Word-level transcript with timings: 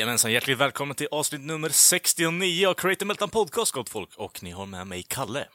Jajamensan, 0.00 0.32
hjärtligt 0.32 0.58
välkommen 0.58 0.96
till 0.96 1.08
avsnitt 1.10 1.40
nummer 1.40 1.68
69 1.68 2.66
av 2.66 2.74
Creative 2.74 3.06
Meltdown 3.06 3.30
Podcast, 3.30 3.72
gott 3.72 3.88
folk. 3.88 4.16
Och 4.16 4.42
ni 4.42 4.50
har 4.50 4.66
med 4.66 4.86
mig 4.86 5.02
Kalle. 5.02 5.48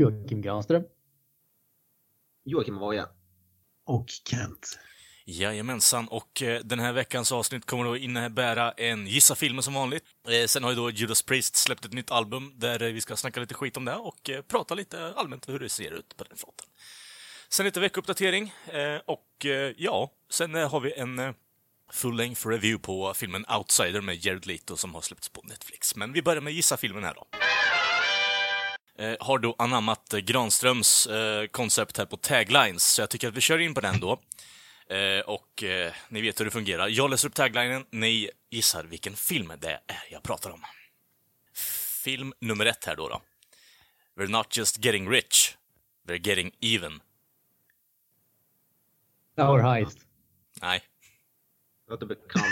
Joakim 0.00 0.42
Granström. 0.42 0.84
Joakim 2.44 2.78
Voja. 2.78 3.08
Och 3.86 4.06
Kent. 4.08 4.78
Jajamensan, 5.24 6.08
och 6.08 6.42
eh, 6.42 6.60
den 6.60 6.78
här 6.78 6.92
veckans 6.92 7.32
avsnitt 7.32 7.66
kommer 7.66 7.84
då 7.84 7.96
innebära 7.96 8.72
en 8.72 9.06
Gissa 9.06 9.34
filmen 9.34 9.62
som 9.62 9.74
vanligt. 9.74 10.04
Eh, 10.28 10.46
sen 10.46 10.62
har 10.64 10.70
ju 10.70 10.76
då 10.76 10.90
Judas 10.90 11.22
Priest 11.22 11.56
släppt 11.56 11.84
ett 11.84 11.92
nytt 11.92 12.10
album 12.10 12.52
där 12.56 12.82
eh, 12.82 12.92
vi 12.92 13.00
ska 13.00 13.16
snacka 13.16 13.40
lite 13.40 13.54
skit 13.54 13.76
om 13.76 13.84
det 13.84 13.94
och 13.94 14.30
prata 14.48 14.74
lite 14.74 15.12
allmänt 15.16 15.48
hur 15.48 15.58
det 15.58 15.68
ser 15.68 15.90
ut 15.90 16.16
på 16.16 16.24
den 16.24 16.36
fronten. 16.36 16.66
Sen 17.48 17.66
lite 17.66 17.80
veckouppdatering 17.80 18.54
och 19.06 19.46
ja, 19.76 20.10
sen 20.30 20.54
har 20.54 20.80
vi 20.80 20.92
en 20.92 21.34
full 21.92 22.16
length 22.16 22.48
review 22.48 22.82
på 22.82 23.14
filmen 23.14 23.44
Outsider 23.48 24.00
med 24.00 24.24
Jared 24.24 24.46
Leto 24.46 24.76
som 24.76 24.94
har 24.94 25.00
släppts 25.00 25.28
på 25.28 25.42
Netflix. 25.44 25.96
Men 25.96 26.12
vi 26.12 26.22
börjar 26.22 26.40
med 26.40 26.52
Gissa 26.52 26.76
filmen 26.76 27.04
här 27.04 27.14
då. 27.14 27.26
Eh, 29.04 29.16
har 29.20 29.38
då 29.38 29.54
anammat 29.58 30.14
eh, 30.14 30.18
Granströms 30.20 31.06
eh, 31.06 31.46
koncept 31.46 31.98
här 31.98 32.06
på 32.06 32.16
taglines, 32.16 32.92
så 32.92 33.02
jag 33.02 33.10
tycker 33.10 33.28
att 33.28 33.36
vi 33.36 33.40
kör 33.40 33.58
in 33.58 33.74
på 33.74 33.80
den 33.80 34.00
då. 34.00 34.20
Eh, 34.88 35.20
och 35.20 35.62
eh, 35.62 35.92
ni 36.08 36.20
vet 36.20 36.40
hur 36.40 36.44
det 36.44 36.50
fungerar. 36.50 36.88
Jag 36.88 37.10
läser 37.10 37.28
upp 37.28 37.34
taglinen, 37.34 37.86
ni 37.90 38.30
gissar 38.50 38.84
vilken 38.84 39.16
film 39.16 39.52
det 39.60 39.80
är 39.86 40.02
jag 40.10 40.22
pratar 40.22 40.50
om. 40.50 40.64
Film 42.04 42.32
nummer 42.40 42.66
ett 42.66 42.84
här 42.84 42.96
då. 42.96 43.08
då. 43.08 43.22
We're 44.16 44.30
not 44.30 44.56
just 44.56 44.84
getting 44.84 45.10
rich, 45.10 45.56
we're 46.08 46.28
getting 46.28 46.52
even. 46.60 47.00
Tower 49.36 49.62
Heist. 49.62 49.98
Nej. 50.60 50.82
Låter 51.92 52.06
bekant. 52.06 52.44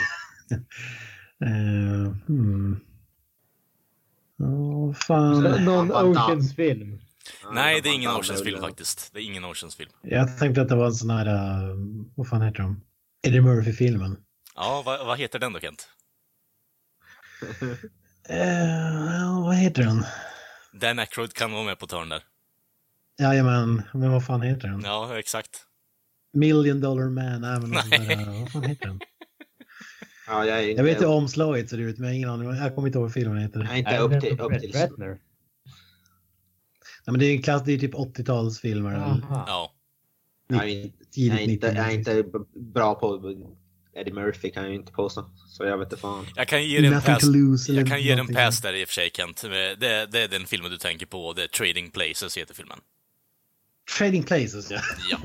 Uh, 1.45 2.13
hmm. 2.27 2.81
Oh, 4.39 4.95
fan. 4.95 5.65
Någon. 5.65 5.93
Oceans-film. 5.93 7.01
Nej, 7.53 7.81
det 7.81 7.89
är 7.89 7.95
ingen 7.95 8.11
Oceans-film 8.11 8.61
faktiskt. 8.61 9.11
Det 9.13 9.21
är 9.21 9.25
ingen 9.25 9.45
Oceans-film. 9.45 9.91
Jag 10.03 10.39
tänkte 10.39 10.63
att 10.63 10.69
det 10.69 10.77
var 10.77 10.87
en 10.87 10.95
sån 10.95 11.11
här, 11.11 11.27
uh, 11.27 11.77
vad 12.15 12.29
fan 12.29 12.43
heter 12.43 12.63
de? 12.63 12.81
Eddie 13.23 13.41
Murphy-filmen. 13.41 14.17
Ja, 14.55 14.83
vad, 14.87 15.07
vad 15.07 15.19
heter 15.19 15.39
den 15.39 15.53
då, 15.53 15.61
Kent? 15.61 15.89
Uh, 17.53 17.75
ja, 19.21 19.43
vad 19.45 19.57
heter 19.57 19.83
den? 19.83 20.05
Dan 20.73 20.99
Aykroyd 20.99 21.33
kan 21.33 21.53
vara 21.53 21.65
med 21.65 21.79
på 21.79 21.87
törn 21.87 22.09
där. 22.09 22.23
Jajamän, 23.19 23.83
men 23.93 24.11
vad 24.11 24.27
fan 24.27 24.43
heter 24.43 24.69
den? 24.69 24.83
Ja, 24.85 25.19
exakt. 25.19 25.67
Million 26.33 26.81
Dollar 26.81 27.09
Man, 27.09 27.45
även 27.45 27.71
Nej. 27.71 27.83
där, 27.91 28.21
uh, 28.21 28.41
vad 28.41 28.53
fan 28.53 28.65
heter 28.65 28.87
den? 28.87 29.01
Ja, 30.31 30.47
jag 30.47 30.69
inte, 30.71 30.81
Jag 30.81 30.85
vet 30.85 31.01
hur 31.01 31.07
omslaget 31.07 31.71
ser 31.71 31.79
ut, 31.79 31.99
men 31.99 32.05
jag 32.07 32.11
har 32.13 32.17
ingen 32.17 32.29
aning. 32.31 32.49
Jag 32.57 32.75
kommer 32.75 32.89
inte 32.89 32.99
ihåg 32.99 33.05
vad 33.05 33.13
filmen 33.13 33.39
heter. 33.39 33.61
jag 33.61 33.73
är 33.73 33.77
inte 33.77 33.99
upp 33.99 34.21
till... 34.23 34.41
Upp 34.41 34.61
till? 34.61 34.73
Nej, 37.05 37.13
men 37.13 37.19
det 37.21 37.27
är 37.27 37.33
en 37.37 37.43
klass, 37.43 37.63
det 37.65 37.73
är 37.73 37.79
typ 37.79 37.95
80-talsfilmer. 37.95 38.89
eller 38.95 38.99
Aha. 39.05 39.45
Ja. 39.47 39.75
jag, 40.49 40.65
är 40.65 40.67
inte, 40.69 40.97
jag, 41.15 41.37
är 41.37 41.41
inte, 41.41 41.67
90 41.69 41.77
jag 41.77 41.87
är 41.87 41.95
inte 41.95 42.23
b- 42.23 42.39
bra 42.75 42.95
på 42.95 43.35
Eddie 43.95 44.13
Murphy 44.13 44.51
kan 44.51 44.63
jag 44.63 44.73
ju 44.73 44.79
inte 44.79 44.93
påstå. 44.93 45.31
Så 45.49 45.65
jag 45.65 45.79
vet 45.79 45.87
inte 45.87 45.97
fan. 45.97 46.27
Jag 46.37 46.49
kan 46.49 46.65
ge 46.65 46.81
dig 46.81 46.87
en 46.87 47.03
pass. 47.03 47.69
Jag 47.69 47.89
kan 47.89 48.03
ge 48.03 48.13
en 48.13 48.27
pass 48.27 48.61
där 48.61 48.73
i 48.75 48.85
och 48.85 48.89
för 48.89 48.95
sig, 48.95 49.11
Kent. 49.15 49.43
Det, 49.43 50.07
det 50.07 50.21
är 50.23 50.29
den 50.29 50.47
filmen 50.47 50.71
du 50.71 50.77
tänker 50.77 51.07
på. 51.07 51.33
Det 51.33 51.43
är 51.43 51.49
Trading 51.49 51.91
Places 51.91 52.39
heter 52.39 52.55
filmen. 52.55 52.79
Trading 53.99 54.23
Places, 54.23 54.71
ja. 54.71 54.81
Ja. 55.11 55.19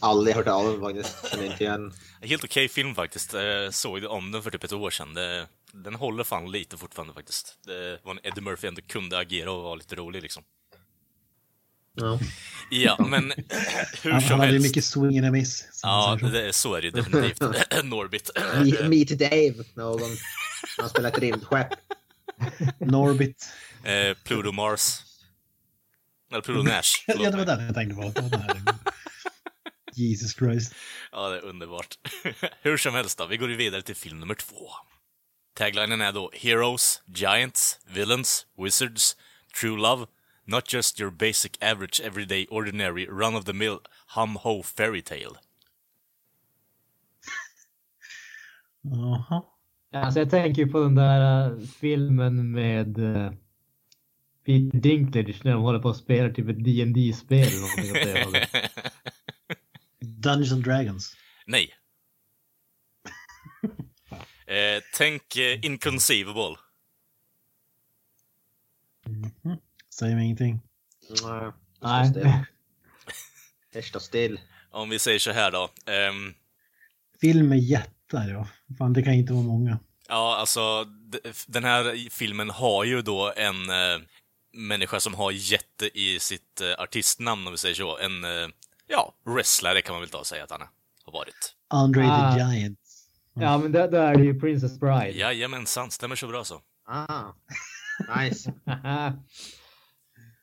Aldrig 0.00 0.36
hört 0.36 0.46
av 0.46 0.72
den 0.72 0.80
faktiskt. 0.80 1.30
Känner 1.30 1.44
inte 1.44 1.64
igen. 1.64 1.92
Helt 2.22 2.44
okej 2.44 2.68
film 2.68 2.94
faktiskt. 2.94 3.34
Eh, 3.34 3.42
Såg 3.70 4.04
om 4.04 4.32
den 4.32 4.42
för 4.42 4.50
typ 4.50 4.64
ett 4.64 4.72
år 4.72 4.90
sedan. 4.90 5.14
Det, 5.14 5.46
den 5.72 5.94
håller 5.94 6.24
fan 6.24 6.50
lite 6.50 6.76
fortfarande 6.76 7.14
faktiskt. 7.14 7.58
Det 7.66 8.00
var 8.04 8.12
en 8.12 8.20
Eddie 8.22 8.40
Murphy 8.40 8.68
ändå 8.68 8.82
kunde 8.82 9.18
agera 9.18 9.52
och 9.52 9.62
vara 9.62 9.74
lite 9.74 9.94
rolig 9.94 10.22
liksom. 10.22 10.42
Ja. 11.94 12.18
Ja, 12.70 13.06
men 13.08 13.32
hur 14.02 14.10
Han, 14.10 14.20
som 14.20 14.30
han 14.30 14.40
hade 14.40 14.46
ju 14.46 14.52
helst. 14.52 14.68
mycket 14.68 14.84
swing 14.84 15.18
and 15.18 15.26
a 15.26 15.30
miss. 15.30 15.64
Ja, 15.82 16.18
det, 16.32 16.52
så 16.52 16.74
är 16.74 16.80
det 16.80 16.84
ju 16.86 16.90
definitivt. 16.90 17.40
Norbit. 17.84 18.30
Me- 18.36 18.88
Meet 18.88 19.18
Dave, 19.18 19.54
någon. 19.74 20.10
Han 20.78 20.88
spelar 20.88 21.08
ett 21.08 21.18
rymdskepp. 21.18 21.68
Norbit. 22.78 23.46
Eh, 23.84 24.16
Pluto 24.24 24.52
Mars. 24.52 24.98
Eller 26.32 26.42
Pluto 26.42 26.62
Nash. 26.62 27.04
Ja, 27.06 27.30
det 27.30 27.36
var 27.36 27.44
den 27.44 27.66
jag 27.66 27.74
tänkte 27.74 27.94
på. 27.96 28.02
Det 28.02 28.20
var 28.20 28.30
den 28.30 28.40
här. 28.40 28.62
Jesus 29.98 30.34
Christ. 30.34 30.74
Ja, 31.12 31.28
det 31.28 31.36
är 31.36 31.44
underbart. 31.44 31.94
Hur 32.62 32.76
som 32.76 32.94
helst 32.94 33.18
då, 33.18 33.26
vi 33.26 33.36
går 33.36 33.50
ju 33.50 33.56
vidare 33.56 33.82
till 33.82 33.96
film 33.96 34.20
nummer 34.20 34.34
två. 34.34 34.68
Taglinen 35.54 36.00
är 36.00 36.12
då 36.12 36.30
Heroes, 36.34 37.02
Giants, 37.06 37.80
Villains, 37.94 38.46
Wizards, 38.56 39.16
True 39.60 39.76
Love, 39.76 40.06
Not 40.48 40.72
just 40.72 41.00
your 41.00 41.10
basic 41.10 41.58
average 41.60 42.00
everyday 42.00 42.46
ordinary 42.46 43.06
run-of-the-mill 43.06 43.80
hum-ho 44.14 44.62
fairy 44.62 45.02
tale. 45.02 45.36
Jaha. 48.82 49.42
Alltså 49.92 50.20
jag 50.20 50.30
tänker 50.30 50.62
ju 50.62 50.68
på 50.68 50.80
den 50.80 50.94
där 50.94 51.50
äh, 51.50 51.58
filmen 51.60 52.50
med 52.50 52.98
äh, 52.98 53.32
Peter 54.46 54.78
Dinklage 54.78 55.44
när 55.44 55.52
de 55.52 55.62
håller 55.62 55.78
på 55.78 55.88
att 55.88 55.96
spela 55.96 56.34
typ 56.34 56.48
ett 56.48 56.64
dd 56.64 57.14
spel 57.14 57.48
eller 57.48 57.60
någonting 57.60 57.90
åt 57.90 58.52
det. 58.52 58.60
Dungeons 60.26 60.52
and 60.52 60.64
Dragons. 60.64 61.16
Nej. 61.46 61.74
eh, 64.46 64.82
tänk 64.94 65.36
eh, 65.36 65.64
Inconceivable. 65.64 66.56
Mhm. 69.06 69.56
Säger 69.94 70.14
mig 70.14 70.24
ingenting. 70.24 70.60
Nej. 71.22 71.52
Nej. 71.80 72.06
Stå 72.10 72.20
still. 72.20 72.32
Det 73.72 73.82
står 73.82 74.00
still. 74.00 74.40
Om 74.70 74.88
vi 74.90 74.98
säger 74.98 75.18
så 75.18 75.30
här 75.32 75.50
då. 75.50 75.70
ehm, 75.86 76.34
Film 77.20 77.48
med 77.48 77.58
jättar, 77.58 78.28
ja. 78.28 78.48
Fan, 78.78 78.92
det 78.92 79.02
kan 79.02 79.12
inte 79.14 79.32
vara 79.32 79.42
många. 79.42 79.78
Ja, 80.08 80.36
alltså 80.36 80.84
d- 80.84 81.18
den 81.46 81.64
här 81.64 82.10
filmen 82.10 82.50
har 82.50 82.84
ju 82.84 83.02
då 83.02 83.32
en 83.36 83.70
eh, 83.70 83.98
människa 84.52 85.00
som 85.00 85.14
har 85.14 85.30
jätte 85.30 85.98
i 85.98 86.18
sitt 86.18 86.60
eh, 86.60 86.72
artistnamn, 86.82 87.46
om 87.46 87.52
vi 87.52 87.58
säger 87.58 87.74
så. 87.74 87.98
En, 87.98 88.24
eh, 88.24 88.48
ja, 88.86 89.14
wrestlare 89.24 89.82
kan 89.82 89.94
man 89.94 90.00
väl 90.02 90.10
ta 90.10 90.18
och 90.18 90.26
säga 90.26 90.44
att 90.44 90.50
han 90.50 90.60
har 91.04 91.12
varit. 91.12 91.54
Andre 91.68 92.04
Ah. 92.06 92.34
the 92.34 92.40
Giant. 92.40 92.78
Ja 93.34 93.58
men 93.58 93.72
då, 93.72 93.86
då 93.86 93.96
är 93.96 94.14
det 94.14 94.24
ju 94.24 94.40
Princess 94.40 94.80
Bride. 94.80 95.10
Jajamensan, 95.18 95.90
stämmer 95.90 96.16
så 96.16 96.26
bra 96.28 96.44
så. 96.44 96.60
Ah. 96.88 97.24
Nice. 98.18 98.52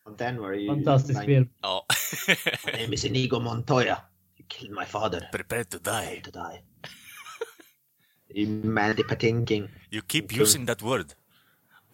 Och 0.06 0.18
den 0.18 0.42
var 0.42 0.52
ju... 0.54 0.68
Fantastisk 0.68 1.20
like, 1.20 1.26
film. 1.26 1.50
Ja. 1.62 1.86
My 2.66 2.72
name 2.72 2.94
is 2.94 3.06
Inigo 3.06 3.40
Montoya. 3.40 3.98
You 4.38 4.46
killed 4.48 4.78
my 4.80 4.86
father. 4.86 5.30
Prepare 5.32 5.64
to 5.64 5.78
die. 5.78 6.22
To 6.24 6.32
die. 6.32 6.64
You 8.36 8.48
Mandy 8.64 9.04
Patinkin. 9.04 9.70
You 9.92 10.02
keep 10.08 10.42
using 10.42 10.66
that 10.68 10.82
word. 10.82 11.14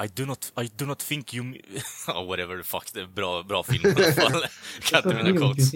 I 0.04 0.08
do 0.08 0.26
not, 0.26 0.52
I 0.64 0.70
do 0.78 0.86
not 0.86 1.00
think 1.00 1.34
you... 1.34 1.44
Ja, 2.08 2.24
whatever 2.24 2.58
the 2.58 2.64
fuck, 2.64 2.94
det 2.94 3.02
är 3.02 3.08
bra, 3.08 3.44
bra 3.44 3.64
film 3.64 3.86
i 3.86 3.90
alla 4.04 4.12
fall. 4.30 4.44
Kan 4.82 4.98
inte 5.12 5.24
mina 5.24 5.38
quotes. 5.40 5.72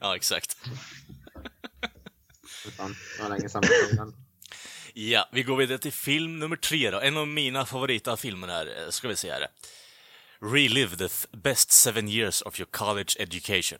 Ja, 0.00 0.16
exakt. 0.16 0.56
Ja, 4.94 5.28
vi 5.32 5.42
går 5.42 5.56
vidare 5.56 5.78
till 5.78 5.92
film 5.92 6.38
nummer 6.38 6.56
tre 6.56 6.90
då. 6.90 7.00
En 7.00 7.16
av 7.16 7.28
mina 7.28 7.66
favoriter 7.66 8.16
filmer 8.16 8.48
här, 8.48 8.66
eh, 8.66 8.90
ska 8.90 9.08
vi 9.08 9.16
se 9.16 9.32
här. 9.32 9.46
Relive 10.40 10.96
the 10.96 11.04
th- 11.04 11.36
best 11.42 11.70
seven 11.72 12.08
years 12.08 12.42
of 12.42 12.60
your 12.60 12.68
college 12.70 13.16
education. 13.18 13.78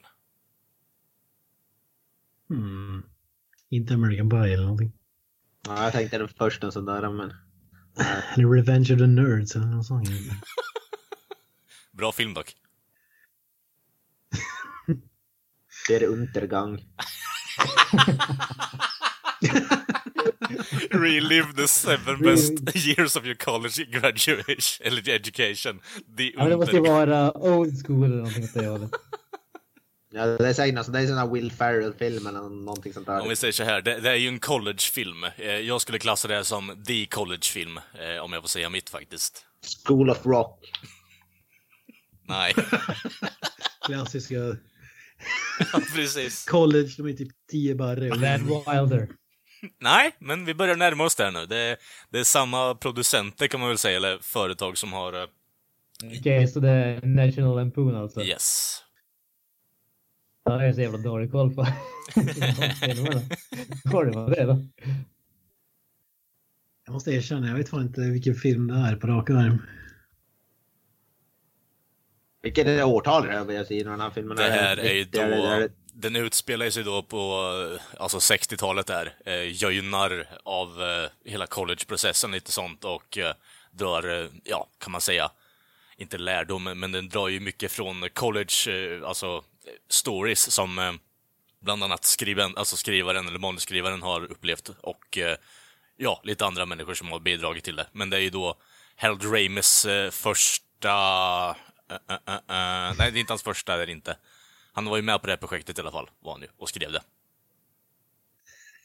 Hmm. 2.48 3.02
Inte 3.70 3.94
American 3.94 4.30
Pie 4.30 4.38
eller 4.54 4.62
någonting. 4.62 4.92
Ja, 5.66 5.84
jag 5.84 5.92
tänkte 5.92 6.18
den 6.18 6.28
första 6.28 6.70
sådär 6.70 7.10
men... 7.10 7.34
Eller 8.34 8.48
Revenge 8.48 8.92
of 8.94 8.98
the 8.98 9.06
Nerds 9.06 9.56
eller 9.56 9.66
något 9.66 9.86
sånt. 9.86 10.08
Bra 11.92 12.12
film 12.12 12.34
dock. 12.34 12.56
Det 15.88 15.94
är 15.94 16.06
Untergang. 16.06 16.80
Relive 20.90 21.52
the 21.56 21.68
seven 21.68 22.22
best 22.22 22.76
years 22.86 23.16
of 23.16 23.24
your 23.24 23.34
college 23.34 23.84
graduation, 23.84 24.86
eller 24.86 25.08
education. 25.08 25.80
The 26.16 26.32
Ja, 26.36 26.48
det 26.48 26.56
måste 26.56 26.76
ju 26.76 26.82
vara 26.82 27.32
old 27.32 27.86
school 27.86 28.04
eller 28.04 28.16
någonting 28.16 28.44
åt 28.44 28.54
det 28.54 28.66
hållet. 28.66 28.90
Ja, 30.10 30.26
det 30.26 30.48
är 30.48 30.52
säkert 30.52 30.74
någon 30.74 30.92
det 30.92 31.00
är 31.00 31.06
sån 31.06 31.16
här 31.18 31.26
Will 31.26 31.52
Ferrell-film 31.52 32.26
eller 32.26 32.40
någonting 32.40 32.92
sånt 32.92 33.06
där. 33.06 33.20
Om 33.20 33.28
vi 33.28 33.36
säger 33.36 33.52
så 33.52 33.64
här, 33.64 33.80
det, 33.80 34.00
det 34.00 34.10
är 34.10 34.14
ju 34.14 34.28
en 34.28 34.38
collegefilm. 34.40 35.24
Eh, 35.36 35.46
Jag 35.46 35.80
skulle 35.80 35.98
klassa 35.98 36.28
det 36.28 36.44
som 36.44 36.84
the 36.86 37.06
collegefilm, 37.06 37.76
eh, 37.76 38.24
om 38.24 38.32
jag 38.32 38.42
får 38.42 38.48
säga 38.48 38.70
mitt 38.70 38.90
faktiskt. 38.90 39.44
School 39.86 40.10
of 40.10 40.26
Rock. 40.26 40.60
Nej, 42.28 42.54
Klassiska 43.86 44.34
precis. 45.94 46.44
college, 46.44 46.88
de 46.96 47.06
är 47.08 47.12
typ 47.12 47.28
10 47.50 47.74
barre. 47.74 48.08
Van 48.08 48.46
Wilder. 48.88 49.08
Nej, 49.80 50.10
men 50.18 50.44
vi 50.44 50.54
börjar 50.54 50.76
närma 50.76 51.04
oss 51.04 51.14
där 51.16 51.30
nu. 51.30 51.46
Det 51.46 51.56
är, 51.56 51.76
det 52.10 52.18
är 52.18 52.24
samma 52.24 52.74
producenter 52.74 53.46
kan 53.46 53.60
man 53.60 53.68
väl 53.68 53.78
säga, 53.78 53.96
eller 53.96 54.18
företag 54.18 54.78
som 54.78 54.92
har... 54.92 55.12
eh, 55.22 55.28
Okej, 56.20 56.48
så 56.48 56.60
det 56.60 56.70
är 56.70 57.06
National 57.06 57.56
Lampoon 57.56 57.94
alltså? 57.96 58.22
Yes. 58.22 58.78
Ja, 60.48 60.60
jag 60.60 60.66
har 60.68 60.72
så 60.72 60.80
jävla 60.80 60.98
dålig 60.98 61.30
koll 61.30 61.54
på. 61.54 61.62
Har 63.92 64.04
var 64.04 64.30
det 64.30 64.44
då? 64.44 64.64
Jag 66.86 66.92
måste 66.92 67.10
erkänna, 67.10 67.48
jag 67.48 67.54
vet 67.54 67.68
fan 67.68 67.82
inte 67.82 68.00
vilken 68.00 68.34
film 68.34 68.66
det 68.66 68.74
är 68.74 68.96
på 68.96 69.06
rak 69.06 69.30
arm. 69.30 69.62
Vilket 72.42 72.66
är 72.66 72.76
det 72.76 72.84
årtal 72.84 73.26
det 73.26 73.32
är 73.32 73.56
jag 73.84 73.92
den 73.92 74.00
här 74.00 74.10
filmen 74.10 74.36
Det 74.36 74.42
här 74.42 74.76
är 74.76 74.92
ju 74.94 75.00
är- 75.00 75.18
är- 75.18 75.60
då... 75.60 75.68
Den 75.92 76.16
utspelar 76.16 76.70
sig 76.70 76.84
då 76.84 77.02
på 77.02 77.42
alltså 77.98 78.18
60-talet 78.18 78.86
där. 78.86 79.14
Eh, 79.24 79.34
narr 79.82 80.28
av 80.42 80.82
eh, 80.82 81.30
hela 81.30 81.46
collegeprocessen 81.46 82.30
lite 82.30 82.52
sånt 82.52 82.84
och 82.84 83.18
eh, 83.18 83.34
drar, 83.70 84.20
eh, 84.22 84.26
ja, 84.44 84.68
kan 84.78 84.92
man 84.92 85.00
säga, 85.00 85.30
inte 85.96 86.18
lärdom, 86.18 86.64
men 86.64 86.92
den 86.92 87.08
drar 87.08 87.28
ju 87.28 87.40
mycket 87.40 87.72
från 87.72 88.08
college, 88.12 88.70
alltså 89.04 89.42
stories 89.88 90.50
som 90.52 90.78
eh, 90.78 90.92
bland 91.60 91.84
annat 91.84 92.04
skriven, 92.04 92.56
alltså 92.56 92.76
skrivaren 92.76 93.28
eller 93.28 93.38
manusskrivaren 93.38 94.02
har 94.02 94.24
upplevt 94.32 94.68
och 94.68 95.18
eh, 95.18 95.36
ja, 95.96 96.20
lite 96.24 96.46
andra 96.46 96.66
människor 96.66 96.94
som 96.94 97.08
har 97.12 97.20
bidragit 97.20 97.64
till 97.64 97.76
det. 97.76 97.86
Men 97.92 98.10
det 98.10 98.16
är 98.16 98.20
ju 98.20 98.30
då 98.30 98.58
Harold 98.96 99.24
Ramis 99.24 99.84
eh, 99.84 100.10
första... 100.10 100.90
eh, 101.90 101.96
eh, 102.28 102.34
eh, 102.34 102.94
nej, 102.98 103.12
det 103.12 103.18
är 103.18 103.20
inte 103.20 103.32
hans 103.32 103.42
första, 103.42 103.76
det 103.76 103.82
är 103.82 103.86
det 103.86 103.92
inte. 103.92 104.16
Han 104.72 104.84
var 104.84 104.96
ju 104.96 105.02
med 105.02 105.20
på 105.20 105.26
det 105.26 105.32
här 105.32 105.38
projektet 105.38 105.78
i 105.78 105.80
alla 105.80 105.92
fall, 105.92 106.10
var 106.20 106.32
han 106.32 106.40
ju, 106.42 106.48
och 106.56 106.68
skrev 106.68 106.92
det. 106.92 107.02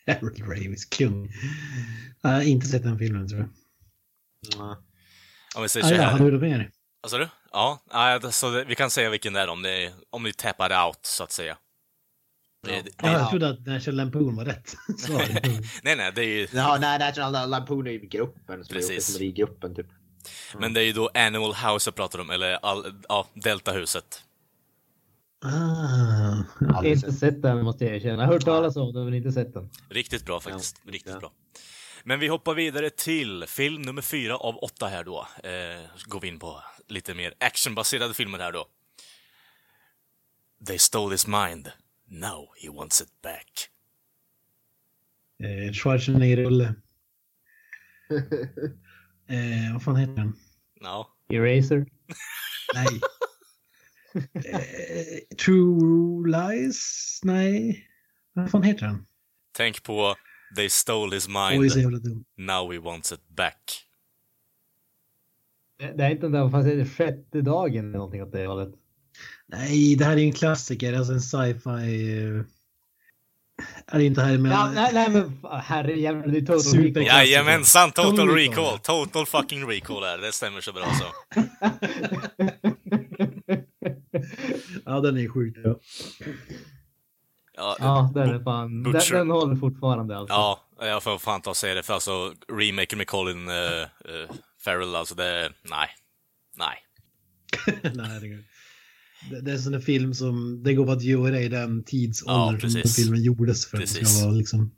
Harold 0.14 0.40
Ramis, 0.42 0.86
kung. 0.86 1.32
Jag 2.22 2.30
har 2.30 2.42
inte 2.42 2.68
sett 2.68 2.84
den 2.84 3.00
filmen 3.00 3.28
tror 3.28 3.40
jag. 3.42 3.50
Ja. 4.58 4.84
Om 5.56 5.64
vi 5.64 5.70
säger 5.70 5.86
Ah, 5.86 5.90
så 5.90 5.96
ja, 5.96 6.02
här. 6.02 6.32
med 6.32 6.60
dig? 6.60 6.72
Vad 7.04 7.12
sa 7.12 7.18
du? 7.18 7.28
Ja, 7.52 7.80
nej, 7.94 8.20
det- 8.20 8.32
så 8.32 8.50
det, 8.52 8.64
vi 8.64 8.76
kan 8.76 8.90
säga 8.92 9.10
vilken 9.10 9.34
det 9.34 9.40
är 9.40 9.48
om 9.48 9.62
ni, 9.62 9.92
om 10.10 10.24
ni 10.24 10.34
tappar 10.34 10.88
out, 10.88 11.00
så 11.06 11.24
att 11.24 11.32
säga. 11.32 11.58
Det, 12.66 12.82
det, 12.82 12.92
Ja, 13.02 13.12
jag 13.12 13.30
trodde 13.30 13.50
att 13.50 13.66
National 13.66 13.96
Lampoon 13.98 14.36
var 14.36 14.46
rätt 14.46 14.76
nej, 15.84 15.96
nej, 15.96 16.12
det 16.16 16.22
är 16.22 16.26
ju, 16.28 16.48
Ja, 16.54 16.78
nej, 16.82 17.00
National 17.00 17.50
Lampoon 17.50 17.88
är 17.88 17.92
ju 17.92 18.00
gruppen 18.00 18.44
som 18.46 18.54
är 18.54 18.60
uppe 18.60 18.74
Precis. 18.74 19.14
som 19.14 19.22
är 19.22 19.28
i 19.28 19.32
gruppen 19.32 19.76
typ. 19.76 19.88
men 20.58 20.74
det 20.74 20.80
är 20.82 20.86
ju 20.86 20.94
då 20.94 21.10
Animal 21.14 21.54
House 21.54 21.88
jag 21.88 21.96
pratar 21.96 22.20
om, 22.20 22.30
eller 22.30 22.54
all, 22.66 22.94
ja, 23.10 23.28
Deltahuset. 23.34 24.22
ah, 25.46 26.44
Aldrig 26.76 26.94
Inte 26.94 27.12
sett. 27.12 27.42
den 27.42 27.64
måste 27.64 27.86
jag 27.86 27.96
erkänna. 27.96 28.14
Jag 28.22 28.28
har 28.28 28.34
hört 28.34 28.46
talas 28.46 28.76
om 28.76 28.94
den 28.94 29.06
men 29.06 29.14
inte 29.14 29.32
sett 29.32 29.54
den. 29.54 29.70
Riktigt 29.90 30.26
bra 30.26 30.40
faktiskt, 30.40 30.82
riktigt 30.88 31.14
ja. 31.14 31.20
bra. 31.20 31.32
Men 32.04 32.20
vi 32.20 32.28
hoppar 32.28 32.54
vidare 32.54 32.90
till 32.90 33.46
film 33.48 33.82
nummer 33.82 34.02
fyra 34.02 34.38
av 34.38 34.58
åtta 34.58 34.88
här 34.88 35.04
då. 35.04 35.28
Eh, 35.44 35.82
går 36.06 36.20
vi 36.20 36.28
in 36.28 36.40
på 36.40 36.62
lite 36.88 37.14
mer 37.14 37.34
actionbaserade 37.40 38.14
filmer 38.14 38.40
här 38.40 38.52
då. 38.52 38.68
They 40.68 40.80
stole 40.80 41.14
his 41.14 41.28
mind. 41.28 41.72
Now 42.06 42.48
he 42.62 42.70
wants 42.70 43.02
it 43.02 43.22
back. 43.22 43.70
eh, 45.40 45.72
Schwarzenegger-rulle. 45.74 46.76
Eh, 49.28 49.74
vad 49.74 49.84
fan 49.84 49.96
heter 49.96 50.14
den? 50.14 50.36
Ja. 50.80 51.16
Eraser. 51.30 51.86
Nej. 52.74 53.02
eh, 54.34 55.36
True 55.46 56.28
Lies? 56.28 57.20
Nej. 57.24 57.88
Vad 58.34 58.52
fan 58.52 58.64
heter 58.64 58.86
den? 58.88 59.06
Tänk 59.52 59.84
på 59.84 60.16
They 60.56 60.70
stole 60.70 61.16
his 61.16 61.28
Oj, 61.28 61.34
mind. 61.60 62.04
dum. 62.04 62.26
Now 62.38 62.72
he 62.72 62.80
wants 62.80 63.12
it 63.12 63.28
back. 63.30 63.88
Det 65.84 65.94
det 65.98 66.04
är 66.04 66.10
inte 66.10 66.22
den 66.26 66.32
där, 66.32 66.50
fast 66.50 66.66
det 66.68 66.74
är 66.82 66.86
sjätte 66.86 67.42
dagen 67.42 67.86
eller 67.86 67.98
någonting 67.98 68.24
åt 68.24 68.32
det 68.32 68.48
hållet. 68.48 68.70
Nej, 69.48 69.96
det 69.96 70.06
här 70.06 70.14
är 70.14 70.18
ju 70.18 70.26
en 70.26 70.32
klassiker. 70.34 70.94
Alltså 70.94 71.14
en 71.14 71.22
sci-fi... 71.22 72.18
eh, 72.24 72.44
Är 73.88 73.98
det 73.98 74.04
inte 74.06 74.22
här 74.22 74.38
med... 74.38 74.52
Ja, 74.52 74.72
nej, 74.76 74.90
nej 74.94 75.10
men 75.10 75.38
herrejävlar, 75.62 76.28
det 76.28 76.38
är 76.38 76.42
Total 76.42 76.60
Super- 76.60 76.84
Recall. 77.00 77.04
Jajamensan, 77.06 77.92
total 77.92 78.12
Total 78.12 78.30
recall. 78.30 78.64
recall. 78.64 78.80
Total 78.80 79.26
fucking 79.26 79.70
recall 79.70 80.04
är 80.04 80.18
det. 80.18 80.26
Det 80.26 80.32
stämmer 80.32 80.62
så 80.62 80.74
bra 80.74 80.86
så. 80.94 81.42
Ja, 84.86 85.00
den 85.00 85.18
är 85.18 85.30
sjukt 85.30 85.64
bra. 85.64 85.76
Ja, 87.56 87.76
Ja, 87.80 88.12
den 88.14 88.30
är 88.30 88.40
fan, 88.44 88.84
den, 88.84 88.94
Butcher. 88.94 89.14
den 89.16 89.30
håller 89.32 89.56
fortfarande 89.56 90.18
alltså. 90.18 90.34
Ja, 90.34 90.60
jag 90.80 91.04
får 91.04 91.18
fan 91.18 91.42
ta 91.42 91.50
och 91.50 91.58
säga 91.58 91.74
det, 91.76 91.84
för 91.84 91.94
alltså 91.94 92.34
remaken 92.48 92.98
med 92.98 93.08
Colin 93.08 93.50
uh, 93.50 93.54
uh, 93.54 94.30
Farrell, 94.64 94.96
alltså 94.96 95.16
det, 95.16 95.54
nej. 95.70 95.90
Nej. 96.58 96.78
Nej, 97.94 98.20
det, 98.22 98.28
går- 98.28 98.44
det, 99.30 99.42
det 99.42 99.52
är 99.52 99.56
en 99.56 99.62
sån 99.62 99.82
film 99.82 100.14
som 100.14 100.64
det 100.64 100.74
går 100.74 100.92
att 100.92 101.04
göra 101.04 101.40
i 101.40 101.48
den 101.48 101.84
tidsåldern 101.84 102.60
som 102.62 102.70
den 102.70 102.82
precis. 102.82 102.96
filmen 102.96 103.24
gjordes 103.24 103.66
för 103.70 103.78
att 103.78 103.82
det 103.82 103.88
Precis. 104.00 104.18
ska 104.18 104.26
vara 104.26 104.36
liksom 104.36 104.76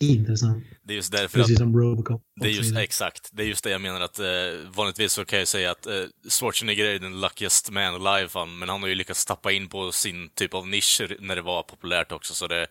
intressant. 0.00 0.64
Det 0.82 0.92
är 0.92 0.96
just 0.96 1.12
därför 1.12 1.24
att, 1.40 1.44
Precis 1.46 1.58
som 1.58 1.76
Robocop. 1.76 2.22
det 2.40 2.46
är 2.46 2.50
just, 2.50 2.70
vidare. 2.70 2.84
exakt, 2.84 3.28
det 3.32 3.42
är 3.42 3.46
just 3.46 3.64
det 3.64 3.70
jag 3.70 3.80
menar 3.80 4.00
att 4.00 4.18
eh, 4.18 4.26
vanligtvis 4.74 5.12
så 5.12 5.24
kan 5.24 5.38
jag 5.38 5.48
säga 5.48 5.70
att 5.70 5.86
eh, 5.86 6.04
Schwarzenegger 6.30 6.84
är 6.84 6.98
den 6.98 7.20
luckiest 7.20 7.70
man 7.70 8.06
alive, 8.06 8.28
fan, 8.28 8.58
men 8.58 8.68
han 8.68 8.80
har 8.80 8.88
ju 8.88 8.94
lyckats 8.94 9.26
tappa 9.26 9.52
in 9.52 9.68
på 9.68 9.92
sin 9.92 10.30
typ 10.34 10.54
av 10.54 10.68
nisch 10.68 11.02
när 11.20 11.36
det 11.36 11.42
var 11.42 11.62
populärt 11.62 12.12
också, 12.12 12.34
så 12.34 12.46
det, 12.46 12.66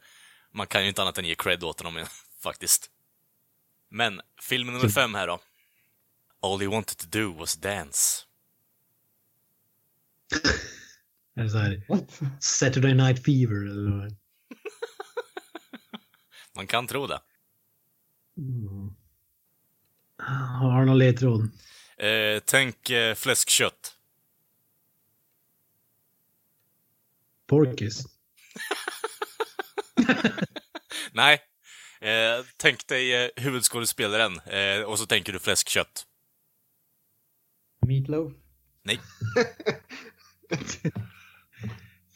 man 0.54 0.68
kan 0.68 0.82
ju 0.84 0.88
inte 0.90 1.02
annat 1.02 1.18
än 1.18 1.26
ge 1.26 1.36
cred 1.36 1.64
åt 1.64 1.82
honom 1.82 2.06
faktiskt. 2.44 2.90
Men, 3.92 4.22
film 4.42 4.68
nummer 4.68 4.90
fem 4.90 5.14
här 5.14 5.28
då. 5.28 5.40
All 6.48 6.60
he 6.60 6.68
wanted 6.68 6.98
to 6.98 7.08
do 7.08 7.32
was 7.32 7.56
dance. 7.56 8.26
Är 11.36 11.44
det 11.44 11.50
så 11.50 11.58
här? 11.58 11.82
Saturday 12.40 12.94
Night 12.94 13.26
Fever 13.26 13.72
eller 13.72 13.92
vad? 13.92 14.16
Man 16.56 16.68
kan 16.68 16.88
tro 16.88 17.08
det. 17.08 17.22
Mm. 18.38 18.96
Har 20.60 20.80
du 20.80 20.86
någon 20.86 20.98
ledtråd? 20.98 21.50
Eh, 21.98 22.42
tänk 22.46 22.90
eh, 22.90 23.16
fläskkött. 23.16 23.98
Porkis? 27.48 28.04
Nej. 31.12 31.42
Eh, 32.02 32.46
tänk 32.58 32.88
dig 32.88 33.26
eh, 33.26 33.30
huvudskådespelaren 33.36 34.40
eh, 34.40 34.82
och 34.82 35.00
så 35.00 35.06
tänker 35.06 35.34
du 35.34 35.40
fläskkött. 35.40 36.07
Meatloaf? 37.86 38.34
Nej. 38.84 39.00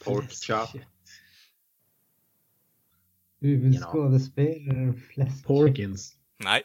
Pork 0.04 0.32
chop. 0.32 0.70
Huvudskådespelaren 3.40 5.02
fläsk. 5.02 5.46
Porkins? 5.46 6.16
Nej. 6.38 6.64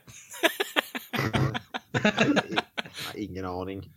Ingen 3.14 3.44
aning. 3.44 3.92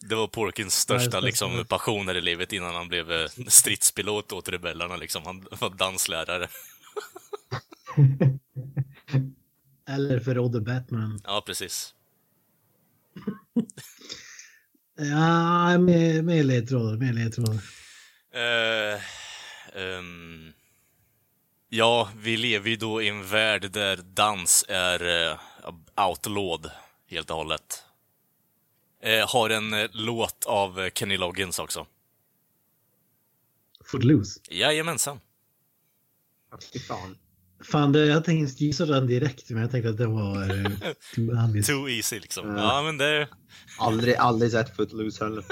Det 0.00 0.14
var 0.14 0.26
Porkins 0.26 0.74
största 0.74 1.20
liksom, 1.20 1.64
passion 1.68 2.08
här 2.08 2.14
i 2.14 2.20
livet 2.20 2.52
innan 2.52 2.74
han 2.74 2.88
blev 2.88 3.12
eh, 3.12 3.28
stridspilot 3.46 4.32
åt 4.32 4.48
rebellerna. 4.48 4.96
Liksom. 4.96 5.22
Han 5.24 5.46
var 5.60 5.70
danslärare. 5.70 6.48
Eller 9.88 10.20
förrådde 10.20 10.60
Batman? 10.60 11.20
Ja, 11.24 11.42
precis. 11.46 11.94
Ja, 14.96 15.78
med 15.78 16.46
ledtrådar, 16.46 16.96
med 16.96 17.14
ledtrådar. 17.14 17.62
Eh, 18.34 19.00
ehm, 19.82 20.52
ja, 21.68 22.10
vi 22.16 22.36
lever 22.36 22.70
ju 22.70 22.76
då 22.76 23.02
i 23.02 23.08
en 23.08 23.26
värld 23.26 23.70
där 23.70 23.96
dans 23.96 24.64
är 24.68 25.30
eh, 25.30 25.38
outlawed 26.08 26.70
helt 27.06 27.30
och 27.30 27.36
hållet. 27.36 27.84
Eh, 29.00 29.28
har 29.28 29.50
en 29.50 29.72
eh, 29.72 29.88
låt 29.92 30.44
av 30.44 30.90
Kenny 30.90 31.16
Loggins 31.16 31.58
också. 31.58 31.86
Footloose? 33.84 34.40
Jajamensan. 34.50 35.20
Fy 36.72 36.78
fan. 36.78 37.18
Fan, 37.64 37.92
det, 37.92 38.06
jag 38.06 38.24
tänkte 38.24 38.64
gissa 38.64 38.86
den 38.86 39.06
direkt, 39.06 39.50
men 39.50 39.62
jag 39.62 39.70
tänkte 39.70 39.90
att 39.90 39.96
det 39.98 40.06
var 40.06 40.42
eh, 40.42 40.70
too 41.14 41.44
obvious. 41.44 41.66
Too 41.66 41.88
easy 41.88 42.20
liksom. 42.20 42.44
Mm. 42.44 42.56
Ja, 42.56 42.82
men 42.82 42.98
det... 42.98 43.28
Aldrig, 43.78 44.14
aldrig 44.16 44.50
sett 44.52 44.76
Footloose 44.76 45.24
heller. 45.24 45.44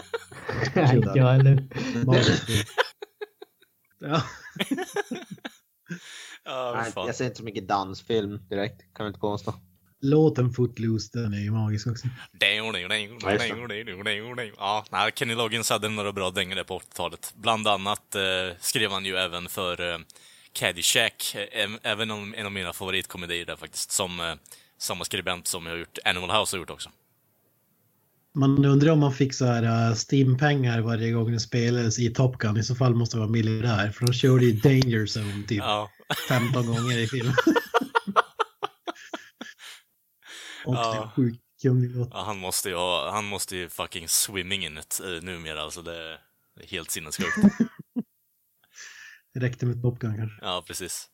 Inte 0.94 1.12
jag 1.14 1.32
heller. 1.32 1.68
Ja. 4.02 4.22
Ja, 6.44 6.72
Nej, 6.76 6.92
jag 7.06 7.14
ser 7.14 7.24
inte 7.24 7.36
så 7.36 7.44
mycket 7.44 7.68
dansfilm 7.68 8.48
direkt, 8.48 8.80
kan 8.94 9.06
jag 9.06 9.10
inte 9.10 9.20
påstå. 9.20 9.54
Låten 10.02 10.52
Footloose, 10.52 11.18
den 11.18 11.34
är 11.34 11.38
ju 11.38 11.50
magisk 11.50 11.86
också. 11.86 12.08
Ja, 14.58 14.84
nej, 14.90 15.12
Kenny 15.14 15.34
Loggins 15.34 15.70
hade 15.70 15.88
några 15.88 16.12
bra 16.12 16.30
dängor 16.30 16.56
där 16.56 16.64
på 16.64 16.78
80-talet. 16.78 17.32
Bland 17.36 17.68
annat 17.68 18.14
eh, 18.14 18.22
skrev 18.60 18.90
han 18.90 19.04
ju 19.04 19.16
även 19.16 19.48
för 19.48 19.92
eh, 19.92 19.98
Caddyshack, 20.60 21.36
även 21.82 22.10
om 22.10 22.34
en 22.34 22.46
av 22.46 22.52
mina 22.52 22.72
favoritkomedier 22.72 23.46
där 23.46 23.56
faktiskt, 23.56 23.90
som 23.92 24.36
samma 24.78 25.04
skribent 25.04 25.46
som 25.46 25.66
jag 25.66 25.72
har 25.72 25.78
gjort 25.78 25.98
Animal 26.04 26.30
House 26.40 26.56
har 26.56 26.60
gjort 26.60 26.70
också. 26.70 26.90
Man 28.34 28.64
undrar 28.64 28.92
om 28.92 28.98
man 28.98 29.12
fick 29.14 29.34
så 29.34 29.46
här 29.46 29.94
Steam-pengar 29.94 30.80
varje 30.80 31.12
gång 31.12 31.32
det 31.32 31.40
spelades 31.40 31.98
i 31.98 32.14
Top 32.14 32.38
Gun. 32.38 32.56
I 32.56 32.62
så 32.62 32.74
fall 32.74 32.94
måste 32.94 33.16
det 33.16 33.20
vara 33.20 33.30
miljardär, 33.30 33.90
för 33.90 34.06
de 34.06 34.12
körde 34.12 34.44
ju 34.44 34.52
Danger 34.52 35.06
Zone 35.18 35.46
typ 35.48 35.58
Ja, 35.58 35.90
15 36.28 36.66
gånger 36.74 36.98
i 36.98 37.06
filmen. 37.06 37.34
Och 40.64 40.74
Ja. 40.74 41.10
det 41.16 41.22
sjukt 41.22 41.40
ja 41.62 41.72
han, 42.24 42.38
måste 42.38 42.68
ju 42.68 42.74
ha, 42.74 43.10
han 43.10 43.24
måste 43.24 43.56
ju 43.56 43.68
fucking 43.68 44.08
swimming 44.08 44.64
in 44.66 44.78
it 44.78 45.00
eh, 45.04 45.22
numera, 45.22 45.62
alltså 45.62 45.82
det 45.82 45.96
är 45.96 46.18
helt 46.66 46.90
sinnessjukt. 46.90 47.36
Det 49.32 49.40
räckte 49.40 49.66
med 49.66 49.82
Top 49.82 49.98
Gun 49.98 50.16
kanske. 50.16 50.38
Ja, 50.46 50.64
precis. 50.66 51.10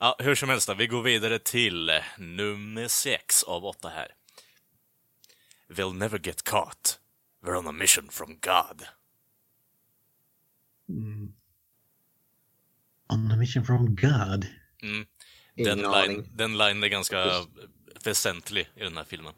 Ja, 0.00 0.16
hur 0.18 0.34
som 0.34 0.48
helst 0.48 0.68
då, 0.68 0.74
vi 0.74 0.86
går 0.86 1.02
vidare 1.02 1.38
till 1.38 2.00
nummer 2.18 2.88
sex 2.88 3.42
av 3.42 3.64
åtta 3.64 3.88
här. 3.88 4.08
They'll 5.68 5.94
never 5.94 6.18
get 6.26 6.42
caught. 6.42 7.00
We're 7.42 7.58
on 7.58 7.66
a 7.66 7.72
mission 7.72 8.08
from 8.08 8.28
God. 8.28 8.86
Mm. 10.88 11.34
On 13.08 13.32
a 13.32 13.36
mission 13.36 13.64
from 13.64 13.96
God. 13.96 14.46
Mm. 14.82 15.06
Den, 15.54 15.78
line, 15.78 16.28
den 16.34 16.58
line 16.58 16.84
är 16.84 16.88
ganska 16.88 17.46
väsentlig 18.04 18.68
i 18.74 18.80
den 18.80 18.96
här 18.96 19.04
filmen. 19.04 19.34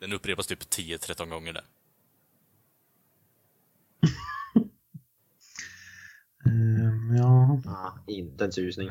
Den 0.00 0.12
upprepas 0.12 0.46
typ 0.46 0.62
10-13 0.62 1.28
gånger 1.28 1.52
där. 1.52 1.64
Ehm, 6.46 7.16
ja. 7.16 7.60
Ja, 7.64 7.93
inte 8.06 8.44
en 8.44 8.52
susning. 8.52 8.88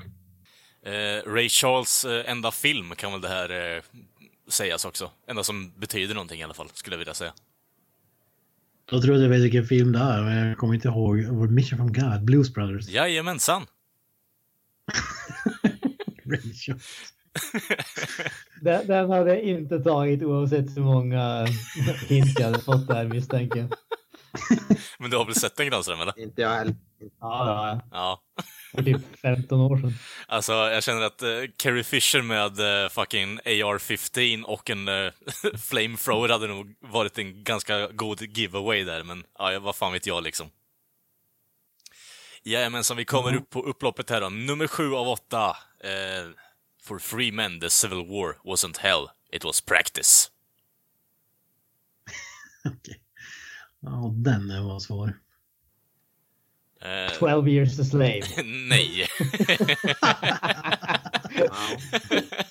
Eh, 0.85 1.31
Ray 1.31 1.49
Charles 1.49 2.05
eh, 2.05 2.31
enda 2.31 2.51
film 2.51 2.95
kan 2.95 3.11
väl 3.11 3.21
det 3.21 3.27
här 3.27 3.75
eh, 3.75 3.81
sägas 4.47 4.85
också. 4.85 5.11
Enda 5.27 5.43
som 5.43 5.73
betyder 5.79 6.15
någonting 6.15 6.39
i 6.39 6.43
alla 6.43 6.53
fall, 6.53 6.69
skulle 6.73 6.93
jag 6.93 6.99
vilja 6.99 7.13
säga. 7.13 7.33
Då 8.85 9.01
tror 9.01 9.15
jag 9.15 9.23
jag 9.23 9.29
vet 9.29 9.41
vilken 9.41 9.65
film 9.65 9.91
det 9.91 9.99
är, 9.99 10.21
men 10.21 10.47
jag 10.47 10.57
kommer 10.57 10.73
inte 10.73 10.87
ihåg. 10.87 11.23
Vår 11.23 11.47
Mission 11.47 11.77
from 11.77 11.93
God, 11.93 12.23
Blues 12.23 12.53
Brothers. 12.53 12.89
Jajamensan! 12.89 13.65
Rachel. 16.25 16.79
Den, 18.61 18.87
den 18.87 19.09
hade 19.09 19.29
jag 19.29 19.41
inte 19.41 19.79
tagit 19.79 20.23
oavsett 20.23 20.77
hur 20.77 20.81
många 20.81 21.45
hint 22.07 22.39
jag 22.39 22.45
hade 22.45 22.59
fått 22.59 22.87
där 22.87 23.07
misstänker 23.07 23.59
jag. 23.59 23.73
Men 24.99 25.09
du 25.11 25.17
har 25.17 25.25
väl 25.25 25.35
sett 25.35 25.55
den 25.55 25.67
Granström, 25.69 26.01
eller? 26.01 26.19
Inte 26.19 26.41
jag 26.41 26.49
heller. 26.49 26.75
Ja, 26.99 27.09
ja, 27.21 27.81
Ja. 27.91 28.21
för 28.75 28.83
typ 28.83 29.01
15 29.21 29.59
år 29.59 29.77
sedan. 29.77 29.93
Alltså, 30.27 30.53
jag 30.53 30.83
känner 30.83 31.01
att 31.01 31.23
uh, 31.23 31.43
Carrie 31.57 31.83
Fisher 31.83 32.21
med 32.21 32.83
eh, 32.83 32.89
fucking 32.89 33.39
AR-15 33.45 34.43
och 34.43 34.69
en 34.69 34.87
uh, 34.87 35.11
flamethrower 35.57 36.29
hade 36.29 36.47
nog 36.47 36.75
varit 36.79 37.17
en 37.17 37.43
ganska 37.43 37.87
god 37.87 38.21
giveaway 38.37 38.83
där, 38.83 39.03
men 39.03 39.23
ja, 39.39 39.59
vad 39.59 39.75
fan 39.75 39.93
vet 39.93 40.05
jag 40.07 40.23
liksom. 40.23 40.49
Jajamensan, 42.43 42.97
vi 42.97 43.05
kommer 43.05 43.35
upp 43.35 43.49
på 43.49 43.61
upploppet 43.61 44.09
här 44.09 44.21
då. 44.21 44.29
Nummer 44.29 44.67
sju 44.67 44.93
av 44.93 45.07
åtta. 45.07 45.57
eh, 45.83 46.29
For 46.83 46.99
free 46.99 47.31
men, 47.31 47.59
the 47.59 47.69
civil 47.69 47.97
war 48.07 48.35
wasn't 48.43 48.79
hell, 48.79 49.07
it 49.31 49.43
was 49.45 49.61
practice. 49.61 50.29
Okej. 52.65 52.99
Ja, 53.83 54.13
den 54.15 54.65
var 54.65 54.79
svår. 54.79 55.19
Eh, 56.81 57.17
12 57.19 57.47
years 57.47 57.79
a 57.79 57.83
slave. 57.83 58.21
nej. 58.45 59.07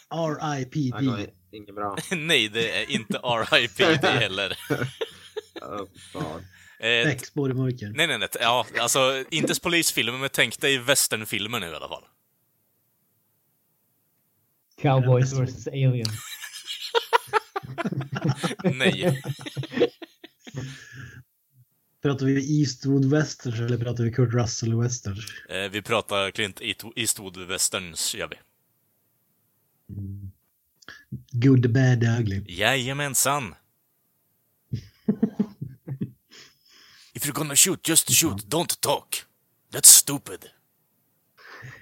Ja, 0.09 0.37
R.I.P.D. 0.41 1.31
inget 1.53 1.75
bra. 1.75 1.97
nej, 2.17 2.49
det 2.49 2.83
är 2.83 2.91
inte 2.91 3.19
R.I.P. 3.23 3.85
det 4.03 4.09
heller. 4.09 4.59
Oh. 6.15 6.87
Eh, 6.87 7.19
spår 7.19 7.51
i 7.51 7.55
mörker. 7.55 7.93
Nej, 7.95 8.07
nej, 8.07 8.19
nej. 8.19 8.29
Ja, 8.41 8.67
alltså, 8.81 9.25
inte 9.31 9.61
polisfilmer, 9.61 10.19
men 10.19 10.29
tänk 10.33 10.61
dig 10.61 10.79
westernfilmer 10.79 11.61
nu 11.61 11.67
i 11.67 11.75
alla 11.75 11.89
fall. 11.89 12.05
Cowboys 14.83 15.33
vs 15.33 15.67
aliens. 15.67 16.09
Nej. 18.65 19.23
Pratar 22.03 22.27
vi 22.27 22.61
Eastwood 22.61 23.05
Westerns 23.05 23.61
eller 23.61 23.79
pratar 23.79 24.05
vi 24.05 24.13
Kurt 24.13 24.35
Russell 24.35 24.75
Westerns? 24.81 25.25
Eh, 25.49 25.71
vi 25.71 25.83
pratar 25.83 26.31
Clint 26.31 26.61
Eastwood- 26.61 27.47
westerns, 27.47 28.15
gör 28.15 28.29
vi. 28.29 28.37
Good, 31.33 31.63
the 31.63 31.69
bad, 31.69 32.05
ugly. 32.21 32.45
Jajamensan. 32.49 33.55
If 37.15 37.27
you're 37.27 37.33
gonna 37.35 37.57
shoot, 37.57 37.89
just 37.89 38.11
shoot, 38.11 38.45
don't 38.47 38.81
talk. 38.81 39.17
That's 39.73 39.89
stupid. 39.89 40.45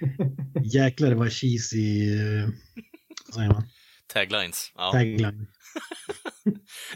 Jäklar 0.63 1.13
vad 1.13 1.31
cheesy, 1.31 2.13
eh, 2.19 2.49
vad 3.25 3.35
säger 3.35 3.49
man, 3.49 3.63
Taglines. 4.07 4.71
Ja. 4.75 4.91
tagline. 4.91 5.47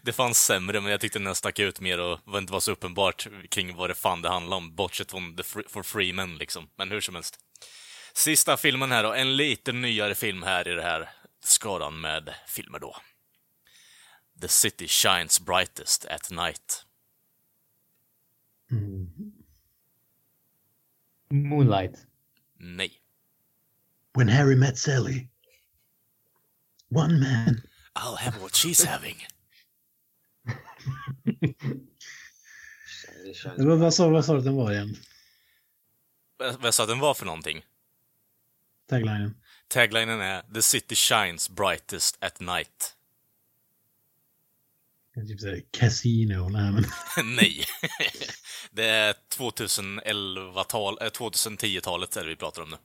Det 0.02 0.14
fanns 0.14 0.46
sämre, 0.46 0.82
men 0.82 0.92
jag 0.92 1.02
tyckte 1.02 1.20
den 1.20 1.36
stack 1.36 1.60
ut 1.60 1.80
mer 1.80 2.00
och 2.00 2.20
var 2.24 2.40
inte 2.40 2.54
var 2.54 2.60
så 2.60 2.72
uppenbart 2.72 3.28
kring 3.50 3.76
vad 3.76 3.90
det 3.90 3.96
fan 3.96 4.22
det 4.22 4.30
handlade 4.30 4.56
om, 4.56 4.76
bortsett 4.76 5.12
från 5.12 5.36
the 5.36 5.44
free, 5.44 5.64
for 5.70 5.84
free 5.84 6.14
men 6.14 6.38
liksom. 6.38 6.70
Men 6.78 6.92
hur 6.92 7.02
som 7.02 7.16
helst. 7.16 7.40
Sista 8.14 8.58
filmen 8.58 8.92
här 8.92 9.04
då, 9.04 9.14
en 9.14 9.36
lite 9.36 9.72
nyare 9.72 10.16
film 10.16 10.44
här 10.44 10.68
i 10.68 10.72
det 10.72 10.82
här 10.82 11.10
skaran 11.44 12.02
med 12.02 12.34
filmer 12.48 12.80
då. 12.80 12.96
The 14.42 14.48
city 14.48 14.88
shines 14.88 15.40
brightest 15.40 16.06
at 16.06 16.32
night. 16.32 16.86
Mm. 18.72 19.10
Moonlight. 21.30 22.08
Nej. 22.60 23.02
When 24.14 24.30
Harry 24.30 24.56
met 24.56 24.78
Sally. 24.78 25.28
One 26.90 27.20
man. 27.20 27.62
I'll 28.00 28.16
have 28.16 28.42
what 28.42 28.52
she's 28.52 28.86
having. 28.88 29.16
Det 33.24 33.34
känns... 33.34 33.58
Men 33.58 33.80
vad 33.80 33.94
sa 33.94 34.10
vad 34.10 34.26
sa 34.26 34.34
du 34.34 34.40
att 34.40 34.46
den 34.46 34.56
var 34.56 34.72
igen? 34.72 34.96
Vad 36.38 36.62
vad 36.62 36.74
sa 36.74 36.84
att 36.84 36.90
den 36.90 37.00
var 37.00 37.14
för 37.14 37.26
någonting? 37.26 37.66
Taglinen. 38.90 39.36
Taglinen 39.68 40.22
är 40.22 40.42
The 40.54 40.62
city 40.62 40.96
shines 40.96 41.50
brightest 41.50 42.18
at 42.24 42.40
night. 42.40 42.96
Typ 45.28 45.40
såhär 45.40 45.64
Casino. 45.72 46.50
Nej 46.50 46.72
men. 46.72 46.86
Nej. 47.36 47.66
det 48.72 48.86
är 48.86 49.16
2011-tal, 49.38 50.98
eh, 51.02 51.06
2010-talet 51.06 52.18
är 52.18 52.24
det 52.24 52.30
vi 52.30 52.36
pratar 52.36 52.62
om 52.62 52.70
nu. 52.70 52.78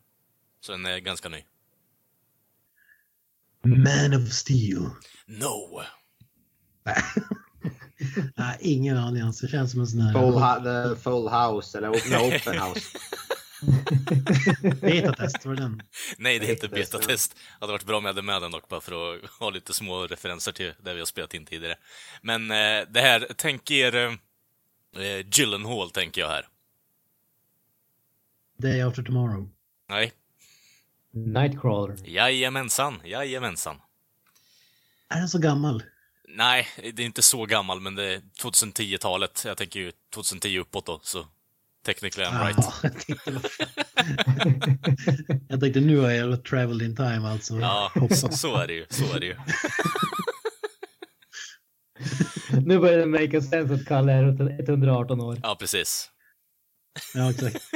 Så 0.61 0.73
den 0.73 0.87
är 0.87 0.99
ganska 0.99 1.29
ny. 1.29 1.45
Man 3.65 4.15
of 4.15 4.33
Steel. 4.33 4.91
No. 5.27 5.83
Nej, 8.37 8.57
ingen 8.61 8.97
aning 8.97 9.23
alls. 9.23 9.41
Det 9.41 9.49
känns 9.49 9.71
som 9.71 9.81
en 9.81 9.87
sån 9.87 10.01
här... 10.01 10.13
Full, 10.13 10.97
full 10.97 11.29
house, 11.29 11.79
eller 11.79 11.91
open, 11.91 12.15
open 12.15 12.59
house. 12.69 12.99
Betatest, 14.81 15.47
var 15.47 15.55
det 15.55 15.61
den? 15.61 15.83
Nej, 16.19 16.39
det 16.39 16.47
är 16.47 16.51
inte 16.51 16.69
Betatest, 16.69 16.93
ja. 16.93 16.99
betatest. 16.99 17.35
Det 17.35 17.41
hade 17.61 17.73
varit 17.73 17.85
bra 17.85 17.99
om 17.99 18.05
jag 18.05 18.13
hade 18.13 18.23
med 18.23 18.43
den 18.43 18.51
dock, 18.51 18.69
bara 18.69 18.81
för 18.81 19.15
att 19.15 19.31
ha 19.31 19.51
lite 19.51 19.75
små 19.75 20.07
referenser 20.07 20.53
till 20.53 20.73
det 20.83 20.93
vi 20.95 20.99
har 20.99 21.07
spelat 21.07 21.35
in 21.35 21.47
tidigare. 21.47 21.77
Men 22.23 22.51
eh, 22.51 22.87
det 22.91 23.01
här, 23.01 23.27
tänk 23.37 23.71
er 23.71 23.95
eh, 24.97 25.27
Gyllenhaal, 25.33 25.91
tänker 25.91 26.21
jag 26.21 26.29
här. 26.29 26.49
Day 28.59 28.81
After 28.83 29.03
Tomorrow. 29.03 29.49
Nej. 29.89 30.13
Nightcrawler. 31.13 31.97
Jajamensan, 32.05 33.01
jajamensan. 33.05 33.77
Är 35.09 35.19
den 35.19 35.29
så 35.29 35.39
gammal? 35.39 35.83
Nej, 36.29 36.67
det 36.95 37.03
är 37.03 37.07
inte 37.07 37.23
så 37.23 37.47
gammal, 37.47 37.81
men 37.81 37.95
det 37.95 38.15
är 38.15 38.21
2010-talet. 38.43 39.43
Jag 39.47 39.57
tänker 39.57 39.81
ju 39.81 39.93
2010 40.15 40.59
uppåt 40.59 40.87
då, 40.87 41.01
så 41.03 41.27
Technically 41.85 42.27
I'm 42.27 42.47
right. 42.47 42.57
Ja, 42.59 42.73
jag, 42.83 43.01
tänkte, 43.01 43.41
jag 45.49 45.61
tänkte 45.61 45.81
nu 45.81 45.99
har 45.99 46.11
jag 46.11 46.45
traveled 46.45 46.83
in 46.83 46.97
time 46.97 47.29
alltså. 47.29 47.59
Ja, 47.59 47.93
så 48.31 48.57
är 48.57 48.67
det 48.67 48.75
ju. 48.75 48.87
Så 48.91 49.17
är 49.17 49.21
det 49.21 49.27
ju. 49.27 49.37
Nu 52.67 52.79
börjar 52.79 52.99
det 52.99 53.07
make 53.07 53.43
sense 53.43 53.75
att 53.75 53.87
Kalle 53.87 54.13
är 54.13 54.61
118 54.71 55.21
år. 55.21 55.41
Ja, 55.43 55.57
precis. 55.61 56.11
Ja, 57.15 57.31
exakt. 57.31 57.57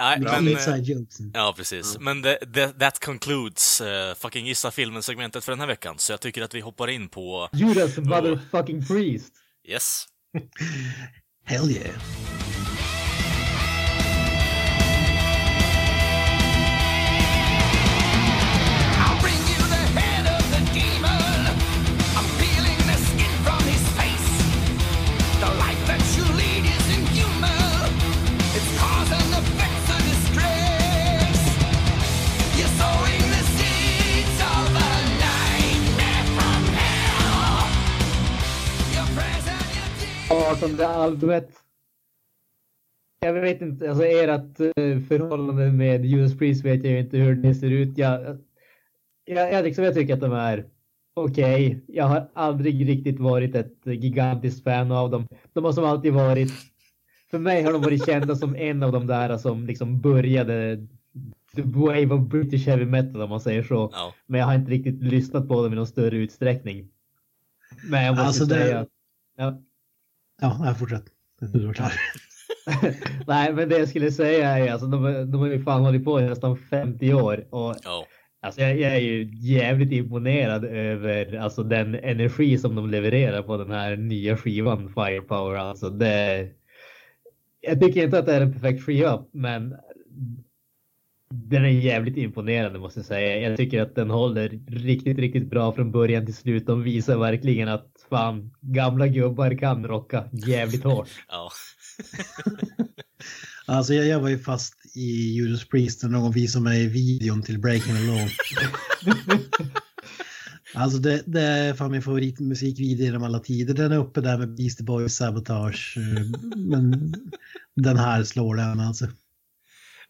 Nej, 0.00 0.20
men... 0.20 0.46
eh, 0.46 0.52
inside 0.52 0.84
jokes. 0.84 1.16
Ja, 1.34 1.54
precis. 1.56 1.98
Men 2.00 2.22
det, 2.22 2.38
det, 2.46 2.72
that 2.72 2.98
concludes 3.04 3.80
uh, 3.80 4.14
fucking 4.14 4.46
gissa 4.46 4.70
filmen-segmentet 4.70 5.44
för 5.44 5.52
den 5.52 5.60
här 5.60 5.66
veckan. 5.66 5.94
Så 5.98 6.12
jag 6.12 6.20
tycker 6.20 6.42
att 6.42 6.54
vi 6.54 6.60
hoppar 6.60 6.88
in 6.88 7.08
på... 7.08 7.48
Judas 7.52 7.96
motherfucking 7.96 8.86
priest. 8.86 9.32
Yes. 9.68 10.06
Hell 11.44 11.70
yeah. 11.70 11.94
Your 40.50 40.68
deeds. 40.68 40.80
18 40.80 40.86
albumet. 41.02 41.50
Jag 43.20 43.32
vet 43.32 43.60
inte, 43.62 43.90
alltså 43.90 44.04
ert 44.04 44.60
eh, 44.60 45.00
förhållande 45.08 45.70
med 45.72 46.04
Judas 46.04 46.38
Priest 46.38 46.64
vet 46.64 46.84
jag 46.84 47.00
inte 47.00 47.16
hur 47.16 47.34
det 47.36 47.54
ser 47.54 47.70
ut. 47.70 47.98
Jag, 47.98 48.38
jag, 49.24 49.52
jag, 49.52 49.64
liksom, 49.64 49.84
jag 49.84 49.94
tycker 49.94 50.14
att 50.14 50.20
de 50.20 50.32
är 50.32 50.64
okej. 51.14 51.80
Jag 51.86 52.04
har 52.04 52.28
aldrig 52.34 52.88
riktigt 52.88 53.20
varit 53.20 53.54
ett 53.54 53.76
gigantiskt 53.84 54.64
fan 54.64 54.92
av 54.92 55.10
dem. 55.10 55.26
De 55.52 55.64
har 55.64 55.72
som 55.72 55.84
alltid 55.84 56.12
varit, 56.12 56.52
för 57.30 57.38
mig 57.38 57.62
har 57.62 57.72
de 57.72 57.82
varit 57.82 58.06
kända 58.06 58.36
som 58.36 58.56
en 58.56 58.82
av 58.82 58.92
de 58.92 59.06
där 59.06 59.36
som 59.38 59.66
liksom 59.66 60.00
började 60.00 60.86
the 61.56 61.62
wave 61.62 62.06
of 62.14 62.28
British 62.28 62.66
heavy 62.66 62.84
metal 62.84 63.22
om 63.22 63.30
man 63.30 63.40
säger 63.40 63.62
så. 63.62 63.90
Ja. 63.92 64.14
Men 64.26 64.40
jag 64.40 64.46
har 64.46 64.54
inte 64.54 64.70
riktigt 64.70 65.02
lyssnat 65.02 65.48
på 65.48 65.62
dem 65.62 65.72
i 65.72 65.76
någon 65.76 65.86
större 65.86 66.16
utsträckning. 66.16 66.88
Men 67.90 68.04
jag 68.04 68.12
måste 68.12 68.26
Alltså, 68.26 68.44
det- 68.44 68.54
säga 68.54 68.80
att 68.80 68.88
ja. 69.36 69.62
Ja, 70.40 70.60
jag 70.64 70.78
fortsätt. 70.78 71.04
Du 71.40 71.66
var 71.66 71.72
klar. 71.74 71.92
Nej, 73.26 73.52
men 73.52 73.68
det 73.68 73.78
jag 73.78 73.88
skulle 73.88 74.12
säga 74.12 74.58
är 74.58 74.72
alltså 74.72 74.86
de, 74.86 75.30
de 75.30 75.40
har 75.40 75.46
ju 75.46 75.62
fan 75.62 75.84
hållit 75.84 76.04
på 76.04 76.20
i 76.20 76.24
nästan 76.28 76.56
50 76.56 77.14
år 77.14 77.46
och 77.50 77.76
Ja. 77.84 78.06
alltså 78.40 78.60
jag, 78.60 78.78
jag 78.80 78.92
är 78.92 79.00
ju 79.00 79.30
jävligt 79.34 79.92
imponerad 79.92 80.64
över 80.64 81.36
alltså 81.38 81.62
den 81.62 81.94
energi 81.94 82.58
som 82.58 82.74
de 82.74 82.90
levererar 82.90 83.42
på 83.42 83.56
den 83.56 83.70
här 83.70 83.96
nya 83.96 84.36
skivan 84.36 84.88
Firepower. 84.94 85.56
Alltså 85.56 85.90
det. 85.90 86.48
Jag 87.60 87.80
tycker 87.80 88.04
inte 88.04 88.18
att 88.18 88.26
det 88.26 88.34
är 88.34 88.40
en 88.40 88.52
perfekt 88.52 88.84
skiva, 88.86 89.24
men 89.32 89.76
den 91.34 91.64
är 91.64 91.68
jävligt 91.68 92.16
imponerande 92.16 92.78
måste 92.78 92.98
jag 92.98 93.06
säga. 93.06 93.48
Jag 93.48 93.56
tycker 93.56 93.82
att 93.82 93.94
den 93.94 94.10
håller 94.10 94.48
riktigt, 94.66 95.18
riktigt 95.18 95.50
bra 95.50 95.72
från 95.72 95.92
början 95.92 96.26
till 96.26 96.34
slut. 96.34 96.66
De 96.66 96.82
visar 96.82 97.16
verkligen 97.16 97.68
att 97.68 97.86
fan, 98.10 98.50
gamla 98.60 99.06
gubbar 99.08 99.58
kan 99.58 99.86
rocka 99.86 100.24
jävligt 100.32 100.84
hårt. 100.84 101.08
Ja. 101.28 101.50
Alltså 103.66 103.94
jag, 103.94 104.06
jag 104.06 104.20
var 104.20 104.28
ju 104.28 104.38
fast 104.38 104.74
i 104.96 105.32
Judas 105.34 105.68
Priest 105.68 106.02
när 106.02 106.10
någon 106.10 106.32
visade 106.32 106.64
mig 106.64 106.86
videon 106.86 107.42
till 107.42 107.58
Breaking 107.60 107.94
the 107.94 108.00
Law. 108.02 108.28
alltså 110.74 110.98
det, 110.98 111.22
det 111.26 111.40
är 111.40 111.74
fan 111.74 111.90
min 111.90 112.02
favoritmusikvideo 112.02 113.04
genom 113.04 113.22
alla 113.22 113.38
tider. 113.38 113.74
Den 113.74 113.92
är 113.92 113.98
uppe 113.98 114.20
där 114.20 114.38
med 114.38 114.54
Beastie 114.56 114.84
Boys 114.84 115.14
Sabotage. 115.14 115.96
eh, 115.98 116.24
Men 116.56 117.14
den 117.76 117.96
här 117.96 118.24
slår 118.24 118.56
den 118.56 118.80
alltså. 118.80 119.06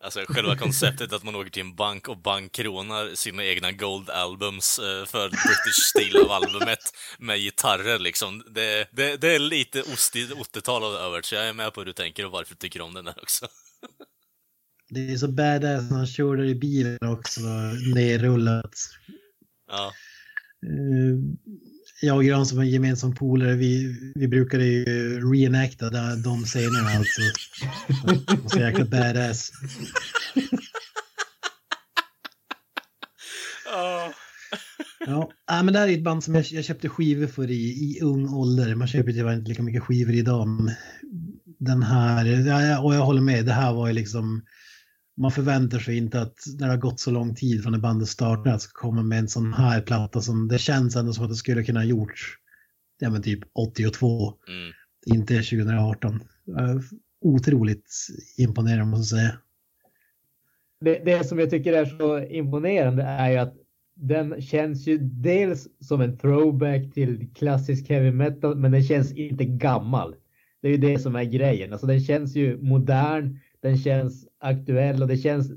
Alltså 0.05 0.25
själva 0.29 0.57
konceptet 0.57 1.13
att 1.13 1.25
man 1.25 1.35
åker 1.35 1.51
till 1.51 1.63
en 1.63 1.75
bank 1.75 2.09
och 2.09 2.19
bankkronar 2.19 3.15
sina 3.15 3.45
egna 3.45 3.73
Gold 3.73 4.11
Albums 4.11 4.79
eh, 4.79 5.05
för 5.05 5.29
British 5.29 5.83
stil 5.85 6.17
av 6.17 6.31
albumet 6.31 6.79
med 7.19 7.39
gitarrer 7.39 7.99
liksom. 7.99 8.43
Det, 8.55 8.89
det, 8.93 9.17
det 9.17 9.35
är 9.35 9.39
lite 9.39 9.83
ostigt 9.83 10.33
80-tal 10.33 10.83
över 10.83 11.23
så 11.23 11.35
jag 11.35 11.49
är 11.49 11.53
med 11.53 11.75
på 11.75 11.81
hur 11.81 11.87
du 11.87 11.93
tänker 11.93 12.27
och 12.27 12.33
varför 12.33 12.55
du 12.55 12.59
tycker 12.59 12.81
om 12.81 12.95
den 12.95 13.05
där 13.05 13.15
också. 13.23 13.47
Det 14.89 15.13
är 15.13 15.17
så 15.17 15.29
badass 15.29 15.91
när 15.91 15.97
han 15.97 16.07
kör 16.07 16.37
där 16.37 16.45
i 16.45 16.55
bilen 16.55 16.99
också, 17.03 17.41
nerrullat. 17.95 18.75
Ja, 19.71 19.93
Eh, 20.67 21.17
jag 22.03 22.17
och 22.17 22.25
Gran 22.25 22.47
som 22.47 22.59
en 22.59 22.71
gemensam 22.71 23.15
polare, 23.15 23.55
vi, 23.55 23.97
vi 24.15 24.29
brukade 24.29 24.65
ju 24.65 24.85
reenacta 25.33 25.91
där, 25.91 26.17
de 26.25 26.45
scenerna 26.45 26.91
alltså. 26.97 27.21
Så 28.47 28.59
jäkla 28.59 28.85
badass. 28.85 29.53
Ja, 35.07 35.33
äh, 35.51 35.63
men 35.63 35.73
det 35.73 35.79
här 35.79 35.89
är 35.89 35.93
ett 35.93 36.05
band 36.05 36.25
som 36.25 36.35
jag, 36.35 36.45
jag 36.45 36.65
köpte 36.65 36.89
skivor 36.89 37.27
för 37.27 37.51
i, 37.51 37.65
i 37.71 38.01
ung 38.03 38.29
ålder. 38.29 38.75
Man 38.75 38.89
köper 38.89 39.13
tyvärr 39.13 39.35
inte 39.35 39.49
lika 39.49 39.63
mycket 39.63 39.83
skivor 39.83 40.15
idag. 40.15 40.49
Men 40.49 40.75
den 41.59 41.83
här, 41.83 42.25
och 42.85 42.95
jag 42.95 43.05
håller 43.05 43.21
med, 43.23 43.47
det 43.47 43.53
här 43.53 43.73
var 43.73 43.87
ju 43.87 43.93
liksom, 43.93 44.43
man 45.21 45.31
förväntar 45.31 45.79
sig 45.79 45.97
inte 45.97 46.21
att 46.21 46.37
när 46.59 46.67
det 46.67 46.73
har 46.73 46.81
gått 46.81 47.01
så 47.01 47.11
lång 47.11 47.35
tid 47.35 47.63
från 47.63 47.73
när 47.73 47.79
bandet 47.79 48.09
startade 48.09 48.55
att 48.55 48.73
komma 48.73 49.03
med 49.03 49.19
en 49.19 49.29
sån 49.29 49.53
här 49.53 49.81
platta 49.81 50.21
som 50.21 50.49
det 50.49 50.59
känns 50.59 50.97
ändå 50.97 51.13
som 51.13 51.25
att 51.25 51.31
det 51.31 51.37
skulle 51.37 51.65
kunna 51.65 51.81
ha 51.81 51.85
gjorts, 51.85 52.37
ja 52.99 53.11
men 53.11 53.23
typ 53.23 53.41
82, 53.55 54.35
mm. 54.49 54.73
inte 55.07 55.35
2018. 55.35 56.15
Äh, 56.15 56.77
Otroligt 57.23 57.93
imponerande 58.37 58.85
måste 58.85 59.17
jag 59.17 59.23
säga. 59.23 59.39
det, 60.81 61.05
det 61.05 61.25
som 61.25 61.39
jag 61.39 61.51
tycker 61.51 61.73
är 61.73 61.85
så 61.85 62.19
imponerande 62.19 63.03
är 63.03 63.31
ju 63.31 63.37
att 63.37 63.55
den 63.95 64.43
känns 64.43 64.87
ju 64.87 64.99
dels 64.99 65.69
som 65.81 66.01
en 66.01 66.19
throwback 66.19 66.95
till 66.95 67.29
klassisk 67.35 67.89
heavy 67.89 68.11
metal, 68.11 68.57
men 68.57 68.73
den 68.73 68.83
känns 68.83 69.13
inte 69.13 69.45
gammal. 69.45 70.15
Det 70.63 70.69
är 70.69 70.73
ju 70.73 70.79
det 70.79 70.99
som 70.99 71.17
är 71.17 71.25
grejen. 71.25 71.73
Alltså 71.73 71.87
den 71.87 72.01
känns 72.01 72.37
ju 72.37 72.63
modern, 72.63 73.39
den 73.61 73.79
känns 73.79 74.27
aktuell 74.41 75.03
och 75.03 75.09
det 75.09 75.17
känns 75.17 75.53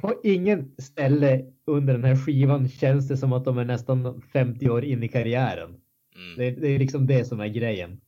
på 0.00 0.20
ingen 0.24 0.74
ställe 0.78 1.44
under 1.66 1.94
den 1.94 2.04
här 2.04 2.16
skivan 2.16 2.68
känns 2.68 3.08
det 3.08 3.16
som 3.16 3.32
att 3.32 3.44
de 3.44 3.58
är 3.58 3.64
nästan 3.64 4.22
50 4.32 4.68
år 4.70 4.84
in 4.84 5.02
i 5.02 5.08
karriären. 5.08 5.68
Mm. 6.16 6.36
Det, 6.36 6.50
det 6.60 6.68
är 6.68 6.78
liksom 6.78 7.06
det 7.06 7.24
som 7.24 7.40
är 7.40 7.48
grejen. 7.48 8.00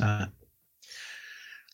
Nej. 0.00 0.26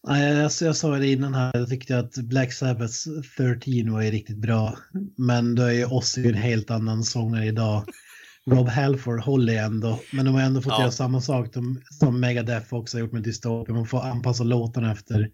Nej, 0.06 0.34
jag, 0.34 0.50
jag 0.60 0.76
sa 0.76 0.98
det 0.98 1.12
innan 1.12 1.34
här, 1.34 1.50
jag 1.54 1.68
tyckte 1.68 1.98
att 1.98 2.14
Black 2.14 2.52
Sabbaths 2.52 3.04
13 3.36 3.92
var 3.92 4.02
ju 4.02 4.10
riktigt 4.10 4.38
bra. 4.38 4.78
Men 5.16 5.54
då 5.54 5.62
är 5.62 5.72
ju 5.72 5.86
Ozzy 5.86 6.28
en 6.28 6.34
helt 6.34 6.70
annan 6.70 7.04
sångare 7.04 7.46
idag. 7.46 7.84
Rob 8.50 8.68
Halford 8.68 9.20
håller 9.20 9.54
ändå, 9.62 10.00
men 10.12 10.24
de 10.24 10.34
har 10.34 10.42
ändå 10.42 10.60
fått 10.62 10.72
Ja. 10.72 10.80
göra 10.80 10.90
samma 10.90 11.20
sak 11.20 11.52
de, 11.54 11.80
som 11.90 12.20
Megadeth 12.20 12.74
också 12.74 12.96
har 12.96 13.00
gjort 13.00 13.12
med 13.12 13.22
Dystopia. 13.22 13.74
Man 13.74 13.86
får 13.86 14.00
anpassa 14.02 14.44
låtarna 14.44 14.92
efter, 14.92 15.14
Mm. 15.14 15.30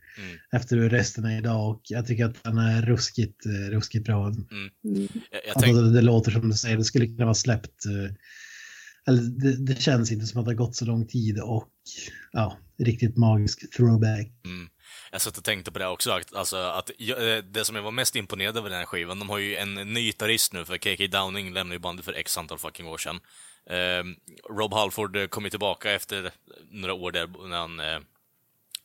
efter 0.53 0.77
hur 0.77 0.90
resten 0.90 1.25
är 1.25 1.38
idag 1.38 1.70
och 1.70 1.81
jag 1.85 2.07
tycker 2.07 2.25
att 2.25 2.44
den 2.44 2.59
är 2.59 2.83
ruskigt, 2.83 3.46
eh, 3.46 3.70
ruskigt 3.70 4.05
bra. 4.07 4.25
Jag, 4.25 4.35
jag 4.83 5.09
Alltså, 5.49 5.61
tänk, 5.61 5.77
det, 5.77 5.92
det 5.92 6.01
låter 6.03 6.31
som 6.31 6.49
du 6.49 6.55
säger, 6.57 6.77
det 6.77 6.85
skulle 6.85 7.07
kunna 7.07 7.25
vara 7.25 7.35
släppt. 7.35 7.87
eh, 7.87 8.12
Eller 9.07 9.23
det, 9.23 9.57
det 9.57 9.81
känns 9.81 10.12
inte 10.12 10.27
som 10.27 10.40
att 10.40 10.46
det 10.46 10.51
har 10.51 10.57
gått 10.57 10.77
så 10.77 10.85
lång 10.85 11.07
tid 11.07 11.38
och 11.40 11.68
ja, 12.33 12.57
riktigt 12.79 13.16
magisk 13.16 13.77
throwback. 13.77 14.33
mm 14.44 14.68
jag 15.11 15.20
satt 15.23 15.38
och 15.38 15.44
tänkte 15.44 15.73
på 15.73 15.79
det 15.79 15.87
också, 15.87 16.11
att- 16.11 16.35
alltså 16.35 16.57
att 16.57 16.90
jag, 16.99 17.37
eh, 17.37 17.42
det 17.42 17.64
som 17.64 17.77
jag 17.77 17.83
var 17.83 17.90
mest 17.90 18.16
imponerad 18.16 18.57
över 18.57 18.70
den 18.70 18.79
här 18.79 18.87
skivan, 18.87 19.18
de 19.18 19.31
har 19.31 19.38
ju 19.38 19.57
en 19.57 19.75
ny 19.75 20.03
gitarrist 20.07 20.53
nu, 20.53 20.64
för 20.64 20.79
KK 20.79 21.07
Downing 21.07 21.53
lämnade 21.53 21.75
ju 21.75 21.79
bandet 21.79 22.05
för 22.05 22.12
x 22.12 22.38
antal 22.38 22.59
fucking 22.59 22.87
år 22.87 22.99
sedan. 22.99 23.20
Eh, 23.66 24.05
Rob 24.51 24.75
Halford 24.75 25.16
eh, 25.16 25.27
kom 25.27 25.44
ju 25.44 25.51
tillbaka 25.51 25.90
efter 25.92 26.33
några 26.70 26.94
år 26.94 27.12
där, 27.12 27.49
när 27.49 27.57
han 27.59 27.81
eh, 27.81 27.99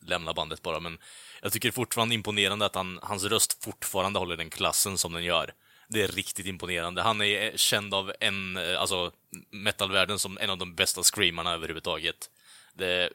lämnade 0.01 0.35
bandet 0.35 0.61
bara, 0.61 0.79
men 0.79 0.97
jag 1.41 1.51
tycker 1.53 1.71
fortfarande 1.71 2.15
imponerande 2.15 2.65
att 2.65 2.75
han, 2.75 2.99
hans 3.01 3.23
röst 3.23 3.63
fortfarande 3.63 4.19
håller 4.19 4.38
den 4.38 4.49
klassen 4.49 4.97
som 4.97 5.13
den 5.13 5.23
gör. 5.23 5.53
Det 5.89 6.01
är 6.01 6.07
riktigt 6.07 6.45
imponerande. 6.45 7.01
Han 7.01 7.21
är 7.21 7.45
eh, 7.45 7.55
känd 7.55 7.93
av 7.93 8.13
en, 8.19 8.57
alltså 8.57 9.11
metalvärlden 9.51 10.19
som 10.19 10.38
en 10.38 10.49
av 10.49 10.57
de 10.57 10.75
bästa 10.75 11.03
screamarna 11.03 11.53
överhuvudtaget. 11.53 12.29
Det, 12.73 13.09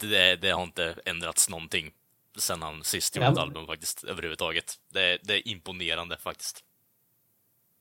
det, 0.00 0.36
det 0.36 0.50
har 0.50 0.62
inte 0.62 0.94
ändrats 1.04 1.48
någonting 1.48 1.92
sen 2.38 2.62
han 2.62 2.84
sist 2.84 3.16
gjorde 3.16 3.26
Ja. 3.26 3.32
ett 3.32 3.38
album 3.38 3.66
faktiskt, 3.66 4.04
överhuvudtaget. 4.04 4.74
Det, 4.92 5.18
det 5.22 5.34
är 5.34 5.48
imponerande 5.48 6.16
faktiskt. 6.16 6.64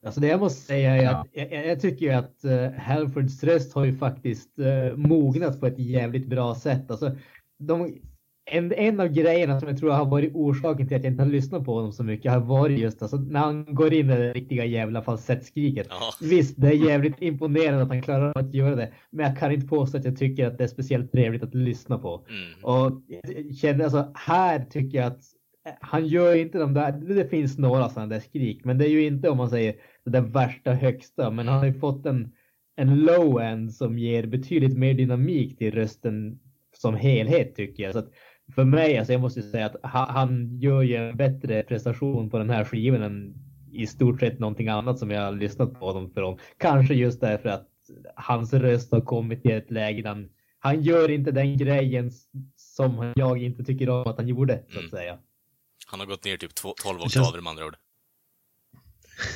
Alltså 0.06 0.22
det 0.22 0.28
jag 0.28 0.40
måste 0.40 0.62
säga 0.62 0.98
är 0.98 1.08
att 1.08 1.28
jag, 1.32 1.66
jag 1.66 1.82
tycker 1.82 2.06
ju 2.06 2.12
att 2.12 2.46
uh, 2.46 2.72
Halfords 2.80 3.44
röst 3.44 3.74
har 3.74 3.86
ju 3.86 3.98
faktiskt 3.98 4.60
uh, 4.60 4.96
mognat 4.96 5.60
på 5.60 5.68
ett 5.68 5.80
jävligt 5.80 6.28
bra 6.28 6.56
sätt. 6.56 6.92
Alltså, 6.92 7.18
de, 7.58 8.02
en, 8.46 8.74
en 8.74 9.00
av 9.00 9.08
grejerna 9.08 9.60
som 9.60 9.70
jag 9.70 9.78
tror 9.78 9.92
har 9.92 10.06
varit 10.06 10.32
orsaken 10.34 10.88
till 10.88 10.98
att 10.98 11.04
jag 11.04 11.14
inte 11.14 11.24
har 11.24 11.30
lyssnat 11.30 11.66
på 11.66 11.74
honom 11.74 11.92
så 11.92 12.04
mycket 12.04 12.32
har 12.32 12.40
varit 12.40 12.80
just 12.80 13.02
alltså, 13.02 13.18
när 13.18 13.40
han 13.40 13.66
går 13.76 13.94
in 13.94 14.10
i 14.10 14.18
det 14.18 14.34
riktiga 14.34 14.66
jävla 14.66 15.02
falsettskriket. 15.02 15.88
Ja. 15.90 16.14
Visst, 16.22 16.62
det 16.62 16.68
är 16.68 16.90
jävligt 16.90 17.22
imponerande 17.22 17.84
att 17.84 17.90
han 17.90 18.02
klarar 18.02 18.30
av 18.30 18.38
att 18.38 18.54
göra 18.54 18.76
det, 18.76 18.92
men 19.10 19.26
jag 19.26 19.38
kan 19.38 19.52
inte 19.52 19.68
påstå 19.68 19.98
att 19.98 20.06
jag 20.06 20.18
tycker 20.18 20.48
att 20.48 20.58
det 20.58 20.64
är 20.64 20.68
speciellt 20.68 21.12
trevligt 21.12 21.44
att 21.44 21.56
lyssna 21.56 21.98
på. 21.98 22.26
Mm. 22.30 22.64
Och 22.64 23.02
känner 23.62 23.84
alltså, 23.84 24.12
här 24.16 24.66
tycker 24.70 24.98
jag 24.98 25.08
att 25.08 25.24
han 25.82 26.08
gör 26.08 26.36
inte 26.36 26.58
de 26.58 26.74
där, 26.74 26.92
det 26.92 27.30
finns 27.30 27.58
några 27.58 27.90
sådana 27.90 28.14
där 28.14 28.20
skrik, 28.20 28.64
men 28.64 28.78
det 28.78 28.88
är 28.88 28.90
ju 28.90 29.06
inte 29.06 29.30
om 29.30 29.38
man 29.38 29.50
säger 29.50 29.76
det 30.06 30.22
värsta 30.22 30.74
högsta, 30.74 31.32
men 31.32 31.48
han 31.48 31.60
har 31.60 31.66
ju 31.66 31.74
fått 31.74 32.06
en, 32.06 32.32
en 32.76 33.00
low 33.00 33.42
end 33.42 33.74
som 33.74 34.00
ger 34.00 34.26
betydligt 34.26 34.78
mer 34.78 34.94
dynamik 34.94 35.58
till 35.58 35.74
rösten 35.74 36.40
som 36.78 36.96
helhet 36.96 37.56
tycker 37.56 37.84
jag. 37.84 37.94
Så 37.94 38.00
att 38.00 38.12
för 38.56 38.64
mig, 38.64 38.98
alltså 38.98 39.14
jag 39.14 39.22
måste 39.22 39.42
säga 39.42 39.66
att 39.66 39.76
han, 39.84 40.60
gör 40.60 40.82
ju 40.82 40.96
en 40.96 41.18
bättre 41.18 41.64
prestation 41.64 42.30
på 42.30 42.38
den 42.38 42.50
här 42.50 42.66
skivan 42.66 43.02
än 43.02 43.34
i 43.72 43.88
stort 43.88 44.20
sett 44.20 44.40
någonting 44.40 44.68
annat 44.68 45.00
som 45.00 45.12
jag 45.12 45.22
har 45.22 45.32
lyssnat 45.32 45.80
på 45.80 45.86
honom 45.86 46.12
från. 46.14 46.38
Kanske 46.58 46.94
just 46.94 47.22
därför 47.22 47.50
att 47.50 47.68
hans 48.16 48.54
röst 48.54 48.92
har 48.92 49.02
kommit 49.02 49.42
till 49.42 49.52
ett 49.52 49.72
läge 49.72 50.02
där 50.02 50.10
han, 50.10 50.30
han 50.60 50.82
gör 50.82 51.12
inte 51.12 51.32
den 51.32 51.58
grejen 51.58 52.12
som 52.56 53.14
jag 53.16 53.44
inte 53.44 53.64
tycker 53.64 53.90
om 53.90 54.08
att 54.08 54.18
han 54.18 54.28
gjorde, 54.28 54.64
så 54.70 54.74
att 54.74 54.80
Mm. 54.80 54.90
säga. 54.90 55.18
Han 55.88 56.00
har 56.00 56.08
gått 56.08 56.26
ner 56.26 56.38
typ 56.38 56.56
två- 56.56 56.74
12 56.84 56.98
Det 57.04 57.10
känns- 57.10 57.28
oktaver 57.28 57.42
med 57.44 57.50
andra 57.52 57.66
ord. 57.66 57.76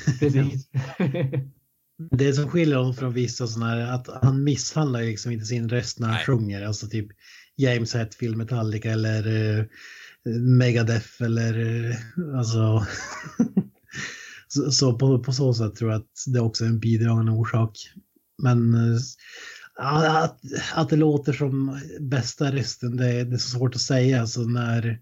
Precis. 0.19 0.69
Det 2.11 2.33
som 2.33 2.49
skiljer 2.49 2.77
honom 2.77 2.93
från 2.93 3.13
vissa 3.13 3.47
sådana 3.47 3.71
här, 3.71 3.93
att 3.93 4.23
han 4.23 4.43
misshandlar 4.43 5.01
liksom 5.01 5.31
inte 5.31 5.45
sin 5.45 5.69
röst 5.69 5.99
när 5.99 6.07
han 6.07 6.15
Nej. 6.15 6.25
sjunger. 6.25 6.65
Alltså 6.67 6.87
typ 6.87 7.07
James 7.57 7.93
Hetfield, 7.93 8.37
Metallica 8.37 8.91
eller 8.91 9.27
uh, 9.27 9.65
Megadeth 10.39 11.23
eller 11.23 11.59
uh, 11.59 11.95
alltså. 12.37 12.85
så 14.47 14.71
så 14.71 14.97
på, 14.97 15.23
på 15.23 15.33
så 15.33 15.53
sätt 15.53 15.75
tror 15.75 15.91
jag 15.91 16.01
att 16.01 16.23
det 16.27 16.39
också 16.39 16.63
är 16.63 16.69
en 16.69 16.79
bidragande 16.79 17.31
orsak. 17.31 17.71
Men 18.43 18.75
uh, 18.75 18.99
att, 19.77 20.39
att 20.73 20.89
det 20.89 20.95
låter 20.95 21.33
som 21.33 21.79
bästa 21.99 22.51
rösten, 22.51 22.97
det, 22.97 23.23
det 23.23 23.35
är 23.35 23.37
så 23.37 23.57
svårt 23.57 23.75
att 23.75 23.81
säga. 23.81 24.21
Alltså 24.21 24.41
när, 24.41 24.99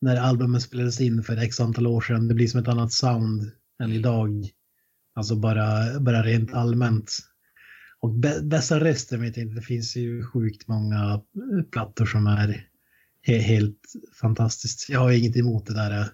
när 0.00 0.16
albumet 0.16 0.62
spelades 0.62 1.00
in 1.00 1.22
för 1.22 1.36
x 1.36 1.60
antal 1.60 1.86
år 1.86 2.00
sedan, 2.00 2.28
det 2.28 2.34
blir 2.34 2.48
som 2.48 2.60
ett 2.60 2.68
annat 2.68 2.92
sound 2.92 3.50
än 3.82 3.92
idag. 3.92 4.48
Alltså 5.14 5.36
bara, 5.36 6.00
bara 6.00 6.22
rent 6.22 6.54
allmänt. 6.54 7.18
Och 8.04 8.10
bä, 8.14 8.42
bästa 8.42 8.80
rösten 8.80 9.20
vet 9.20 9.36
jag 9.36 9.46
inte, 9.46 9.54
det 9.56 9.62
finns 9.66 9.96
ju 9.96 10.24
sjukt 10.24 10.68
många 10.68 11.20
plattor 11.72 12.06
som 12.06 12.26
är 12.26 12.68
he, 13.22 13.38
helt 13.38 13.80
fantastiskt. 14.20 14.88
Jag 14.88 15.00
har 15.00 15.10
inget 15.12 15.36
emot 15.36 15.66
det 15.66 15.74
där, 15.74 16.00
eh, 16.00 16.06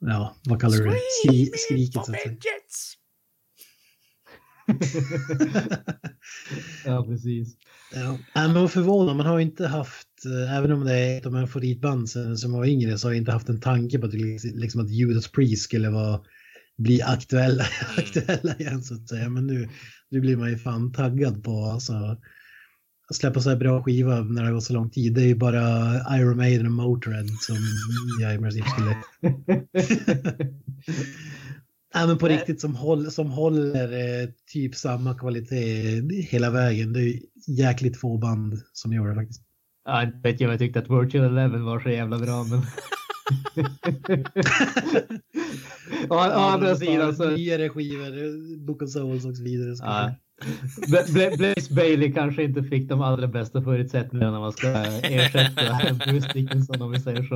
ja, 0.00 0.36
vad 0.44 0.60
kallar 0.60 0.76
du 0.78 0.84
det, 0.84 1.00
Skri, 1.24 1.50
skriket 1.54 2.04
så 2.06 2.12
ja, 6.84 7.04
precis. 7.08 7.56
Ja, 7.94 8.18
men 8.34 8.54
vad 8.54 8.70
förvånad, 8.72 9.16
man 9.16 9.26
har 9.26 9.40
inte 9.40 9.66
haft, 9.66 10.08
eh, 10.26 10.56
även 10.56 10.72
om 10.72 10.84
det 10.84 10.94
är 10.94 11.18
ett 11.18 11.26
av 11.26 11.32
mina 11.32 11.46
favoritband 11.46 12.10
sen 12.10 12.38
som 12.38 12.52
var 12.52 12.66
yngre, 12.66 12.98
så 12.98 13.08
har 13.08 13.12
jag 13.12 13.18
inte 13.20 13.32
haft 13.32 13.48
en 13.48 13.60
tanke 13.60 13.98
på 13.98 14.06
att, 14.06 14.12
det- 14.12 14.44
liksom 14.54 14.80
att 14.80 14.90
Judas 14.90 15.28
Priest 15.28 15.62
skulle 15.62 15.90
vara, 15.90 16.20
bli 16.76 17.02
aktuella, 17.02 17.64
aktuella 17.96 18.54
igen 18.58 18.82
så 18.82 18.94
att 18.94 19.08
säga. 19.08 19.28
Men 19.28 19.46
nu, 19.46 19.68
nu 20.10 20.20
blir 20.20 20.36
man 20.36 20.50
ju 20.50 20.58
fan 20.58 20.92
taggad 20.92 21.44
på 21.44 21.64
alltså, 21.64 21.92
att 23.08 23.16
släppa 23.16 23.40
så 23.40 23.48
här 23.50 23.56
bra 23.56 23.82
skiva 23.82 24.20
när 24.20 24.42
det 24.42 24.48
har 24.48 24.54
gått 24.54 24.64
så 24.64 24.72
lång 24.72 24.90
tid. 24.90 25.14
Det 25.14 25.22
är 25.22 25.26
ju 25.26 25.34
bara 25.34 25.60
Iron 26.18 26.36
Maiden 26.36 26.66
och 26.66 26.72
Motörhead 26.72 27.26
som 27.40 27.56
jag 28.20 28.34
i 28.34 28.38
princip 28.38 28.64
skulle... 28.68 28.96
Nej 31.94 32.06
men 32.06 32.18
på 32.18 32.28
riktigt 32.28 32.60
som, 32.60 32.74
håll, 32.74 33.10
som 33.10 33.30
håller 33.30 33.92
eh, 33.92 34.28
typ 34.52 34.74
samma 34.74 35.14
kvalitet 35.14 36.00
hela 36.22 36.50
vägen. 36.50 36.92
Det 36.92 37.00
är 37.00 37.20
jäkligt 37.46 38.00
få 38.00 38.18
band 38.18 38.62
som 38.72 38.92
gör 38.92 39.08
det 39.08 39.14
faktiskt. 39.14 39.42
Ja, 39.84 40.10
vet 40.22 40.40
jag 40.40 40.48
om 40.48 40.50
jag 40.50 40.58
tyckte 40.58 40.78
att 40.78 40.90
Virtual 40.90 41.24
Eleven 41.24 41.64
var 41.64 41.80
så 41.80 41.88
jävla 41.88 42.18
bra, 42.18 42.44
men... 42.44 42.62
å, 46.10 46.14
andra 46.18 46.76
sidan 46.76 47.16
så... 47.16 47.30
Nyare 47.30 47.68
skivor, 47.68 48.56
Book 48.66 48.82
of 48.82 48.90
Souls 48.90 49.24
och 49.24 49.36
så 49.36 49.42
vidare. 49.42 49.74
Ja. 49.80 50.14
Bla- 50.88 51.06
Bla- 51.14 51.36
Blaze 51.36 51.74
Bailey 51.74 52.12
kanske 52.12 52.42
inte 52.42 52.62
fick 52.62 52.88
de 52.88 53.00
allra 53.00 53.26
bästa 53.26 53.62
förutsättningarna 53.62 54.32
när 54.32 54.40
man 54.40 54.52
ska 54.52 54.68
ersätta 55.02 55.94
Bruce 56.06 56.30
Dickinson 56.34 56.82
om 56.82 56.92
vi 56.92 57.00
säger 57.00 57.22
så. 57.22 57.34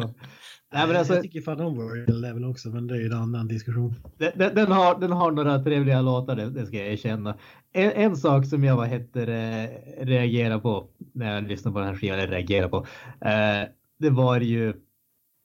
Nej, 0.74 0.86
men 0.86 0.96
alltså, 0.96 1.14
Jag 1.14 1.22
tycker 1.22 1.40
fan 1.40 1.60
om 1.60 1.92
Virtual 1.94 2.20
Level 2.20 2.44
också, 2.44 2.68
men 2.68 2.86
det 2.86 2.94
är 2.94 2.98
ju 2.98 3.06
en 3.06 3.12
annan 3.12 3.48
diskussion. 3.48 3.94
den, 4.18 4.30
den, 4.34 4.54
den 4.54 4.72
har, 4.72 5.00
den 5.00 5.12
har 5.12 5.30
några 5.32 5.58
trevliga 5.62 6.00
låtar, 6.00 6.36
det, 6.36 6.50
det 6.50 6.66
ska 6.66 6.76
jag 6.76 6.86
erkänna. 6.92 7.34
En, 7.72 7.90
en 7.92 8.16
sak 8.16 8.46
som 8.46 8.64
jag 8.64 8.76
vad 8.76 8.88
heter, 8.88 9.28
eh, 9.28 9.68
reagerar 10.04 10.58
på 10.58 10.86
när 11.14 11.34
jag 11.34 11.48
lyssnar 11.48 11.72
på 11.72 11.78
den 11.78 11.88
här 11.88 11.94
skivan, 11.96 12.18
eller 12.18 12.32
reagerar 12.32 12.68
på, 12.68 12.86
eh, 13.20 13.68
det 13.98 14.10
var 14.10 14.40
ju 14.40 14.74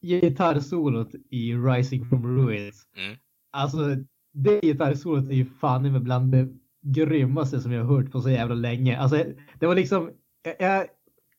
gitarrsolot 0.01 1.11
i 1.29 1.53
Rising 1.53 2.09
from 2.09 2.37
Ruins. 2.37 2.87
Mm. 2.97 3.17
Alltså, 3.51 3.95
det 4.33 4.61
gitarrsolot 4.61 5.29
är 5.29 5.33
ju 5.33 5.45
fan 5.45 5.91
mig 5.91 6.01
bland 6.01 6.31
det 6.31 6.47
grymmaste 6.81 7.61
som 7.61 7.71
jag 7.71 7.83
har 7.83 7.95
hört 7.95 8.11
på 8.11 8.21
så 8.21 8.29
jävla 8.29 8.55
länge. 8.55 8.97
Alltså, 8.97 9.23
det 9.59 9.67
var 9.67 9.75
liksom, 9.75 10.11
jag, 10.59 10.87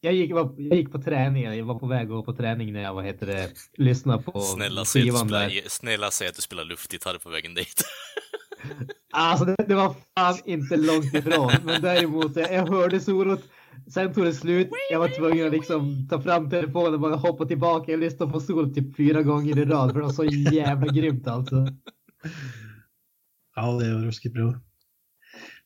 jag, 0.01 0.13
gick, 0.13 0.31
jag 0.31 0.59
gick 0.59 0.93
på 0.93 1.03
träning, 1.03 1.45
jag 1.45 1.65
var 1.65 1.79
på 1.79 1.87
väg 1.87 2.03
att 2.03 2.09
gå 2.09 2.23
på 2.23 2.33
träning 2.33 2.73
när 2.73 2.83
jag, 2.83 2.95
vad 2.95 3.05
heter 3.05 3.27
det, 3.27 3.51
lyssnade 3.77 4.23
på 4.23 4.41
Snälla 4.41 4.85
skivan 4.85 5.19
spelar, 5.19 5.49
där. 5.49 5.63
snälla 5.69 6.11
säg 6.11 6.29
att 6.29 6.37
du 6.37 6.43
spelar 6.43 6.65
luftgitarr 6.65 7.19
på 7.19 7.29
vägen 7.29 7.55
dit. 7.55 7.83
Alltså 9.13 9.45
det, 9.45 9.57
det 9.69 9.75
var 9.75 9.95
fan 10.19 10.39
inte 10.45 10.77
långt 10.77 11.15
ifrån. 11.15 11.53
Men 11.65 11.83
däremot, 11.83 12.37
jag, 12.37 12.53
jag 12.53 12.67
hörde 12.67 13.01
solot. 13.01 13.43
Sen 13.87 14.15
tog 14.15 14.25
det 14.25 14.33
slut. 14.33 14.69
Jag 14.91 14.99
var 14.99 15.09
tvungen 15.09 15.47
att 15.47 15.53
liksom 15.53 16.09
ta 16.11 16.23
fram 16.23 16.51
telefonen 16.51 16.95
och 16.95 17.01
bara 17.01 17.17
hoppa 17.17 17.47
tillbaka. 17.47 17.93
Jag 17.93 18.01
lyssnade 18.01 18.33
på 18.33 18.41
solot 18.41 18.75
typ 18.75 18.97
fyra 18.97 19.23
gånger 19.23 19.59
i 19.59 19.65
rad. 19.65 19.93
För 19.93 19.99
det 19.99 20.07
var 20.07 20.13
så 20.13 20.25
jävla 20.25 20.93
grymt 20.93 21.29
alltså. 21.29 21.67
Ja, 23.57 23.73
det 23.73 23.95
var 23.95 24.01
ruskigt 24.01 24.35
bra. 24.35 24.61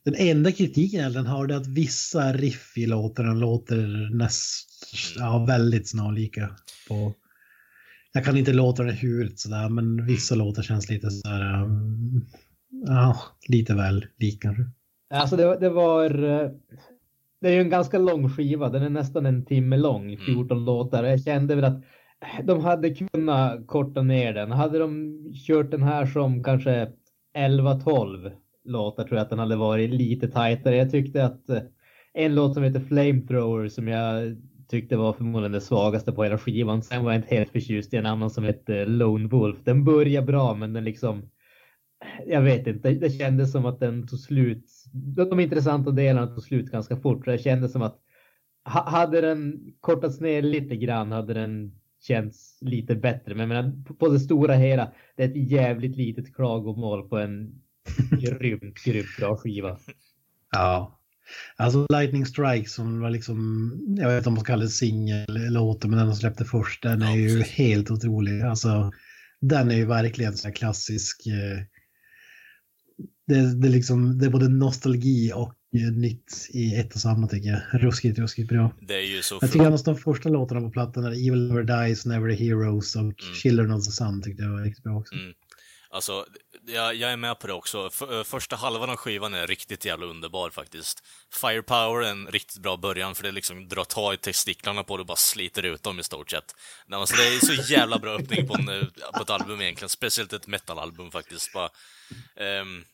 Den 0.04 0.14
enda 0.14 0.52
kritiken 0.52 1.12
den 1.12 1.26
har 1.26 1.46
det 1.46 1.54
är 1.54 1.58
att 1.58 1.66
vissa 1.66 2.32
riff 2.32 2.76
i 2.76 2.86
låtarna 2.86 3.34
låter 3.34 4.10
näst, 4.14 4.70
ja, 5.18 5.44
väldigt 5.48 5.88
snarlika. 5.88 6.56
På, 6.88 7.14
jag 8.12 8.24
kan 8.24 8.36
inte 8.36 8.52
låta 8.52 8.82
det 8.82 8.92
huvudet 8.92 9.38
sådär, 9.38 9.68
men 9.68 10.06
vissa 10.06 10.34
låtar 10.34 10.62
känns 10.62 10.88
lite 10.88 11.10
sådär, 11.10 11.62
um, 11.62 12.26
ja, 12.86 13.16
lite 13.48 13.74
väl 13.74 14.06
lik 14.18 14.42
kanske. 14.42 14.64
Alltså 15.10 15.36
det, 15.36 15.58
det 15.60 15.70
var... 15.70 16.10
Det 17.42 17.48
är 17.48 17.52
ju 17.52 17.60
en 17.60 17.70
ganska 17.70 17.98
lång 17.98 18.28
skiva. 18.30 18.68
Den 18.68 18.82
är 18.82 18.90
nästan 18.90 19.26
en 19.26 19.44
timme 19.44 19.76
lång. 19.76 20.16
14 20.16 20.64
låtar. 20.64 21.04
Jag 21.04 21.22
kände 21.22 21.54
väl 21.54 21.64
att 21.64 21.82
de 22.44 22.60
hade 22.60 22.94
kunnat 22.94 23.66
korta 23.66 24.02
ner 24.02 24.34
den. 24.34 24.52
Hade 24.52 24.78
de 24.78 25.18
kört 25.46 25.70
den 25.70 25.82
här 25.82 26.06
som 26.06 26.44
kanske 26.44 26.88
11-12 27.38 28.32
låtar 28.64 29.04
tror 29.04 29.16
jag 29.16 29.24
att 29.24 29.30
den 29.30 29.38
hade 29.38 29.56
varit 29.56 29.90
lite 29.90 30.28
tajtare. 30.28 30.76
Jag 30.76 30.90
tyckte 30.90 31.24
att 31.24 31.48
eh, 31.48 31.62
en 32.14 32.34
låt 32.34 32.54
som 32.54 32.62
heter 32.62 32.80
Flamethrower 32.80 33.68
som 33.68 33.88
jag 33.88 34.36
tyckte 34.68 34.96
var 34.96 35.12
förmodligen 35.12 35.52
det 35.52 35.60
svagaste 35.60 36.12
på 36.12 36.24
hela 36.24 36.38
skivan. 36.38 36.82
Sen 36.82 37.04
var 37.04 37.12
jag 37.12 37.18
inte 37.18 37.34
helt 37.34 37.52
förtjust 37.52 37.94
i 37.94 37.96
en 37.96 38.06
annan 38.06 38.30
som 38.30 38.44
hette 38.44 38.84
Lone 38.84 39.28
Wolf. 39.28 39.58
Den 39.64 39.84
börjar 39.84 40.22
bra 40.22 40.54
men 40.54 40.72
den 40.72 40.84
liksom 40.84 41.22
jag 42.26 42.42
vet 42.42 42.66
inte, 42.66 42.90
det 42.90 43.10
kändes 43.10 43.52
som 43.52 43.66
att 43.66 43.80
den 43.80 44.08
tog 44.08 44.18
slut. 44.18 44.64
De, 44.92 45.24
de 45.30 45.40
intressanta 45.40 45.90
delarna 45.90 46.26
tog 46.26 46.42
slut 46.42 46.70
ganska 46.70 46.96
fort. 46.96 47.24
Det 47.24 47.38
kändes 47.38 47.72
som 47.72 47.82
att 47.82 47.98
ha, 48.64 48.90
hade 48.90 49.20
den 49.20 49.72
kortats 49.80 50.20
ner 50.20 50.42
lite 50.42 50.76
grann 50.76 51.12
hade 51.12 51.34
den 51.34 51.72
känts 52.02 52.58
lite 52.60 52.94
bättre. 52.94 53.34
Men 53.34 53.48
menar, 53.48 53.94
på, 53.98 54.08
det 54.08 54.20
stora 54.20 54.54
hela, 54.54 54.92
det 55.16 55.22
är 55.22 55.28
ett 55.28 55.50
jävligt 55.50 55.96
litet 55.96 56.34
klagomål 56.34 57.08
på 57.08 57.18
en 57.18 57.62
grymt, 58.20 58.84
grymt 58.84 59.16
bra 59.18 59.36
skiva. 59.36 59.78
Ja. 60.52 60.98
Alltså 61.56 61.86
Lightning 61.90 62.26
Strike 62.26 62.68
som 62.68 63.00
var 63.00 63.10
liksom, 63.10 63.72
jag 63.98 64.08
vet 64.08 64.16
inte 64.18 64.28
om 64.28 64.34
man 64.34 64.44
ska 64.44 64.52
kalla 64.52 64.62
det 64.62 64.68
singellåten, 64.68 65.90
men 65.90 65.98
den 65.98 66.08
de 66.08 66.16
släppte 66.16 66.44
först, 66.44 66.82
den 66.82 67.02
är 67.02 67.16
ju 67.16 67.42
helt 67.42 67.90
otrolig. 67.90 68.42
Alltså, 68.42 68.92
den 69.40 69.70
är 69.70 69.74
ju 69.76 69.86
verkligen 69.86 70.36
så 70.36 70.48
här 70.48 70.54
klassisk. 70.54 71.26
eh, 71.26 71.62
Det, 73.26 73.60
det, 73.60 73.68
är 73.68 73.72
liksom, 73.72 74.18
det 74.18 74.26
är 74.26 74.30
både 74.30 74.48
nostalgi 74.48 75.32
och 75.34 75.54
nytt 75.92 76.48
i 76.50 76.74
ett 76.74 76.94
och 76.94 77.00
samma 77.00 77.28
tycker 77.28 77.48
jag. 77.48 77.82
Ruskigt, 77.82 78.18
ruskigt 78.18 78.48
bra. 78.48 78.72
Det 78.80 78.94
är 78.94 79.16
ju 79.16 79.22
så... 79.22 79.38
Jag 79.40 79.52
tycker 79.52 79.66
annars 79.66 79.82
de 79.82 79.96
första 79.96 80.28
låtarna 80.28 80.60
på 80.60 80.70
plattan 80.70 81.04
är 81.04 81.10
Evil 81.10 81.48
Never 81.48 81.86
Dies, 81.86 82.06
Never 82.06 82.30
Heroes 82.30 82.96
och 82.96 83.20
Children 83.42 83.72
of 83.72 83.84
the 83.84 83.90
Sun 83.90 84.22
tyckte 84.22 84.42
jag 84.42 84.50
var 84.50 84.62
riktigt 84.62 84.84
bra 84.84 84.98
också. 84.98 85.14
Mm. 85.14 85.32
Alltså, 85.94 86.26
jag, 86.66 86.94
jag 86.94 87.12
är 87.12 87.16
med 87.16 87.38
på 87.38 87.46
det 87.46 87.52
också. 87.52 87.86
F 87.92 88.02
eh, 88.02 88.22
första 88.22 88.56
halvan 88.56 88.90
av 88.90 88.96
skivan 88.96 89.34
är 89.34 89.46
riktigt 89.46 89.84
jävla 89.84 90.06
underbar 90.06 90.50
faktiskt. 90.50 91.02
Firepower 91.40 92.02
är 92.02 92.10
en 92.10 92.26
riktigt 92.26 92.62
bra 92.62 92.76
början, 92.76 93.14
för 93.14 93.22
det 93.22 93.32
liksom 93.32 93.68
drar 93.68 93.84
tag 93.84 94.14
i 94.14 94.16
testiklarna 94.16 94.82
på 94.82 94.96
det 94.96 95.00
och 95.00 95.06
bara 95.06 95.16
sliter 95.16 95.62
ut 95.62 95.82
dem 95.82 96.00
i 96.00 96.02
stort 96.02 96.30
sett. 96.30 96.54
Alltså, 96.90 97.16
det 97.16 97.22
är 97.22 97.56
så 97.56 97.72
jävla 97.72 97.98
bra 97.98 98.14
öppning 98.14 98.48
på, 98.48 98.54
en, 98.54 98.68
eh, 98.68 98.86
på 99.14 99.22
ett 99.22 99.30
album 99.30 99.60
egentligen, 99.60 99.88
speciellt 99.88 100.32
ett 100.32 100.46
metalalbum 100.46 101.10
faktiskt. 101.10 101.52
Bara, 101.52 101.68
Um, 102.36 102.84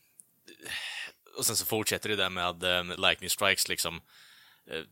och 1.37 1.45
sen 1.45 1.55
så 1.55 1.65
fortsätter 1.65 2.09
det 2.09 2.15
där 2.15 2.29
med 2.29 2.63
um, 2.63 2.93
Lightning 2.97 3.29
Strikes 3.29 3.67
liksom. 3.67 4.01
Uh, 4.71 4.83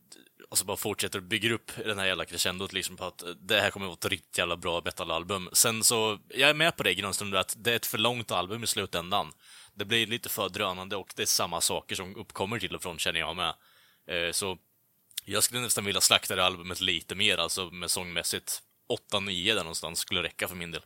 och 0.50 0.58
så 0.58 0.66
bara 0.66 0.78
fortsätter 0.78 1.20
och 1.20 1.26
bygger 1.26 1.52
upp 1.52 1.72
den 1.76 2.00
här 2.00 2.06
jävla 2.06 2.26
crescendot 2.26 2.74
liksom 2.74 2.98
på 2.98 3.06
att 3.06 3.24
eh, 3.24 3.30
det 3.30 3.62
här 3.62 3.72
kommer 3.72 3.86
att 3.86 3.90
vara 3.90 3.98
ett 3.98 4.12
riktigt 4.12 4.38
jävla 4.38 4.58
bra 4.58 4.82
metalalbum. 4.86 5.50
Sen 5.54 5.84
så, 5.84 6.20
jag 6.30 6.50
är 6.50 6.54
med 6.54 6.76
på 6.78 6.84
det 6.84 6.94
Grönström, 6.94 7.36
att 7.36 7.56
det 7.58 7.72
är 7.72 7.76
ett 7.76 7.86
för 7.86 7.98
långt 7.98 8.32
album 8.32 8.64
i 8.64 8.68
slutändan. 8.68 9.32
Det 9.74 9.86
blir 9.86 10.08
lite 10.08 10.30
för 10.30 10.50
drönande 10.50 10.96
och 10.96 11.14
det 11.16 11.22
är 11.22 11.26
samma 11.26 11.62
saker 11.62 11.96
som 11.96 12.16
uppkommer 12.16 12.60
till 12.60 12.76
och 12.76 12.84
från 12.84 12.98
känner 12.98 13.20
jag 13.20 13.36
med. 13.36 13.54
Uh, 14.12 14.32
så 14.32 14.58
jag 15.26 15.44
skulle 15.44 15.62
nästan 15.62 15.86
vilja 15.86 16.02
slakta 16.02 16.36
det 16.36 16.46
albumet 16.46 16.82
lite 16.82 17.16
mer, 17.16 17.38
alltså 17.38 17.70
med 17.70 17.92
sångmässigt. 17.92 18.62
8-9 19.12 19.56
där 19.56 19.56
någonstans 19.56 20.00
skulle 20.00 20.24
räcka 20.24 20.48
för 20.48 20.56
min 20.56 20.72
del. 20.72 20.82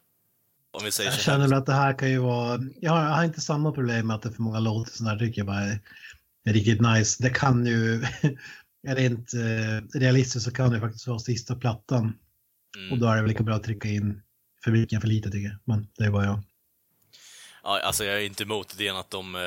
Om 0.71 0.85
vi 0.85 0.91
säger 0.91 1.11
Jag 1.11 1.19
känner 1.19 1.47
väl 1.47 1.53
att 1.57 1.65
det 1.65 1.73
här 1.73 1.97
kan 1.97 2.09
ju 2.09 2.17
vara, 2.17 2.59
jag 2.81 2.91
har, 2.91 3.03
jag 3.03 3.09
har 3.09 3.23
inte 3.23 3.41
samma 3.41 3.71
problem 3.71 4.07
med 4.07 4.15
att 4.15 4.21
det 4.21 4.29
är 4.29 4.33
för 4.33 4.41
många 4.41 4.59
låtar, 4.59 5.05
här 5.05 5.17
tycker 5.17 5.39
jag 5.39 5.47
bara 5.47 5.59
är, 5.59 5.79
är 6.45 6.53
riktigt 6.53 6.81
nice. 6.81 7.23
Det 7.23 7.29
kan 7.29 7.65
ju, 7.65 8.03
rent 8.87 9.33
eh, 9.33 9.99
realistiskt 9.99 10.45
så 10.45 10.51
kan 10.51 10.71
det 10.71 10.79
faktiskt 10.79 11.07
vara 11.07 11.19
sista 11.19 11.55
plattan. 11.55 12.13
Mm. 12.77 12.91
Och 12.91 12.97
då 12.99 13.07
är 13.07 13.15
det 13.15 13.21
väl 13.21 13.29
lika 13.29 13.43
bra 13.43 13.55
att 13.55 13.63
trycka 13.63 13.89
in 13.89 14.21
för 14.63 14.71
mycket 14.71 15.01
för 15.01 15.07
lite 15.07 15.31
tycker 15.31 15.49
jag. 15.49 15.57
Men 15.65 15.87
det 15.97 16.03
är 16.03 16.11
bara 16.11 16.25
jag. 16.25 16.43
Ja, 17.63 17.79
alltså 17.79 18.05
jag 18.05 18.15
är 18.15 18.25
inte 18.25 18.43
emot 18.43 18.73
idén 18.79 18.95
att 18.95 19.09
de, 19.09 19.35
eh, 19.35 19.41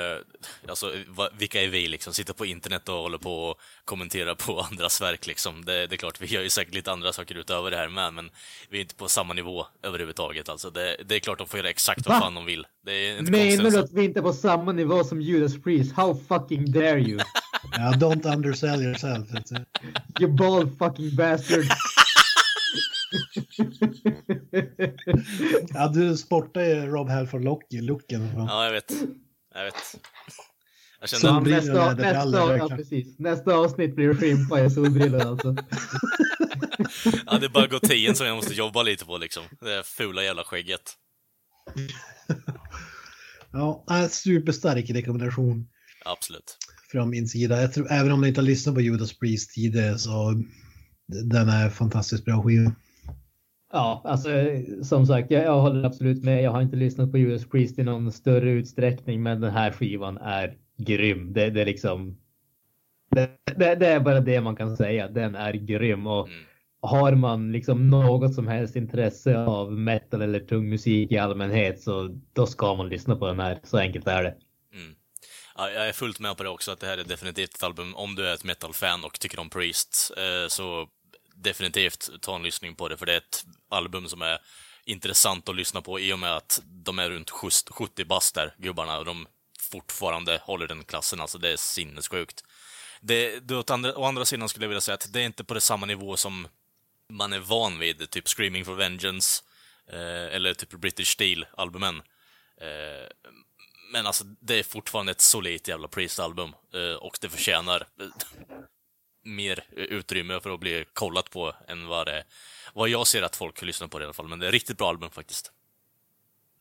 alltså 0.68 0.92
vilka 1.38 1.62
är 1.62 1.68
vi 1.68 1.88
liksom, 1.88 2.12
sitter 2.12 2.32
på 2.34 2.46
internet 2.46 2.88
och 2.88 2.94
håller 2.94 3.18
på 3.18 3.44
och 3.44 3.60
kommenterar 3.84 4.34
på 4.34 4.60
andras 4.70 5.00
verk 5.00 5.26
liksom. 5.26 5.64
Det, 5.64 5.86
det 5.86 5.94
är 5.94 5.96
klart, 5.96 6.20
vi 6.20 6.26
gör 6.26 6.42
ju 6.42 6.50
säkert 6.50 6.74
lite 6.74 6.92
andra 6.92 7.12
saker 7.12 7.34
utöver 7.34 7.70
det 7.70 7.76
här 7.76 7.88
med, 7.88 8.14
men 8.14 8.30
vi 8.68 8.78
är 8.78 8.82
inte 8.82 8.94
på 8.94 9.08
samma 9.08 9.34
nivå 9.34 9.66
överhuvudtaget 9.82 10.48
alltså. 10.48 10.70
Det, 10.70 10.96
det 11.04 11.14
är 11.14 11.18
klart 11.20 11.38
de 11.38 11.48
får 11.48 11.58
göra 11.58 11.70
exakt 11.70 12.06
vad 12.06 12.16
Va? 12.16 12.20
fan 12.20 12.34
de 12.34 12.44
vill. 12.44 12.66
Det 12.86 12.92
är 12.92 13.18
inte 13.18 13.32
Menar 13.32 13.50
du 13.50 13.56
konstigt. 13.62 13.84
att 13.84 13.92
vi 13.92 14.04
inte 14.04 14.20
är 14.20 14.22
på 14.22 14.32
samma 14.32 14.72
nivå 14.72 15.04
som 15.04 15.20
Judas 15.20 15.62
Priest? 15.62 15.96
How 15.96 16.14
fucking 16.28 16.72
dare 16.72 17.00
you? 17.00 17.20
Ja, 17.72 17.92
don't 17.96 18.34
undersell 18.34 18.82
yourself. 18.82 19.28
You 20.20 20.30
bald 20.32 20.78
fucking 20.78 21.16
bastard. 21.16 21.64
Ja, 25.74 25.88
du 25.88 26.16
sportar 26.16 26.60
ju 26.60 26.86
Rob 26.86 27.08
Halford-looken. 27.08 28.32
Ja, 28.36 28.64
jag 28.64 28.72
vet. 28.72 28.92
Jag 29.54 29.64
vet. 29.64 29.74
Jag 31.00 31.08
kände, 31.08 31.28
Solbrillor 31.28 31.94
nästa, 31.94 31.94
nästa, 31.94 32.56
ja, 32.56 32.68
precis. 32.68 33.18
nästa 33.18 33.54
avsnitt 33.54 33.96
blir 33.96 34.14
skimpa 34.14 34.64
i 34.64 34.70
solbrillor 34.70 35.20
alltså. 35.20 35.48
ja, 37.26 37.38
det 37.38 37.46
är 37.46 37.50
bara 37.50 37.66
gotien 37.66 38.14
som 38.14 38.26
jag 38.26 38.36
måste 38.36 38.54
jobba 38.54 38.82
lite 38.82 39.04
på 39.04 39.18
liksom. 39.18 39.42
Det 39.60 39.86
fula 39.86 40.22
jävla 40.22 40.44
skägget. 40.44 40.82
Ja, 43.56 43.84
superstark 44.10 44.90
rekommendation 44.90 45.68
Absolut. 46.04 46.58
från 46.90 47.10
min 47.10 47.28
sida. 47.28 47.60
Jag 47.60 47.72
tror, 47.72 47.92
även 47.92 48.12
om 48.12 48.20
ni 48.20 48.28
inte 48.28 48.40
har 48.40 48.46
lyssnat 48.46 48.74
på 48.74 48.80
Judas 48.80 49.18
Priest 49.18 49.54
tidigare 49.54 49.98
så 49.98 50.42
den 51.06 51.48
är 51.48 51.70
fantastiskt 51.70 52.24
bra 52.24 52.42
skiva. 52.42 52.74
Ja, 53.74 54.02
alltså 54.04 54.28
som 54.82 55.06
sagt, 55.06 55.30
jag, 55.30 55.44
jag 55.44 55.60
håller 55.60 55.84
absolut 55.84 56.24
med. 56.24 56.42
Jag 56.42 56.50
har 56.50 56.62
inte 56.62 56.76
lyssnat 56.76 57.12
på 57.12 57.18
Judas 57.18 57.48
Priest 57.48 57.78
i 57.78 57.82
någon 57.82 58.12
större 58.12 58.50
utsträckning, 58.50 59.22
men 59.22 59.40
den 59.40 59.50
här 59.52 59.70
skivan 59.70 60.18
är 60.18 60.56
grym. 60.78 61.32
Det, 61.32 61.50
det 61.50 61.60
är 61.60 61.66
liksom. 61.66 62.18
Det, 63.10 63.30
det, 63.56 63.74
det 63.74 63.86
är 63.86 64.00
bara 64.00 64.20
det 64.20 64.40
man 64.40 64.56
kan 64.56 64.76
säga. 64.76 65.08
Den 65.08 65.34
är 65.34 65.52
grym 65.52 66.06
och 66.06 66.28
Mm. 66.28 66.40
har 66.80 67.12
man 67.14 67.52
liksom 67.52 67.90
något 67.90 68.34
som 68.34 68.48
helst 68.48 68.76
intresse 68.76 69.38
av 69.38 69.72
metal 69.72 70.22
eller 70.22 70.40
tung 70.40 70.68
musik 70.68 71.12
i 71.12 71.18
allmänhet 71.18 71.80
så 71.82 72.20
då 72.32 72.46
ska 72.46 72.74
man 72.74 72.88
lyssna 72.88 73.16
på 73.16 73.26
den 73.26 73.40
här. 73.40 73.58
Så 73.62 73.78
enkelt 73.78 74.06
är 74.06 74.22
det. 74.22 74.34
Mm. 74.74 74.94
Ja, 75.56 75.70
jag 75.70 75.88
är 75.88 75.92
fullt 75.92 76.20
med 76.20 76.36
på 76.36 76.42
det 76.42 76.48
också, 76.48 76.72
att 76.72 76.80
det 76.80 76.86
här 76.86 76.98
är 76.98 77.04
definitivt 77.04 77.54
ett 77.54 77.62
album, 77.62 77.94
om 77.94 78.14
du 78.14 78.28
är 78.28 78.34
ett 78.34 78.44
metal-fan 78.44 79.04
och 79.04 79.20
tycker 79.20 79.40
om 79.40 79.50
Priest, 79.50 80.14
eh, 80.16 80.48
så 80.48 80.86
definitivt 81.44 82.10
ta 82.20 82.36
en 82.36 82.42
lyssning 82.42 82.74
på 82.74 82.88
det, 82.88 82.96
för 82.96 83.06
det 83.06 83.12
är 83.12 83.16
ett 83.16 83.44
album 83.68 84.08
som 84.08 84.22
är 84.22 84.38
intressant 84.84 85.48
att 85.48 85.56
lyssna 85.56 85.82
på 85.82 86.00
i 86.00 86.12
och 86.12 86.18
med 86.18 86.36
att 86.36 86.62
de 86.64 86.98
är 86.98 87.10
runt 87.10 87.30
70 87.30 88.04
bast 88.04 88.34
där, 88.34 88.54
gubbarna, 88.58 88.98
och 88.98 89.04
de 89.04 89.26
fortfarande 89.60 90.40
håller 90.42 90.66
den 90.66 90.84
klassen, 90.84 91.20
alltså 91.20 91.38
det 91.38 91.48
är 91.48 91.56
sinnessjukt. 91.56 92.44
Det, 93.00 93.40
det, 93.40 93.56
åt 93.56 93.70
andra, 93.70 93.96
å 93.96 94.04
andra 94.04 94.24
sidan 94.24 94.48
skulle 94.48 94.64
jag 94.64 94.68
vilja 94.68 94.80
säga 94.80 94.94
att 94.94 95.12
det 95.12 95.20
är 95.20 95.24
inte 95.24 95.44
på 95.44 95.54
det 95.54 95.60
samma 95.60 95.86
nivå 95.86 96.16
som 96.16 96.48
man 97.08 97.32
är 97.32 97.38
van 97.38 97.78
vid, 97.78 98.10
typ 98.10 98.28
Screaming 98.28 98.64
for 98.64 98.74
Vengeance, 98.74 99.42
eh, 99.92 100.36
eller 100.36 100.54
typ 100.54 100.70
British 100.70 101.16
Steel-albumen. 101.16 102.02
Eh, 102.60 103.08
men 103.92 104.06
alltså, 104.06 104.24
det 104.24 104.58
är 104.58 104.62
fortfarande 104.62 105.12
ett 105.12 105.20
solitt 105.20 105.68
jävla 105.68 105.88
Priest-album. 105.88 106.54
eh, 106.74 106.94
Och 106.94 107.18
det 107.20 107.28
förtjänar 107.28 107.86
mer 109.24 109.64
utrymme 109.76 110.40
för 110.40 110.50
att 110.50 110.60
bli 110.60 110.84
kollat 110.92 111.30
på 111.30 111.52
än 111.68 111.86
vad 111.86 112.06
det 112.06 112.24
vad 112.74 112.88
jag 112.88 113.06
ser 113.06 113.22
att 113.22 113.36
folk 113.36 113.62
lyssnar 113.62 113.88
på 113.88 113.98
det 113.98 114.02
i 114.02 114.06
alla 114.06 114.12
fall. 114.14 114.28
Men 114.28 114.38
det 114.38 114.46
är 114.46 114.48
ett 114.48 114.52
riktigt 114.52 114.78
bra 114.78 114.88
album 114.88 115.10
faktiskt. 115.10 115.52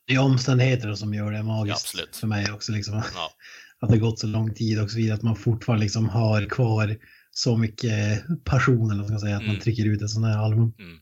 Det 0.06 0.14
är 0.14 0.18
omständigheterna 0.18 0.96
som 0.96 1.14
gör 1.14 1.32
det 1.32 1.42
magiskt 1.42 1.94
Ja, 1.98 2.04
för 2.12 2.26
mig 2.26 2.52
också. 2.52 2.72
Liksom. 2.72 3.02
Ja. 3.14 3.30
Att 3.80 3.90
det 3.90 3.98
gått 3.98 4.18
så 4.18 4.26
lång 4.26 4.54
tid 4.54 4.80
och 4.82 4.90
så 4.90 4.96
vidare. 4.96 5.14
Att 5.14 5.22
man 5.22 5.36
fortfarande 5.36 5.82
liksom 5.84 6.08
har 6.08 6.48
kvar 6.48 6.96
så 7.30 7.56
mycket 7.56 8.22
passion 8.44 8.90
eller 8.90 9.02
vad 9.02 9.10
man 9.10 9.18
ska 9.18 9.26
säga. 9.26 9.36
Att 9.36 9.42
Mm. 9.42 9.54
man 9.54 9.62
trycker 9.62 9.86
ut 9.86 10.02
ett 10.02 10.10
sånt 10.10 10.26
här 10.26 10.38
album. 10.38 10.72
Mm. 10.78 10.98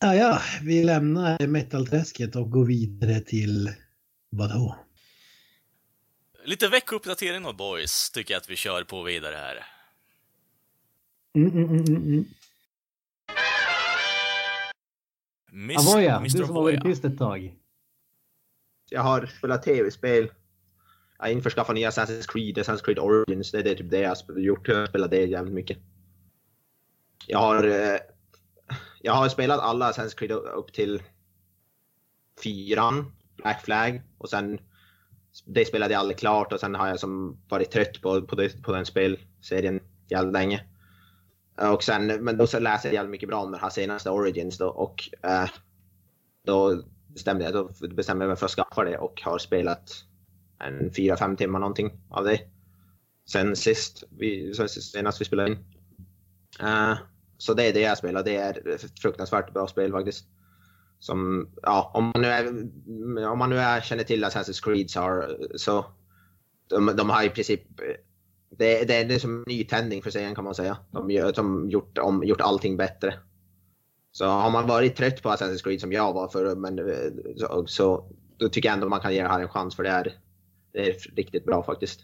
Ja, 0.00 0.14
ja, 0.14 0.40
vi 0.62 0.84
lämnar 0.84 1.46
metalträsket 1.46 2.36
och 2.36 2.50
går 2.50 2.66
vidare 2.66 3.20
till 3.20 3.72
vadå? 4.30 4.76
Lite 6.44 6.68
veckuppdatering 6.68 7.42
då, 7.42 7.52
boys, 7.52 8.10
tycker 8.10 8.34
jag 8.34 8.40
att 8.40 8.50
vi 8.50 8.56
kör 8.56 8.84
på 8.84 9.02
vidare 9.02 9.36
här. 9.36 9.64
Mm, 11.36 11.50
mm, 11.50 11.68
mm, 11.68 11.84
mm, 11.84 12.02
mm. 12.02 12.24
Miss, 15.52 15.88
Avoya, 15.88 16.16
Mr. 16.16 16.38
du 16.38 16.46
som 16.46 16.56
har 16.56 16.62
varit 16.62 16.82
tyst 16.82 17.04
ett 17.04 17.18
tag. 17.18 17.54
Jag 18.90 19.02
har 19.02 19.26
spelat 19.26 19.62
tv-spel. 19.62 20.30
Jag 21.18 21.24
har 21.24 21.32
införskaffat 21.32 21.74
nya 21.74 21.90
Assassin's 21.90 22.26
Creed, 22.28 22.58
Assassin's 22.58 22.84
Creed 22.84 22.98
Origins. 22.98 23.50
Det 23.50 23.58
är 23.58 23.74
typ 23.74 23.90
det 23.90 23.98
jag 23.98 24.16
har 24.28 24.38
gjort. 24.38 24.68
Jag 24.68 24.76
har 24.76 24.86
spelat 24.86 25.10
det 25.10 25.24
jävligt 25.24 25.54
mycket. 25.54 25.78
Jag 27.26 27.38
har, 27.38 27.64
eh, 27.64 27.98
jag 29.02 29.12
har 29.12 29.28
spelat 29.28 29.60
alla 29.60 29.92
Assassin's 29.92 30.18
Creed 30.18 30.32
upp 30.32 30.72
till 30.72 31.02
fyran, 32.42 33.12
Black 33.36 33.64
Flag. 33.64 34.02
Och 34.18 34.30
sen, 34.30 34.58
det 35.46 35.64
spelade 35.64 35.92
jag 35.92 36.00
aldrig 36.00 36.18
klart 36.18 36.52
och 36.52 36.60
sen 36.60 36.74
har 36.74 36.88
jag 36.88 37.00
som 37.00 37.40
varit 37.48 37.70
trött 37.70 38.00
på, 38.02 38.22
på, 38.22 38.36
det, 38.36 38.62
på 38.62 38.72
den 38.72 38.86
spelserien 38.86 39.80
jävligt 40.08 40.32
länge. 40.32 40.64
Och 41.56 41.82
sen, 41.82 42.06
men 42.06 42.36
då 42.36 42.46
så 42.46 42.58
läser 42.58 42.88
jag 42.88 42.94
jävligt 42.94 43.10
mycket 43.10 43.28
bra 43.28 43.42
om 43.42 43.52
den 43.52 43.60
här 43.60 43.70
senaste 43.70 44.10
Origins 44.10 44.58
då 44.58 44.68
och 44.68 45.08
eh, 45.22 45.48
då 46.44 46.82
bestämde 47.06 47.44
jag, 47.44 47.52
då 47.52 47.70
bestämde 47.88 48.24
jag 48.24 48.28
mig 48.28 48.36
för 48.36 48.46
att 48.46 48.52
skaffa 48.52 48.84
det 48.84 48.98
och 48.98 49.22
har 49.22 49.38
spelat 49.38 50.04
en 50.58 50.90
4-5 50.90 51.36
timmar 51.36 51.58
någonting 51.58 51.90
av 52.10 52.24
det. 52.24 52.40
Sen 53.28 53.56
sist, 53.56 54.04
vi, 54.10 54.54
sen 54.54 54.68
senast 54.68 55.20
vi 55.20 55.24
spelade 55.24 55.50
in. 55.50 55.58
Eh, 56.60 56.94
så 57.38 57.54
det 57.54 57.64
är 57.64 57.72
det 57.72 57.80
jag 57.80 57.98
spelar, 57.98 58.22
det 58.22 58.36
är 58.36 58.68
ett 58.68 59.00
fruktansvärt 59.00 59.52
bra 59.52 59.66
spel 59.66 59.92
faktiskt. 59.92 60.26
Som, 60.98 61.50
ja, 61.62 61.90
om 61.94 62.04
man 62.04 62.22
nu, 62.22 62.28
är, 62.28 62.46
om 63.28 63.38
man 63.38 63.50
nu 63.50 63.58
är, 63.58 63.80
känner 63.80 64.04
till 64.04 64.24
Assassin's 64.24 64.64
Creed 64.64 64.90
så, 64.90 65.00
har, 65.00 65.36
så 65.56 65.84
de, 66.66 66.92
de 66.96 67.10
har 67.10 67.22
i 67.22 67.30
princip 67.30 67.62
det, 68.56 68.84
det, 68.84 69.04
det 69.04 69.14
är 69.14 69.18
som 69.18 69.36
en 69.36 69.44
nytändning 69.46 70.02
för 70.02 70.10
serien 70.10 70.34
kan 70.34 70.44
man 70.44 70.54
säga. 70.54 70.78
De 70.90 71.16
har 71.16 71.32
som 71.32 71.70
gjort, 71.70 71.98
om, 71.98 72.24
gjort 72.24 72.40
allting 72.40 72.76
bättre. 72.76 73.14
Så 74.12 74.26
har 74.26 74.50
man 74.50 74.66
varit 74.66 74.96
trött 74.96 75.22
på 75.22 75.28
Assassin's 75.28 75.62
Creed 75.64 75.80
som 75.80 75.92
jag 75.92 76.12
var 76.12 76.28
förr, 76.28 76.56
men, 76.56 76.78
eh, 76.78 77.34
så, 77.36 77.66
så 77.66 78.12
då 78.36 78.48
tycker 78.48 78.68
jag 78.68 78.74
ändå 78.74 78.88
man 78.88 79.00
kan 79.00 79.14
ge 79.14 79.22
det 79.22 79.28
här 79.28 79.40
en 79.40 79.48
chans 79.48 79.76
för 79.76 79.82
det 79.82 79.90
är, 79.90 80.12
det 80.72 80.88
är 80.88 80.92
riktigt 81.16 81.44
bra 81.44 81.62
faktiskt. 81.62 82.00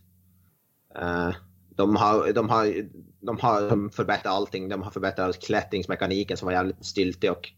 Uh, 0.98 1.34
de, 1.76 1.96
har, 1.96 2.32
de, 2.32 2.48
har, 2.48 2.88
de 3.20 3.38
har 3.40 3.88
förbättrat 3.88 4.34
allting. 4.34 4.68
De 4.68 4.82
har 4.82 4.90
förbättrat 4.90 5.42
klättringsmekaniken 5.42 6.36
som 6.36 6.46
var 6.46 6.52
jävligt 6.52 6.84
styltig 6.84 7.30
och 7.30 7.48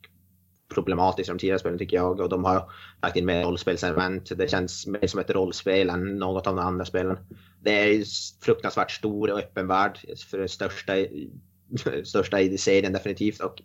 problematiskt 0.74 1.28
i 1.28 1.32
de 1.32 1.38
tidigare 1.38 1.58
spelen 1.58 1.78
tycker 1.78 1.96
jag. 1.96 2.20
Och 2.20 2.28
de 2.28 2.44
har 2.44 2.72
lagt 3.02 3.16
in 3.16 3.26
mer 3.26 3.44
rollspelselement. 3.44 4.38
Det 4.38 4.50
känns 4.50 4.86
mer 4.86 5.06
som 5.06 5.20
ett 5.20 5.30
rollspel 5.30 5.90
än 5.90 6.18
något 6.18 6.46
av 6.46 6.56
de 6.56 6.64
andra 6.66 6.84
spelen. 6.84 7.18
Det 7.62 7.70
är 7.70 8.04
fruktansvärt 8.44 8.90
stor 8.90 9.30
och 9.30 9.38
öppen 9.38 9.66
värld 9.66 9.98
för 10.30 10.38
det 10.38 10.48
största, 10.48 10.98
i- 10.98 11.30
största 12.04 12.40
i 12.40 12.58
serien 12.58 12.92
definitivt 12.92 13.40
och 13.40 13.62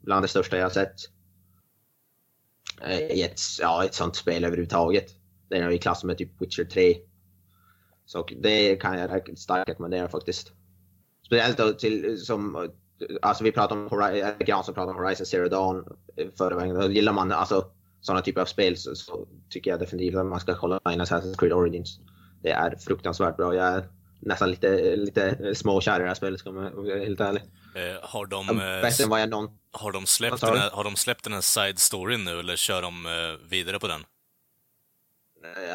bland 0.00 0.24
det 0.24 0.28
största 0.28 0.56
jag 0.56 0.64
har 0.64 0.70
sett. 0.70 0.94
Eh, 2.82 2.98
i 3.00 3.22
ett, 3.22 3.40
ja, 3.60 3.84
ett 3.84 3.94
sånt 3.94 4.16
spel 4.16 4.44
överhuvudtaget. 4.44 5.06
Det 5.48 5.56
är 5.56 5.70
i 5.70 5.78
klass 5.78 6.04
med 6.04 6.18
typ 6.18 6.42
Witcher 6.42 6.64
3. 6.64 6.96
Så 8.06 8.26
det 8.42 8.76
kan 8.76 8.98
jag 8.98 9.38
starkt 9.38 9.68
rekommendera 9.68 10.08
faktiskt. 10.08 10.52
Speciellt 11.26 11.56
då 11.58 11.72
till 11.72 12.18
som, 12.18 12.70
alltså 13.22 13.44
vi 13.44 13.52
pratade 13.52 13.80
om 13.80 13.88
Horizon, 13.88 14.30
Gran 14.38 14.64
som 14.64 14.74
pratade 14.74 14.98
om 14.98 15.04
Horizon 15.04 15.26
Zero 15.26 15.48
Dawn 15.48 15.84
eh, 16.16 16.26
förra 16.38 16.56
veckan. 16.56 16.92
Gillar 16.92 17.12
man 17.12 17.32
alltså 17.32 17.64
sådana 18.00 18.22
typer 18.22 18.40
av 18.40 18.44
spel 18.44 18.76
så, 18.76 18.94
så 18.94 19.26
tycker 19.50 19.70
jag 19.70 19.80
definitivt 19.80 20.16
att 20.16 20.26
man 20.26 20.40
ska 20.40 20.54
kolla 20.54 20.80
in 20.92 21.00
Assassin's 21.00 21.36
Creed 21.38 21.52
Origins. 21.52 21.98
Det 22.42 22.50
är 22.50 22.76
fruktansvärt 22.76 23.36
bra. 23.36 23.54
Jag 23.54 23.66
är 23.66 23.84
nästan 24.20 24.50
lite, 24.50 24.96
lite 24.96 25.54
småkär 25.54 26.00
i 26.00 26.02
det 26.02 26.08
här 26.08 26.14
spelet 26.14 26.40
ska 26.40 26.52
man 26.52 26.76
vara 26.76 26.98
helt 26.98 27.20
ärlig. 27.20 27.42
Eh, 27.74 28.08
har, 28.08 28.26
de, 28.26 28.48
eh, 28.48 29.08
vad 29.08 29.20
jag 29.20 29.30
någon... 29.30 29.48
har, 29.72 29.92
de 29.92 30.06
släppt 30.06 30.40
den 30.40 30.56
här, 30.56 30.70
har 30.70 30.84
de 30.84 30.96
släppt 30.96 31.24
den 31.24 31.32
här 31.32 31.40
side 31.40 31.78
storyn 31.78 32.24
nu, 32.24 32.40
eller 32.40 32.56
kör 32.56 32.82
de 32.82 33.06
eh, 33.06 33.48
vidare 33.50 33.78
på 33.78 33.88
den? 33.88 34.04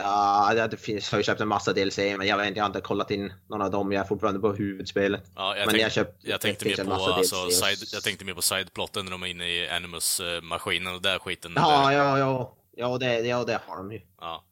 Ja, 0.03 0.67
det 0.71 0.77
finns, 0.77 1.11
har 1.11 1.17
ju 1.17 1.23
köpt 1.23 1.41
en 1.41 1.47
massa 1.47 1.73
DLC 1.73 1.97
men 1.97 2.27
jag 2.27 2.37
vet 2.37 2.47
inte, 2.47 2.57
jag 2.57 2.63
har 2.63 2.69
inte 2.69 2.81
kollat 2.81 3.11
in 3.11 3.33
någon 3.49 3.61
av 3.61 3.71
dem. 3.71 3.91
Jag 3.91 4.01
är 4.03 4.07
fortfarande 4.07 4.39
på 4.39 4.53
huvudspelet. 4.53 5.31
Ja, 5.35 5.55
jag, 5.57 5.65
Men 5.65 5.69
tänk, 5.73 5.83
jag 5.83 5.91
köpt- 5.91 6.23
jag 6.23 6.41
tänkte 6.41 6.65
mer 6.65 6.83
på, 6.83 6.93
alltså, 6.93 7.49
side, 7.49 7.87
jag 7.93 8.03
tänkte 8.03 8.25
mer 8.25 8.33
på 8.33 8.41
sideplotten 8.41 9.05
när 9.05 9.11
de 9.11 9.23
är 9.23 9.27
inne 9.27 9.47
i 9.47 9.69
Animus-maskinen 9.69 10.95
och 10.95 11.01
där 11.01 11.19
skiten. 11.19 11.53
Ja, 11.55 11.87
där. 11.89 11.97
ja, 11.97 12.19
ja. 12.19 12.55
Ja, 12.77 12.97
det, 12.97 13.19
ja, 13.19 13.43
det 13.43 13.59
har 13.67 13.77
de 13.77 13.91
ju. 13.91 14.01
ja. 14.21 14.43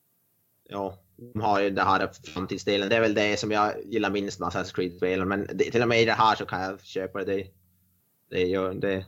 Ja, 0.70 0.98
de 1.34 1.42
har 1.42 1.60
ju 1.62 1.70
det 1.70 1.84
här 1.84 2.10
framtidsdelen. 2.34 2.90
Det 2.90 2.96
är 2.96 3.02
väl 3.02 3.14
det 3.14 3.40
som 3.40 3.52
jag 3.52 3.74
gillar 3.86 4.10
minst 4.10 4.40
med 4.40 4.50
Assassin's 4.50 4.76
Creed-spelen. 4.76 5.28
Men 5.28 5.48
det, 5.54 5.72
till 5.72 5.82
och 5.82 5.88
med 5.88 6.02
i 6.02 6.06
det 6.06 6.12
här 6.14 6.36
så 6.36 6.46
kan 6.46 6.62
jag 6.62 6.82
köpa 6.86 7.24
det. 7.24 7.48
Det 8.30 8.42
gör, 8.42 8.74
det, 8.74 9.06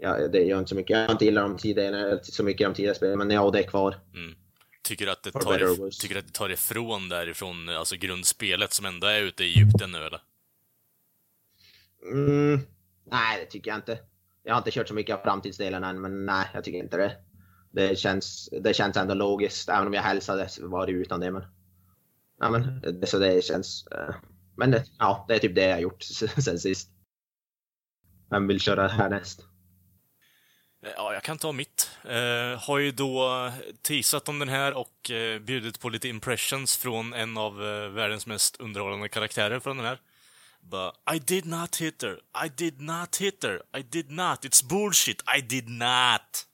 ja, 0.00 0.28
det 0.28 0.38
gör 0.44 0.58
inte 0.58 0.68
så 0.68 0.74
mycket. 0.74 0.96
Jag 0.98 1.04
har 1.06 1.12
inte 1.12 1.24
gillat 1.24 1.44
de 1.44 1.56
tidigare, 1.58 2.18
så 2.22 2.42
mycket 2.44 2.66
de 2.68 2.74
tidigare 2.74 2.94
spelen, 2.94 3.18
men 3.18 3.30
ja, 3.30 3.50
det 3.50 3.58
är 3.58 3.62
kvar. 3.62 3.96
Mm. 4.14 4.34
Tycker 4.84 5.06
att 5.06 5.22
det 5.22 5.32
tar, 5.32 5.90
tycker 6.00 6.18
att 6.18 6.26
det 6.26 6.32
tar 6.32 6.50
ifrån 6.50 7.08
därifrån, 7.08 7.68
alltså 7.68 7.96
grundspelet 7.96 8.72
som 8.72 8.86
ändå 8.86 9.06
är 9.06 9.22
ute 9.22 9.44
i 9.44 9.46
Egypten 9.46 9.92
nu 9.92 9.98
eller? 9.98 10.20
Mm, 12.12 12.60
nej, 13.04 13.40
det 13.40 13.46
tycker 13.46 13.70
jag 13.70 13.78
inte. 13.78 13.98
Jag 14.42 14.54
har 14.54 14.58
inte 14.58 14.70
kört 14.70 14.88
så 14.88 14.94
mycket 14.94 15.16
av 15.16 15.22
framtidsdelen 15.22 15.84
än, 15.84 16.00
men 16.00 16.26
nej, 16.26 16.46
jag 16.54 16.64
tycker 16.64 16.78
inte 16.78 16.96
det. 16.96 17.16
Det 17.72 17.98
känns, 17.98 18.48
det 18.60 18.74
känns 18.74 18.96
ändå 18.96 19.14
logiskt, 19.14 19.68
även 19.68 19.86
om 19.86 19.94
jag 19.94 20.02
hälsade 20.02 20.48
var 20.60 20.86
det 20.86 20.92
utan 20.92 21.20
det. 21.20 21.30
Men, 21.30 21.42
ja, 22.40 22.50
men, 22.50 22.80
det, 23.00 23.06
så 23.06 23.18
det 23.18 23.44
känns... 23.44 23.86
eh, 23.86 24.14
men 24.56 24.70
det, 24.70 24.84
ja, 24.98 25.24
det 25.28 25.34
är 25.34 25.38
typ 25.38 25.54
det 25.54 25.66
jag 25.66 25.74
har 25.74 25.80
gjort 25.80 26.02
sen 26.44 26.58
sist. 26.58 26.90
Vem 28.30 28.46
vill 28.46 28.60
köra 28.60 28.88
härnäst? 28.88 29.46
Eh, 30.84 30.90
Ja, 30.96 31.14
jag 31.14 31.22
kan 31.22 31.38
ta 31.38 31.52
mitt. 31.52 31.90
Eh, 32.04 32.60
har 32.60 32.78
ju 32.78 32.90
då 32.90 33.50
teasat 33.82 34.28
om 34.28 34.38
den 34.38 34.48
här 34.48 34.74
och 34.74 35.10
eh, 35.10 35.38
bjudit 35.38 35.80
på 35.80 35.88
lite 35.88 36.08
impressions 36.08 36.76
från 36.76 37.14
en 37.14 37.36
av 37.36 37.64
eh, 37.64 37.88
världens 37.88 38.26
mest 38.26 38.56
underhållande 38.56 39.08
karaktärer 39.08 39.60
från 39.60 39.76
den 39.76 39.86
här. 39.86 39.98
Bara, 40.60 40.92
I 41.14 41.18
did 41.18 41.46
not 41.46 41.76
hit 41.76 42.02
her. 42.02 42.44
I 42.46 42.48
did 42.48 42.80
not 42.80 43.16
hit 43.16 43.44
her. 43.44 43.62
I 43.78 43.82
did 43.82 44.10
not. 44.10 44.44
It's 44.44 44.68
bullshit. 44.68 45.22
I 45.36 45.40
did 45.40 45.68
not. 45.68 46.46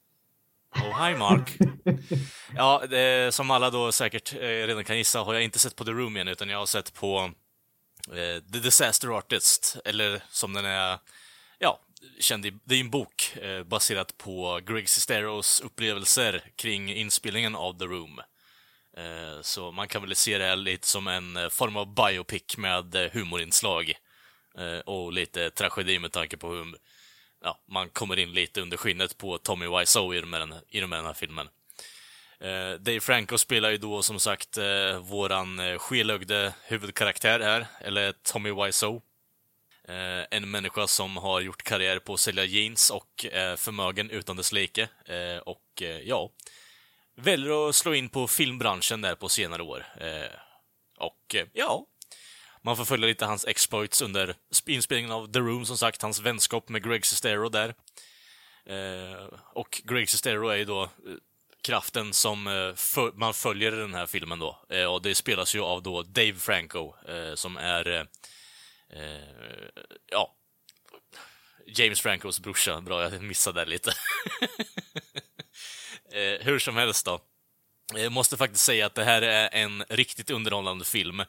Oh, 0.75 1.05
hi 1.05 1.15
Mark. 1.15 1.57
ja, 2.55 2.83
det, 2.89 3.35
som 3.35 3.51
alla 3.51 3.69
då 3.69 3.91
säkert 3.91 4.33
eh, 4.33 4.39
redan 4.39 4.83
kan 4.83 4.97
gissa 4.97 5.19
har 5.19 5.33
jag 5.33 5.43
inte 5.43 5.59
sett 5.59 5.75
på 5.75 5.85
The 5.85 5.91
Room 5.91 6.17
än, 6.17 6.27
utan 6.27 6.49
jag 6.49 6.57
har 6.57 6.65
sett 6.65 6.93
på 6.93 7.31
eh, 8.07 8.43
The 8.53 8.59
Disaster 8.59 9.17
Artist, 9.17 9.77
eller 9.85 10.23
som 10.29 10.53
den 10.53 10.65
är, 10.65 10.99
ja, 11.59 11.79
känd 12.19 12.45
i, 12.45 12.53
det 12.63 12.75
är 12.75 12.79
en 12.79 12.89
bok 12.89 13.37
eh, 13.37 13.63
baserat 13.63 14.17
på 14.17 14.59
Greg 14.65 14.89
Sesteros 14.89 15.61
upplevelser 15.61 16.43
kring 16.55 16.93
inspelningen 16.93 17.55
av 17.55 17.79
The 17.79 17.85
Room. 17.85 18.21
Eh, 18.97 19.41
så 19.41 19.71
man 19.71 19.87
kan 19.87 20.01
väl 20.01 20.15
se 20.15 20.37
det 20.37 20.45
här 20.45 20.55
lite 20.55 20.87
som 20.87 21.07
en 21.07 21.37
eh, 21.37 21.49
form 21.49 21.77
av 21.77 21.93
biopic 21.95 22.57
med 22.57 22.95
eh, 22.95 23.11
humorinslag. 23.11 23.93
Eh, 24.57 24.79
och 24.79 25.13
lite 25.13 25.49
tragedi 25.49 25.99
med 25.99 26.11
tanke 26.11 26.37
på 26.37 26.49
hur 26.49 26.75
ja, 27.43 27.59
man 27.67 27.89
kommer 27.89 28.19
in 28.19 28.33
lite 28.33 28.61
under 28.61 28.77
skinnet 28.77 29.17
på 29.17 29.37
Tommy 29.37 29.67
Wiseau 29.67 30.13
i, 30.13 30.21
de 30.21 30.33
här, 30.33 30.61
i 30.69 30.79
de 30.79 30.91
här 30.91 30.99
den 30.99 31.07
här 31.07 31.13
filmen. 31.13 31.49
Eh, 32.39 32.79
Dave 32.79 32.99
Franco 32.99 33.37
spelar 33.37 33.69
ju 33.69 33.77
då 33.77 34.03
som 34.03 34.19
sagt 34.19 34.57
eh, 34.57 34.99
våran 34.99 35.59
eh, 35.59 35.77
skelögde 35.77 36.53
huvudkaraktär 36.63 37.39
här, 37.39 37.67
eller 37.79 38.11
Tommy 38.11 38.51
Wiseau. 38.51 39.01
Eh, 39.91 40.25
en 40.31 40.51
människa 40.51 40.87
som 40.87 41.17
har 41.17 41.41
gjort 41.41 41.63
karriär 41.63 41.99
på 41.99 42.13
att 42.13 42.19
sälja 42.19 42.45
jeans 42.45 42.89
och 42.89 43.25
är 43.31 43.55
förmögen 43.55 44.09
utan 44.09 44.37
dess 44.37 44.51
like. 44.51 44.81
Eh, 45.05 45.37
och 45.37 45.81
eh, 45.81 45.99
ja, 45.99 46.29
väljer 47.15 47.69
att 47.69 47.75
slå 47.75 47.93
in 47.93 48.09
på 48.09 48.27
filmbranschen 48.27 49.01
där 49.01 49.15
på 49.15 49.29
senare 49.29 49.63
år. 49.63 49.85
Eh, 49.99 50.31
och 50.97 51.35
eh, 51.35 51.47
ja, 51.53 51.85
man 52.61 52.77
får 52.77 52.85
följa 52.85 53.07
lite 53.07 53.25
hans 53.25 53.45
exploits 53.45 54.01
under 54.01 54.35
inspelningen 54.65 55.11
av 55.11 55.31
The 55.31 55.39
Room, 55.39 55.65
som 55.65 55.77
sagt, 55.77 56.01
hans 56.01 56.19
vänskap 56.19 56.69
med 56.69 56.83
Greg 56.83 57.05
Sestero 57.05 57.49
där. 57.49 57.75
Eh, 58.65 59.25
och 59.53 59.81
Greg 59.83 60.09
Sestero 60.09 60.47
är 60.47 60.57
ju 60.57 60.65
då 60.65 60.83
eh, 60.83 60.89
kraften 61.61 62.13
som 62.13 62.47
eh, 62.47 63.09
man 63.13 63.33
följer 63.33 63.73
i 63.73 63.79
den 63.79 63.93
här 63.93 64.05
filmen 64.05 64.39
då. 64.39 64.59
Eh, 64.69 64.85
och 64.85 65.01
det 65.01 65.15
spelas 65.15 65.55
ju 65.55 65.61
av 65.61 65.83
då 65.83 66.03
Dave 66.03 66.35
Franco, 66.35 66.93
eh, 67.07 67.35
som 67.35 67.57
är 67.57 67.87
eh, 67.87 68.03
eh, 68.93 69.83
ja, 70.11 70.35
James 71.67 72.01
Francos 72.01 72.39
brorsa. 72.39 72.81
Bra, 72.81 73.03
jag 73.03 73.21
missade 73.21 73.59
där 73.59 73.65
lite. 73.65 73.89
eh, 76.13 76.45
hur 76.45 76.59
som 76.59 76.77
helst 76.77 77.05
då. 77.05 77.21
Jag 77.93 78.11
måste 78.11 78.37
faktiskt 78.37 78.65
säga 78.65 78.85
att 78.85 78.95
det 78.95 79.03
här 79.03 79.21
är 79.21 79.49
en 79.53 79.83
riktigt 79.89 80.29
underhållande 80.29 80.85
film. 80.85 81.19
Eh, 81.19 81.25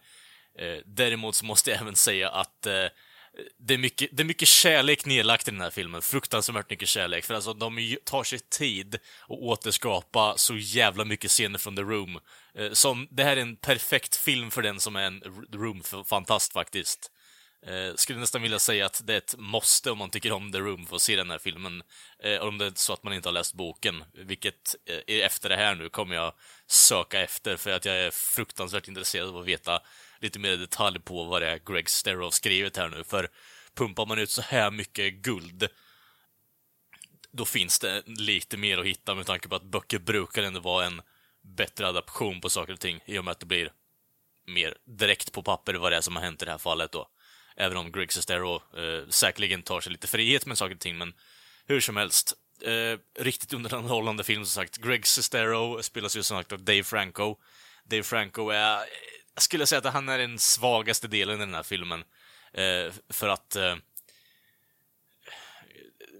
däremot 0.85 1.35
så 1.35 1.45
måste 1.45 1.71
jag 1.71 1.81
även 1.81 1.97
säga 1.97 2.31
att 2.31 2.67
eh, 2.67 2.87
det, 3.59 3.75
är 3.75 3.79
mycket, 3.79 4.11
det 4.13 4.23
är 4.23 4.25
mycket 4.25 4.49
kärlek 4.49 5.05
nedlagt 5.05 5.49
i 5.49 5.51
den 5.51 5.61
här 5.61 5.71
filmen. 5.71 6.03
Fruktansvärt 6.03 6.71
mycket 6.71 6.89
kärlek. 6.89 7.25
För 7.25 7.35
alltså, 7.35 7.55
de 7.55 7.97
tar 8.05 8.25
sig 8.25 8.39
tid 8.39 8.95
att 8.95 9.31
återskapa 9.31 10.35
så 10.37 10.57
jävla 10.57 11.05
mycket 11.05 11.31
scener 11.31 11.59
från 11.59 11.77
The 11.77 11.83
Room. 11.83 12.21
Eh, 12.55 12.73
som, 12.73 13.09
det 13.11 13.25
här 13.25 13.37
är 13.37 13.41
en 13.41 13.57
perfekt 13.57 14.17
film 14.17 14.51
för 14.51 14.63
den 14.63 14.81
som 14.81 14.97
är 14.97 15.03
en 15.03 15.21
The 15.21 15.59
Room-fantast 15.59 16.53
faktiskt. 16.53 17.12
Eh, 17.67 17.95
skulle 17.95 18.19
nästan 18.19 18.43
vilja 18.43 18.59
säga 18.59 18.87
att 18.87 19.03
det 19.05 19.13
är 19.13 19.19
ett 19.19 19.35
måste 19.39 19.91
om 19.91 19.99
man 19.99 20.11
tycker 20.11 20.33
om 20.33 20.53
The 20.53 20.59
Room 20.59 20.87
för 20.87 20.97
att 20.97 21.03
se 21.03 21.17
den 21.17 21.31
här 21.31 21.39
filmen. 21.39 21.83
Eh, 22.23 22.41
om 22.41 22.59
det 22.59 22.67
är 22.67 22.73
så 22.75 22.93
att 22.93 23.03
man 23.03 23.13
inte 23.13 23.29
har 23.29 23.33
läst 23.33 23.55
boken, 23.55 24.05
vilket 24.13 24.75
eh, 24.87 25.17
efter 25.21 25.49
det 25.49 25.57
här 25.57 25.75
nu 25.75 25.89
kommer 25.89 26.15
jag 26.15 26.35
söka 26.67 27.21
efter 27.21 27.57
för 27.57 27.71
att 27.71 27.85
jag 27.85 27.97
är 27.97 28.11
fruktansvärt 28.11 28.89
intresserad 28.89 29.29
av 29.29 29.37
att 29.37 29.47
veta 29.47 29.81
lite 30.21 30.39
mer 30.39 30.51
i 30.51 30.57
detalj 30.57 31.01
på 31.01 31.25
vad 31.25 31.43
det 31.43 31.49
är 31.49 31.61
Greg 31.73 31.91
Stero 31.91 32.25
har 32.25 32.31
skrivit 32.31 32.77
här 32.77 32.89
nu. 32.89 33.05
För 33.05 33.29
pumpar 33.75 34.07
man 34.07 34.19
ut 34.19 34.31
så 34.31 34.43
här 34.43 34.71
mycket 34.71 35.15
guld, 35.15 35.69
då 37.33 37.45
finns 37.45 37.79
det 37.79 38.03
lite 38.07 38.57
mer 38.57 38.79
att 38.79 38.87
hitta 38.87 39.15
med 39.15 39.27
tanke 39.27 39.49
på 39.49 39.57
att 39.57 39.63
böcker 39.63 39.99
brukar 39.99 40.43
ändå 40.43 40.61
vara 40.61 40.87
en 40.87 41.03
bättre 41.43 41.87
adaption 41.89 42.41
på 42.41 42.51
saker 42.51 42.73
och 42.73 42.81
ting 42.81 43.01
i 43.07 43.19
och 43.19 43.25
med 43.25 43.33
att 43.33 43.41
det 43.41 43.47
blir 43.47 43.73
mer 44.47 44.77
direkt 44.85 45.33
på 45.33 45.43
papper 45.43 45.75
vad 45.75 45.93
det 45.93 45.97
är 45.97 46.01
som 46.01 46.17
har 46.17 46.23
hänt 46.23 46.43
i 46.43 46.45
det 46.45 46.51
här 46.51 46.59
fallet 46.59 46.93
då. 46.93 47.09
Även 47.57 47.77
om 47.77 47.93
Greg 47.93 48.13
Sestero 48.13 48.55
eh, 48.55 49.09
säkerligen 49.09 49.63
tar 49.63 49.81
sig 49.81 49.93
lite 49.93 50.07
frihet 50.07 50.47
med 50.47 50.59
saker 50.59 50.75
och 50.75 50.81
ting, 50.81 50.99
men 50.99 51.15
hur 51.67 51.81
som 51.81 51.97
helst. 51.97 52.35
Eh, 52.65 53.23
riktigt 53.23 53.53
underhållande 53.53 54.25
film 54.25 54.45
som 54.45 54.63
sagt. 54.63 54.77
Greg 54.77 55.07
Sestero 55.07 55.83
spelas 55.83 56.17
ju 56.17 56.23
som 56.23 56.39
sagt 56.39 56.53
av 56.53 56.63
Dave 56.63 56.85
Franco. 56.85 57.37
Dave 57.85 58.03
Franco 58.03 58.49
är, 58.49 58.79
jag 59.35 59.43
skulle 59.43 59.67
säga 59.67 59.79
att 59.79 59.95
han 59.95 60.09
är 60.09 60.19
den 60.19 60.39
svagaste 60.39 61.09
delen 61.09 61.37
i 61.37 61.39
den 61.39 61.55
här 61.55 61.63
filmen. 61.63 62.05
Eh, 62.53 62.93
för 63.09 63.29
att 63.29 63.57
eh, 63.57 63.77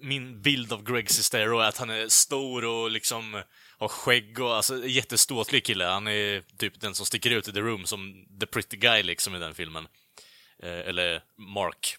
min 0.03 0.43
bild 0.43 0.73
av 0.73 0.85
Greg 0.85 1.11
Sestero 1.11 1.59
är 1.59 1.69
att 1.69 1.79
han 1.79 1.91
är 1.91 2.09
stor 2.09 2.65
och 2.65 2.91
liksom 2.91 3.43
har 3.79 3.89
skägg 3.89 4.41
och 4.41 4.57
alltså 4.57 4.87
jätteståtlig 4.87 5.65
kille. 5.65 5.85
Han 5.85 6.07
är 6.07 6.43
typ 6.59 6.81
den 6.81 6.95
som 6.95 7.07
sticker 7.07 7.31
ut 7.31 7.49
i 7.49 7.53
The 7.53 7.61
Room 7.61 7.87
som 7.87 8.27
the 8.41 8.47
pretty 8.47 8.77
guy 8.77 9.03
liksom 9.03 9.35
i 9.35 9.39
den 9.39 9.55
filmen. 9.55 9.89
Eh, 10.63 10.89
eller 10.89 11.23
Mark. 11.37 11.97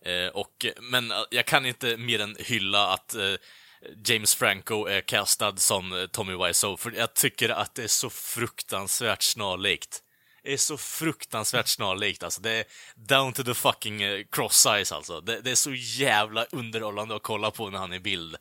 Eh, 0.00 0.26
och, 0.26 0.66
men 0.80 1.10
eh, 1.10 1.22
jag 1.30 1.46
kan 1.46 1.66
inte 1.66 1.96
mer 1.96 2.20
än 2.20 2.36
hylla 2.38 2.88
att 2.88 3.16
James 4.06 4.34
Franco 4.34 4.86
är 4.86 5.00
castad 5.00 5.56
som 5.56 6.08
Tommy 6.12 6.46
Wiseau, 6.46 6.76
för 6.76 6.92
jag 6.96 7.14
tycker 7.14 7.48
att 7.48 7.74
det 7.74 7.84
är 7.84 7.88
så 7.88 8.10
fruktansvärt 8.10 9.22
snarlikt. 9.22 10.02
Det 10.42 10.52
är 10.52 10.56
så 10.56 10.78
fruktansvärt 10.78 11.68
snarlikt 11.68 12.22
alltså. 12.22 12.40
Det 12.40 12.50
är 12.50 12.64
down 12.94 13.32
to 13.32 13.42
the 13.42 13.54
fucking 13.54 14.24
cross 14.30 14.56
size 14.56 14.94
alltså. 14.94 15.20
Det, 15.20 15.40
det 15.40 15.50
är 15.50 15.54
så 15.54 15.74
jävla 15.74 16.44
underhållande 16.44 17.16
att 17.16 17.22
kolla 17.22 17.50
på 17.50 17.70
när 17.70 17.78
han 17.78 17.92
är 17.92 17.96
i 17.96 18.00
bild. 18.00 18.36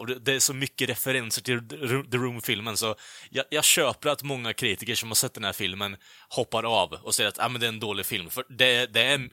Och 0.00 0.06
det, 0.06 0.18
det 0.18 0.32
är 0.32 0.40
så 0.40 0.54
mycket 0.54 0.88
referenser 0.88 1.42
till 1.42 1.68
The 2.10 2.16
Room-filmen, 2.16 2.76
så 2.76 2.94
jag, 3.30 3.44
jag 3.50 3.64
köper 3.64 4.08
att 4.08 4.22
många 4.22 4.52
kritiker 4.52 4.94
som 4.94 5.08
har 5.08 5.14
sett 5.14 5.34
den 5.34 5.44
här 5.44 5.52
filmen 5.52 5.96
hoppar 6.28 6.62
av 6.82 6.92
och 6.92 7.14
säger 7.14 7.28
att 7.28 7.38
ah, 7.38 7.48
men 7.48 7.60
det 7.60 7.66
är 7.66 7.68
en 7.68 7.80
dålig 7.80 8.06
film. 8.06 8.30
För 8.30 8.44
det, 8.48 8.86
det 8.86 9.02
är 9.02 9.30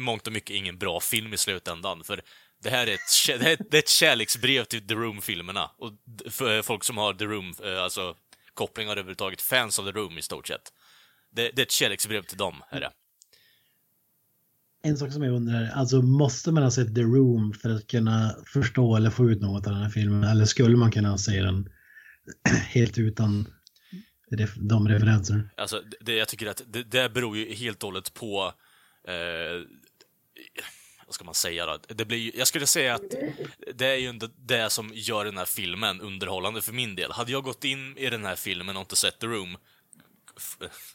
mångt 0.00 0.26
och 0.26 0.32
mycket 0.32 0.56
ingen 0.56 0.78
bra 0.78 1.00
film 1.00 1.34
i 1.34 1.36
slutändan. 1.36 2.04
För 2.04 2.22
Det 2.62 2.70
här 2.70 2.86
är 2.86 2.94
ett, 2.94 3.38
det 3.40 3.46
är 3.46 3.52
ett, 3.52 3.70
det 3.70 3.76
är 3.76 3.82
ett 3.82 3.88
kärleksbrev 3.88 4.64
till 4.64 4.88
The 4.88 4.94
Room-filmerna. 4.94 5.70
Och 5.78 5.92
för 6.30 6.62
folk 6.62 6.84
som 6.84 6.98
har 6.98 7.14
The 7.14 7.24
Room, 7.24 7.54
eh, 7.64 7.82
alltså 7.82 8.14
kopplingar 8.54 8.92
överhuvudtaget, 8.92 9.42
fans 9.42 9.78
av 9.78 9.84
The 9.84 9.92
Room 9.92 10.18
i 10.18 10.22
stort 10.22 10.48
sett. 10.48 10.72
Det, 11.32 11.50
det 11.50 11.62
är 11.62 11.66
ett 11.66 11.72
kärleksbrev 11.72 12.22
till 12.22 12.38
dem, 12.38 12.62
är 12.70 12.80
det. 12.80 12.90
En 14.82 14.96
sak 14.96 15.12
som 15.12 15.22
jag 15.22 15.34
undrar, 15.34 15.70
alltså 15.74 16.02
måste 16.02 16.52
man 16.52 16.62
ha 16.62 16.70
sett 16.70 16.94
The 16.94 17.00
Room 17.02 17.52
för 17.52 17.70
att 17.70 17.86
kunna 17.86 18.36
förstå 18.46 18.96
eller 18.96 19.10
få 19.10 19.30
ut 19.30 19.40
något 19.40 19.66
av 19.66 19.72
den 19.72 19.82
här 19.82 19.90
filmen? 19.90 20.24
Eller 20.24 20.44
skulle 20.44 20.76
man 20.76 20.90
kunna 20.90 21.18
se 21.18 21.42
den 21.42 21.68
helt 22.68 22.98
utan 22.98 23.46
de 24.56 24.88
referenserna? 24.88 25.50
Alltså, 25.56 25.82
det- 26.00 26.14
jag 26.14 26.28
tycker 26.28 26.46
att 26.46 26.62
det, 26.66 26.82
det 26.82 27.08
beror 27.08 27.36
ju 27.36 27.54
helt 27.54 27.82
och 27.82 27.86
hållet 27.88 28.14
på... 28.14 28.52
Eh, 29.08 29.62
vad 31.06 31.14
ska 31.14 31.24
man 31.24 31.34
säga 31.34 31.66
då? 31.66 31.78
Det 31.88 32.04
blir 32.04 32.18
ju, 32.18 32.32
jag 32.34 32.46
skulle 32.46 32.66
säga 32.66 32.94
att 32.94 33.02
det 33.74 33.86
är 33.86 33.96
ju 33.96 34.10
inte 34.10 34.28
det 34.36 34.70
som 34.70 34.90
gör 34.94 35.24
den 35.24 35.36
här 35.38 35.44
filmen 35.44 36.00
underhållande 36.00 36.62
för 36.62 36.72
min 36.72 36.94
del. 36.94 37.12
Hade 37.12 37.32
jag 37.32 37.44
gått 37.44 37.64
in 37.64 37.96
i 37.96 38.10
den 38.10 38.24
här 38.24 38.36
filmen 38.36 38.76
och 38.76 38.80
inte 38.80 38.96
sett 38.96 39.18
The 39.18 39.26
Room 39.26 39.56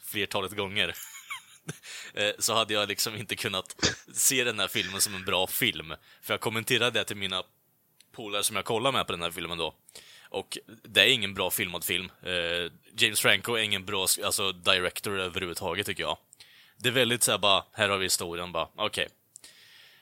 flertalet 0.03 0.57
gånger 0.57 0.93
Eh, 2.15 2.31
så 2.39 2.53
hade 2.53 2.73
jag 2.73 2.89
liksom 2.89 3.15
inte 3.15 3.35
kunnat 3.35 3.85
se 4.13 4.43
den 4.43 4.59
här 4.59 4.67
filmen 4.67 5.01
som 5.01 5.15
en 5.15 5.25
bra 5.25 5.47
film. 5.47 5.93
För 6.21 6.33
jag 6.33 6.41
kommenterade 6.41 6.99
det 6.99 7.05
till 7.05 7.17
mina 7.17 7.43
polare 8.11 8.43
som 8.43 8.55
jag 8.55 8.65
kollar 8.65 8.91
med 8.91 9.05
på 9.07 9.13
den 9.13 9.21
här 9.21 9.31
filmen 9.31 9.57
då. 9.57 9.75
Och 10.29 10.57
det 10.83 11.01
är 11.01 11.07
ingen 11.07 11.33
bra 11.33 11.51
filmad 11.51 11.83
film. 11.83 12.11
Eh, 12.23 12.71
James 12.97 13.21
Franco 13.21 13.53
är 13.53 13.61
ingen 13.61 13.85
bra 13.85 14.07
alltså, 14.23 14.51
director 14.51 15.19
överhuvudtaget, 15.19 15.85
tycker 15.85 16.03
jag. 16.03 16.17
Det 16.77 16.89
är 16.89 16.93
väldigt 16.93 17.23
såhär 17.23 17.37
bara, 17.37 17.65
här 17.73 17.89
har 17.89 17.97
vi 17.97 18.05
historien, 18.05 18.51
bara, 18.51 18.67
okej. 18.75 19.07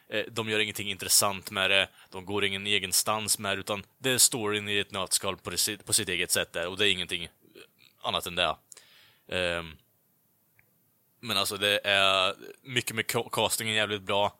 Eh, 0.09 0.24
de 0.32 0.49
gör 0.49 0.59
ingenting 0.59 0.89
intressant 0.91 1.51
med 1.51 1.70
det, 1.72 1.89
de 2.09 2.26
går 2.26 2.45
ingen 2.45 2.68
egen 2.68 2.93
stans 2.93 3.39
med 3.39 3.57
det, 3.57 3.59
utan 3.59 3.84
det 3.97 4.09
är 4.09 4.18
storyn 4.18 4.70
i 4.70 4.78
ett 4.78 4.91
nötskal 4.91 5.38
på, 5.38 5.57
sitt- 5.57 5.86
på 5.86 5.93
sitt 5.93 6.09
eget 6.09 6.32
sätt 6.32 6.53
där, 6.53 6.68
och 6.68 6.78
det 6.78 6.88
är 6.88 6.91
ingenting 6.91 7.28
annat 8.01 8.28
än 8.28 8.36
det. 8.36 8.55
Ehm, 9.32 9.78
men 11.22 11.38
alltså, 11.38 11.57
det 11.57 11.80
är 11.84 12.34
mycket 12.63 12.95
med 12.95 13.05
ca- 13.05 13.30
castingen 13.32 13.74
jävligt 13.76 14.01
bra 14.01 14.34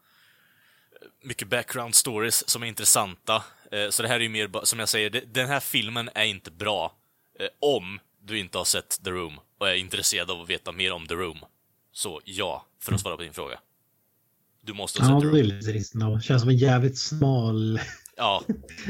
mycket 1.24 1.48
background 1.48 1.96
stories 1.96 2.50
som 2.50 2.64
är 2.64 2.68
intressanta. 2.68 3.44
Eh, 3.72 3.90
Så 3.90 4.02
det 4.02 4.08
här 4.08 4.16
är 4.16 4.20
ju 4.20 4.30
mer, 4.30 4.66
som 4.66 4.80
jag 4.80 4.90
säger, 4.90 5.10
den 5.34 5.48
här 5.48 5.60
filmen 5.60 6.10
är 6.16 6.26
inte 6.26 6.52
bra 6.52 6.96
eh, 7.40 7.48
om 7.60 8.00
du 8.22 8.40
inte 8.40 8.58
har 8.58 8.66
sett 8.66 9.04
The 9.04 9.10
Room 9.10 9.40
och 9.60 9.70
är 9.70 9.76
intresserad 9.76 10.32
av 10.32 10.42
att 10.42 10.50
veta 10.50 10.72
mer 10.72 10.92
om 10.92 11.08
The 11.08 11.14
Room. 11.14 11.40
Så 11.94 12.22
ja, 12.26 12.66
för 12.80 12.94
att 12.94 13.02
svara 13.02 13.18
på 13.18 13.24
din 13.24 13.34
fråga. 13.34 13.60
Du 14.62 14.74
måste 14.74 15.02
ha 15.04 15.10
Ja, 15.10 15.22
sett 15.22 15.32
The 15.32 15.36
det 15.38 15.40
är 15.40 15.44
Room. 15.44 15.58
lite 15.58 15.72
risken 15.72 16.02
av. 16.02 16.20
Känns 16.20 16.42
som 16.42 16.50
en 16.50 16.58
jävligt 16.58 16.98
smal, 16.98 17.80
Ja, 18.22 18.44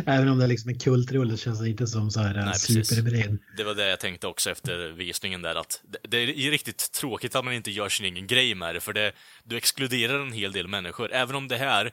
även 0.05 0.29
om 0.29 0.38
det 0.38 0.43
är 0.43 0.47
liksom 0.47 0.69
en 0.69 0.79
kultrulle 0.79 1.38
känns 1.38 1.59
det 1.59 1.69
inte 1.69 1.88
som 1.88 2.11
så 2.11 2.19
här 2.19 2.51
precis. 2.51 2.88
superbred. 2.88 3.38
det 3.57 3.63
var 3.63 3.75
det 3.75 3.89
jag 3.89 3.99
tänkte 3.99 4.27
också 4.27 4.49
efter 4.49 4.88
visningen 4.88 5.41
där, 5.41 5.55
att 5.55 5.82
det, 5.84 6.07
det 6.07 6.47
är 6.47 6.51
riktigt 6.51 6.91
tråkigt 6.91 7.36
att 7.36 7.45
man 7.45 7.53
inte 7.53 7.71
gör 7.71 7.89
sin 7.89 8.05
egen 8.05 8.27
grej 8.27 8.55
med 8.55 8.75
det, 8.75 8.79
för 8.79 8.93
det, 8.93 9.11
du 9.43 9.57
exkluderar 9.57 10.19
en 10.19 10.32
hel 10.32 10.51
del 10.51 10.67
människor. 10.67 11.11
Även 11.11 11.36
om 11.36 11.47
det 11.47 11.57
här 11.57 11.86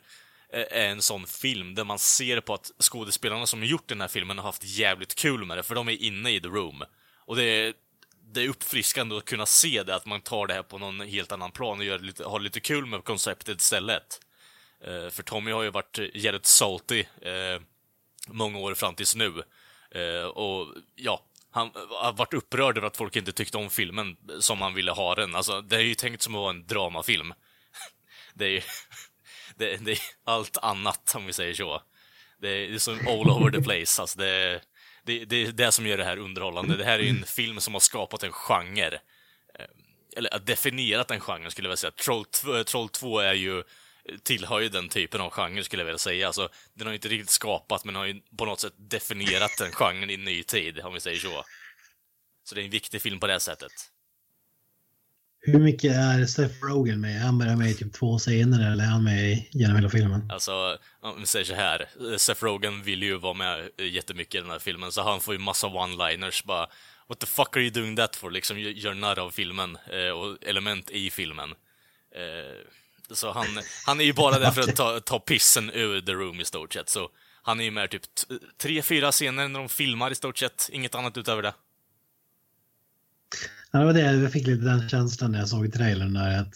eh, 0.53 0.64
är 0.70 0.89
en 0.89 1.03
sån 1.03 1.26
film 1.26 1.74
där 1.74 1.84
man 1.84 1.99
ser 1.99 2.41
på 2.41 2.55
att 2.55 2.70
skådespelarna 2.80 3.47
som 3.47 3.64
gjort 3.64 3.89
den 3.89 4.01
här 4.01 4.09
filmen 4.09 4.39
har 4.39 4.45
haft 4.45 4.64
jävligt 4.64 5.14
kul 5.14 5.45
med 5.45 5.59
det, 5.59 5.62
för 5.62 5.74
de 5.74 5.89
är 5.89 6.03
inne 6.03 6.30
i 6.30 6.41
the 6.41 6.49
room. 6.49 6.82
Och 7.26 7.36
det 7.36 7.45
är, 7.45 7.74
det 8.34 8.45
är 8.45 8.49
uppfriskande 8.49 9.16
att 9.16 9.24
kunna 9.24 9.47
se 9.47 9.82
det, 9.82 9.95
att 9.95 10.07
man 10.07 10.20
tar 10.20 10.47
det 10.47 10.55
här 10.55 10.62
på 10.62 10.78
någon 10.78 11.01
helt 11.01 11.32
annan 11.32 11.51
plan 11.51 11.78
och 11.78 11.84
gör 11.84 11.99
lite, 11.99 12.24
har 12.24 12.41
lite 12.41 12.61
kul 12.61 12.86
med 12.86 13.05
konceptet 13.05 13.61
istället. 13.61 14.20
Eh, 14.85 15.11
för 15.11 15.22
Tommy 15.22 15.51
har 15.51 15.62
ju 15.62 15.70
varit 15.70 15.99
jävligt 16.14 16.47
salty 16.47 17.05
eh, 17.22 17.61
många 18.29 18.59
år 18.59 18.74
fram 18.74 18.95
tills 18.95 19.14
nu. 19.14 19.43
Eh, 19.91 20.24
och 20.26 20.66
ja, 20.95 21.24
han 21.51 21.70
har 21.91 22.12
varit 22.12 22.35
upprörd 22.35 22.79
över 22.79 22.87
att 22.87 22.97
folk 22.97 23.16
inte 23.16 23.33
tyckte 23.33 23.59
om 23.59 23.70
filmen 23.70 24.16
som 24.41 24.61
han 24.61 24.74
ville 24.74 24.91
ha 24.93 25.14
den. 25.14 25.35
Alltså, 25.35 25.61
det 25.61 25.76
är 25.76 25.81
ju 25.81 25.95
tänkt 25.95 26.22
som 26.22 26.35
att 26.35 26.39
vara 26.41 26.51
en 26.51 26.66
dramafilm. 26.66 27.35
Det 28.35 28.45
är 28.45 28.49
ju 28.51 28.61
det, 29.57 29.76
det 29.76 29.93
är 29.93 29.99
allt 30.24 30.57
annat, 30.57 31.14
om 31.16 31.26
vi 31.26 31.33
säger 31.33 31.55
så. 31.55 31.83
Det 32.41 32.49
är, 32.49 32.68
det 32.68 32.74
är 32.74 32.79
som 32.79 32.99
all 33.09 33.31
over 33.31 33.51
the 33.51 33.62
place. 33.62 34.03
Alltså, 34.03 34.18
det, 34.18 34.26
är- 34.29 34.61
det, 35.05 35.24
det 35.24 35.37
är 35.47 35.53
det 35.53 35.72
som 35.72 35.87
gör 35.87 35.97
det 35.97 36.05
här 36.05 36.16
underhållande. 36.18 36.76
Det 36.76 36.85
här 36.85 36.99
är 36.99 37.03
ju 37.03 37.09
en 37.09 37.24
film 37.24 37.61
som 37.61 37.74
har 37.74 37.81
skapat 37.81 38.22
en 38.22 38.33
genre. 38.33 39.01
Eh, 39.59 39.64
eller 40.16 40.39
definierat 40.39 41.11
en 41.11 41.20
genre, 41.20 41.51
skulle 41.51 41.66
jag 41.66 41.70
vilja 41.70 41.76
säga. 41.76 41.91
Troll, 41.91 42.24
eh, 42.57 42.62
Troll 42.62 42.89
2 42.89 43.18
är 43.20 43.35
ju 43.35 43.62
tillhör 44.22 44.61
ju 44.61 44.68
den 44.68 44.88
typen 44.88 45.20
av 45.20 45.30
genre, 45.30 45.64
skulle 45.64 45.82
jag 45.82 45.86
vilja 45.86 45.98
säga. 45.98 46.26
Alltså, 46.26 46.48
den 46.74 46.86
har 46.86 46.92
ju 46.92 46.96
inte 46.96 47.09
riktigt 47.09 47.30
skapat, 47.30 47.84
men 47.84 47.94
har 47.94 48.06
ju 48.06 48.20
på 48.36 48.44
något 48.44 48.61
sätt 48.61 48.74
definierat 48.76 49.50
den 49.59 49.72
genren 49.72 50.11
i 50.11 50.16
ny 50.16 50.42
tid, 50.42 50.80
om 50.80 50.94
vi 50.94 51.00
säger 51.00 51.18
så. 51.18 51.44
Så 52.44 52.54
det 52.54 52.61
är 52.61 52.64
en 52.64 52.70
viktig 52.70 53.02
film 53.02 53.20
på 53.20 53.26
det 53.26 53.40
sättet. 53.40 53.72
Hur 55.40 55.59
mycket 55.59 55.92
är 55.92 56.24
Seth 56.24 56.64
Rogen 56.64 57.00
med? 57.00 57.16
Är 57.16 57.20
han 57.20 57.38
bara 57.38 57.56
med 57.56 57.70
i 57.70 57.74
typ 57.74 57.92
två 57.92 58.18
scener 58.18 58.72
eller 58.72 58.84
är 58.84 58.88
han 58.88 59.04
med 59.04 59.44
genom 59.50 59.76
hela 59.76 59.90
filmen? 59.90 60.30
Alltså, 60.30 60.78
om 61.00 61.20
vi 61.20 61.26
säger 61.26 61.44
så 61.44 61.54
här. 61.54 61.88
Seth 62.18 62.44
Rogen 62.44 62.82
vill 62.82 63.02
ju 63.02 63.18
vara 63.18 63.34
med 63.34 63.70
jättemycket 63.78 64.34
i 64.34 64.38
den 64.38 64.50
här 64.50 64.59
filmen, 64.59 64.92
så 64.92 65.02
han 65.02 65.20
får 65.20 65.34
ju 65.34 65.40
massa 65.40 65.66
one-liners 65.66 66.46
bara 66.46 66.66
What 67.09 67.18
the 67.20 67.26
fuck 67.26 67.56
are 67.56 67.62
you 67.62 67.70
doing 67.70 67.96
that 67.96 68.16
for? 68.16 68.30
Liksom 68.30 68.59
gör 68.59 68.94
narr 68.94 69.18
av 69.18 69.30
filmen 69.30 69.78
eh, 69.92 70.11
och 70.11 70.38
element 70.42 70.90
i 70.90 71.11
filmen. 71.11 71.50
Eh, 72.14 72.59
så 73.11 73.32
han, 73.32 73.46
han 73.86 74.00
är 74.00 74.04
ju 74.04 74.12
bara 74.12 74.38
där 74.38 74.50
för 74.50 74.61
att 74.61 74.76
ta, 74.76 75.00
ta 75.00 75.18
pissen 75.18 75.70
ur 75.70 76.00
The 76.00 76.12
Room 76.12 76.40
i 76.40 76.44
stort 76.44 76.72
sett. 76.72 76.88
Så 76.88 77.11
han 77.42 77.61
är 77.61 77.64
ju 77.64 77.70
med 77.70 77.90
typ 77.90 78.02
tre, 78.59 78.82
fyra 78.82 79.12
scener 79.12 79.48
när 79.48 79.61
de 79.61 79.68
filmar 79.68 80.11
i 80.11 80.14
stort 80.14 80.38
sett. 80.38 80.68
Inget 80.72 80.94
annat 80.94 81.16
utöver 81.16 81.42
det. 81.42 81.54
Ja, 83.70 83.78
det 83.78 83.84
var 83.84 83.92
det 83.92 84.00
jag 84.00 84.32
fick 84.32 84.46
lite 84.46 84.64
den 84.64 84.88
känslan 84.88 85.32
när 85.32 85.38
jag 85.38 85.48
såg 85.48 85.72
trailern 85.72 86.14
där 86.14 86.40
att 86.40 86.54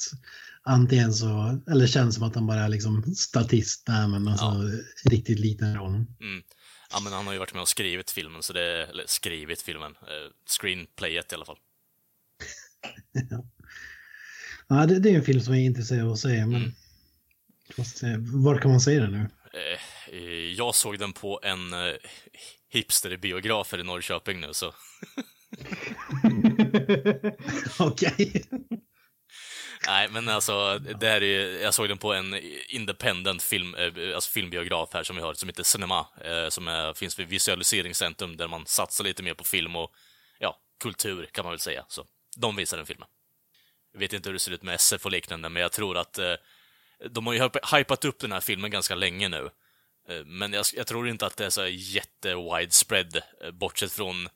antingen 0.63 1.13
så, 1.13 1.61
eller 1.71 1.87
känns 1.87 2.15
som 2.15 2.25
att 2.25 2.35
han 2.35 2.47
bara 2.47 2.61
är 2.61 2.69
liksom 2.69 3.15
statist 3.15 3.87
där 3.87 4.09
men 4.09 4.29
alltså 4.29 4.71
riktigt 5.05 5.39
liten 5.39 5.77
roll. 5.77 5.95
Mm. 5.95 6.43
Ja, 6.93 7.01
men 7.01 7.13
han 7.13 7.27
har 7.27 7.33
ju 7.33 7.39
varit 7.39 7.55
med 7.55 7.63
och 7.63 7.69
skrivit 7.69 8.11
filmen, 8.11 8.43
så 8.43 8.53
det... 8.53 8.87
Eller 8.87 9.05
skrivit 9.07 9.63
filmen. 9.63 9.93
Eh, 10.03 10.31
screenplayet 10.47 11.33
i 11.33 11.35
alla 11.35 11.45
fall. 11.45 11.59
Ja, 13.31 13.45
det, 14.73 14.99
det 14.99 15.11
är 15.11 15.15
en 15.15 15.25
film 15.25 15.41
som 15.41 15.55
jag 15.55 15.63
är 15.63 15.67
intresserad 15.67 16.07
av 16.07 16.13
att 16.13 16.19
se 16.19 16.47
men 16.47 16.55
Mm. 16.55 16.73
Fast, 17.77 17.97
se, 17.99 18.17
var 18.19 18.59
kan 18.59 18.71
man 18.71 18.81
se 18.81 18.99
den 18.99 19.13
nu? 19.13 19.29
Eh, 19.55 19.79
eh, 20.19 20.53
jag 20.53 20.75
såg 20.75 20.99
den 20.99 21.13
på 21.13 21.41
en 21.43 21.73
eh, 21.73 21.95
hipsterbiografer 22.69 23.79
i 23.79 23.83
Norrköping 23.83 24.41
nu, 24.41 24.53
så... 24.53 24.75
Okej. 27.79 28.45
Nej, 29.87 30.09
men 30.11 30.29
alltså, 30.29 30.79
det 30.79 31.09
här 31.09 31.23
är, 31.23 31.63
jag 31.63 31.75
såg 31.75 31.89
den 31.89 31.99
på 31.99 32.13
en 32.13 32.41
independent 32.69 33.43
film, 33.43 33.75
eh, 33.75 34.15
alltså 34.15 34.31
filmbiograf 34.31 34.91
här 34.93 35.03
som 35.03 35.17
vi 35.17 35.23
har, 35.23 35.35
som 35.35 35.49
heter 35.49 35.63
Cinema, 35.63 36.07
eh, 36.25 36.49
som 36.49 36.69
är, 36.69 36.95
finns 36.95 37.19
vid 37.19 37.29
Visualiseringscentrum, 37.29 38.37
där 38.37 38.49
man 38.49 38.67
satsar 38.67 39.05
lite 39.05 39.23
mer 39.23 39.35
på 39.35 39.45
film 39.45 39.77
och, 39.77 39.91
ja, 40.39 40.61
kultur 40.81 41.29
kan 41.33 41.45
man 41.45 41.53
väl 41.53 41.61
säga. 41.61 41.85
Så, 41.89 42.05
de 42.37 42.57
visar 42.57 42.77
den 42.77 42.87
filmen. 42.87 43.09
Jag 43.93 44.01
vet 44.01 44.13
inte 44.13 44.29
hur 44.29 44.35
det 44.35 44.41
ser 44.41 44.53
ut 44.53 44.63
med 44.63 44.75
SF 44.75 45.05
och 45.05 45.13
liknande, 45.13 45.49
men 45.49 45.63
jag 45.63 45.73
tror 45.73 45.99
att 45.99 46.19
eh, 46.19 46.35
de 47.11 47.27
har 47.27 47.35
ju 47.35 47.51
hypat 47.77 48.05
upp 48.05 48.19
den 48.19 48.33
här 48.33 48.41
filmen 48.41 48.71
ganska 48.71 48.95
länge 48.95 49.29
nu. 49.29 49.51
Eh, 50.09 50.25
men 50.25 50.53
jag, 50.53 50.65
jag 50.75 50.87
tror 50.87 51.09
inte 51.09 51.27
att 51.27 51.37
det 51.37 51.47
är 51.47 51.51
så 51.51 51.67
jätte-widespread, 51.67 53.17
eh, 53.17 53.51
bortsett 53.51 53.93
från 53.93 54.29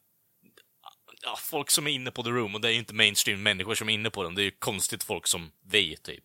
ja, 1.22 1.38
folk 1.40 1.70
som 1.70 1.86
är 1.86 1.90
inne 1.90 2.11
på 2.11 2.22
The 2.22 2.30
Room, 2.30 2.54
och 2.54 2.61
det 2.61 2.68
är 2.68 2.72
ju 2.72 2.78
inte 2.78 2.94
mainstream 2.94 3.42
människor 3.42 3.74
som 3.74 3.88
är 3.88 3.92
inne 3.92 4.11
på 4.11 4.22
den, 4.22 4.34
det 4.34 4.42
är 4.42 4.44
ju 4.44 4.50
konstigt 4.50 5.02
folk 5.02 5.26
som 5.26 5.50
vi, 5.70 5.96
typ. 5.96 6.24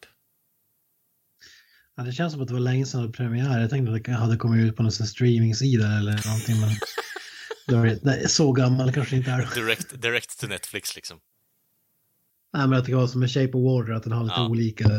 Ja, 1.95 2.03
det 2.03 2.13
känns 2.13 2.33
som 2.33 2.41
att 2.41 2.47
det 2.47 2.53
var 2.53 2.61
länge 2.61 2.85
sedan 2.85 3.07
det 3.07 3.11
premiär. 3.11 3.59
Jag 3.59 3.69
tänkte 3.69 3.93
att 3.93 4.03
det 4.03 4.11
hade 4.11 4.37
kommit 4.37 4.65
ut 4.65 4.75
på 4.75 4.83
någon 4.83 4.91
streamingsida 4.91 5.87
eller 5.87 6.27
någonting 6.27 6.59
men 6.61 6.69
det, 8.03 8.23
är 8.23 8.27
så 8.27 8.51
gammal 8.51 8.93
kanske 8.93 9.15
inte 9.15 9.31
är. 9.31 9.55
Direct, 9.55 10.01
direct 10.01 10.39
to 10.39 10.47
Netflix, 10.47 10.95
liksom. 10.95 11.19
Nej 12.53 12.67
men 12.67 12.73
att 12.79 12.85
det 12.85 12.95
var 12.95 13.07
som 13.07 13.19
med 13.19 13.31
Shape 13.31 13.57
of 13.57 13.63
Water 13.63 13.91
att 13.93 14.03
den 14.03 14.11
har 14.13 14.23
lite 14.23 14.35
Ja. 14.39 14.47
olika 14.49 14.89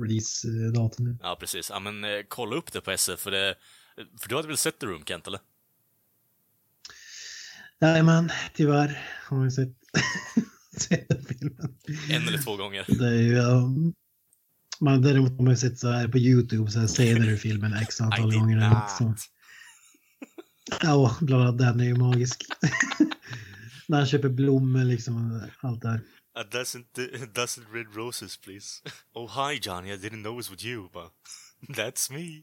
release-datum. 0.00 1.18
Ja, 1.22 1.36
precis. 1.40 1.70
Ja, 1.70 1.80
men 1.80 2.04
eh, 2.04 2.10
kolla 2.28 2.56
upp 2.56 2.72
det 2.72 2.80
på 2.80 2.90
SF, 2.90 3.20
för 3.20 3.30
det... 3.30 3.54
För 4.20 4.28
du 4.28 4.36
hade 4.36 4.48
väl 4.48 4.56
sett 4.56 4.78
The 4.78 4.86
Room, 4.86 5.04
Kent, 5.04 5.26
eller? 5.26 5.40
Jajamän, 7.80 8.30
tyvärr 8.54 8.98
har 9.28 9.42
jag 9.44 9.52
sett, 9.52 9.68
sett 10.88 11.08
den 11.08 11.24
filmen. 11.24 11.74
En 12.10 12.28
eller 12.28 12.38
två 12.38 12.56
gånger. 12.56 12.84
Det 12.88 13.06
är 13.08 13.12
ju, 13.22 13.38
um, 13.38 13.94
man, 14.80 15.02
däremot 15.02 15.30
har 15.30 15.42
man 15.44 15.50
ju 15.52 15.56
sett 15.56 15.78
så 15.78 15.88
här 15.90 16.08
på 16.08 16.18
YouTube 16.18 16.70
så 16.70 16.80
här 16.80 16.86
scener 16.86 17.28
ur 17.28 17.36
filmen 17.36 17.72
x 17.72 18.00
antal 18.00 18.30
did 18.30 18.38
gånger. 18.40 18.56
eller 18.56 18.68
något 18.68 19.00
not. 19.00 19.18
Ja, 20.82 21.16
bland 21.20 21.42
annat 21.42 21.58
den 21.58 21.80
är 21.80 21.84
ju 21.84 21.94
magisk. 21.94 22.44
När 23.88 23.98
han 23.98 24.06
köper 24.06 24.28
blommor 24.28 24.84
liksom, 24.84 25.42
allt 25.60 25.82
där. 25.82 26.00
A 26.34 26.42
dozen, 26.50 26.84
a 27.22 27.26
dozen 27.34 27.64
red 27.72 27.86
roses, 27.96 28.36
please. 28.36 28.82
Oh, 29.14 29.26
hi, 29.28 29.58
Johnny. 29.58 29.92
I 29.92 29.96
didn't 29.96 30.22
know 30.22 30.32
it 30.32 30.36
was 30.36 30.50
with 30.50 30.64
you, 30.64 30.88
but... 30.92 31.12
That's 31.76 32.10
me. 32.10 32.42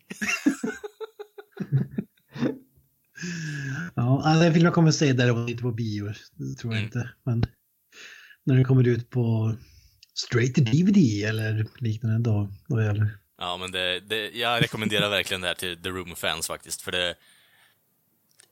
Ja, 3.95 4.37
den 4.41 4.53
filmen 4.53 4.71
kommer 4.71 4.91
se 4.91 5.13
däremot 5.13 5.49
inte 5.49 5.61
på 5.63 5.71
bio. 5.71 6.13
Det 6.33 6.55
tror 6.55 6.73
jag 6.73 6.81
Mm. 6.81 6.85
inte. 6.85 7.09
Men 7.23 7.43
när 8.43 8.55
den 8.55 8.63
kommer 8.65 8.87
ut 8.87 9.09
på 9.09 9.55
straight 10.13 10.55
to 10.55 10.61
DVD 10.61 10.97
eller 11.23 11.65
liknande 11.77 12.29
då, 12.29 12.49
då 12.67 12.81
jävlar. 12.81 13.17
Ja, 13.37 13.57
men 13.57 13.71
det, 13.71 13.99
det, 13.99 14.29
jag 14.29 14.63
rekommenderar 14.63 15.09
verkligen 15.09 15.41
det 15.41 15.47
här 15.47 15.55
till 15.55 15.83
The 15.83 15.89
Room-fans 15.89 16.47
faktiskt, 16.47 16.81
för 16.81 16.91
det... 16.91 17.15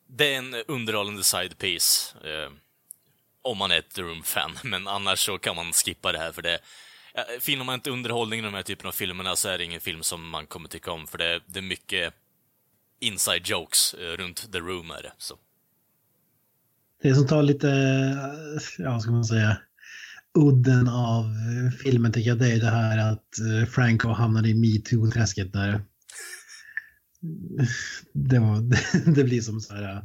Det 0.09 0.33
är 0.33 0.37
en 0.37 0.53
underhållande 0.67 1.23
side 1.23 1.57
piece. 1.57 2.15
Eh, 2.23 2.51
om 3.47 3.57
man 3.57 3.71
är 3.71 3.77
ett 3.79 3.93
The 3.93 4.01
Room-fan, 4.01 4.51
men 4.63 4.87
annars 4.87 5.19
så 5.19 5.37
kan 5.37 5.55
man 5.55 5.73
skippa 5.73 6.11
det 6.11 6.19
här, 6.19 6.31
för 6.31 6.41
det... 6.41 6.59
Ja, 7.13 7.23
finner 7.39 7.63
man 7.63 7.75
inte 7.75 7.89
underhållning 7.89 8.39
i 8.39 8.43
de 8.43 8.53
här 8.53 8.63
typen 8.63 8.87
av 8.87 8.91
filmerna 8.91 9.35
så 9.35 9.49
är 9.49 9.57
det 9.57 9.63
ingen 9.63 9.81
film 9.81 10.03
som 10.03 10.29
man 10.29 10.45
kommer 10.45 10.69
tycka 10.69 10.91
om, 10.91 11.07
för 11.07 11.17
det, 11.17 11.41
det 11.47 11.59
är 11.59 11.63
mycket 11.63 12.13
inside 12.99 13.47
jokes 13.47 13.93
eh, 13.93 14.17
runt 14.17 14.51
The 14.51 14.59
Room 14.59 14.91
är 14.91 15.03
det. 15.03 15.11
Så. 15.17 15.35
Det 17.01 17.15
som 17.15 17.27
tar 17.27 17.43
lite, 17.43 17.69
eh, 17.69 18.83
ja 18.83 18.91
vad 18.91 19.01
ska 19.01 19.11
man 19.11 19.25
säga, 19.25 19.57
udden 20.37 20.87
av 20.87 21.25
eh, 21.25 21.71
filmen 21.83 22.11
tycker 22.11 22.29
jag 22.29 22.39
det 22.39 22.51
är 22.51 22.59
det 22.59 22.69
här 22.69 23.11
att 23.11 23.69
Franco 23.69 24.09
hamnade 24.09 24.49
i 24.49 24.53
metoo-träsket 24.53 25.53
där. 25.53 25.81
Det, 28.13 28.39
var, 28.39 28.61
det 29.15 29.23
blir 29.23 29.41
som 29.41 29.61
så 29.61 29.73
här, 29.73 30.03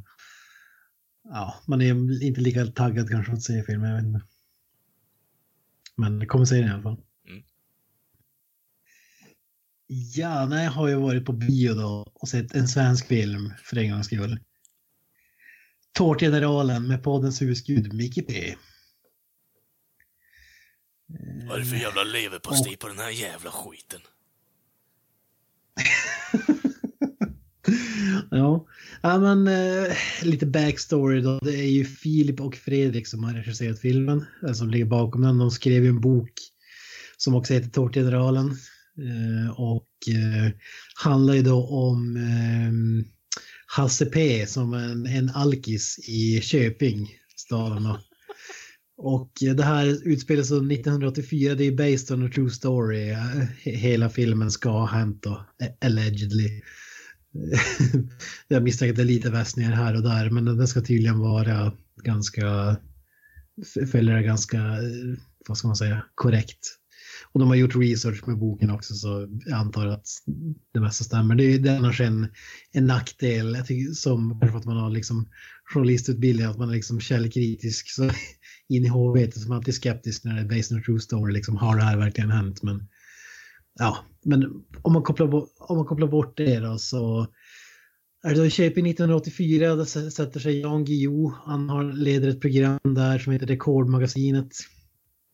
ja, 1.24 1.62
man 1.66 1.80
är 1.80 2.22
inte 2.22 2.40
lika 2.40 2.66
taggad 2.66 3.10
kanske 3.10 3.32
att 3.32 3.42
se 3.42 3.62
filmen, 3.62 3.90
jag 3.90 3.96
vet 3.96 4.04
inte. 4.04 4.26
Men 5.96 6.18
det 6.18 6.26
kommer 6.26 6.44
se 6.44 6.54
den 6.54 6.68
i 6.68 6.72
alla 6.72 6.82
fall. 6.82 7.00
Mm. 7.28 7.42
Ja, 10.14 10.46
nej, 10.46 10.64
jag 10.64 10.72
har 10.72 10.88
ju 10.88 10.94
varit 10.94 11.24
på 11.24 11.32
bio 11.32 11.74
då 11.74 12.12
och 12.14 12.28
sett 12.28 12.54
en 12.54 12.68
svensk 12.68 13.06
film 13.06 13.52
för 13.64 13.78
en 13.78 13.90
gångs 13.90 14.06
skull. 14.06 14.40
Tårtgeneralen 15.92 16.88
med 16.88 17.02
poddens 17.02 17.42
husgud 17.42 17.92
Micke 17.92 18.26
P. 18.28 18.56
Vad 21.48 21.56
är 21.56 21.60
det 21.60 21.66
för 21.66 21.76
jävla 21.76 22.04
leverpastej 22.04 22.76
på 22.76 22.88
den 22.88 22.98
här 22.98 23.10
jävla 23.10 23.50
skiten? 23.50 24.00
ja 28.30 28.66
ja, 29.02 29.18
men 29.18 29.48
eh, 29.48 29.96
lite 30.22 30.46
backstory 30.46 31.20
då. 31.20 31.38
Det 31.38 31.54
är 31.54 31.70
ju 31.70 31.84
Filip 31.84 32.40
och 32.40 32.56
Fredrik 32.56 33.06
som 33.06 33.24
har 33.24 33.34
regisserat 33.34 33.80
filmen, 33.80 34.24
eh, 34.46 34.52
som 34.52 34.70
ligger 34.70 34.84
bakom 34.84 35.22
den. 35.22 35.38
De 35.38 35.50
skrev 35.50 35.82
ju 35.82 35.88
en 35.88 36.00
bok 36.00 36.32
som 37.16 37.34
också 37.34 37.54
heter 37.54 37.68
Tårtgeneralen. 37.68 38.46
Eh, 38.98 39.60
och 39.60 39.88
eh, 40.08 40.52
handlar 40.94 41.34
ju 41.34 41.42
då 41.42 41.66
om 41.66 42.16
eh, 42.16 43.06
Hasse 43.66 44.06
P 44.06 44.46
som 44.46 44.74
en, 44.74 45.06
en 45.06 45.30
alkis 45.30 45.98
i 46.08 46.40
Köping, 46.40 47.10
staden. 47.36 47.82
då. 47.82 48.00
Och 48.96 49.42
eh, 49.42 49.54
det 49.54 49.64
här 49.64 50.08
utspelar 50.08 50.42
sig 50.42 50.56
1984, 50.56 51.54
det 51.54 51.64
är 51.64 51.72
based 51.72 52.18
on 52.18 52.26
a 52.26 52.30
true 52.34 52.50
story. 52.50 53.10
Eh, 53.10 53.42
hela 53.62 54.10
filmen 54.10 54.50
ska 54.50 54.70
ha 54.70 54.86
hänt 54.86 55.22
då, 55.22 55.46
allegedly. 55.84 56.62
Jag 58.48 58.62
misstänker 58.62 58.92
att 58.92 58.96
det 58.96 59.02
är 59.02 59.06
lite 59.06 59.30
vässningar 59.30 59.72
här 59.72 59.96
och 59.96 60.02
där, 60.02 60.30
men 60.30 60.44
den 60.44 60.68
ska 60.68 60.80
tydligen 60.80 61.18
vara 61.18 61.72
ganska, 62.02 62.76
följer 63.92 64.14
det 64.14 64.22
ganska, 64.22 64.58
vad 65.48 65.58
ska 65.58 65.68
man 65.68 65.76
säga, 65.76 66.04
korrekt. 66.14 66.78
Och 67.32 67.40
de 67.40 67.48
har 67.48 67.54
gjort 67.54 67.76
research 67.76 68.26
med 68.26 68.38
boken 68.38 68.70
också 68.70 68.94
så 68.94 69.28
jag 69.46 69.58
antar 69.58 69.86
att 69.86 70.06
det 70.74 70.80
mesta 70.80 71.04
stämmer. 71.04 71.34
Det 71.34 71.44
är 71.44 71.76
annars 71.76 72.00
en, 72.00 72.28
en 72.72 72.86
nackdel, 72.86 73.54
jag 73.54 73.66
tycker, 73.66 73.92
som 73.92 74.40
för 74.40 74.58
att 74.58 74.64
man 74.64 74.76
har 74.76 74.90
liksom 74.90 75.28
journalistutbildning, 75.64 76.46
att 76.46 76.58
man 76.58 76.68
är 76.68 76.74
liksom 76.74 77.00
källkritisk. 77.00 77.90
Så 77.90 78.04
in 78.68 78.84
i 78.84 78.90
huvudet 78.90 79.40
som 79.40 79.52
alltid 79.52 79.74
skeptisk 79.74 80.24
när 80.24 80.34
det 80.34 80.40
är 80.40 80.56
based 80.56 80.72
on 80.72 80.78
a 80.78 80.82
true 80.86 81.00
story, 81.00 81.32
liksom 81.32 81.56
har 81.56 81.76
det 81.76 81.82
här 81.82 81.96
verkligen 81.96 82.30
hänt? 82.30 82.62
Men 82.62 82.88
ja, 83.78 84.04
men 84.24 84.64
om 84.82 84.92
man 84.92 85.02
kopplar, 85.02 85.26
bort, 85.26 85.48
om 85.58 85.76
man 85.76 85.86
kopplar 85.86 86.08
bort 86.08 86.36
det 86.36 86.58
då 86.58 86.78
så 86.78 87.26
är 88.24 88.30
det 88.30 88.36
då 88.36 88.46
i 88.46 88.50
Köping 88.50 88.86
1984, 88.86 89.74
där 89.76 90.10
sätter 90.10 90.40
sig 90.40 90.60
Jan 90.60 90.84
Guillou. 90.84 91.32
Han 91.44 91.68
har, 91.68 91.92
leder 91.92 92.28
ett 92.28 92.40
program 92.40 92.78
där 92.82 93.18
som 93.18 93.32
heter 93.32 93.46
Rekordmagasinet. 93.46 94.52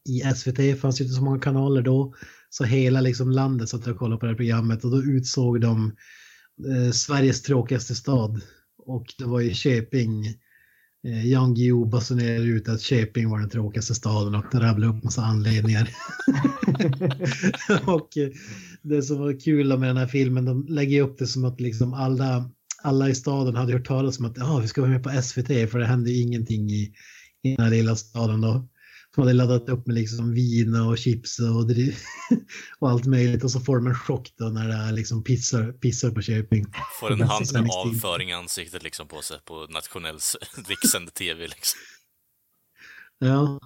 I 0.08 0.34
SVT 0.34 0.80
fanns 0.80 1.00
ju 1.00 1.04
inte 1.04 1.14
så 1.14 1.22
många 1.22 1.40
kanaler 1.40 1.82
då. 1.82 2.14
Så 2.50 2.64
hela 2.64 3.00
liksom 3.00 3.30
landet 3.30 3.68
satt 3.68 3.86
och 3.86 3.98
kollade 3.98 4.20
på 4.20 4.26
det 4.26 4.32
här 4.32 4.36
programmet 4.36 4.84
och 4.84 4.90
då 4.90 5.02
utsåg 5.02 5.60
de 5.60 5.92
eh, 6.68 6.90
Sveriges 6.92 7.42
tråkigaste 7.42 7.94
stad. 7.94 8.40
Och 8.78 9.14
det 9.18 9.24
var 9.24 9.40
ju 9.40 9.54
Köping. 9.54 10.24
Eh, 11.08 11.26
Jan 11.26 11.54
Guillou 11.54 11.84
basunerade 11.84 12.44
ut 12.44 12.68
att 12.68 12.80
Köping 12.80 13.30
var 13.30 13.38
den 13.38 13.50
tråkigaste 13.50 13.94
staden 13.94 14.34
och 14.34 14.54
rabblade 14.54 14.92
upp 14.92 15.04
massa 15.04 15.22
anledningar. 15.22 15.90
och 17.86 18.16
eh, 18.16 18.30
det 18.82 19.02
som 19.02 19.18
var 19.18 19.40
kul 19.40 19.78
med 19.78 19.88
den 19.88 19.96
här 19.96 20.06
filmen, 20.06 20.44
de 20.44 20.66
lägger 20.68 21.02
upp 21.02 21.18
det 21.18 21.26
som 21.26 21.44
att 21.44 21.60
liksom 21.60 21.94
alla, 21.94 22.50
alla 22.82 23.08
i 23.08 23.14
staden 23.14 23.56
hade 23.56 23.72
hört 23.72 23.86
talas 23.86 24.18
om 24.18 24.24
att 24.24 24.42
ah, 24.42 24.58
vi 24.58 24.68
ska 24.68 24.80
vara 24.80 24.90
med 24.90 25.02
på 25.02 25.22
SVT 25.22 25.70
för 25.70 25.78
det 25.78 25.86
hände 25.86 26.12
ingenting 26.12 26.70
i, 26.70 26.92
i 27.42 27.56
den 27.56 27.64
här 27.64 27.70
lilla 27.70 27.96
staden 27.96 28.40
då. 28.40 28.68
Som 29.18 29.22
hade 29.26 29.36
laddat 29.36 29.68
upp 29.68 29.86
med 29.86 29.94
liksom 29.94 30.34
vin 30.34 30.74
och 30.74 30.98
chips 30.98 31.38
och, 31.38 31.46
och 32.78 32.90
allt 32.90 33.06
möjligt 33.06 33.44
och 33.44 33.50
så 33.50 33.60
får 33.60 33.76
de 33.76 33.86
en 33.86 33.94
chock 33.94 34.32
då 34.36 34.44
när 34.44 34.68
det 34.68 34.74
är 34.74 34.92
liksom 34.92 35.24
pissar, 35.24 35.72
pissar 35.72 36.10
på 36.10 36.22
Köping. 36.22 36.66
Får 37.00 37.12
en 37.12 37.20
hand 37.20 37.46
med 37.52 37.70
avföring 37.70 38.30
i 38.30 38.32
ansiktet 38.32 38.82
liksom 38.82 39.08
på 39.08 39.22
sig 39.22 39.38
på 39.44 39.66
nationell 39.70 40.18
rikssänd 40.68 41.14
TV 41.14 41.40
liksom. 41.46 41.80
Ja. 43.18 43.60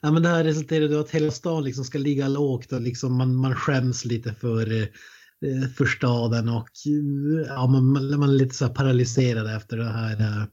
ja, 0.00 0.10
men 0.10 0.22
det 0.22 0.28
här 0.28 0.44
resulterar 0.44 0.92
i 0.92 0.96
att 0.96 1.10
hela 1.10 1.30
stan 1.30 1.64
liksom 1.64 1.84
ska 1.84 1.98
ligga 1.98 2.28
lågt 2.28 2.72
och 2.72 2.80
liksom 2.80 3.16
man, 3.18 3.36
man 3.36 3.54
skäms 3.54 4.04
lite 4.04 4.34
för, 4.34 4.72
eh, 4.72 5.68
för 5.76 5.86
staden 5.86 6.48
och 6.48 6.70
eh, 6.86 7.46
ja, 7.48 7.66
man, 7.66 7.92
man 7.92 8.28
är 8.28 8.32
lite 8.32 8.54
så 8.54 8.66
här 8.66 8.74
paralyserad 8.74 9.56
efter 9.56 9.76
det 9.76 9.92
här 9.92 10.20
eh, 10.20 10.44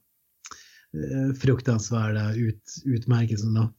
Eh, 0.94 1.34
fruktansvärda 1.34 2.34
ut, 2.34 2.76
utmärkelsen. 2.86 3.54
Då. 3.54 3.74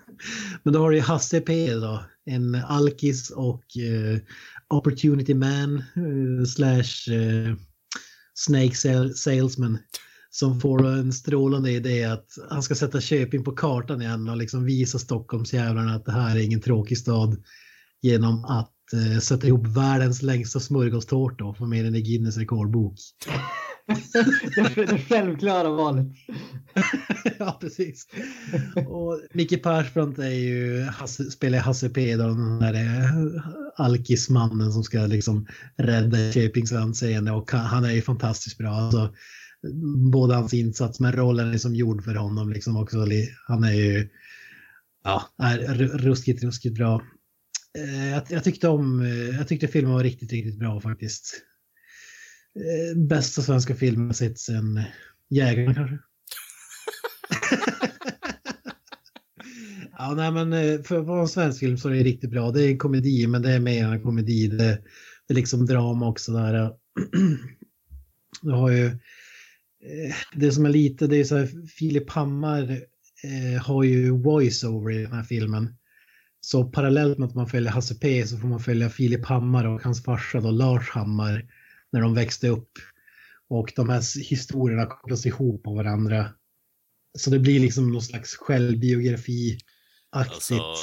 men 0.62 0.72
då 0.72 0.80
har 0.80 0.90
du 0.90 0.96
ju 0.96 1.02
Hasse 1.02 1.40
P 1.40 1.74
då, 1.74 2.04
en 2.24 2.54
alkis 2.54 3.30
och 3.30 3.76
eh, 3.76 4.18
opportunity 4.68 5.34
man 5.34 5.76
eh, 5.76 6.44
slash 6.46 7.14
eh, 7.14 7.56
snake 8.34 8.74
salesman 9.14 9.78
som 10.30 10.60
får 10.60 10.86
en 10.86 11.12
strålande 11.12 11.70
idé 11.70 12.04
att 12.04 12.26
han 12.50 12.62
ska 12.62 12.74
sätta 12.74 13.00
Köping 13.00 13.44
på 13.44 13.52
kartan 13.52 14.02
igen 14.02 14.28
och 14.28 14.36
liksom 14.36 14.64
visa 14.64 14.98
Stockholmsjävlarna 14.98 15.94
att 15.94 16.04
det 16.04 16.12
här 16.12 16.36
är 16.36 16.40
ingen 16.40 16.60
tråkig 16.60 16.98
stad 16.98 17.42
genom 18.02 18.44
att 18.44 18.92
eh, 18.92 19.18
sätta 19.20 19.46
ihop 19.46 19.66
världens 19.66 20.22
längsta 20.22 20.60
smörgåstårta 20.60 21.44
och 21.44 21.56
få 21.56 21.66
med 21.66 21.84
den 21.84 21.94
i 21.94 22.02
Guinness 22.02 22.36
rekordbok. 22.36 22.98
det, 24.74 24.86
det 24.86 24.98
självklara 24.98 25.70
valet. 25.70 26.06
ja, 27.38 27.58
precis. 27.60 28.06
Och 28.86 29.20
Micke 29.32 29.62
Persbrandt 29.62 30.18
är 30.18 30.28
ju, 30.28 30.82
Hasse, 30.82 31.24
spelar 31.24 31.58
Hasse 31.58 31.88
P, 31.88 32.16
då, 32.16 32.26
den 32.26 32.58
där 32.58 32.74
eh, 32.74 33.44
alkismannen 33.76 34.72
som 34.72 34.84
ska 34.84 34.98
liksom 34.98 35.46
rädda 35.76 36.32
Köpings 36.32 36.72
anseende 36.72 37.32
och 37.32 37.52
han, 37.52 37.84
är 37.84 37.92
ju 37.92 38.02
fantastiskt 38.02 38.58
bra. 38.58 38.70
Alltså, 38.70 39.14
både 40.12 40.34
hans 40.34 40.54
insats 40.54 41.00
men 41.00 41.12
rollen 41.12 41.54
är 41.54 41.58
som 41.58 41.74
gjord 41.74 42.04
för 42.04 42.14
honom 42.14 42.52
liksom 42.52 42.76
också. 42.76 43.06
Han 43.48 43.64
är 43.64 43.72
ju, 43.72 44.08
ja, 45.04 45.22
är 45.38 45.58
ruskigt, 45.98 46.42
ruskigt 46.42 46.74
bra. 46.74 47.02
Eh, 47.78 48.10
jag, 48.10 48.22
jag 48.28 48.44
tyckte 48.44 48.68
om, 48.68 49.00
eh, 49.00 49.36
jag 49.36 49.48
tyckte 49.48 49.68
filmen 49.68 49.92
var 49.92 50.02
riktigt, 50.02 50.32
riktigt 50.32 50.58
bra 50.58 50.80
faktiskt. 50.80 51.42
Eh, 52.56 52.98
Bästa 52.98 53.42
svenska 53.42 53.74
filmen 53.74 54.06
jag 54.06 54.16
sett 54.16 54.38
sen 54.38 54.82
Jägarna 55.30 55.74
kanske. 55.74 55.98
Ja, 59.98 60.14
nej, 60.14 60.32
men 60.32 60.52
eh, 60.52 60.82
för 60.82 60.98
att 60.98 61.06
vara 61.06 61.20
en 61.20 61.28
svensk 61.28 61.60
film 61.60 61.78
så 61.78 61.88
är 61.88 61.92
det 61.92 62.02
riktigt 62.02 62.30
bra. 62.30 62.50
Det 62.50 62.64
är 62.64 62.68
en 62.68 62.78
komedi, 62.78 63.26
men 63.26 63.42
det 63.42 63.52
är 63.52 63.60
mer 63.60 63.88
en 63.88 64.02
komedi. 64.02 64.48
Det, 64.48 64.82
det 65.26 65.32
är 65.32 65.34
liksom 65.34 65.66
drama 65.66 66.08
också 66.08 66.32
där. 66.32 66.72
Du 68.42 68.50
har 68.50 68.70
ju 68.70 68.86
eh, 68.86 70.14
det 70.34 70.52
som 70.52 70.66
är 70.66 70.70
lite, 70.70 71.06
det 71.06 71.16
är 71.16 71.24
så 71.24 71.36
här, 71.36 71.66
Filip 71.66 72.10
Hammar 72.10 72.70
eh, 73.24 73.62
har 73.62 73.82
ju 73.82 74.10
voice-over 74.10 74.90
i 74.90 75.02
den 75.02 75.12
här 75.12 75.22
filmen. 75.22 75.76
Så 76.40 76.64
parallellt 76.64 77.18
med 77.18 77.28
att 77.28 77.34
man 77.34 77.48
följer 77.48 77.70
Hasse 77.70 77.94
P 77.94 78.26
så 78.26 78.38
får 78.38 78.48
man 78.48 78.60
följa 78.60 78.90
Filip 78.90 79.24
Hammar 79.24 79.64
och 79.64 79.82
hans 79.82 80.04
farsa 80.04 80.40
då, 80.40 80.50
Lars 80.50 80.90
Hammar 80.90 81.46
när 81.94 82.00
de 82.00 82.14
växte 82.14 82.48
upp. 82.48 82.70
Och 83.48 83.72
de 83.76 83.88
här 83.88 84.28
historierna 84.28 84.86
kopplas 84.86 85.26
ihop 85.26 85.62
på 85.62 85.74
varandra. 85.74 86.28
Så 87.18 87.30
det 87.30 87.38
blir 87.38 87.60
liksom 87.60 87.92
någon 87.92 88.02
slags 88.02 88.36
självbiografi-aktigt. 88.36 89.60
Alltså, 90.10 90.74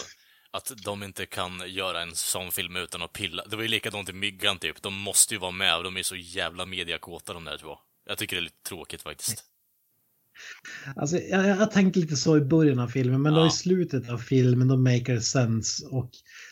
att 0.51 0.71
de 0.83 1.03
inte 1.03 1.25
kan 1.25 1.63
göra 1.67 2.01
en 2.01 2.15
sån 2.15 2.51
film 2.51 2.75
utan 2.75 3.01
att 3.01 3.13
pilla. 3.13 3.43
Det 3.49 3.55
var 3.55 3.63
ju 3.63 3.69
likadant 3.69 4.09
i 4.09 4.13
Myggan 4.13 4.57
typ. 4.59 4.81
De 4.81 4.93
måste 4.93 5.33
ju 5.33 5.39
vara 5.39 5.51
med 5.51 5.77
och 5.77 5.83
de 5.83 5.97
är 5.97 6.03
så 6.03 6.15
jävla 6.15 6.65
mediakåta 6.65 7.33
de 7.33 7.43
där 7.43 7.57
två. 7.57 7.77
Jag 8.05 8.17
tycker 8.17 8.35
det 8.35 8.39
är 8.39 8.43
lite 8.43 8.63
tråkigt 8.69 9.01
faktiskt. 9.01 9.43
Alltså, 10.95 11.17
jag, 11.17 11.47
jag 11.47 11.71
tänkte 11.71 11.99
lite 11.99 12.15
så 12.15 12.37
i 12.37 12.41
början 12.41 12.79
av 12.79 12.87
filmen, 12.87 13.21
men 13.21 13.33
då 13.33 13.39
Ja. 13.39 13.47
i 13.47 13.51
slutet 13.51 14.09
av 14.09 14.17
filmen 14.17 14.67
då 14.67 14.77
maker 14.77 15.17
it 15.17 15.25
sense. 15.25 15.85
Och, 15.85 16.11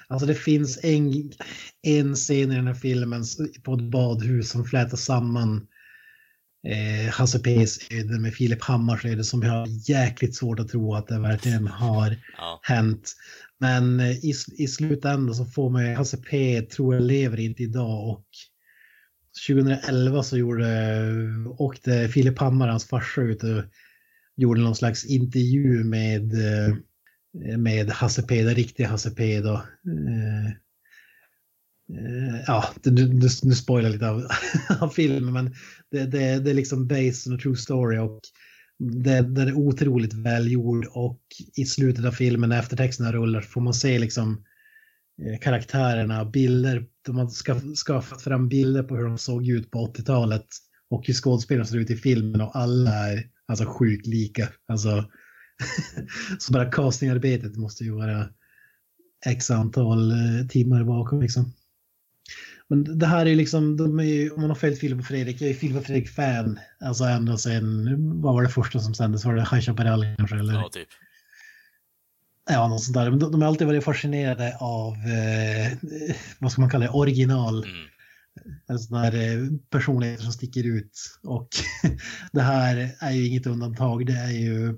alltså 0.10 0.26
det 0.28 0.36
finns 0.36 0.80
en, 0.84 1.32
en 1.82 2.16
scen 2.16 2.52
i 2.52 2.56
den 2.56 2.68
här 2.68 2.74
filmen 2.74 3.24
på 3.64 3.74
ett 3.74 3.92
badhus 3.92 4.50
som 4.50 4.66
flätar 4.66 4.98
samman 4.98 5.68
eh, 6.68 7.12
Hasse 7.14 7.40
P's 7.40 7.94
öde 8.00 8.20
med 8.20 8.34
Filip 8.34 8.64
Hammars 8.64 9.06
öde 9.06 9.24
som 9.24 9.42
jag 9.44 9.52
har 9.52 9.90
jäkligt 9.90 10.36
svårt 10.36 10.60
att 10.60 10.70
tro 10.70 10.96
att 10.96 11.08
det 11.08 11.20
verkligen 11.20 11.68
har 11.68 12.16
Ja. 12.38 12.60
hänt. 12.64 13.14
Men 13.60 14.00
eh, 14.00 14.12
i, 14.26 14.34
i 14.58 14.68
slutändan 14.68 15.36
så 15.36 15.46
får 15.46 15.70
man 15.70 15.88
ju, 15.88 15.94
Hasse 15.94 16.18
P 16.18 16.62
tror 16.62 16.96
jag 16.96 17.04
lever 17.04 17.40
inte 17.40 17.64
idag 17.64 18.10
och 18.10 18.26
2011 19.48 20.24
så 20.24 20.38
gjorde, 20.38 20.66
åkte 21.58 22.08
Filip 22.08 22.40
Hammar, 22.40 22.68
hans 22.68 22.86
farsa, 22.86 23.22
ut 23.22 23.44
och 23.44 23.64
gjorde 24.38 24.62
någon 24.62 24.76
slags 24.76 25.06
intervju 25.06 25.84
med, 25.84 26.34
eh, 26.34 26.76
Eh, 27.46 27.58
med 27.58 27.90
Hasse 27.90 28.24
P, 28.24 28.44
den 28.44 28.56
riktiga 28.56 28.88
Hasse 28.88 29.12
P 29.12 29.42
då. 29.42 29.54
Eh, 29.54 30.46
eh 30.46 32.44
Ja, 32.48 32.66
nu, 32.84 33.14
nu, 33.14 33.28
nu 33.44 33.56
spoilar 33.56 33.90
lite 33.90 34.10
av, 34.10 34.28
av 34.80 34.90
filmen 34.90 35.34
men 35.34 35.56
det, 35.92 36.06
det, 36.06 36.40
det 36.40 36.50
är 36.50 36.54
liksom 36.54 36.88
based 36.88 37.32
on 37.32 37.40
a 37.40 37.40
true 37.42 37.56
story 37.56 37.98
och 37.98 38.20
det, 38.80 39.12
är 39.12 39.54
otroligt 39.54 40.14
välgjord 40.14 40.88
och 40.92 41.22
i 41.56 41.66
slutet 41.66 42.06
av 42.06 42.12
filmen 42.12 42.50
när 42.50 42.60
eftertexterna 42.60 43.12
rullar 43.12 43.42
får 43.42 43.62
man 43.62 43.74
se 43.74 44.00
liksom 44.00 44.44
eh, 45.22 45.40
karaktärerna, 45.40 46.26
bilder, 46.26 46.86
de 47.06 47.18
har 47.18 47.28
skaff- 47.28 47.76
skaffat 47.76 48.22
fram 48.22 48.50
bilder 48.50 48.84
på 48.84 48.96
hur 48.96 49.04
de 49.04 49.18
såg 49.18 49.48
ut 49.48 49.72
på 49.72 49.88
80-talet 49.88 50.46
och 50.90 51.08
hur 51.08 51.14
skådespelarna 51.14 51.66
ser 51.66 51.78
ut 51.78 51.90
i 51.90 51.96
filmen 51.96 52.42
och 52.42 52.56
alla 52.56 52.92
är 52.92 53.24
alltså 53.48 53.66
sjukt 53.66 54.08
lika. 54.08 54.50
Alltså, 54.68 55.10
så 56.40 56.54
bara 56.54 56.72
castingarbetet 56.72 57.58
måste 57.58 57.84
ju 57.84 57.92
vara 57.92 58.30
x 59.26 59.52
antal 59.52 60.12
eh, 60.12 60.48
timmar 60.48 60.84
bakom 60.84 61.22
liksom. 61.22 61.54
Men 62.70 63.00
det 63.00 63.06
här 63.06 63.26
är 63.26 63.30
ju 63.30 63.36
liksom, 63.36 63.78
de 63.78 64.00
är 64.00 64.04
ju, 64.04 64.30
om 64.30 64.42
man 64.42 64.50
har 64.50 64.56
följt 64.56 64.80
Filip 64.80 65.00
och 65.00 65.06
Fredrik, 65.06 65.42
jag 65.42 65.50
är 65.50 65.54
Filip 65.54 65.78
och 65.78 65.86
Fredrik-fan. 65.86 66.60
Alltså 66.80 67.04
ända 67.04 67.38
sen, 67.38 67.86
vad 68.22 68.34
var 68.34 68.44
det 68.44 68.50
första 68.50 68.80
som 68.80 68.94
sändes? 68.94 69.26
Var 69.26 69.36
det 69.36 69.42
High 69.42 69.60
Chaparral 69.60 70.06
kanske? 70.18 70.40
Eller? 70.40 70.54
Ja, 70.54 70.70
typ. 70.72 70.88
Ja, 72.50 72.68
något 72.68 72.84
sånt 72.84 72.96
där. 72.96 73.10
Men 73.10 73.20
de, 73.20 73.32
de 73.32 73.42
har 73.42 73.48
alltid 73.48 73.68
varit 73.68 73.84
fascinerade 73.84 74.58
av, 74.60 74.94
eh, 74.94 75.78
vad 76.40 76.52
ska 76.52 76.62
man 76.62 76.70
kalla 76.70 76.86
det, 76.86 76.92
original. 76.92 77.64
Mm. 77.64 77.88
En 78.68 78.80
sån 78.80 79.02
där 79.02 79.14
eh, 79.14 79.48
personligheter 79.70 80.24
som 80.24 80.34
sticker 80.34 80.64
ut. 80.64 81.20
Och 81.24 81.50
det 82.32 82.42
här 82.42 82.92
är 83.00 83.12
ju 83.12 83.28
inget 83.28 83.48
undantag. 83.48 84.06
Det 84.06 84.14
är 84.14 84.32
ju, 84.32 84.78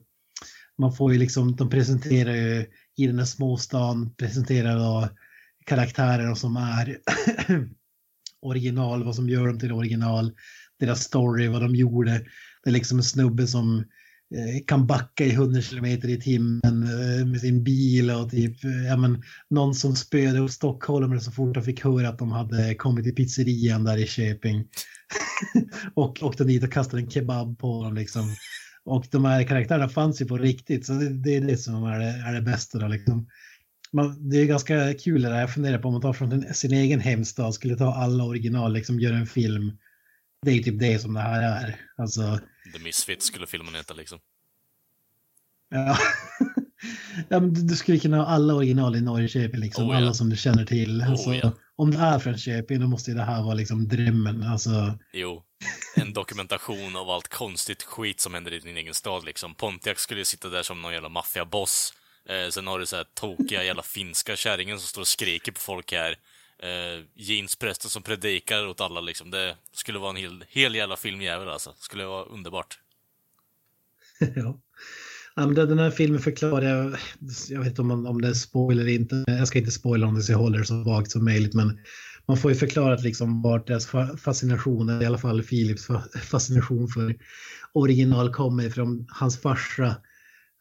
man 0.82 0.94
får 0.94 1.14
ju 1.14 1.20
liksom, 1.20 1.56
de 1.56 1.70
presenterar 1.70 2.36
ju 2.36 2.66
i 2.98 3.08
den 3.08 3.20
här 3.20 3.26
småstan, 3.26 4.14
presenterar 4.18 4.76
då 4.76 5.10
karaktärer 5.66 6.36
som 6.36 6.58
är 6.58 6.98
original, 8.42 9.04
vad 9.04 9.16
som 9.16 9.30
gör 9.30 9.48
dem 9.48 9.60
till 9.60 9.72
original, 9.72 10.32
deras 10.80 11.04
story, 11.04 11.48
vad 11.48 11.62
de 11.62 11.76
gjorde. 11.76 12.12
Det 12.64 12.70
är 12.70 12.74
liksom 12.74 12.98
en 12.98 13.04
snubbe 13.04 13.48
som 13.48 13.78
eh, 14.36 14.66
kan 14.68 14.88
backa 14.88 15.26
i 15.26 15.32
100 15.32 15.62
km 15.62 15.86
i 15.86 16.22
timmen 16.22 16.84
eh, 16.84 17.26
med 17.26 17.42
sin 17.42 17.64
bil 17.64 18.12
och 18.12 18.32
typ, 18.32 18.64
eh, 18.64 18.88
ja 18.88 18.98
men 18.98 19.24
någon 19.50 19.76
som 19.76 19.96
spöade 19.96 20.40
upp 20.40 20.52
stockholmare 20.52 21.20
så 21.20 21.32
fort 21.32 21.54
de 21.54 21.64
fick 21.64 21.84
höra 21.84 22.10
att 22.10 22.20
de 22.20 22.32
hade 22.32 22.76
kommit 22.76 23.04
till 23.04 23.16
pizzerian 23.16 23.84
där 23.84 23.98
i 23.98 24.08
Köping. 24.08 24.66
och 25.94 26.24
åkte 26.24 26.44
dit 26.44 26.64
och 26.64 26.72
kastade 26.72 27.02
en 27.04 27.10
kebab 27.10 27.60
på 27.60 27.84
dem 27.84 27.96
liksom. 27.96 28.36
Och 28.86 29.08
de 29.12 29.26
här 29.26 29.44
karaktärerna 29.44 29.90
fanns 29.90 30.22
ju 30.22 30.26
på 30.26 30.38
riktigt 30.38 30.86
så 30.86 30.94
det, 30.94 31.10
det 31.10 31.36
är 31.36 31.42
det 31.42 31.58
som 31.58 31.84
är 31.84 32.00
det, 32.00 32.06
är 32.06 32.34
det 32.34 32.42
bästa 32.42 32.80
då 32.80 32.88
liksom. 32.88 33.28
Man, 33.94 34.30
det 34.30 34.38
är 34.38 34.46
ganska 34.46 34.94
kul 34.94 35.22
det 35.22 35.30
där, 35.30 35.40
jag 35.40 35.54
funderar 35.54 35.78
på 35.80 35.88
om 35.88 35.94
man 35.94 36.02
tar 36.02 36.14
från 36.14 36.32
sin, 36.32 36.54
sin 36.54 36.74
egen 36.74 37.00
hemstad, 37.00 37.54
skulle 37.54 37.76
ta 37.76 37.94
alla 37.94 38.24
original, 38.24 38.74
liksom 38.74 39.00
göra 39.00 39.18
en 39.18 39.28
film. 39.28 39.78
Det 40.42 40.52
är 40.52 40.64
typ 40.64 40.80
det 40.80 41.00
som 41.00 41.14
det 41.14 41.20
här 41.20 41.42
är. 41.42 41.76
Alltså, 41.98 42.40
The 42.74 42.84
Misfits 42.84 43.26
skulle 43.26 43.48
filmen 43.48 43.76
heta 43.76 43.94
liksom. 43.94 44.20
Ja. 45.70 45.98
ja, 47.30 47.40
men 47.40 47.54
du, 47.54 47.62
du 47.62 47.76
skulle 47.76 48.00
kunna 48.00 48.18
ha 48.18 48.26
alla 48.26 48.54
original 48.54 48.96
i 48.96 49.02
Norrköping, 49.02 49.60
liksom, 49.60 49.86
Oh, 49.86 49.92
ja. 49.92 49.98
alla 49.98 50.14
som 50.14 50.30
du 50.30 50.38
känner 50.38 50.66
till. 50.66 51.02
Alltså, 51.02 51.30
Oh, 51.30 51.38
ja. 51.38 51.52
Om 51.82 51.92
det 51.92 51.98
är 51.98 52.20
från 52.20 52.38
Köping 52.38 52.80
då 52.80 52.88
måste 52.88 53.12
ju 53.12 53.18
det 53.18 53.24
här 53.24 53.44
vara 53.44 53.54
liksom 53.54 53.88
drömmen. 53.88 54.44
Alltså, 54.44 55.00
Jo. 55.14 55.44
En 55.96 56.14
dokumentation 56.14 56.96
av 56.96 57.10
allt 57.10 57.28
konstigt 57.28 57.84
skit 57.84 58.20
som 58.20 58.34
händer 58.34 58.54
i 58.54 58.60
din 58.60 58.78
egen 58.78 58.94
stad 58.94 59.26
liksom. 59.26 59.56
Pontiac 59.56 60.00
skulle 60.00 60.20
ju 60.20 60.26
sitta 60.26 60.50
där 60.50 60.64
som 60.64 60.82
någon 60.82 60.94
jävla 60.94 61.10
maffiaboss. 61.10 61.94
Eh, 62.26 62.50
sen 62.50 62.68
har 62.68 62.80
du 62.80 62.86
så 62.86 62.96
här 62.96 63.06
tokiga 63.14 63.64
jävla 63.64 63.84
finska 63.84 64.36
kärringen 64.36 64.80
som 64.80 64.88
står 64.88 65.02
och 65.02 65.08
skriker 65.08 65.52
på 65.52 65.60
folk 65.60 65.92
här. 65.92 66.18
Eh, 66.60 67.04
jeansprästen 67.14 67.90
som 67.90 68.04
predikar 68.04 68.68
åt 68.68 68.82
alla 68.82 69.02
liksom. 69.02 69.32
Det 69.32 69.56
skulle 69.72 70.00
vara 70.00 70.10
en 70.10 70.16
hel, 70.16 70.46
hel 70.50 70.76
jävla 70.76 70.98
filmjävel 70.98 71.50
alltså. 71.50 71.74
Skulle 71.78 72.06
vara 72.06 72.24
underbart. 72.24 72.80
ja. 74.36 74.60
Ja, 75.36 75.46
men 75.46 75.56
den 75.56 75.80
här 75.80 75.92
filmen 75.92 76.22
förklarar 76.22 76.66
jag, 76.66 76.96
jag 77.50 77.60
vet 77.60 77.68
inte 77.68 77.82
om, 77.82 77.88
man, 77.88 78.08
om 78.08 78.22
det 78.22 78.28
är 78.28 78.34
spoiler 78.34 78.82
eller 78.82 78.94
inte, 78.94 79.24
jag 79.28 79.48
ska 79.48 79.60
inte 79.60 79.72
spoila 79.72 80.08
om 80.08 80.16
det 80.16 80.22
så 80.22 80.32
jag 80.32 80.38
håller 80.38 80.60
det 80.60 80.66
så 80.66 80.84
vagt 80.84 81.12
som 81.12 81.26
möjligt, 81.26 81.54
men 81.54 81.78
man 82.28 82.38
får 82.38 82.52
ju 82.52 82.58
förklarat 82.58 83.04
liksom 83.04 83.42
vart 83.42 83.68
deras 83.68 83.88
fascination, 84.18 85.02
i 85.02 85.06
alla 85.06 85.18
fall 85.18 85.44
Philips 85.44 85.88
fascination 86.22 86.88
för 86.88 87.16
original 87.74 88.34
kommer 88.34 88.64
ifrån. 88.64 89.06
Hans 89.10 89.42
farsa 89.42 89.96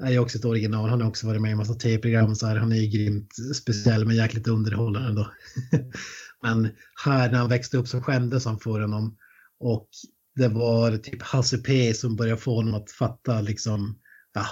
är 0.02 0.10
ju 0.10 0.18
också 0.18 0.38
ett 0.38 0.44
original, 0.44 0.90
han 0.90 1.00
har 1.00 1.08
också 1.08 1.26
varit 1.26 1.40
med 1.40 1.48
i 1.48 1.52
en 1.52 1.58
massa 1.58 1.74
tv-program 1.74 2.34
så 2.34 2.46
här, 2.46 2.56
han 2.56 2.72
är 2.72 2.76
ju 2.76 2.86
grymt 2.86 3.34
speciell 3.56 4.04
men 4.04 4.16
jäkligt 4.16 4.48
underhållande 4.48 5.12
då. 5.12 5.30
men 6.42 6.68
här 7.04 7.30
när 7.30 7.38
han 7.38 7.48
växte 7.48 7.76
upp 7.76 7.88
så 7.88 8.00
skämdes 8.00 8.44
han 8.44 8.58
för 8.58 8.80
honom 8.80 9.16
och 9.60 9.88
det 10.36 10.48
var 10.48 10.96
typ 10.96 11.22
Hasse 11.22 11.58
P 11.58 11.94
som 11.94 12.16
började 12.16 12.40
få 12.40 12.54
honom 12.54 12.74
att 12.74 12.90
fatta 12.90 13.40
liksom 13.40 13.98
ja, 14.32 14.46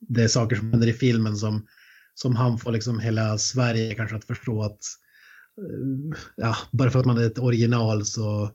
det 0.00 0.22
är 0.22 0.28
saker 0.28 0.56
som 0.56 0.70
händer 0.70 0.88
i 0.88 0.92
filmen 0.92 1.36
som, 1.36 1.66
som 2.14 2.36
han 2.36 2.58
får 2.58 2.72
liksom 2.72 2.98
hela 3.00 3.38
Sverige 3.38 3.94
kanske 3.94 4.16
att 4.16 4.24
förstå 4.24 4.62
att 4.62 4.80
eh, 5.58 6.18
ja, 6.36 6.56
bara 6.72 6.90
för 6.90 6.98
att 6.98 7.06
man 7.06 7.18
är 7.18 7.26
ett 7.26 7.38
original 7.38 8.04
så 8.04 8.50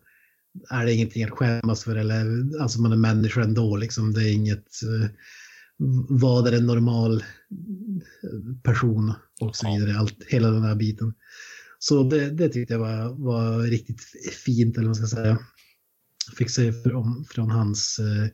är 0.70 0.86
det 0.86 0.94
ingenting 0.94 1.24
att 1.24 1.30
skämmas 1.30 1.84
för 1.84 1.96
eller 1.96 2.26
alltså 2.62 2.82
man 2.82 2.92
är 2.92 2.98
människa 2.98 3.42
ändå 3.42 3.78
liksom. 3.78 4.14
Det 4.14 4.24
är 4.24 4.34
inget 4.34 4.84
eh, 4.84 5.10
vad 6.10 6.48
är 6.48 6.52
en 6.52 6.66
normal 6.66 7.24
person 8.64 9.14
och 9.42 9.56
så 9.56 9.76
vidare. 9.76 9.98
Allt, 9.98 10.24
hela 10.28 10.52
den 10.52 10.64
här 10.64 10.76
biten. 10.76 11.14
Så 11.80 12.04
det, 12.04 12.30
det 12.30 12.50
tyckte 12.50 12.74
jag 12.74 12.80
var, 12.80 13.26
var 13.26 13.64
riktigt 13.64 14.02
fint 14.46 14.78
eller 14.78 14.88
vad 14.88 14.98
man 14.98 15.08
ska 15.08 15.18
säga. 15.18 15.40
Fick 16.38 16.50
se 16.50 16.74
från, 16.74 17.26
från 17.26 17.52
hans 17.52 18.00
eh, 18.00 18.28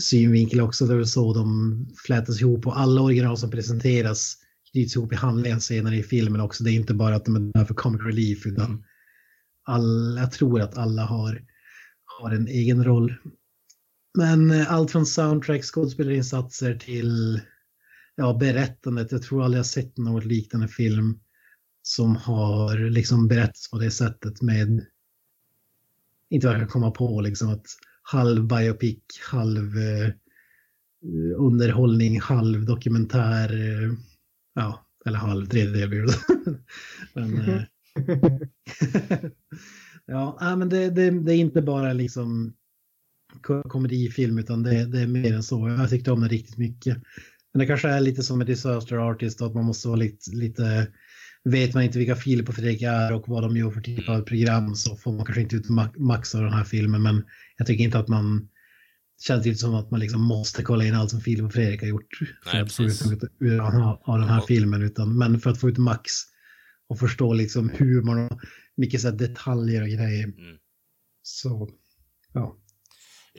synvinkel 0.00 0.60
också. 0.60 0.86
Det 0.86 0.94
är 0.94 1.04
så 1.04 1.34
de 1.34 1.86
flätas 2.06 2.40
ihop 2.40 2.66
och 2.66 2.78
alla 2.78 3.00
original 3.00 3.36
som 3.36 3.50
presenteras 3.50 4.36
knyts 4.72 4.96
ihop 4.96 5.12
i 5.12 5.16
handlingen 5.16 5.60
senare 5.60 5.96
i 5.96 6.02
filmen 6.02 6.40
också. 6.40 6.64
Det 6.64 6.70
är 6.70 6.74
inte 6.74 6.94
bara 6.94 7.16
att 7.16 7.24
de 7.24 7.36
är 7.36 7.40
där 7.40 7.64
för 7.64 7.74
comic 7.74 8.02
relief 8.02 8.46
utan 8.46 8.84
alla, 9.64 10.20
jag 10.20 10.32
tror 10.32 10.60
att 10.60 10.78
alla 10.78 11.04
har, 11.04 11.42
har 12.04 12.30
en 12.30 12.48
egen 12.48 12.84
roll. 12.84 13.14
Men 14.18 14.50
eh, 14.50 14.72
allt 14.72 14.90
från 14.90 15.06
soundtrack, 15.06 15.62
skådespelarinsatser 15.62 16.74
till 16.74 17.40
ja, 18.14 18.34
berättandet. 18.34 19.12
Jag 19.12 19.22
tror 19.22 19.44
aldrig 19.44 19.58
jag 19.58 19.66
sett 19.66 19.96
något 19.96 20.24
liknande 20.24 20.68
film 20.68 21.20
som 21.82 22.16
har 22.16 22.90
liksom 22.90 23.28
berättats 23.28 23.70
på 23.70 23.78
det 23.78 23.90
sättet 23.90 24.42
med 24.42 24.86
inte 26.30 26.46
vad 26.46 26.54
jag 26.54 26.62
kan 26.62 26.68
komma 26.68 26.90
på 26.90 27.20
liksom 27.20 27.48
att 27.48 27.66
halv 28.12 28.46
biopic, 28.46 28.98
halv 29.30 29.78
eh, 29.78 30.12
underhållning, 31.36 32.20
halv 32.20 32.64
dokumentär. 32.64 33.52
Eh, 33.52 33.92
ja, 34.54 34.86
eller 35.06 35.18
halv 35.18 35.46
tredjedel 35.46 35.88
blir 35.88 36.06
det. 36.06 36.14
men, 37.14 37.40
eh, 37.40 37.62
ja, 40.06 40.56
men 40.56 40.68
det, 40.68 40.90
det, 40.90 41.10
det 41.10 41.34
är 41.34 41.36
inte 41.36 41.62
bara 41.62 41.92
liksom 41.92 42.54
komedifilm 43.68 44.38
utan 44.38 44.62
det, 44.62 44.84
det 44.84 45.00
är 45.00 45.06
mer 45.06 45.34
än 45.34 45.42
så. 45.42 45.68
Jag 45.68 45.90
tyckte 45.90 46.12
om 46.12 46.20
den 46.20 46.28
riktigt 46.28 46.58
mycket. 46.58 47.02
Men 47.52 47.58
det 47.58 47.66
kanske 47.66 47.88
är 47.88 48.00
lite 48.00 48.22
som 48.22 48.38
med 48.38 48.46
Disaster 48.46 48.96
Artist 48.96 49.42
att 49.42 49.54
man 49.54 49.64
måste 49.64 49.88
vara 49.88 49.98
lite, 49.98 50.30
lite 50.30 50.86
vet 51.50 51.74
man 51.74 51.82
inte 51.82 51.98
vilka 51.98 52.16
Filip 52.16 52.48
och 52.48 52.54
Fredrik 52.54 52.82
är 52.82 53.12
och 53.12 53.28
vad 53.28 53.42
de 53.42 53.56
gör 53.56 53.70
för 53.70 53.80
typ 53.80 54.08
av 54.08 54.20
program 54.22 54.74
så 54.74 54.96
får 54.96 55.12
man 55.12 55.24
kanske 55.24 55.42
inte 55.42 55.56
ut 55.56 55.68
ma- 55.68 55.98
max 55.98 56.34
av 56.34 56.42
den 56.42 56.52
här 56.52 56.64
filmen. 56.64 57.02
Men 57.02 57.24
jag 57.56 57.66
tycker 57.66 57.84
inte 57.84 57.98
att 57.98 58.08
man 58.08 58.48
känns 59.20 59.46
inte 59.46 59.58
som 59.58 59.74
att 59.74 59.90
man 59.90 60.00
liksom 60.00 60.22
måste 60.22 60.62
kolla 60.62 60.84
in 60.84 60.94
allt 60.94 61.10
som 61.10 61.20
Filip 61.20 61.44
och 61.44 61.52
Fredrik 61.52 61.80
har 61.80 61.88
gjort. 61.88 62.18
Nej, 62.20 62.30
för 62.52 62.58
att 62.58 62.72
få 62.72 62.82
ut 62.82 63.04
något 63.04 64.00
av 64.04 64.18
den 64.18 64.28
här 64.28 64.40
filmen. 64.40 64.82
Utan, 64.82 65.18
men 65.18 65.40
för 65.40 65.50
att 65.50 65.60
få 65.60 65.68
ut 65.68 65.78
max 65.78 66.12
och 66.88 66.98
förstå 66.98 67.32
liksom 67.32 67.70
humorn 67.78 68.18
och 68.18 68.40
mycket 68.76 69.00
så 69.00 69.10
detaljer 69.10 69.82
och 69.82 69.88
grejer. 69.88 70.24
Mm. 70.24 70.56
Så, 71.22 71.68
ja. 72.32 72.56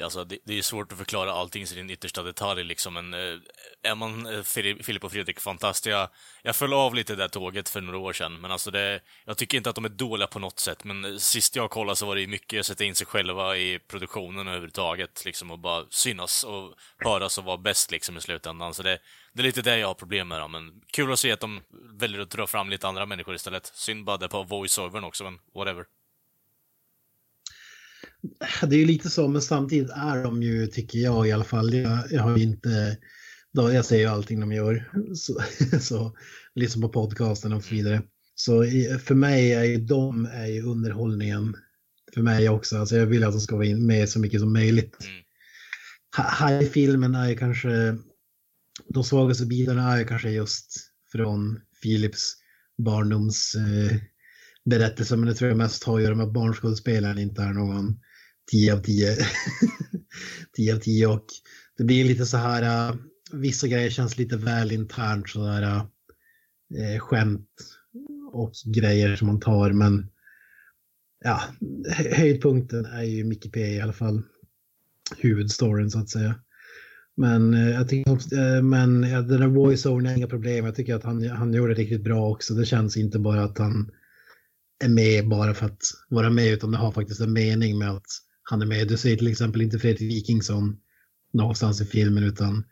Alltså, 0.03 0.23
det, 0.23 0.37
det 0.45 0.57
är 0.57 0.61
svårt 0.61 0.91
att 0.91 0.97
förklara 0.97 1.31
allting 1.31 1.63
i 1.63 1.67
sin 1.67 1.89
yttersta 1.89 2.23
detalj 2.23 2.63
liksom, 2.63 2.93
men 2.93 3.13
eh, 3.13 3.39
är 3.83 3.95
man 3.95 4.25
eh, 4.25 4.43
Filip 4.43 5.03
och 5.03 5.11
Fredrik 5.11 5.39
fantastiska. 5.39 5.89
jag, 5.89 6.09
jag 6.43 6.55
föll 6.55 6.73
av 6.73 6.95
lite 6.95 7.13
det 7.13 7.23
där 7.23 7.27
tåget 7.27 7.69
för 7.69 7.81
några 7.81 7.97
år 7.97 8.13
sedan, 8.13 8.41
men 8.41 8.51
alltså 8.51 8.71
det, 8.71 9.01
jag 9.25 9.37
tycker 9.37 9.57
inte 9.57 9.69
att 9.69 9.75
de 9.75 9.85
är 9.85 9.89
dåliga 9.89 10.27
på 10.27 10.39
något 10.39 10.59
sätt, 10.59 10.83
men 10.83 11.05
eh, 11.05 11.15
sist 11.15 11.55
jag 11.55 11.69
kollade 11.69 11.95
så 11.95 12.05
var 12.05 12.15
det 12.15 12.21
ju 12.21 12.27
mycket 12.27 12.59
att 12.59 12.65
sätta 12.65 12.83
in 12.83 12.95
sig 12.95 13.07
själva 13.07 13.57
i 13.57 13.79
produktionen 13.79 14.47
överhuvudtaget, 14.47 15.25
liksom, 15.25 15.51
och 15.51 15.59
bara 15.59 15.85
synas 15.89 16.43
och 16.43 16.73
höras 16.97 17.37
och 17.37 17.43
vara 17.43 17.57
bäst 17.57 17.91
liksom 17.91 18.17
i 18.17 18.21
slutändan. 18.21 18.73
Så 18.73 18.83
det, 18.83 18.99
det 19.33 19.41
är 19.41 19.43
lite 19.43 19.61
det 19.61 19.77
jag 19.77 19.87
har 19.87 19.93
problem 19.93 20.27
med, 20.27 20.41
då, 20.41 20.47
men 20.47 20.81
kul 20.93 21.11
att 21.11 21.19
se 21.19 21.31
att 21.31 21.39
de 21.39 21.61
väljer 21.99 22.19
att 22.19 22.29
dra 22.29 22.47
fram 22.47 22.69
lite 22.69 22.87
andra 22.87 23.05
människor 23.05 23.35
istället. 23.35 23.65
Synd 23.65 24.05
bara 24.05 24.17
det 24.17 24.27
på 24.27 24.43
voice-overn 24.43 25.03
också, 25.03 25.23
men 25.23 25.39
whatever. 25.55 25.85
Det 28.61 28.75
är 28.75 28.79
ju 28.79 28.85
lite 28.85 29.09
så, 29.09 29.27
men 29.27 29.41
samtidigt 29.41 29.89
är 29.89 30.23
de 30.23 30.43
ju, 30.43 30.67
tycker 30.67 30.99
jag 30.99 31.27
i 31.27 31.31
alla 31.31 31.43
fall, 31.43 31.73
jag, 31.73 31.99
jag 32.11 32.21
har 32.21 32.37
ju 32.37 32.43
inte, 32.43 32.97
då, 33.53 33.73
jag 33.73 33.85
ser 33.85 33.97
ju 33.97 34.05
allting 34.05 34.39
de 34.39 34.51
gör, 34.51 34.91
så, 35.15 35.41
så 35.79 36.15
liksom 36.55 36.81
på 36.81 36.89
podcasten 36.89 37.53
och 37.53 37.63
så 37.63 37.75
vidare. 37.75 38.01
Så 38.35 38.63
för 39.03 39.15
mig 39.15 39.53
är 39.53 39.63
ju 39.63 39.77
de 39.77 40.25
är 40.25 40.47
ju 40.47 40.61
underhållningen 40.61 41.55
för 42.13 42.21
mig 42.21 42.49
också. 42.49 42.77
Alltså 42.77 42.97
jag 42.97 43.05
vill 43.05 43.23
att 43.23 43.33
de 43.33 43.41
ska 43.41 43.55
vara 43.55 43.75
med 43.75 44.09
så 44.09 44.19
mycket 44.19 44.39
som 44.39 44.53
möjligt. 44.53 44.97
Mm. 45.01 45.23
Här 46.17 46.63
i 46.63 46.65
filmen 46.65 47.15
är 47.15 47.29
ju 47.29 47.35
kanske, 47.35 47.97
de 48.87 49.03
svagaste 49.03 49.45
bitarna 49.45 49.93
är 49.93 49.97
ju 49.99 50.05
kanske 50.05 50.29
just 50.29 50.77
från 51.11 51.59
Philips 51.81 52.35
barndoms 52.77 53.55
eh, 53.55 53.97
berättelse, 54.65 55.17
men 55.17 55.27
det 55.27 55.35
tror 55.35 55.49
jag 55.49 55.57
mest 55.57 55.83
har 55.83 55.97
att 55.97 56.03
göra 56.03 56.15
med 56.15 56.25
att 56.25 56.33
barnskådespelaren 56.33 57.17
inte 57.17 57.41
är 57.41 57.53
någon 57.53 57.99
10 58.51 58.73
av 58.73 58.81
10. 58.81 59.17
10 60.55 60.73
av 60.75 60.79
10 60.79 61.07
och 61.07 61.25
det 61.77 61.83
blir 61.83 62.05
lite 62.05 62.25
så 62.25 62.37
här, 62.37 62.91
uh, 62.91 62.95
vissa 63.31 63.67
grejer 63.67 63.89
känns 63.89 64.17
lite 64.17 64.37
väl 64.37 64.71
internt 64.71 65.29
sådär 65.29 65.61
uh, 65.61 65.85
äh, 66.77 66.95
eh, 66.95 66.99
skämt 66.99 67.49
och 68.31 68.51
grejer 68.65 69.15
som 69.15 69.27
man 69.27 69.39
tar, 69.39 69.71
men 69.71 70.07
ja, 71.23 71.41
höjdpunkten 72.11 72.85
är 72.85 73.03
ju 73.03 73.23
Mickey 73.23 73.49
P 73.49 73.59
i 73.59 73.81
alla 73.81 73.93
fall. 73.93 74.21
Huvudstoryn 75.17 75.91
så 75.91 75.99
att 75.99 76.09
säga. 76.09 76.35
Men 77.17 77.53
äh, 77.53 77.69
jag 77.69 77.89
tycker, 77.89 78.11
eh, 78.11 78.61
men 78.61 79.03
ja, 79.03 79.21
den 79.21 79.39
där 79.39 79.47
voice-overn 79.47 80.05
är 80.05 80.15
inga 80.15 80.27
problem. 80.27 80.65
Jag 80.65 80.75
tycker 80.75 80.95
att 80.95 81.03
han, 81.03 81.29
han 81.29 81.53
gjorde 81.53 81.73
det 81.73 81.81
riktigt 81.81 82.03
bra 82.03 82.29
också. 82.29 82.53
Det 82.53 82.65
känns 82.65 82.97
inte 82.97 83.19
bara 83.19 83.43
att 83.43 83.57
han 83.57 83.91
är 84.83 84.89
med 84.89 85.27
bara 85.27 85.53
för 85.53 85.65
att 85.65 85.81
vara 86.09 86.29
med, 86.29 86.53
utan 86.53 86.71
det 86.71 86.77
har 86.77 86.91
faktiskt 86.91 87.21
en 87.21 87.33
mening 87.33 87.77
med 87.77 87.89
att 87.89 88.07
han 88.49 88.61
är 88.61 88.65
med. 88.65 88.87
Du 88.87 88.97
säger 88.97 89.17
till 89.17 89.27
exempel 89.27 89.61
inte 89.61 89.79
Fredrik 89.79 90.11
Wikingsson 90.11 90.77
någonstans 91.31 91.81
i 91.81 91.85
filmen, 91.85 92.23
utan 92.23 92.63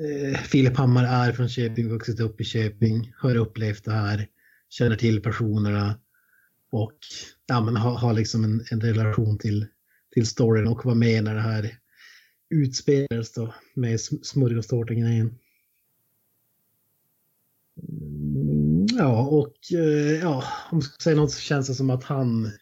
eh, 0.00 0.38
Filip 0.38 0.76
Hammar 0.76 1.04
är 1.04 1.32
från 1.32 1.48
Köping, 1.48 1.88
vuxit 1.88 2.20
upp 2.20 2.40
i 2.40 2.44
Köping, 2.44 3.12
har 3.16 3.36
upplevt 3.36 3.84
det 3.84 3.92
här, 3.92 4.28
känner 4.68 4.96
till 4.96 5.22
personerna 5.22 5.98
och 6.70 6.98
ja, 7.46 7.60
men 7.60 7.76
har, 7.76 7.94
har 7.94 8.12
liksom 8.12 8.44
en, 8.44 8.64
en 8.70 8.80
relation 8.80 9.38
till, 9.38 9.66
till 10.10 10.26
storyn 10.26 10.68
och 10.68 10.84
var 10.84 10.94
med 10.94 11.24
när 11.24 11.34
det 11.34 11.40
här 11.40 11.78
utspelades 12.50 13.32
då 13.32 13.54
med 13.74 14.00
smörgåstårta-grejen. 14.00 15.38
Mm, 17.88 18.86
ja, 18.98 19.26
och 19.26 19.72
eh, 19.72 20.20
ja, 20.20 20.44
om 20.70 20.78
jag 20.78 20.84
ska 20.84 21.02
säga 21.02 21.16
något 21.16 21.32
så 21.32 21.40
känns 21.40 21.66
det 21.66 21.74
som 21.74 21.90
att 21.90 22.04
han 22.04 22.52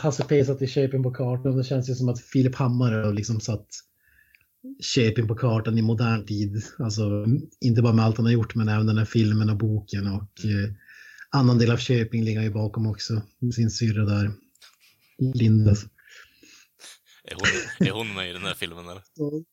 Hasse 0.00 0.24
P 0.24 0.44
satt 0.44 0.62
i 0.62 0.66
Köping 0.66 1.02
på 1.02 1.10
kartan. 1.10 1.56
Det 1.56 1.64
känns 1.64 1.90
ju 1.90 1.94
som 1.94 2.08
att 2.08 2.20
Filip 2.20 2.54
Hammar 2.54 2.92
har 2.92 3.12
liksom 3.12 3.40
satt 3.40 3.66
Köping 4.80 5.28
på 5.28 5.34
kartan 5.34 5.78
i 5.78 5.82
modern 5.82 6.26
tid. 6.26 6.62
Alltså 6.78 7.26
inte 7.60 7.82
bara 7.82 7.92
med 7.92 8.04
allt 8.04 8.16
han 8.16 8.26
har 8.26 8.32
gjort 8.32 8.54
men 8.54 8.68
även 8.68 8.86
den 8.86 8.98
här 8.98 9.04
filmen 9.04 9.50
och 9.50 9.56
boken 9.56 10.06
och 10.06 10.44
eh, 10.44 10.74
annan 11.30 11.58
del 11.58 11.70
av 11.70 11.76
Köping 11.76 12.24
ligger 12.24 12.42
ju 12.42 12.50
bakom 12.50 12.86
också. 12.86 13.22
Sin 13.54 13.70
syrra 13.70 14.04
där. 14.04 14.32
Linda. 15.34 15.70
Är 17.24 17.34
hon, 17.34 17.88
är 17.88 17.92
hon 17.92 18.14
med 18.14 18.30
i 18.30 18.32
den 18.32 18.42
här 18.42 18.54
filmen 18.54 18.88
eller? 18.88 19.02
Så, 19.16 19.44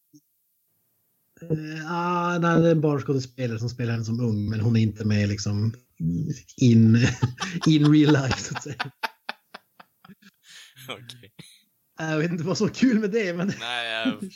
eh, 1.42 1.92
ah, 1.92 2.38
nej, 2.38 2.62
det 2.62 2.68
är 2.68 2.72
en 2.72 2.82
barnskådespelare 2.82 3.60
som 3.60 3.70
spelar 3.70 3.92
henne 3.92 4.06
som 4.06 4.20
ung, 4.20 4.50
men 4.50 4.60
hon 4.60 4.76
är 4.76 4.82
inte 4.82 5.06
med 5.06 5.30
liksom 5.30 5.74
in, 6.58 7.08
in 7.68 7.94
real 7.94 8.14
life 8.14 8.40
så 8.40 8.56
att 8.56 8.64
säga. 8.64 8.92
Okej. 10.90 11.32
Jag 12.00 12.18
vet 12.18 12.32
inte 12.32 12.44
vad 12.44 12.58
som 12.58 12.68
är 12.68 12.74
kul 12.74 13.00
med 13.00 13.12
det, 13.12 13.34
men, 13.34 13.48
Nej, 13.60 13.92
jag... 13.92 14.32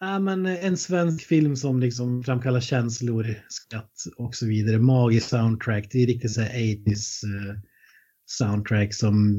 ja, 0.00 0.18
men 0.18 0.46
en 0.46 0.76
svensk 0.76 1.26
film 1.26 1.56
som 1.56 1.80
liksom 1.80 2.24
framkallar 2.24 2.60
känslor, 2.60 3.34
skratt 3.48 4.04
och 4.16 4.34
så 4.34 4.46
vidare. 4.46 4.78
Magisk 4.78 5.28
soundtrack, 5.28 5.88
det 5.90 6.02
är 6.02 6.06
riktigt 6.06 6.32
så 6.32 6.40
här 6.40 6.54
80s 6.54 7.24
eh, 7.24 7.56
soundtrack 8.26 8.94
som 8.94 9.36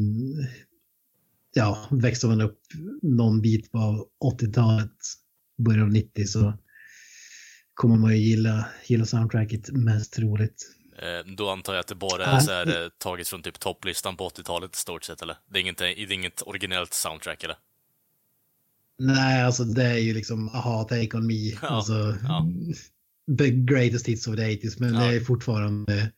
ja, 1.54 1.88
växte 1.92 2.28
man 2.28 2.42
upp 2.42 2.60
någon 3.02 3.42
bit 3.42 3.72
på 3.72 4.08
80-talet, 4.42 4.92
början 5.58 5.84
av 5.84 5.92
90 5.92 6.26
så 6.26 6.60
kommer 7.74 7.96
man 7.96 8.12
ju 8.12 8.18
gilla, 8.18 8.68
gilla 8.86 9.06
soundtracket 9.06 9.72
mest 9.72 10.14
troligt. 10.14 10.75
Eh, 11.02 11.26
Då 11.38 11.50
antar 11.50 11.74
jag 11.74 11.80
att 11.80 11.88
det 11.88 11.96
bara 11.96 12.26
är 12.26 12.40
så 12.40 12.52
här, 12.52 12.84
eh, 12.84 12.90
taget 12.98 13.28
från 13.28 13.42
typ 13.42 13.60
topplistan 13.60 14.18
på 14.18 14.30
80-talet 14.30 14.76
i 14.76 14.78
stort 14.78 15.04
sett, 15.04 15.22
eller? 15.22 15.38
Det 15.50 15.60
är 15.60 15.62
inget, 15.62 15.78
det 15.78 16.02
är 16.02 16.12
inget 16.12 16.42
originellt 16.42 16.94
soundtrack, 16.94 17.44
eller? 17.44 17.56
Nej, 19.00 19.42
alltså 19.44 19.64
det 19.64 19.84
är 19.84 19.98
ju 19.98 20.14
liksom 20.14 20.50
aha, 20.50 20.84
take 20.84 21.18
on 21.18 21.28
me. 21.28 21.34
Ja, 21.62 21.68
alltså, 21.68 22.18
ja. 22.24 22.48
The 23.38 23.50
greatest 23.50 24.08
hits 24.08 24.28
of 24.28 24.36
the 24.36 24.42
80s, 24.42 24.76
men 24.80 24.94
Ja. 24.94 25.00
det 25.00 25.16
är 25.16 25.20
fortfarande 25.20 26.12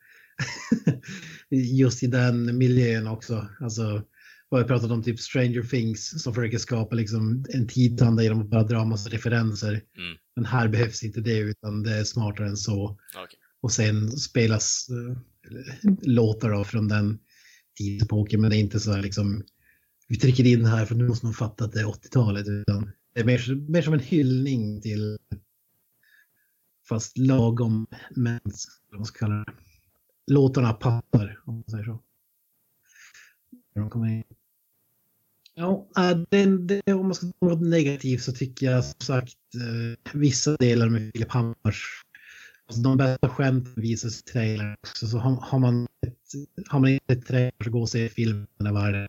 just 1.49 2.03
i 2.03 2.07
den 2.07 2.57
miljön 2.57 3.07
också. 3.07 3.47
Alltså, 3.61 4.01
vad 4.49 4.61
jag 4.61 4.67
pratat 4.67 4.91
om, 4.91 5.03
typ 5.03 5.19
Stranger 5.19 5.63
Things 5.63 6.23
som 6.23 6.33
försöker 6.33 6.57
skapa 6.57 6.95
liksom 6.95 7.45
en 7.49 7.67
tidtanda 7.67 8.23
genom 8.23 8.41
att 8.41 8.47
bara 8.49 8.63
dra 8.63 8.85
massa 8.85 9.09
referenser. 9.09 9.71
Mm. 9.71 10.17
Men 10.35 10.45
här 10.45 10.67
behövs 10.67 11.03
inte 11.03 11.21
det, 11.21 11.37
utan 11.37 11.83
det 11.83 11.91
är 11.97 12.03
smartare 12.03 12.47
än 12.47 12.57
så. 12.57 12.99
Okej. 13.15 13.39
Och 13.67 13.73
sen 13.73 14.11
spelas 14.11 14.87
eh, 14.89 15.17
låtar 16.01 16.49
då 16.49 16.63
från 16.63 16.87
den 16.87 17.19
tidsepoken, 17.77 18.41
men 18.41 18.49
det 18.49 18.57
är 18.57 18.59
inte 18.59 18.79
så 18.79 18.91
här 18.91 19.01
liksom 19.01 19.43
vi 20.07 20.15
trycker 20.15 20.45
in 20.45 20.65
här 20.65 20.85
för 20.85 20.95
nu 20.95 21.07
måste 21.07 21.25
man 21.25 21.33
fatta 21.33 21.65
att 21.65 21.71
det 21.71 21.79
är 21.79 21.85
80-talet. 21.85 22.47
Utan 22.47 22.91
det 23.13 23.19
är 23.19 23.25
mer, 23.25 23.69
mer 23.71 23.81
som 23.81 23.93
en 23.93 23.99
hyllning 23.99 24.81
till 24.81 25.17
fast 26.89 27.17
lagom 27.17 27.87
mens, 28.15 28.81
vad 28.89 28.99
man 28.99 29.05
ska 29.05 29.19
kalla 29.19 29.35
det. 29.35 29.53
Låtarna 30.27 30.73
passar, 30.73 31.41
om 31.45 31.55
man 31.55 31.63
säger 31.71 31.83
så. 31.83 31.99
De 33.73 33.89
kommer 33.89 34.07
in. 34.07 34.23
Ja, 35.55 35.89
äh, 35.97 36.17
det, 36.29 36.57
det, 36.57 36.93
om 36.93 37.05
man 37.05 37.15
ska 37.15 37.25
ta 37.25 37.47
något 37.47 37.67
negativt 37.67 38.23
så 38.23 38.31
tycker 38.31 38.71
jag 38.71 38.85
som 38.85 38.99
sagt 38.99 39.37
eh, 39.55 40.13
vissa 40.13 40.57
delar 40.57 40.89
med 40.89 41.11
Filip 41.13 41.31
Hammars 41.31 42.03
Alltså 42.67 42.81
de 42.81 42.97
bästa 42.97 43.29
skämten 43.29 43.83
visas 43.83 44.19
i 44.19 44.23
trailern 44.23 44.75
också. 44.79 45.07
Så 45.07 45.17
har, 45.17 45.35
har, 45.35 45.59
man 45.59 45.87
ett, 46.07 46.17
har 46.67 46.79
man 46.79 46.89
inte 46.89 47.15
trailer 47.15 47.63
så 47.63 47.69
gå 47.69 47.81
och 47.81 47.89
se 47.89 48.09
filmen 48.09 48.47
när 48.59 48.73
världen. 48.73 49.07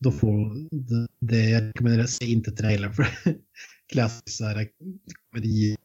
Då 0.00 0.12
får 0.12 0.54
det, 0.70 1.08
det 1.20 1.50
jag 1.50 1.62
rekommenderar 1.62 2.06
se 2.06 2.24
inte 2.24 2.52
trailern 2.52 2.92
för 2.92 3.06
klassisk 3.92 4.36
så 4.36 4.44
här 4.44 4.68
komedi. 5.30 5.76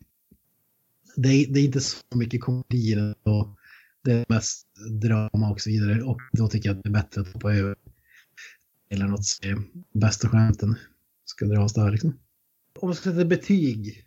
Det 1.16 1.30
är, 1.30 1.54
det 1.54 1.60
är 1.60 1.66
inte 1.66 1.82
så 1.82 1.98
mycket 2.16 2.42
komedi 2.42 2.92
i 2.92 2.96
den 2.96 3.16
och 3.24 3.58
det 4.04 4.12
är 4.12 4.26
mest 4.30 4.68
drama 5.02 5.52
och 5.52 5.62
så 5.62 5.70
vidare. 5.70 6.04
Och 6.04 6.22
då 6.32 6.48
tycker 6.48 6.70
jag 6.70 6.78
att 6.78 6.84
det 6.84 6.90
är 6.90 6.94
bättre 6.94 7.22
att 7.22 7.34
hoppa 7.34 7.54
över 7.54 7.76
eller 8.90 9.08
något 9.08 9.26
se 9.26 9.56
bästa 9.94 10.30
skämten 10.30 10.76
ska 11.26 11.46
dras 11.46 11.74
där 11.74 11.92
liksom. 11.92 12.20
Om 12.80 12.88
man 12.88 12.96
ska 12.96 13.12
sätta 13.12 13.26
betyg 13.26 14.07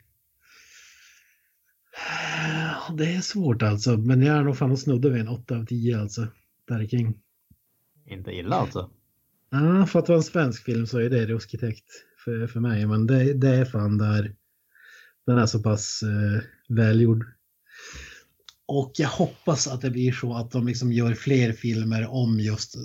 det 2.97 3.15
är 3.15 3.21
svårt 3.21 3.63
alltså, 3.63 3.97
men 3.97 4.23
jag 4.23 4.37
är 4.37 4.43
nog 4.43 4.57
fan 4.57 4.71
och 4.71 4.79
snudde 4.79 5.11
vid 5.11 5.21
en 5.21 5.29
8 5.29 5.57
av 5.57 5.65
10 5.65 6.01
alltså. 6.01 6.27
Där 6.69 6.87
kring. 6.87 7.15
Inte 8.07 8.31
illa 8.31 8.57
alltså. 8.57 8.91
Ja, 9.51 9.87
för 9.87 9.99
att 9.99 10.09
vara 10.09 10.19
en 10.19 10.23
svensk 10.25 10.65
film 10.65 10.87
så 10.87 10.99
är 10.99 11.11
det 11.11 11.27
ruskigt 11.27 11.63
högt 11.63 11.87
för, 12.25 12.47
för 12.47 12.61
mig, 12.61 12.87
men 12.87 13.07
det, 13.07 13.35
det 13.35 13.49
är 13.49 13.65
fan 13.65 13.99
där. 13.99 14.35
Den 15.27 15.39
är 15.39 15.47
så 15.47 15.63
pass 15.63 16.03
eh, 16.03 16.43
välgjord. 16.69 17.25
Och 18.67 18.93
jag 18.97 19.09
hoppas 19.09 19.69
att 19.69 19.81
det 19.81 19.91
blir 19.91 20.13
så 20.13 20.35
att 20.35 20.51
de 20.51 20.67
liksom 20.67 20.93
gör 20.93 21.15
fler 21.15 21.53
filmer 21.53 22.07
om 22.07 22.41
just 22.41 22.77
eh, 22.77 22.83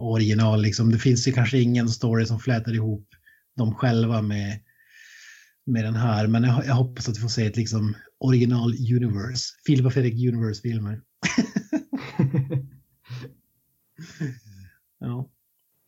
original. 0.00 0.62
Liksom. 0.62 0.92
Det 0.92 0.98
finns 0.98 1.28
ju 1.28 1.32
kanske 1.32 1.58
ingen 1.58 1.88
story 1.88 2.26
som 2.26 2.40
flätar 2.40 2.74
ihop 2.74 3.08
dem 3.56 3.74
själva 3.74 4.22
med, 4.22 4.60
med 5.68 5.84
den 5.84 5.94
här. 5.94 6.26
Men 6.26 6.44
jag, 6.44 6.66
jag 6.66 6.74
hoppas 6.74 7.08
att 7.08 7.16
vi 7.16 7.20
får 7.20 7.28
se 7.28 7.46
ett 7.46 7.56
liksom 7.56 7.96
original 8.18 8.70
universe. 8.70 9.54
Filip 9.66 9.86
och 9.86 9.92
Fredrik 9.92 10.14
Universe-filmer. 10.14 11.00
ja. 14.98 15.28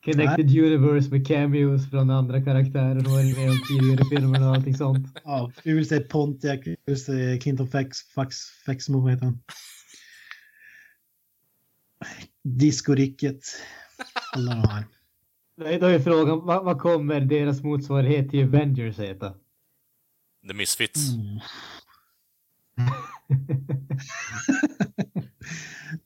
Connected 0.04 0.58
Universe 0.58 1.10
med 1.10 1.26
cameos 1.26 1.90
från 1.90 2.10
andra 2.10 2.44
karaktärer 2.44 2.96
och 2.96 3.12
varit 3.12 3.36
med 3.36 3.50
om 3.50 3.60
tidigare 3.68 4.04
filmer 4.10 4.48
och 4.48 4.54
allting 4.54 4.74
sånt. 4.74 5.18
ja, 5.24 5.52
vi 5.64 5.72
vill 5.72 5.88
se 5.88 6.00
Pontiac, 6.00 6.60
vi 6.64 6.76
vill 6.86 7.04
se 7.04 7.38
Clinton 7.38 7.68
Fax, 7.68 7.98
Fax, 8.14 8.36
Faxmo, 8.66 9.08
heter 9.08 9.24
han? 9.24 9.42
Discoriket. 12.44 13.42
Alla 14.32 14.54
de 14.54 14.68
här. 14.68 14.84
Nej, 15.56 15.78
Då 15.78 15.86
är 15.86 15.98
frågan, 15.98 16.46
vad, 16.46 16.64
vad 16.64 16.78
kommer 16.78 17.20
deras 17.20 17.62
motsvarighet 17.62 18.30
till 18.30 18.44
Avengers 18.44 18.98
heta? 18.98 19.34
The 20.48 20.54
Misfits. 20.54 21.08
Mm. 21.08 21.40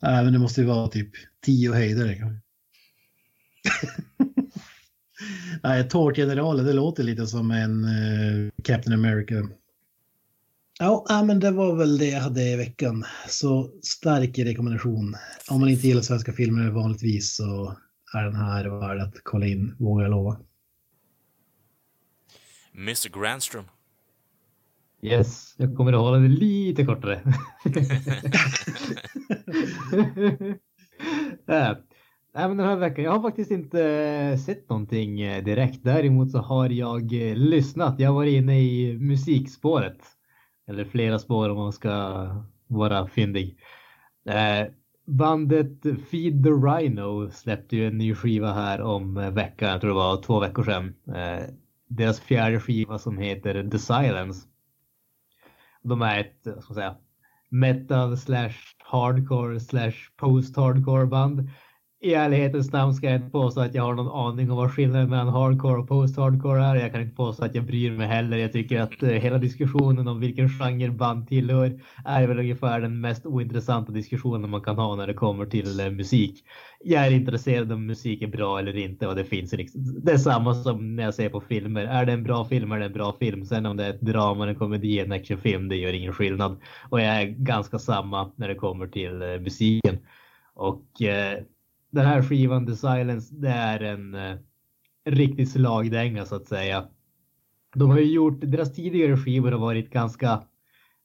Nej, 0.03 0.25
men 0.25 0.33
det 0.33 0.39
måste 0.39 0.61
ju 0.61 0.67
vara 0.67 0.89
typ 0.89 1.11
tio 1.45 1.73
höjdare. 1.73 2.17
Nej, 5.63 5.89
Tårtgeneralen, 5.89 6.67
det 6.67 6.73
låter 6.73 7.03
lite 7.03 7.27
som 7.27 7.51
en 7.51 7.85
eh, 7.85 8.51
Captain 8.65 8.95
America. 8.95 9.35
Ja, 10.79 11.07
ja, 11.09 11.25
men 11.25 11.41
det 11.41 11.51
var 11.51 11.77
väl 11.77 11.99
det 11.99 12.09
jag 12.09 12.21
hade 12.21 12.43
i 12.43 12.57
veckan. 12.57 13.05
Så 13.29 13.71
stark 13.83 14.39
rekommendation. 14.39 15.17
Om 15.51 15.61
man 15.61 15.69
inte 15.69 15.87
gillar 15.87 16.03
svenska 16.03 16.33
filmer 16.33 16.71
vanligtvis 16.71 17.37
så 17.37 17.77
är 18.15 18.25
den 18.25 18.37
här 18.37 18.81
värd 18.81 18.99
att 18.99 19.15
kolla 19.23 19.47
in, 19.47 19.77
vågar 19.79 20.05
jag 20.05 20.11
lova. 20.11 20.41
Mr 22.75 23.21
Grandström. 23.21 23.65
Yes, 25.05 25.55
jag 25.59 25.77
kommer 25.77 25.93
att 25.93 26.01
hålla 26.01 26.19
det 26.19 26.29
lite 26.29 26.85
kortare. 26.85 27.15
äh, 31.47 31.77
nej, 32.35 32.49
men 32.49 32.57
den 32.57 32.67
här 32.67 32.77
veckan, 32.77 33.05
jag 33.05 33.13
har 33.13 33.23
faktiskt 33.23 33.51
inte 33.51 33.85
eh, 33.85 34.39
sett 34.39 34.71
någonting 34.71 35.21
eh, 35.21 35.45
direkt. 35.45 35.85
Däremot 35.85 36.31
så 36.31 36.39
har 36.39 36.71
jag 36.71 37.13
eh, 37.13 37.37
lyssnat. 37.37 38.01
Jag 38.01 38.09
har 38.09 38.15
varit 38.15 38.35
inne 38.35 38.61
i 38.61 38.99
musikspåret. 38.99 39.99
Eller 40.69 40.85
flera 40.85 41.19
spår 41.19 41.51
om 41.51 41.57
man 41.57 41.73
ska 41.73 42.27
vara 42.67 43.07
fyndig. 43.07 43.59
Eh, 44.29 44.67
bandet 45.07 45.83
Feed 45.83 46.45
the 46.45 46.51
Rhino 46.51 47.31
släppte 47.31 47.77
ju 47.77 47.87
en 47.87 47.99
ny 47.99 48.15
skiva 48.15 48.53
här 48.53 48.81
om 48.81 49.15
veckan, 49.15 49.69
jag 49.69 49.81
tror 49.81 49.91
det 49.91 49.95
var 49.95 50.23
två 50.23 50.41
veckor 50.41 50.63
sedan. 50.63 50.95
Eh, 51.15 51.45
deras 51.89 52.21
fjärde 52.21 52.61
skiva 52.61 52.99
som 52.99 53.19
heter 53.19 53.71
The 53.71 53.79
Silence. 53.79 54.54
De 55.85 56.03
är 56.03 56.21
ett, 56.21 56.41
vad 56.45 56.63
ska 56.65 56.73
man 56.73 56.75
säga, 56.75 56.97
metal 57.51 58.17
slash 58.19 58.55
hardcore 58.79 59.61
slash 59.61 59.95
post 60.17 60.57
hardcore 60.57 61.07
band. 61.07 61.51
I 62.05 62.15
ärlighetens 62.15 62.73
namn 62.73 62.95
ska 62.95 63.07
jag 63.07 63.17
inte 63.17 63.31
påstå 63.31 63.61
att 63.61 63.75
jag 63.75 63.83
har 63.83 63.95
någon 63.95 64.27
aning 64.27 64.51
om 64.51 64.57
vad 64.57 64.75
skillnaden 64.75 65.11
mellan 65.11 65.29
hardcore 65.29 65.79
och 65.79 65.89
post 65.89 66.17
hardcore 66.17 66.65
är. 66.65 66.77
Jag 66.77 66.93
kan 66.93 67.01
inte 67.01 67.17
påstå 67.17 67.45
att 67.45 67.55
jag 67.55 67.65
bryr 67.65 67.91
mig 67.91 68.07
heller. 68.07 68.37
Jag 68.37 68.53
tycker 68.53 68.81
att 68.81 69.03
eh, 69.03 69.09
hela 69.09 69.39
diskussionen 69.39 70.09
om 70.09 70.21
vilken 70.21 70.49
genre 70.49 70.91
band 70.91 71.29
tillhör 71.29 71.81
är 72.05 72.27
väl 72.27 72.39
ungefär 72.39 72.81
den 72.81 73.01
mest 73.01 73.27
ointressanta 73.27 73.93
diskussionen 73.93 74.51
man 74.51 74.61
kan 74.61 74.77
ha 74.77 74.97
när 74.97 75.07
det 75.07 75.15
kommer 75.15 75.47
till 75.47 75.81
eh, 75.81 75.91
musik. 75.91 76.45
Jag 76.85 77.07
är 77.07 77.11
intresserad 77.11 77.73
om 77.73 77.87
musik 77.87 78.23
är 78.23 78.27
bra 78.27 78.59
eller 78.59 78.77
inte 78.77 79.07
och 79.07 79.17
det 79.17 79.25
finns 79.25 79.53
liksom, 79.53 80.01
det 80.03 80.13
är 80.13 80.19
samma 80.19 80.55
som 80.55 80.97
när 80.97 81.03
jag 81.03 81.15
ser 81.15 81.29
på 81.29 81.41
filmer. 81.41 81.85
Är 81.85 82.07
det 82.07 82.13
en 82.13 82.25
bra 82.25 82.45
film 82.45 82.73
är 82.73 82.79
det 82.79 82.87
en 82.87 82.93
bra 82.93 83.17
film. 83.21 83.45
Sen 83.45 83.67
om 83.67 83.77
det 83.77 83.85
är 83.85 83.91
ett 83.91 84.01
drama, 84.01 84.49
en 84.49 84.55
komedi, 84.55 85.01
en 85.01 85.13
actionfilm, 85.13 85.69
det 85.69 85.77
gör 85.77 85.93
ingen 85.93 86.13
skillnad. 86.13 86.61
Och 86.91 87.01
jag 87.01 87.23
är 87.23 87.27
ganska 87.27 87.79
samma 87.79 88.33
när 88.37 88.49
det 88.49 88.55
kommer 88.55 88.87
till 88.87 89.23
eh, 89.23 89.41
musiken. 89.41 89.99
Och 90.55 91.03
eh, 91.03 91.39
den 91.95 92.07
här 92.07 92.23
skivan 92.23 92.67
The 92.67 92.77
Silence, 92.77 93.35
det 93.35 93.49
är 93.49 93.81
en 93.81 94.15
eh, 94.15 94.37
riktig 95.05 95.49
slagdänga 95.49 96.25
så 96.27 96.37
att 96.37 96.47
säga. 96.49 96.89
De 97.77 97.91
har 97.91 97.99
ju 97.99 98.13
gjort, 98.13 98.41
deras 98.41 98.75
tidigare 98.75 99.17
skivor 99.17 99.53
har 99.53 99.59
varit 99.59 99.91
ganska 99.91 100.33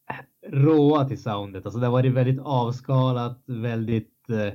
eh, 0.10 0.50
råa 0.52 1.06
till 1.08 1.22
soundet. 1.24 1.66
Alltså 1.66 1.80
det 1.80 1.86
har 1.86 1.92
varit 1.94 2.14
väldigt 2.14 2.40
avskalat, 2.40 3.44
väldigt 3.48 4.30
eh, 4.30 4.54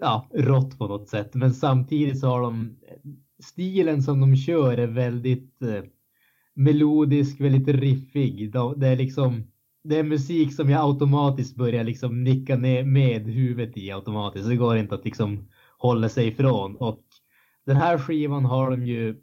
ja, 0.00 0.28
rått 0.34 0.78
på 0.78 0.86
något 0.88 1.08
sätt. 1.08 1.34
Men 1.34 1.54
samtidigt 1.54 2.20
så 2.20 2.26
har 2.28 2.42
de 2.42 2.76
stilen 3.42 4.02
som 4.02 4.20
de 4.20 4.36
kör 4.36 4.78
är 4.78 4.86
väldigt 4.86 5.62
eh, 5.62 5.82
melodisk, 6.54 7.40
väldigt 7.40 7.68
riffig. 7.68 8.52
De- 8.52 8.80
Det 8.80 8.88
är 8.88 8.96
liksom 8.96 9.50
det 9.84 9.98
är 9.98 10.02
musik 10.02 10.54
som 10.54 10.70
jag 10.70 10.84
automatiskt 10.84 11.56
börjar 11.56 11.84
liksom 11.84 12.24
nicka 12.24 12.56
ner 12.56 12.84
med 12.84 13.26
huvudet 13.26 13.76
i 13.76 13.92
automatiskt. 13.92 14.48
Det 14.48 14.56
går 14.56 14.76
inte 14.76 14.94
att 14.94 15.04
liksom 15.04 15.48
hålla 15.78 16.08
sig 16.08 16.28
ifrån. 16.28 16.76
Och 16.76 17.02
den 17.66 17.76
här 17.76 17.98
skivan 17.98 18.44
har 18.44 18.70
de 18.70 18.86
ju, 18.86 19.16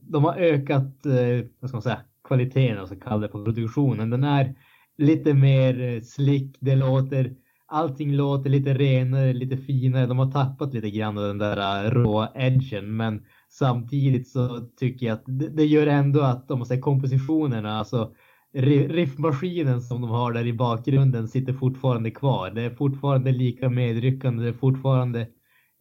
de 0.00 0.24
har 0.24 0.36
ökat, 0.36 1.06
eh, 1.06 1.46
vad 1.60 1.70
ska 1.70 1.76
man 1.76 1.82
säga, 1.82 2.00
kvaliteten, 2.24 2.78
alltså 2.78 2.96
kalla 2.96 3.18
det 3.22 3.28
på 3.28 3.44
produktionen. 3.44 4.10
Den 4.10 4.24
är 4.24 4.54
lite 4.98 5.34
mer 5.34 5.80
eh, 5.80 6.02
slick, 6.02 6.56
det 6.60 6.76
låter, 6.76 7.34
allting 7.66 8.16
låter 8.16 8.50
lite 8.50 8.74
renare, 8.74 9.32
lite 9.32 9.56
finare. 9.56 10.06
De 10.06 10.18
har 10.18 10.32
tappat 10.32 10.74
lite 10.74 10.90
grann 10.90 11.18
av 11.18 11.24
den 11.24 11.38
där 11.38 11.84
eh, 11.84 11.90
råa 11.90 12.28
edgen, 12.34 12.96
men 12.96 13.24
samtidigt 13.48 14.28
så 14.28 14.60
tycker 14.76 15.06
jag 15.06 15.14
att 15.14 15.24
det, 15.26 15.48
det 15.48 15.64
gör 15.64 15.86
ändå 15.86 16.20
att, 16.20 16.50
om 16.50 16.58
man 16.58 16.66
säger 16.66 16.82
kompositionerna, 16.82 17.78
alltså 17.78 18.14
riffmaskinen 18.52 19.82
som 19.82 20.00
de 20.00 20.10
har 20.10 20.32
där 20.32 20.46
i 20.46 20.52
bakgrunden 20.52 21.28
sitter 21.28 21.52
fortfarande 21.52 22.10
kvar. 22.10 22.50
Det 22.50 22.62
är 22.62 22.70
fortfarande 22.70 23.32
lika 23.32 23.68
medryckande, 23.68 24.42
det 24.42 24.48
är 24.48 24.52
fortfarande 24.52 25.28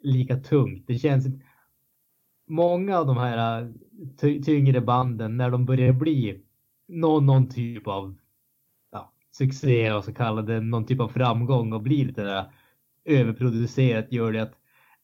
lika 0.03 0.37
tungt. 0.37 0.83
Det 0.87 0.95
känns 0.95 1.27
många 2.47 2.97
av 2.99 3.07
de 3.07 3.17
här 3.17 3.61
äh, 3.61 4.41
tyngre 4.41 4.81
banden 4.81 5.37
när 5.37 5.49
de 5.49 5.65
börjar 5.65 5.93
bli 5.93 6.41
någon, 6.87 7.25
någon 7.25 7.49
typ 7.49 7.87
av 7.87 8.15
ja, 8.91 9.13
succé 9.31 9.91
och 9.91 10.03
så 10.03 10.13
kallade 10.13 10.61
någon 10.61 10.85
typ 10.85 10.99
av 10.99 11.07
framgång 11.07 11.73
och 11.73 11.81
blir 11.81 12.05
lite 12.05 12.23
där 12.23 12.45
överproducerat 13.05 14.11
gör 14.11 14.31
det 14.31 14.41
att 14.41 14.53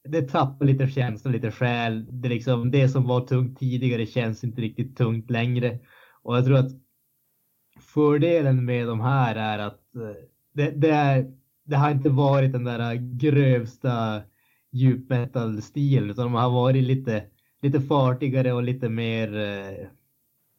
det 0.03 0.21
tappar 0.21 0.65
lite 0.65 0.87
känsla, 0.87 1.31
lite 1.31 1.51
själ. 1.51 2.05
Det, 2.21 2.29
liksom, 2.29 2.71
det 2.71 2.89
som 2.89 3.03
var 3.07 3.21
tungt 3.21 3.59
tidigare 3.59 4.05
känns 4.05 4.43
inte 4.43 4.61
riktigt 4.61 4.97
tungt 4.97 5.29
längre. 5.31 5.79
Och 6.23 6.37
jag 6.37 6.45
tror 6.45 6.57
att 6.57 6.71
fördelen 7.87 8.65
med 8.65 8.87
de 8.87 9.01
här 9.01 9.35
är 9.35 9.59
att 9.59 9.95
eh, 9.95 10.23
det, 10.53 10.71
det, 10.71 10.89
är, 10.89 11.31
det 11.65 11.75
har 11.75 11.91
inte 11.91 12.09
varit 12.09 12.51
den 12.51 12.63
där 12.63 12.95
grövsta 12.95 14.21
djupmetal-stilen 14.71 16.09
utan 16.09 16.25
de 16.25 16.33
har 16.33 16.49
varit 16.49 16.83
lite, 16.83 17.23
lite 17.61 17.81
fartigare 17.81 18.53
och 18.53 18.63
lite 18.63 18.89
mer 18.89 19.37
eh, 19.37 19.87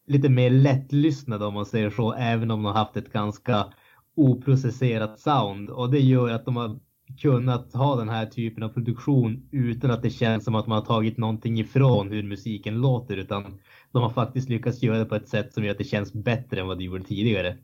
lite 0.08 0.28
mer 0.28 0.50
lättlyssnade 0.50 1.44
om 1.44 1.54
man 1.54 1.66
säger 1.66 1.90
så, 1.90 2.12
även 2.12 2.50
om 2.50 2.62
de 2.62 2.64
har 2.64 2.72
haft 2.72 2.96
ett 2.96 3.12
ganska 3.12 3.66
oprocesserat 4.14 5.20
sound. 5.20 5.70
Och 5.70 5.90
det 5.90 6.00
gör 6.00 6.30
att 6.30 6.44
de 6.44 6.56
har 6.56 6.78
kunnat 7.18 7.72
ha 7.72 7.96
den 7.96 8.08
här 8.08 8.26
typen 8.26 8.62
av 8.62 8.68
produktion 8.68 9.48
utan 9.52 9.90
att 9.90 10.02
det 10.02 10.10
känns 10.10 10.44
som 10.44 10.54
att 10.54 10.66
man 10.66 10.78
har 10.78 10.84
tagit 10.84 11.18
någonting 11.18 11.58
ifrån 11.58 12.10
hur 12.10 12.22
musiken 12.22 12.80
låter, 12.80 13.16
utan 13.16 13.58
de 13.92 14.02
har 14.02 14.10
faktiskt 14.10 14.48
lyckats 14.48 14.82
göra 14.82 14.98
det 14.98 15.04
på 15.04 15.14
ett 15.14 15.28
sätt 15.28 15.54
som 15.54 15.64
gör 15.64 15.72
att 15.72 15.78
det 15.78 15.84
känns 15.84 16.12
bättre 16.12 16.60
än 16.60 16.66
vad 16.66 16.78
det 16.78 16.84
gjorde 16.84 17.04
tidigare. 17.04 17.56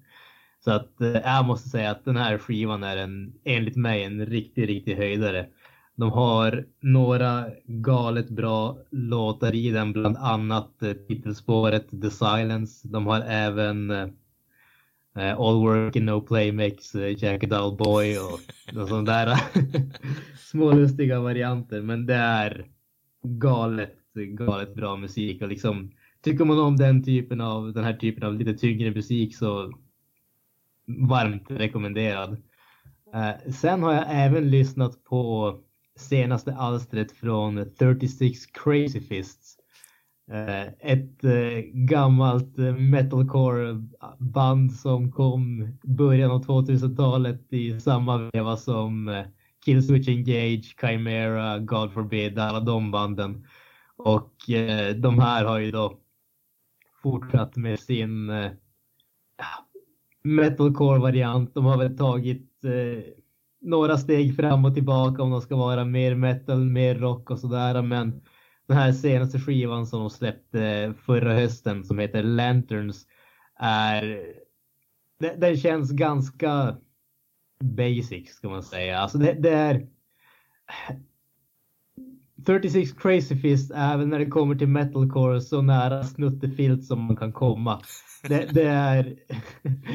Så 0.64 0.70
att 0.70 1.00
eh, 1.00 1.10
jag 1.10 1.44
måste 1.44 1.68
säga 1.68 1.90
att 1.90 2.04
den 2.04 2.16
här 2.16 2.38
skivan 2.38 2.82
är 2.82 2.96
en, 2.96 3.34
enligt 3.44 3.76
mig 3.76 4.04
en 4.04 4.26
riktig, 4.26 4.68
riktig 4.68 4.96
höjdare. 4.96 5.46
De 5.96 6.10
har 6.10 6.66
några 6.80 7.46
galet 7.66 8.30
bra 8.30 8.78
låtar 8.90 9.54
i 9.54 9.70
den, 9.70 9.92
bland 9.92 10.16
annat 10.16 10.82
eh, 10.82 10.92
titelspåret 10.92 11.90
The 12.02 12.10
Silence. 12.10 12.88
De 12.88 13.06
har 13.06 13.20
även 13.20 13.90
eh, 13.90 14.08
All 15.14 15.62
Work 15.62 15.96
and 15.96 16.04
No 16.04 16.20
Play 16.20 16.52
Makes 16.52 16.94
Jack 16.94 17.44
a 17.44 17.46
Dull 17.46 17.76
Boy 17.76 18.18
och 18.18 18.40
och 18.80 18.88
sådana 18.88 19.02
där 19.02 19.38
små 20.38 20.72
lustiga 20.72 21.20
varianter. 21.20 21.82
Men 21.82 22.06
det 22.06 22.14
är 22.14 22.66
galet, 23.22 23.98
galet 24.14 24.74
bra 24.74 24.96
musik 24.96 25.42
och 25.42 25.48
liksom 25.48 25.90
tycker 26.24 26.44
man 26.44 26.58
om 26.58 26.76
den 26.76 27.04
typen 27.04 27.40
av, 27.40 27.72
den 27.72 27.84
här 27.84 27.94
typen 27.94 28.24
av 28.24 28.34
lite 28.34 28.54
tyngre 28.54 28.90
musik 28.90 29.36
så 29.36 29.72
varmt 30.86 31.50
rekommenderad. 31.50 32.42
Eh, 33.14 33.52
sen 33.52 33.82
har 33.82 33.92
jag 33.92 34.04
även 34.08 34.50
lyssnat 34.50 35.04
på 35.04 35.54
senaste 35.96 36.54
alstret 36.54 37.12
från 37.12 37.74
36 37.78 38.46
Crazy 38.46 39.00
Fists. 39.00 39.56
Eh, 40.30 40.92
ett 40.92 41.24
eh, 41.24 41.60
gammalt 41.72 42.58
eh, 42.58 42.74
metalcore 42.74 43.82
band 44.18 44.72
som 44.72 45.12
kom 45.12 45.68
början 45.82 46.30
av 46.30 46.44
2000-talet 46.44 47.52
i 47.52 47.80
samma 47.80 48.30
veva 48.32 48.56
som 48.56 49.08
eh, 49.08 49.24
Killswitch 49.64 50.08
Engage, 50.08 50.76
Chimera, 50.80 51.58
God 51.58 51.92
Forbid, 51.92 52.38
alla 52.38 52.60
de 52.60 52.90
banden. 52.90 53.46
Och 53.96 54.50
eh, 54.50 54.94
de 54.94 55.18
här 55.18 55.44
har 55.44 55.58
ju 55.58 55.70
då 55.70 55.98
fortsatt 57.04 57.56
med 57.56 57.80
sin 57.80 58.30
eh, 58.30 58.50
metalcore-variant. 60.22 61.54
De 61.54 61.64
har 61.64 61.78
väl 61.78 61.96
tagit 61.96 62.64
eh, 62.64 63.04
några 63.60 63.96
steg 63.96 64.36
fram 64.36 64.64
och 64.64 64.74
tillbaka 64.74 65.22
om 65.22 65.30
de 65.30 65.40
ska 65.40 65.56
vara 65.56 65.84
mer 65.84 66.14
metal, 66.14 66.64
mer 66.64 66.94
rock 66.94 67.30
och 67.30 67.38
sådär. 67.38 67.82
Men 67.82 68.22
den 68.66 68.76
här 68.76 68.92
senaste 68.92 69.40
skivan 69.40 69.86
som 69.86 70.00
de 70.00 70.10
släppte 70.10 70.94
förra 71.06 71.34
hösten 71.34 71.84
som 71.84 71.98
heter 71.98 72.22
Lanterns 72.22 73.06
är 73.58 74.26
Den, 75.20 75.40
den 75.40 75.56
känns 75.56 75.90
ganska 75.90 76.76
basic 77.60 78.34
ska 78.34 78.48
man 78.48 78.62
säga. 78.62 78.98
Alltså 78.98 79.18
det, 79.18 79.32
det 79.32 79.50
är 79.50 79.86
36 82.46 82.92
Crazy 82.92 83.36
Fist 83.36 83.72
även 83.74 84.08
när 84.08 84.18
det 84.18 84.26
kommer 84.26 84.54
till 84.54 84.68
metalcore 84.68 85.40
så 85.40 85.62
nära 85.62 86.02
snuttefilt 86.02 86.84
som 86.84 87.04
man 87.04 87.16
kan 87.16 87.32
komma. 87.32 87.80
Det, 88.28 88.48
det 88.52 88.62
är, 88.62 89.16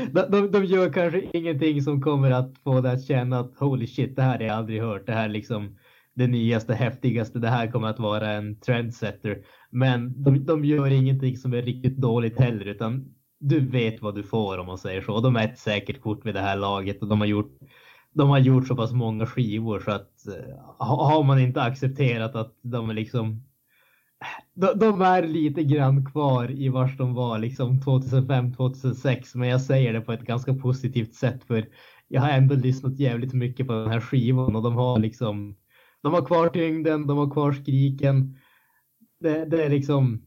de, 0.12 0.22
de, 0.30 0.52
de 0.52 0.66
gör 0.66 0.94
kanske 0.94 1.22
ingenting 1.34 1.82
som 1.82 2.02
kommer 2.02 2.32
att 2.32 2.58
få 2.64 2.82
dig 2.82 2.92
att 2.92 3.06
känna 3.06 3.40
att 3.40 3.56
holy 3.58 3.88
shit, 3.88 4.16
det 4.16 4.22
här 4.22 4.38
har 4.38 4.46
jag 4.46 4.56
aldrig 4.56 4.82
hört. 4.82 5.06
Det 5.06 5.14
här 5.14 5.26
är 5.26 5.30
liksom 5.30 5.78
det 6.14 6.28
nyaste, 6.28 6.74
häftigaste. 6.74 7.40
Det 7.40 7.48
här 7.48 7.72
kommer 7.72 7.88
att 7.88 8.00
vara 8.00 8.32
en 8.32 8.60
trendsetter. 8.60 9.38
Men 9.70 10.24
de, 10.24 10.46
de 10.46 10.66
gör 10.66 10.92
ingenting 10.92 11.38
som 11.38 11.54
är 11.54 11.62
riktigt 11.62 11.98
dåligt 11.98 12.40
heller, 12.40 12.66
utan 12.66 13.14
du 13.40 13.60
vet 13.60 14.02
vad 14.02 14.16
du 14.16 14.24
får 14.24 14.58
om 14.58 14.66
man 14.66 14.78
säger 14.78 15.02
så. 15.02 15.20
De 15.20 15.36
är 15.36 15.46
ett 15.46 15.60
säkert 15.60 16.02
kort 16.02 16.26
vid 16.26 16.34
det 16.34 16.42
här 16.42 16.58
laget 16.58 17.02
och 17.02 17.08
de 17.08 17.20
har 17.20 17.28
gjort 17.28 17.58
de 18.14 18.30
har 18.30 18.40
gjort 18.40 18.68
så 18.68 18.76
pass 18.76 18.92
många 18.92 19.26
skivor 19.26 19.80
så 19.80 19.92
att 19.92 20.28
eh, 20.28 20.60
har 20.78 21.24
man 21.24 21.40
inte 21.40 21.62
accepterat 21.62 22.36
att 22.36 22.56
de 22.62 22.90
är 22.90 22.94
liksom 22.94 23.44
de, 24.54 24.80
de 24.80 25.02
är 25.02 25.28
lite 25.28 25.64
grann 25.64 26.06
kvar 26.06 26.52
i 26.52 26.70
vars 26.70 26.98
de 26.98 27.14
var 27.14 27.40
liksom 27.40 27.82
2005, 27.82 28.54
2006. 28.54 29.36
Men 29.36 29.50
jag 29.50 29.62
säger 29.62 29.94
det 29.94 30.02
på 30.02 30.14
ett 30.14 30.26
ganska 30.26 30.54
positivt 30.54 31.14
sätt 31.14 31.44
för 31.44 31.66
jag 32.08 32.22
har 32.22 32.30
ändå 32.30 32.56
lyssnat 32.56 33.00
jävligt 33.00 33.34
mycket 33.34 33.68
på 33.68 33.74
den 33.74 33.90
här 33.90 34.02
skivan 34.02 34.56
och 34.56 34.64
de 34.64 34.76
har 34.76 35.00
liksom 35.00 35.56
de 36.02 36.14
har 36.14 36.26
kvar 36.26 36.50
tyngden, 36.50 37.08
de 37.08 37.18
har 37.18 37.32
kvar 37.32 37.52
skriken. 37.52 38.38
Det, 39.20 39.46
det 39.46 39.64
är 39.64 39.70
liksom 39.70 40.22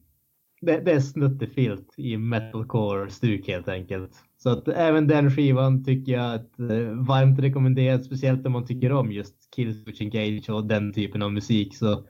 det, 0.61 0.81
det 0.81 0.93
är 0.93 1.01
snuttefilt 1.01 1.95
i 1.97 2.17
metalcore-stuk 2.17 3.49
helt 3.49 3.69
enkelt. 3.69 4.25
Så 4.43 4.51
att 4.51 4.69
även 4.69 5.07
den 5.07 5.31
skivan 5.31 5.85
tycker 5.85 6.13
jag 6.13 6.35
att 6.35 6.59
eh, 6.59 7.07
varmt 7.07 7.39
rekommenderas, 7.39 8.05
speciellt 8.05 8.47
om 8.47 8.53
man 8.53 8.67
tycker 8.67 8.93
om 8.93 9.13
just 9.13 9.55
Killswitch 9.55 10.01
Engage 10.01 10.51
och 10.51 10.67
den 10.67 10.93
typen 10.93 11.23
av 11.23 11.33
musik. 11.33 11.77
Så 11.77 12.05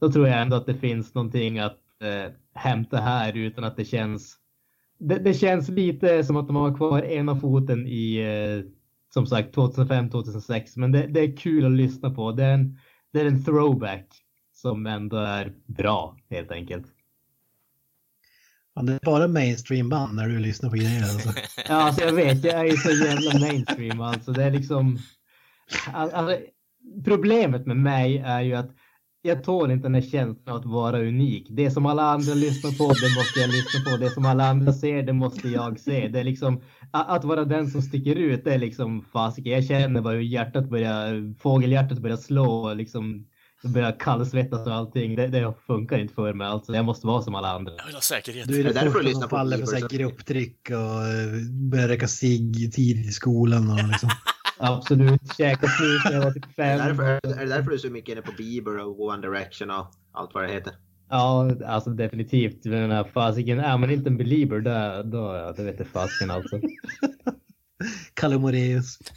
då 0.00 0.12
tror 0.12 0.28
jag 0.28 0.42
ändå 0.42 0.56
att 0.56 0.66
det 0.66 0.74
finns 0.74 1.14
någonting 1.14 1.58
att 1.58 1.80
eh, 2.02 2.32
hämta 2.54 2.96
här 2.96 3.36
utan 3.36 3.64
att 3.64 3.76
det 3.76 3.84
känns. 3.84 4.36
Det, 4.98 5.18
det 5.18 5.34
känns 5.34 5.68
lite 5.68 6.24
som 6.24 6.36
att 6.36 6.46
de 6.46 6.56
har 6.56 6.76
kvar 6.76 7.02
ena 7.02 7.36
foten 7.36 7.86
i 7.86 8.16
eh, 8.16 8.70
som 9.14 9.26
sagt 9.26 9.54
2005, 9.54 10.10
2006, 10.10 10.76
men 10.76 10.92
det, 10.92 11.06
det 11.06 11.20
är 11.20 11.36
kul 11.36 11.64
att 11.64 11.72
lyssna 11.72 12.10
på. 12.10 12.32
Det 12.32 12.44
är 12.44 12.54
en, 12.54 12.78
det 13.12 13.20
är 13.20 13.24
en 13.24 13.44
throwback 13.44 14.06
som 14.52 14.86
ändå 14.86 15.16
är 15.16 15.52
bra 15.66 16.16
helt 16.30 16.50
enkelt. 16.52 16.86
Ja, 18.78 18.84
det 18.84 18.92
är 18.92 19.00
bara 19.04 19.28
mainstream-band 19.28 20.14
när 20.14 20.28
du 20.28 20.38
lyssnar 20.38 20.70
på 20.70 20.76
grejer. 20.76 21.02
Alltså. 21.02 21.28
Ja, 21.68 21.74
alltså 21.74 22.04
jag 22.04 22.12
vet, 22.12 22.44
jag 22.44 22.54
är 22.54 22.64
ju 22.64 22.76
så 22.76 22.90
jävla 22.90 23.38
mainstream 23.38 24.00
alltså. 24.00 24.32
Det 24.32 24.44
är 24.44 24.50
liksom. 24.50 24.98
Alltså, 25.92 26.38
problemet 27.04 27.66
med 27.66 27.76
mig 27.76 28.18
är 28.18 28.40
ju 28.40 28.54
att 28.54 28.70
jag 29.22 29.44
tål 29.44 29.70
inte 29.70 29.82
den 29.82 29.94
här 29.94 30.10
känslan 30.10 30.54
av 30.54 30.60
att 30.60 30.66
vara 30.66 31.00
unik. 31.00 31.46
Det 31.50 31.70
som 31.70 31.86
alla 31.86 32.02
andra 32.02 32.34
lyssnar 32.34 32.70
på, 32.70 32.84
det 32.84 33.18
måste 33.18 33.40
jag 33.40 33.50
lyssna 33.50 33.80
på. 33.90 33.96
Det 33.96 34.10
som 34.10 34.26
alla 34.26 34.44
andra 34.44 34.72
ser, 34.72 35.02
det 35.02 35.12
måste 35.12 35.48
jag 35.48 35.80
se. 35.80 36.08
Det 36.08 36.20
är 36.20 36.24
liksom 36.24 36.60
att 36.92 37.24
vara 37.24 37.44
den 37.44 37.70
som 37.70 37.82
sticker 37.82 38.16
ut. 38.16 38.44
Det 38.44 38.54
är 38.54 38.58
liksom 38.58 39.02
fasiken. 39.12 39.52
Jag 39.52 39.64
känner 39.64 40.00
bara 40.00 40.14
hur 40.14 40.20
hjärtat 40.20 40.68
börjar, 40.68 41.34
fågelhjärtat 41.38 41.98
börjar 41.98 42.16
slå 42.16 42.74
liksom 42.74 43.26
jag 43.62 43.72
börjar 43.72 43.96
kallsvettas 44.00 44.66
och 44.66 44.74
allting. 44.74 45.16
Det, 45.16 45.26
det 45.26 45.54
funkar 45.66 45.98
inte 45.98 46.14
för 46.14 46.32
mig 46.32 46.46
alltså. 46.46 46.72
Jag 46.72 46.84
måste 46.84 47.06
vara 47.06 47.22
som 47.22 47.34
alla 47.34 47.48
andra. 47.48 47.72
Jag 47.76 47.86
vill 47.86 47.94
ha 47.94 48.00
säkerhet. 48.00 48.48
Du 48.48 48.60
är 48.60 48.64
det 48.64 48.68
det 48.68 48.74
därför 48.74 48.86
du 48.86 48.92
första 48.92 49.08
lyssnar 49.08 49.20
som 49.20 49.30
på 49.30 49.36
faller 49.36 49.56
för 49.56 49.64
Bieber, 49.64 49.80
så 49.80 49.94
här 49.94 49.98
grupptryck 49.98 50.70
och 50.70 50.76
eh, 50.76 51.42
börjar 51.70 51.88
röka 51.88 52.08
cigg 52.08 52.72
tidigt 52.72 53.06
i 53.06 53.12
skolan. 53.12 53.70
Och 53.70 53.88
liksom. 53.88 54.10
Absolut. 54.58 55.20
Käka 55.36 55.66
snus 55.68 56.04
när 56.04 56.12
jag 56.12 56.24
var 56.24 56.30
typ 56.30 56.44
Är 56.44 56.78
det, 56.78 56.78
fem. 56.78 56.96
därför, 56.96 57.04
är 57.04 57.44
det 57.44 57.54
därför 57.54 57.70
du 57.70 57.74
är 57.74 57.78
så 57.78 57.90
mycket 57.90 58.12
inne 58.12 58.22
på 58.22 58.32
Bieber 58.38 58.78
och 58.78 59.00
One 59.00 59.22
Direction 59.22 59.70
och 59.70 59.86
allt 60.12 60.34
vad 60.34 60.44
det 60.44 60.52
heter? 60.52 60.72
Ja, 61.10 61.50
alltså 61.66 61.90
definitivt. 61.90 62.62
Den 62.62 62.90
här 62.90 63.04
fasiken, 63.04 63.58
är 63.60 63.78
man 63.78 63.90
inte 63.90 64.10
en 64.10 64.16
belieber 64.16 64.60
då, 64.60 65.02
då, 65.10 65.36
ja, 65.36 65.52
det 65.56 65.62
vet 65.62 65.78
jag 65.78 65.88
fasiken 65.88 66.30
alltså. 66.30 66.60
Kalle 68.14 68.38
Moraeus. 68.38 68.98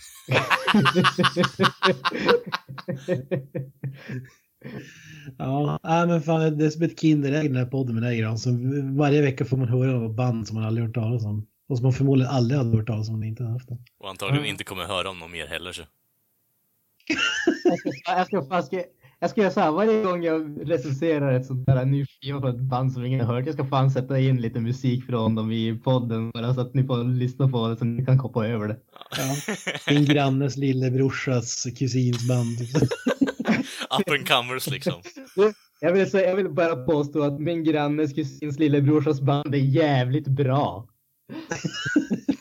Ja, 5.38 5.80
men 5.84 6.22
fan, 6.22 6.58
det 6.58 6.66
är 6.66 6.70
som 6.70 6.84
ett 6.84 7.00
Kinderägg 7.00 7.50
den 7.50 7.56
här 7.56 7.66
podden 7.66 7.96
med 7.96 8.04
dig 8.04 8.18
Gran. 8.18 8.38
Så 8.38 8.50
varje 8.98 9.22
vecka 9.22 9.46
får 9.46 9.58
man 9.58 9.68
höra 9.68 9.98
om 9.98 10.16
band 10.16 10.48
som 10.48 10.56
man 10.56 10.66
aldrig 10.66 10.86
hört 10.86 10.96
talas 10.96 11.26
om. 11.26 11.48
Och 11.70 11.78
som 11.78 11.84
man 11.84 11.94
förmodligen 11.94 12.32
aldrig 12.32 12.58
hade 12.58 12.78
hört 12.78 12.88
talas 12.88 13.10
om 13.10 13.14
man 13.14 13.24
inte 13.24 13.44
hade 13.44 13.54
haft 13.56 13.70
det. 13.70 13.78
Och 14.00 14.10
antagligen 14.10 14.46
inte 14.46 14.64
kommer 14.64 14.84
höra 14.84 15.10
om 15.10 15.20
någon 15.20 15.32
mer 15.32 15.48
heller. 15.48 15.72
Så. 15.72 15.82
jag, 17.64 17.80
ska, 17.80 17.92
jag, 18.06 18.28
ska, 18.28 18.46
fan, 18.46 18.64
ska, 18.64 18.84
jag 19.22 19.30
ska 19.30 19.42
göra 19.42 19.52
så 19.52 19.60
här 19.60 19.72
varje 19.72 20.04
gång 20.04 20.24
jag 20.24 20.70
recenserar 20.70 21.34
ett 21.34 21.46
sånt 21.46 21.70
här 21.70 21.86
ny 21.86 22.06
skiva 22.06 22.42
på 22.42 22.48
ett 22.48 22.60
band 22.60 22.94
som 22.94 23.06
ingen 23.06 23.26
har 23.26 23.36
hört. 23.36 23.46
Jag 23.46 23.54
ska 23.54 23.66
fan 23.66 23.92
sätta 23.92 24.20
in 24.20 24.42
lite 24.42 24.60
musik 24.60 25.06
från 25.06 25.36
dem 25.36 25.52
i 25.52 25.80
podden 25.84 26.32
bara 26.32 26.54
så 26.54 26.62
att 26.62 26.74
ni 26.74 26.84
får 26.84 27.04
lyssna 27.04 27.48
på 27.48 27.68
det 27.68 27.78
så 27.78 27.86
ni 27.86 28.06
kan 28.06 28.20
hoppa 28.20 28.48
över 28.48 28.68
det. 28.68 28.78
Ja. 29.18 29.56
Din 29.94 30.06
grannes 30.06 30.58
lillebrorsas 30.58 31.68
kusins 31.78 32.28
band. 32.28 32.58
Up 34.00 34.10
and 34.12 34.28
comers 34.28 34.70
liksom. 34.70 35.02
Jag 35.82 35.94
vill, 35.94 36.12
säga, 36.12 36.30
jag 36.30 36.36
vill 36.36 36.50
bara 36.50 36.76
påstå 36.76 37.24
att 37.24 37.40
min 37.40 37.64
grannes 37.64 38.14
kusins 38.14 38.60
lillebrorsas 38.60 39.22
band 39.22 39.56
är 39.56 39.60
jävligt 39.60 40.28
bra. 40.28 40.88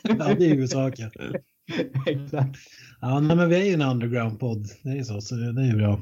ja, 0.02 0.34
det 0.38 0.44
är 0.44 0.48
huvudsaken. 0.48 1.10
Exakt. 2.06 2.56
Ja, 3.00 3.20
nej, 3.20 3.36
men 3.36 3.48
vi 3.48 3.56
är 3.56 3.64
ju 3.64 3.72
en 3.72 3.82
underground-podd. 3.82 4.68
Det 4.82 4.90
är 4.90 5.02
så, 5.02 5.20
så 5.20 5.34
det 5.34 5.62
är 5.62 5.76
bra. 5.76 6.00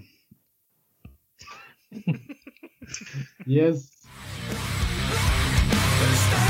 Yes. 3.47 3.91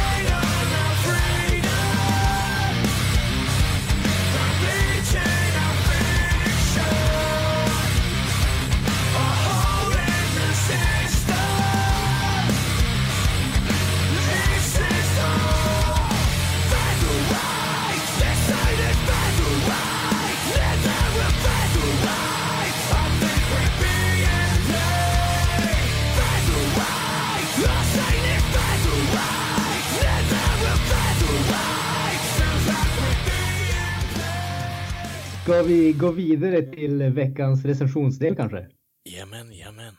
Ska 35.48 35.62
vi 35.62 35.92
gå 35.92 36.10
vidare 36.10 36.62
till 36.62 37.02
veckans 37.02 37.64
recensionsdel 37.64 38.36
kanske? 38.36 38.66
Jamen, 39.04 39.52
jamen. 39.52 39.94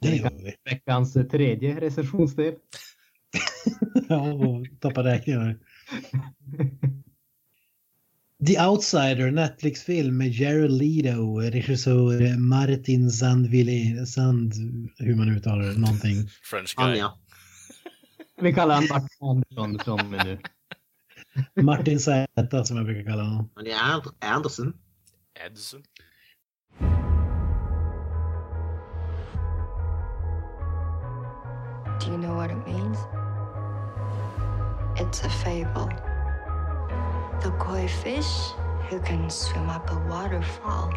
Det 0.00 0.16
gör 0.16 0.30
vi. 0.30 0.54
Veckans 0.64 1.12
tredje 1.12 1.80
recensionsdel. 1.80 2.54
Ja, 4.08 4.38
tappa 4.80 5.04
räkningar. 5.04 5.58
The 8.46 8.66
Outsider, 8.66 9.30
Netflix-film 9.30 10.18
med 10.18 10.28
Jared 10.28 10.70
Leto, 10.70 11.40
regissör 11.40 12.38
Martin 12.38 13.10
Sandville, 13.10 14.06
Sand, 14.06 14.52
hur 14.98 15.14
man 15.14 15.28
uttalar 15.28 15.64
det, 15.64 15.78
någonting. 15.78 16.28
French 16.42 16.74
guy. 16.76 16.86
Anja. 16.86 17.12
Vi 18.40 18.54
kallar 18.54 18.74
han 18.74 18.84
Martin 18.88 19.58
Andersson 19.58 19.98
från 19.98 20.10
nu. 20.10 20.38
Martin 21.62 21.98
Z 21.98 22.26
som 22.64 22.76
jag 22.76 22.86
brukar 22.86 23.10
kalla 23.10 23.22
honom. 23.22 23.50
Anja 23.54 23.76
And- 23.80 24.02
Anderson. 24.20 24.72
Edson. 25.46 25.82
Do 32.00 32.12
you 32.12 32.18
know 32.18 32.34
what 32.34 32.50
it 32.50 32.62
means? 32.66 32.98
It's 34.96 35.22
a 35.24 35.30
fable. 35.44 35.88
The 37.42 37.50
koi 37.58 37.86
fish 37.88 38.32
who 38.88 39.00
can 39.00 39.28
swim 39.30 39.68
up 39.68 39.90
a 39.90 39.98
waterfall 40.08 40.90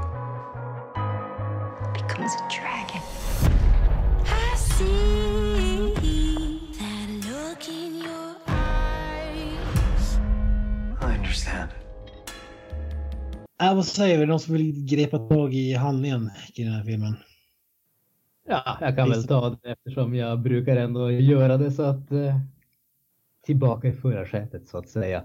becomes 1.94 2.34
a 2.36 2.48
dragon. 2.50 3.02
I 4.26 4.56
see 4.56 5.29
understand. 11.30 11.70
Äh, 13.62 13.76
vad 13.76 13.86
säger 13.86 14.18
vi? 14.20 14.26
Någon 14.26 14.40
som 14.40 14.54
vill 14.54 14.86
grepa 14.86 15.18
tag 15.18 15.54
i 15.54 15.74
handlingen 15.74 16.32
i 16.54 16.64
den 16.64 16.74
här 16.74 16.84
filmen? 16.84 17.16
Ja, 18.48 18.78
jag 18.82 18.96
kan 18.96 19.10
väl 19.10 19.28
ta 19.28 19.50
det 19.50 19.72
eftersom 19.72 20.16
jag 20.16 20.42
brukar 20.42 20.76
ändå 20.76 21.12
göra 21.12 21.58
det 21.58 21.72
så 21.72 21.84
att 21.84 22.12
eh, 22.12 22.40
tillbaka 23.44 23.88
i 23.88 23.94
förarsätet 23.94 24.68
så 24.68 24.78
att 24.78 24.90
säga. 24.90 25.24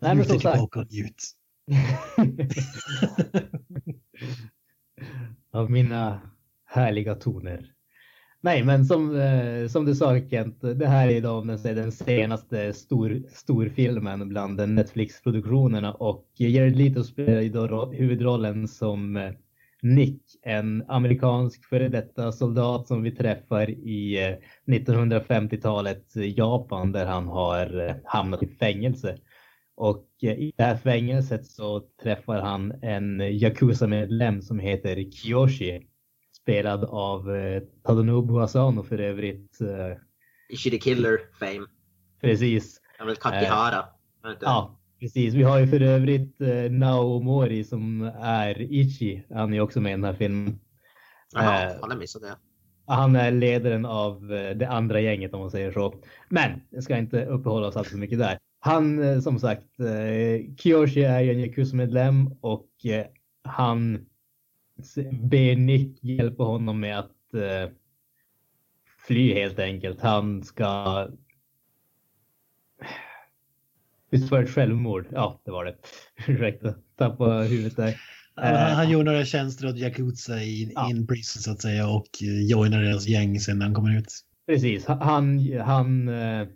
Nej, 0.00 0.14
men 0.14 0.24
som 0.24 0.40
sagt. 0.40 0.54
tillbaka 0.54 0.80
och 0.80 0.92
njut. 0.92 1.22
Av 5.50 5.70
mina 5.70 6.20
härliga 6.64 7.14
toner. 7.14 7.72
Nej, 8.46 8.64
men 8.64 8.84
som, 8.84 9.20
eh, 9.20 9.68
som 9.68 9.84
du 9.84 9.94
sa 9.94 10.20
Kent, 10.30 10.60
det 10.60 10.86
här 10.86 11.08
är 11.08 11.20
då 11.20 11.40
den, 11.40 11.58
den 11.62 11.92
senaste 11.92 12.72
stor, 12.72 13.22
storfilmen 13.28 14.28
bland 14.28 14.68
Netflix-produktionerna 14.68 15.92
och 15.92 16.26
Jared 16.36 16.76
Leto 16.76 17.04
spelar 17.04 17.40
ju 17.40 17.48
då 17.48 17.92
huvudrollen 17.92 18.68
som 18.68 19.16
eh, 19.16 19.30
Nick, 19.82 20.22
en 20.42 20.84
amerikansk 20.88 21.64
före 21.64 21.88
detta 21.88 22.32
soldat 22.32 22.86
som 22.86 23.02
vi 23.02 23.10
träffar 23.10 23.70
i 23.70 24.26
eh, 24.26 24.36
1950-talets 24.74 26.16
eh, 26.16 26.38
Japan 26.38 26.92
där 26.92 27.06
han 27.06 27.28
har 27.28 27.88
eh, 27.88 27.94
hamnat 28.04 28.42
i 28.42 28.46
fängelse. 28.46 29.16
Och 29.76 30.08
eh, 30.22 30.38
i 30.38 30.52
det 30.56 30.64
här 30.64 30.76
fängelset 30.76 31.46
så 31.46 31.82
träffar 32.02 32.40
han 32.40 32.72
en 32.82 33.20
eh, 33.20 33.42
Yakuza-medlem 33.42 34.42
som 34.42 34.58
heter 34.58 35.10
Kiyoshi. 35.10 35.80
Spelad 36.46 36.84
av 36.84 37.36
eh, 37.36 37.62
Tadanobu 37.82 38.40
Asano 38.40 38.82
för 38.82 38.98
övrigt. 38.98 39.60
Eh, 39.60 39.96
Ishi 40.48 40.70
the 40.70 40.78
Killer 40.78 41.18
fame. 41.38 41.66
precis. 42.20 42.80
Han 42.98 43.06
väl 43.06 43.16
Kakihara? 43.16 43.84
Det? 44.22 44.36
Ja, 44.40 44.80
precis. 45.00 45.34
Vi 45.34 45.42
har 45.42 45.58
ju 45.58 45.66
för 45.66 45.80
övrigt 45.80 46.40
eh, 46.40 46.70
Nao 46.70 47.20
Mori 47.20 47.64
som 47.64 48.02
är 48.20 48.60
Ichi. 48.60 49.24
Han 49.34 49.54
är 49.54 49.60
också 49.60 49.80
med 49.80 49.90
i 49.90 49.92
den 49.92 50.04
här 50.04 50.12
filmen. 50.12 50.58
Jaha, 51.32 51.70
eh, 51.70 51.76
han 51.80 51.90
har 51.90 51.98
missat 51.98 52.22
det. 52.22 52.36
Han 52.86 53.16
är 53.16 53.30
ledaren 53.30 53.86
av 53.86 54.32
eh, 54.32 54.56
det 54.56 54.68
andra 54.68 55.00
gänget 55.00 55.34
om 55.34 55.40
man 55.40 55.50
säger 55.50 55.72
så. 55.72 55.94
Men 56.28 56.50
jag 56.70 56.82
ska 56.82 56.96
inte 56.98 57.24
uppehålla 57.24 57.66
oss 57.66 57.76
allt 57.76 57.88
för 57.88 57.96
mycket 57.98 58.18
där. 58.18 58.38
Han 58.60 59.02
eh, 59.02 59.20
som 59.20 59.38
sagt, 59.38 59.80
eh, 59.80 60.54
Kiyoshi 60.56 61.04
är 61.04 61.20
ju 61.20 61.32
en 61.32 61.40
Yakuza-medlem 61.40 62.30
och 62.40 62.68
eh, 62.84 63.06
han 63.44 64.06
ber 65.12 65.56
Nick 65.56 66.04
hjälpa 66.04 66.42
honom 66.42 66.80
med 66.80 66.98
att 66.98 67.34
eh, 67.34 67.70
fly 69.06 69.34
helt 69.34 69.58
enkelt. 69.58 70.00
Han 70.00 70.42
ska... 70.42 71.08
Visst 74.10 74.30
var 74.30 74.38
det 74.38 74.44
ett 74.44 74.50
självmord? 74.54 75.06
Ja, 75.12 75.40
det 75.44 75.50
var 75.50 75.64
det. 75.64 75.76
Ursäkta, 76.28 76.74
tappa 76.96 77.24
huvudet 77.24 77.76
där. 77.76 77.84
Han, 77.84 77.96
Eh, 78.38 78.74
han 78.74 78.90
gör 78.90 79.04
några 79.04 79.24
tjänster 79.24 79.68
åt 79.68 79.76
Yakuza 79.76 80.42
i 80.42 80.72
Ja. 80.74 80.90
in 80.90 81.06
prison 81.06 81.42
så 81.42 81.50
att 81.52 81.62
säga 81.62 81.88
och 81.88 82.06
eh, 82.22 82.46
joinar 82.50 82.82
deras 82.82 83.06
gäng 83.06 83.40
sen 83.40 83.58
när 83.58 83.66
han 83.66 83.74
kommer 83.74 83.98
ut. 83.98 84.12
Precis, 84.46 84.86
han, 84.86 85.52
han 85.60 86.08
eh, 86.08 86.48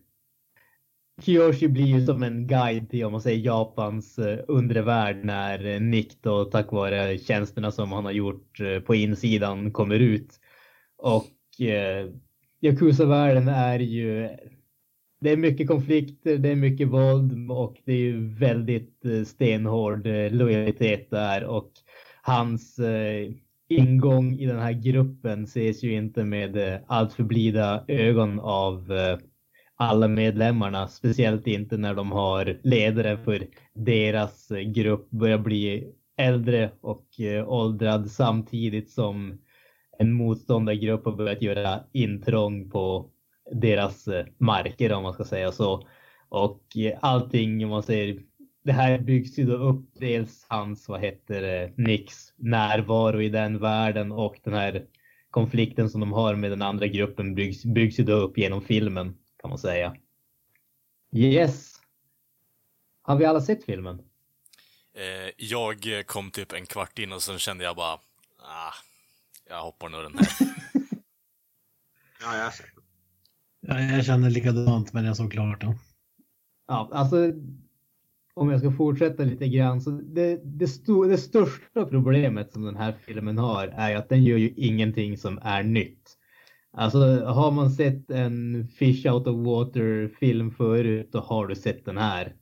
Kiyoshi 1.23 1.69
blir 1.69 1.87
ju 1.87 2.07
som 2.07 2.23
en 2.23 2.47
guide 2.47 2.91
till 2.91 3.05
om 3.05 3.13
man 3.13 3.21
säger 3.21 3.47
Japans 3.47 4.19
eh, 4.19 4.39
undre 4.49 4.83
värld 4.83 5.25
när 5.25 5.67
eh, 5.67 5.81
Nick 5.81 6.23
då 6.23 6.45
tack 6.45 6.73
vare 6.73 7.19
tjänsterna 7.19 7.71
som 7.71 7.93
han 7.93 8.05
har 8.05 8.13
gjort 8.13 8.61
eh, 8.61 8.81
på 8.81 8.95
insidan 8.95 9.73
kommer 9.73 9.99
ut. 9.99 10.41
Och 10.97 11.61
eh, 11.61 12.09
Yakuza-världen 12.61 13.49
är 13.49 13.79
ju 13.79 14.29
det 15.21 15.31
är 15.31 15.37
mycket 15.37 15.69
konflikter, 15.69 16.39
det 16.39 16.49
är 16.49 16.57
mycket 16.57 16.89
våld 16.89 17.51
och 17.51 17.77
det 17.85 17.93
är 17.93 17.99
ju 17.99 18.35
väldigt 18.35 19.05
stenhård 19.27 20.07
lojalitet 20.31 21.11
där 21.11 21.45
och 21.45 21.73
hans 22.23 22.79
eh, 22.79 23.33
ingång 23.69 24.33
i 24.39 24.47
den 24.47 24.59
här 24.59 24.73
gruppen 24.73 25.45
ses 25.45 25.83
ju 25.83 25.93
inte 25.93 26.25
med 26.25 26.57
eh, 26.57 26.81
allt 26.87 27.13
för 27.13 27.23
blida 27.23 27.85
ögon 27.89 28.41
av 28.41 28.93
eh, 28.93 29.19
alla 29.81 30.09
medlemmarna, 30.09 30.89
speciellt 30.89 31.47
inte 31.47 31.77
när 31.77 31.95
de 31.95 32.13
har 32.13 32.61
ledare 32.63 33.19
för 33.19 33.47
deras 33.75 34.49
grupp 34.67 35.11
börjar 35.11 35.39
bli 35.39 35.93
äldre 36.17 36.71
och 36.81 37.21
eh, 37.21 37.49
åldrad 37.49 38.11
samtidigt 38.11 38.91
som 38.91 39.41
en 39.99 40.13
motståndargrupp 40.13 41.05
har 41.05 41.13
börjat 41.13 41.43
göra 41.43 41.81
intrång 41.93 42.71
på 42.71 43.11
deras 43.53 44.09
eh, 44.09 44.27
marker 44.39 44.93
om 44.93 45.03
man 45.03 45.13
ska 45.13 45.25
säga 45.25 45.53
så. 45.53 45.89
Och 46.29 46.77
eh, 46.77 46.99
allting 47.01 47.65
om 47.65 47.71
man 47.71 47.83
säger 47.83 48.19
det 48.65 48.73
här 48.73 48.99
byggs 48.99 49.39
ju 49.39 49.45
då 49.45 49.57
upp 49.57 49.85
dels 49.95 50.47
hans, 50.49 50.89
vad 50.89 51.01
heter 51.01 51.43
det, 51.43 51.73
Nicks 51.77 52.33
närvaro 52.37 53.23
i 53.23 53.29
den 53.29 53.59
världen 53.59 54.13
och 54.13 54.37
den 54.45 54.55
här 54.55 54.85
konflikten 55.31 55.91
som 55.91 56.01
de 56.01 56.13
har 56.13 56.35
med 56.35 56.51
den 56.51 56.63
andra 56.63 56.87
gruppen 56.87 57.35
byggs, 57.35 57.65
byggs 57.65 58.01
ju 58.01 58.05
då 58.05 58.13
upp 58.13 58.39
genom 58.39 58.61
filmen 58.61 59.15
kan 59.41 59.51
man 59.51 59.59
säga. 59.59 59.97
Yes. 61.13 61.81
Har 63.03 63.17
vi 63.17 63.25
alla 63.25 63.41
sett 63.41 63.65
filmen? 63.65 64.03
Eh, 64.95 65.33
jag 65.37 66.07
kom 66.07 66.31
typ 66.31 66.53
en 66.53 66.67
kvart 66.67 66.99
in 66.99 67.13
och 67.13 67.23
sen 67.23 67.39
kände 67.39 67.65
jag 67.65 67.77
bara, 67.77 67.99
ah, 68.39 68.75
jag 69.49 69.63
hoppar 69.63 69.89
nog 69.89 70.03
den 70.03 70.19
här. 70.19 70.29
Ja, 72.23 72.37
jag 72.37 72.45
har 72.45 72.51
sett 72.51 72.67
den. 72.75 72.85
Ja, 73.61 73.97
jag 73.97 74.05
känner 74.05 74.31
likadant 74.31 74.93
men 74.93 75.05
jag 75.05 75.17
såg 75.17 75.33
klart 75.33 75.61
den. 75.61 75.75
Ja, 76.69 76.91
alltså 76.93 77.33
om 78.35 78.51
jag 78.51 78.61
ska 78.61 78.73
fortsätta 78.73 79.23
lite 79.23 79.49
grann 79.49 79.81
så 79.81 79.91
det, 79.91 80.41
det, 80.45 80.69
sto, 80.69 81.05
det 81.05 81.19
största 81.19 81.85
problemet 81.85 82.53
som 82.53 82.63
den 82.63 82.77
här 82.77 82.93
filmen 82.93 83.39
har 83.39 83.67
är 83.67 83.97
att 83.97 84.09
den 84.09 84.25
gör 84.25 84.39
ju 84.39 84.55
ingenting 84.57 85.19
som 85.19 85.39
är 85.43 85.63
nytt. 85.63 86.17
Alltså 86.73 86.99
har 87.25 87.51
man 87.51 87.71
sett 87.71 88.11
en 88.11 88.69
Fish 88.69 89.07
Out 89.07 89.27
of 89.27 89.47
Water 89.47 90.09
film 90.09 90.51
förut 90.51 91.09
då 91.13 91.19
har 91.19 91.47
du 91.47 91.55
sett 91.55 91.85
den 91.85 91.99
här. 91.99 92.35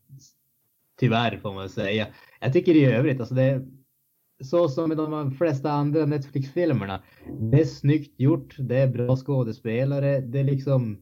Tyvärr 1.01 1.37
får 1.37 1.55
man 1.55 1.69
säga. 1.69 2.07
Jag 2.41 2.53
tycker 2.53 2.75
i 2.75 2.85
övrigt, 2.85 3.21
alltså 3.21 3.35
det 3.35 3.67
så 4.41 4.69
som 4.69 4.89
med 4.89 4.97
de 4.97 5.31
flesta 5.31 5.71
andra 5.71 6.07
Netflix-filmerna. 6.07 7.03
Det 7.51 7.61
är 7.61 7.65
snyggt 7.65 8.21
gjort, 8.21 8.57
det 8.59 8.77
är 8.77 8.89
bra 8.89 9.17
skådespelare, 9.17 10.21
det 10.21 10.39
är 10.39 10.45
liksom 10.45 10.99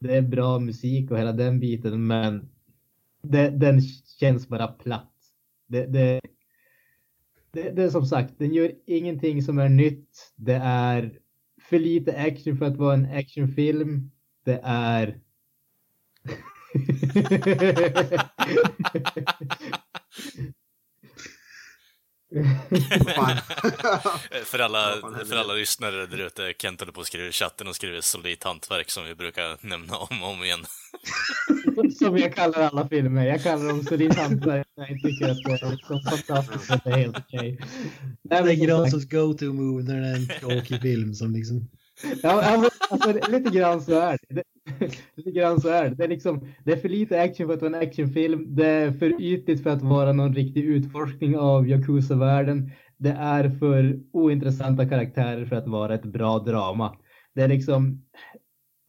det 0.00 0.16
är 0.16 0.22
bra 0.22 0.58
musik 0.58 1.10
och 1.10 1.18
hela 1.18 1.32
den 1.32 1.60
biten 1.60 2.06
men 2.06 2.50
det, 3.22 3.50
den 3.50 3.80
känns 4.20 4.48
bara 4.48 4.66
platt. 4.66 5.12
Det, 5.68 5.86
det, 5.86 6.20
det, 7.50 7.70
det 7.70 7.82
är 7.82 7.90
som 7.90 8.06
sagt, 8.06 8.38
den 8.38 8.54
gör 8.54 8.72
ingenting 8.86 9.42
som 9.42 9.58
är 9.58 9.68
nytt. 9.68 10.32
Det 10.36 10.60
är 10.64 11.18
för 11.70 11.78
lite 11.78 12.16
action 12.16 12.58
för 12.58 12.64
att 12.64 12.76
vara 12.76 12.94
en 12.94 13.12
actionfilm. 13.12 14.10
Det 14.44 14.60
är... 14.64 15.20
För, 24.44 24.58
alla, 24.58 24.94
för 25.28 25.36
alla 25.36 25.54
lyssnare 25.54 26.06
där 26.06 26.26
ute, 26.26 26.54
Kent 26.58 26.80
håller 26.80 26.92
på 26.92 27.00
att 27.00 27.06
skriva 27.06 27.28
i 27.28 27.32
chatten 27.32 27.68
och 27.68 27.76
skriver 27.76 28.00
solidt 28.00 28.44
hantverk 28.44 28.90
som 28.90 29.04
vi 29.04 29.14
brukar 29.14 29.66
nämna 29.66 29.96
om 29.96 30.22
och 30.22 30.28
om 30.28 30.44
igen. 30.44 30.66
som 31.98 32.18
jag 32.18 32.34
kallar 32.34 32.60
alla 32.60 32.88
filmer. 32.88 33.26
Jag 33.26 33.42
kallar 33.42 33.68
dem 33.68 33.82
solid 33.82 34.14
hantverk 34.14 34.66
när 34.76 34.88
jag 34.88 35.02
tycker 35.02 35.28
att 35.28 35.44
det 35.44 35.52
är 35.52 35.56
så 35.56 35.76
fantastiskt 35.86 36.70
att 36.70 36.84
det 36.84 36.90
är 36.90 36.96
helt 36.96 37.18
okej. 37.18 37.58
Nej, 38.22 38.42
Det 38.42 38.52
är 38.52 38.66
Granströms 38.66 39.08
go-to-move 39.08 39.82
när 39.82 40.00
det 40.00 40.08
är 40.08 40.14
en 40.14 40.28
tråkig 40.40 40.82
film 40.82 41.14
som 41.14 41.32
liksom... 41.32 41.68
Ja, 42.22 42.68
alltså, 42.90 43.12
lite 43.12 43.50
grann 43.50 43.82
så 43.82 44.00
är 44.00 44.18
det 44.28 44.42
det. 44.78 45.02
Lite 45.16 45.30
grann 45.30 45.60
så 45.60 45.68
är 45.68 45.88
det. 45.88 45.94
Det 45.94 46.04
är, 46.04 46.08
liksom, 46.08 46.46
det 46.64 46.72
är 46.72 46.76
för 46.76 46.88
lite 46.88 47.22
action 47.22 47.46
för 47.46 47.54
att 47.54 47.62
vara 47.62 47.76
en 47.76 47.88
actionfilm. 47.88 48.54
Det 48.54 48.66
är 48.66 48.92
för 48.92 49.22
ytligt 49.22 49.62
för 49.62 49.70
att 49.70 49.82
vara 49.82 50.12
någon 50.12 50.34
riktig 50.34 50.64
utforskning 50.64 51.38
av 51.38 51.68
Yakuza-världen. 51.68 52.70
Det 52.96 53.10
är 53.10 53.50
för 53.50 54.00
ointressanta 54.12 54.88
karaktärer 54.88 55.44
för 55.44 55.56
att 55.56 55.68
vara 55.68 55.94
ett 55.94 56.04
bra 56.04 56.38
drama. 56.38 56.96
Det 57.34 57.42
är 57.42 57.48
liksom, 57.48 58.04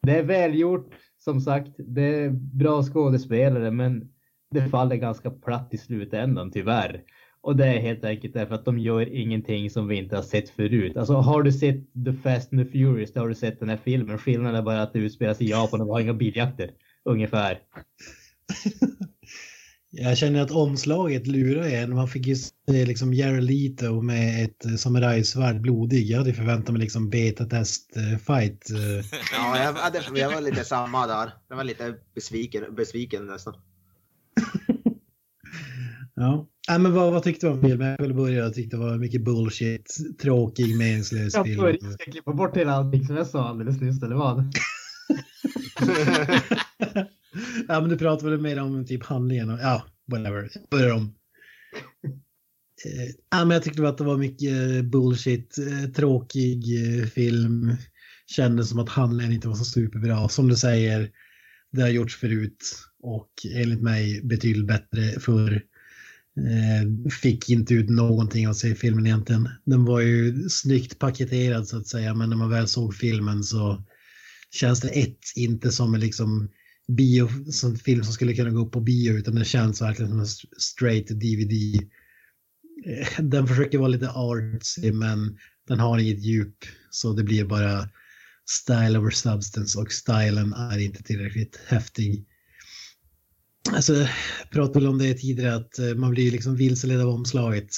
det 0.02 0.18
är 0.18 0.24
välgjort 0.24 0.94
som 1.18 1.42
sagt. 1.42 1.72
Det 1.78 2.24
är 2.24 2.30
bra 2.30 2.84
skådespelare 2.84 3.72
men 3.72 4.12
det 4.52 4.62
faller 4.62 4.96
ganska 4.96 5.32
platt 5.32 5.74
i 5.74 5.78
slutändan 5.78 6.52
tyvärr. 6.52 7.04
Och 7.44 7.56
det 7.56 7.66
är 7.66 7.80
helt 7.80 8.04
enkelt 8.06 8.34
därför 8.34 8.56
att 8.56 8.66
de 8.66 8.80
gör 8.80 9.14
ingenting 9.16 9.70
som 9.70 9.88
vi 9.88 9.96
inte 9.96 10.16
har 10.16 10.24
sett 10.24 10.50
förut. 10.50 10.98
Alltså 10.98 11.14
har 11.14 11.44
du 11.44 11.52
sett 11.52 11.94
The 12.06 12.14
Fast 12.14 12.54
and 12.54 12.66
the 12.66 12.72
Furious, 12.72 13.14
då 13.14 13.20
har 13.20 13.28
du 13.28 13.36
sett 13.36 13.60
den 13.60 13.70
här 13.70 13.80
filmen. 13.84 14.18
Skillnaden 14.18 14.56
är 14.56 14.62
bara 14.62 14.82
att 14.82 14.94
det 14.94 15.00
utspelas 15.00 15.42
i 15.42 15.50
Japan 15.50 15.82
och 15.82 15.88
vi 15.88 15.92
har 15.92 16.00
inga 16.00 16.14
biljakter. 16.14 16.72
Ungefär. 17.06 17.60
Jag 19.94 20.18
känner 20.18 20.42
att 20.42 20.52
omslaget 20.52 21.28
lurar 21.28 21.64
en. 21.70 21.96
Man 21.96 22.08
fick 22.08 22.28
ju 22.28 22.36
se 22.36 22.52
liksom 22.86 23.14
Jared 23.14 23.44
Leto 23.44 24.02
med 24.02 24.46
ett 24.46 24.66
eh, 24.66 24.76
samurajsvärd 24.76 25.62
blodig. 25.62 26.06
Jag 26.06 26.18
hade 26.18 26.34
förväntat 26.34 26.74
mig 26.74 26.82
liksom 26.82 27.10
betatest-fight. 27.10 28.66
Ja, 29.34 29.58
jag, 29.64 29.74
hade- 29.74 30.20
jag 30.20 30.32
var 30.34 30.42
lite 30.42 30.64
samma 30.64 31.08
där. 31.08 31.32
Jag 31.50 31.56
var 31.56 31.64
lite 31.64 31.96
besviken, 32.16 32.76
besviken 32.76 33.26
nästan. 33.26 33.54
Ja. 36.16 36.48
Nej, 36.70 36.80
men 36.80 36.94
vad, 36.94 37.14
vad 37.14 37.24
tyckte 37.24 37.48
du 37.48 37.52
om 37.52 37.62
filmen? 37.62 37.96
Jag 38.00 38.16
börja. 38.16 38.40
Jag 38.40 38.54
tyckte 38.54 38.78
det 38.78 38.84
var 38.84 38.98
mycket 38.98 39.24
bullshit, 39.24 39.98
tråkig, 40.22 40.78
meningslös 40.78 41.34
Jag 41.34 41.46
film. 41.46 41.60
tror 41.60 41.78
jag 41.82 41.94
ska 41.94 42.12
klippa 42.12 42.34
bort 42.34 42.58
hela 42.58 42.72
allting 42.72 43.06
som 43.06 43.16
jag 43.16 43.28
sa 43.28 43.50
alldeles 43.50 43.82
nyss, 43.82 44.04
eller 44.04 44.16
vad? 44.16 44.38
ja, 47.68 47.82
men 47.82 47.90
du 47.90 47.98
pratar 47.98 48.30
väl 48.30 48.42
mer 48.42 48.60
om 48.60 48.86
typ 48.86 49.06
handlingen 49.06 49.50
och 49.50 49.60
ja, 49.60 49.84
whatever. 50.12 50.50
Börjar 50.72 50.96
om. 50.96 51.16
Eh, 52.86 53.10
ja, 53.32 53.46
men 53.46 53.52
jag 53.52 53.64
tyckte 53.64 53.88
att 53.88 53.98
det 53.98 54.04
var 54.04 54.18
mycket 54.18 54.86
bullshit, 54.86 55.58
eh, 55.58 55.92
tråkig 55.92 56.64
eh, 57.00 57.06
film. 57.06 57.76
Kändes 58.28 58.70
som 58.70 58.80
att 58.80 58.90
handlingen 58.90 59.34
inte 59.34 59.48
var 59.48 59.56
så 59.56 59.66
superbra. 59.66 60.30
Som 60.30 60.48
du 60.48 60.56
säger, 60.56 61.10
det 61.72 61.82
har 61.82 61.90
gjorts 61.90 62.16
förut 62.16 62.76
och 63.04 63.32
enligt 63.56 63.82
mig 63.82 64.22
betydligt 64.24 64.68
bättre 64.68 65.20
för 65.20 65.54
eh, 65.54 65.60
Eh, 66.38 67.12
fick 67.22 67.50
inte 67.50 67.74
ut 67.74 67.90
någonting 67.90 68.48
av 68.48 68.54
sig 68.54 68.72
i 68.72 68.76
filmen 68.76 69.06
egentligen. 69.06 69.50
Den 69.66 69.86
var 69.86 70.00
ju 70.00 70.50
snyggt 70.50 71.00
paketerad 71.00 71.68
så 71.68 71.78
att 71.78 71.88
säga, 71.88 72.14
men 72.14 72.30
när 72.30 72.38
man 72.38 72.50
väl 72.50 72.68
såg 72.68 72.96
filmen 72.96 73.44
så 73.44 73.84
känns 74.52 74.82
det 74.82 74.90
ett 74.90 75.20
inte 75.36 75.72
som 75.72 75.94
en 75.94 76.00
liksom 76.00 76.50
bio, 76.88 77.52
som 77.52 77.76
film 77.76 78.04
som 78.04 78.14
skulle 78.14 78.36
kunna 78.36 78.50
gå 78.50 78.66
upp 78.66 78.72
på 78.72 78.82
bio 78.82 79.14
utan 79.14 79.36
det 79.36 79.46
känns 79.46 79.82
verkligen 79.82 80.12
som 80.12 80.20
en 80.20 80.28
straight 80.58 81.08
DVD. 81.08 81.76
Eh, 82.86 83.24
den 83.24 83.48
försöker 83.48 83.78
vara 83.78 83.88
lite 83.88 84.10
artsy 84.10 84.92
men 84.92 85.38
den 85.68 85.80
har 85.80 86.00
inget 86.00 86.24
djup 86.24 86.58
så 86.90 87.14
det 87.14 87.24
blir 87.24 87.46
bara 87.46 87.90
style 88.50 89.00
over 89.00 89.12
substance 89.12 89.80
och 89.80 89.92
stylen 89.92 90.54
är 90.54 90.80
inte 90.80 91.04
tillräckligt 91.04 91.60
häftig. 91.68 92.26
Alltså, 93.70 93.94
jag 93.96 94.10
pratade 94.52 94.88
om 94.88 94.98
det 94.98 95.14
tidigare 95.14 95.56
att 95.56 95.80
eh, 95.80 95.96
man 95.96 96.12
blir 96.12 96.32
liksom 96.32 96.56
vilseledd 96.56 97.02
av 97.02 97.10
omslaget. 97.10 97.70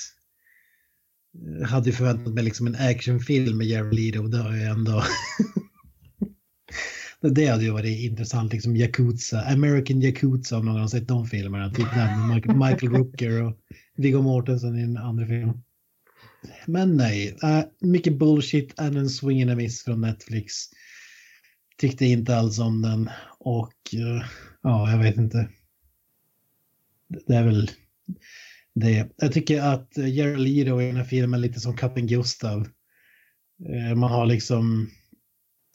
Jag 1.59 1.67
hade 1.67 1.89
ju 1.89 1.95
förväntat 1.95 2.33
mig 2.33 2.43
liksom 2.43 2.67
en 2.67 2.75
actionfilm 2.75 3.57
med 3.57 3.67
Jared 3.67 3.93
Leto 3.93 4.23
och 4.23 4.29
det 4.29 4.37
har 4.37 4.55
jag 4.55 4.71
ändå 4.71 5.03
det 7.31 7.47
hade 7.47 7.63
ju 7.63 7.71
varit 7.71 7.99
intressant, 7.99 8.53
liksom 8.53 8.75
Yakuza, 8.75 9.41
American 9.41 10.01
Yakuza 10.01 10.57
om 10.57 10.65
någon 10.65 10.81
har 10.81 10.87
sett 10.87 11.07
de 11.07 11.25
filmerna. 11.25 11.69
Typ 11.69 11.87
den 11.93 12.27
med 12.27 12.35
Michael, 12.69 12.91
Rooker 12.93 13.43
och 13.43 13.57
Viggo 13.97 14.21
Mortensen 14.21 14.79
i 14.79 14.81
en 14.81 14.97
andra 14.97 15.27
film. 15.27 15.51
Men 16.65 16.97
nej, 16.97 17.37
äh, 17.43 17.63
mycket 17.81 18.17
bullshit, 18.17 18.79
and 18.79 18.97
en 18.97 19.09
swing 19.09 19.41
and 19.41 19.51
a 19.51 19.55
miss 19.55 19.83
från 19.83 20.01
Netflix. 20.01 20.53
Tyckte 21.77 22.05
inte 22.05 22.35
alls 22.37 22.59
om 22.59 22.81
den 22.81 23.09
och 23.39 23.73
eh, 23.93 24.25
ja, 24.63 24.91
jag 24.91 24.97
vet 24.97 25.17
inte. 25.17 25.49
Det 27.27 27.35
är 27.35 27.43
väl 27.43 27.71
det. 28.75 29.09
Jag 29.17 29.33
tycker 29.33 29.61
att 29.61 29.97
Jerry 29.97 30.37
Lido 30.37 30.81
i 30.81 30.85
den 30.85 30.95
här 30.95 31.03
filmen 31.03 31.39
är 31.39 31.47
lite 31.47 31.59
som 31.59 31.77
Katten 31.77 32.07
Gustav. 32.07 32.67
Eh, 33.69 33.95
man 33.95 34.11
har 34.11 34.25
liksom 34.25 34.89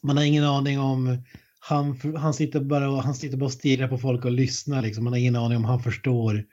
man 0.03 0.17
har 0.17 0.25
ingen 0.25 0.45
aning 0.45 0.79
om 0.79 1.23
han, 1.61 2.01
han, 2.17 2.35
sitter 2.35 2.61
bara 2.61 2.91
och, 2.91 3.03
han 3.03 3.15
sitter 3.15 3.37
bara 3.37 3.47
och 3.47 3.53
stirrar 3.53 3.89
på 3.89 3.99
folk 3.99 4.25
och 4.25 4.33
lyssnar. 4.33 4.83
Liksom. 4.83 5.05
Man 5.05 5.13
har 5.13 5.21
ingen 5.21 5.37
aning 5.37 5.57
om 5.57 5.65
han 5.65 5.83
förstår 5.83 6.45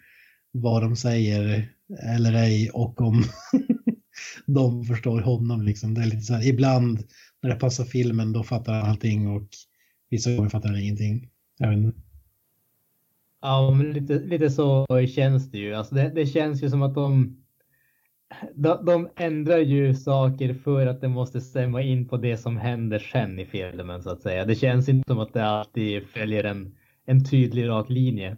vad 0.52 0.82
de 0.82 0.96
säger 0.96 1.70
eller 2.04 2.34
ej 2.34 2.70
och 2.70 3.02
om 3.02 3.24
de 4.46 4.86
förstår 4.86 5.22
honom. 5.22 5.62
Liksom. 5.62 5.94
Det 5.94 6.02
är 6.02 6.06
lite 6.06 6.22
så 6.22 6.34
här, 6.34 6.48
ibland 6.48 7.04
när 7.42 7.50
det 7.50 7.56
passar 7.56 7.86
filmen 7.86 8.34
då 8.34 8.44
fattar 8.44 8.74
han 8.74 8.90
allting 8.90 9.28
och 9.28 9.48
vissa 10.10 10.36
gånger 10.36 10.50
fattar 10.50 10.70
han 10.70 10.80
ingenting. 10.80 11.30
Jag 11.58 11.70
vet 11.70 11.78
inte. 11.78 12.05
Ja, 13.46 13.72
men 13.72 13.94
lite, 13.94 14.20
lite 14.20 14.50
så 14.50 14.86
känns 15.16 15.52
det 15.52 15.58
ju. 15.58 15.74
Alltså 15.74 15.96
det, 15.96 16.12
det 16.16 16.26
känns 16.26 16.64
ju 16.64 16.70
som 16.70 16.82
att 16.82 16.96
de, 16.96 17.38
de, 18.56 18.86
de 18.86 19.10
ändrar 19.16 19.58
ju 19.58 19.94
saker 19.94 20.54
för 20.54 20.88
att 20.88 21.02
det 21.02 21.08
måste 21.08 21.42
stämma 21.42 21.82
in 21.82 22.08
på 22.08 22.18
det 22.18 22.38
som 22.38 22.58
händer 22.58 23.00
sen 23.00 23.40
i 23.40 23.46
filmen 23.46 24.04
så 24.04 24.10
att 24.10 24.22
säga. 24.22 24.46
Det 24.46 24.56
känns 24.56 24.90
inte 24.90 25.08
som 25.08 25.20
att 25.20 25.34
det 25.34 25.46
alltid 25.46 26.04
följer 26.04 26.44
en, 26.44 26.76
en 27.06 27.26
tydlig 27.26 27.68
rak 27.70 27.90
linje. 27.90 28.38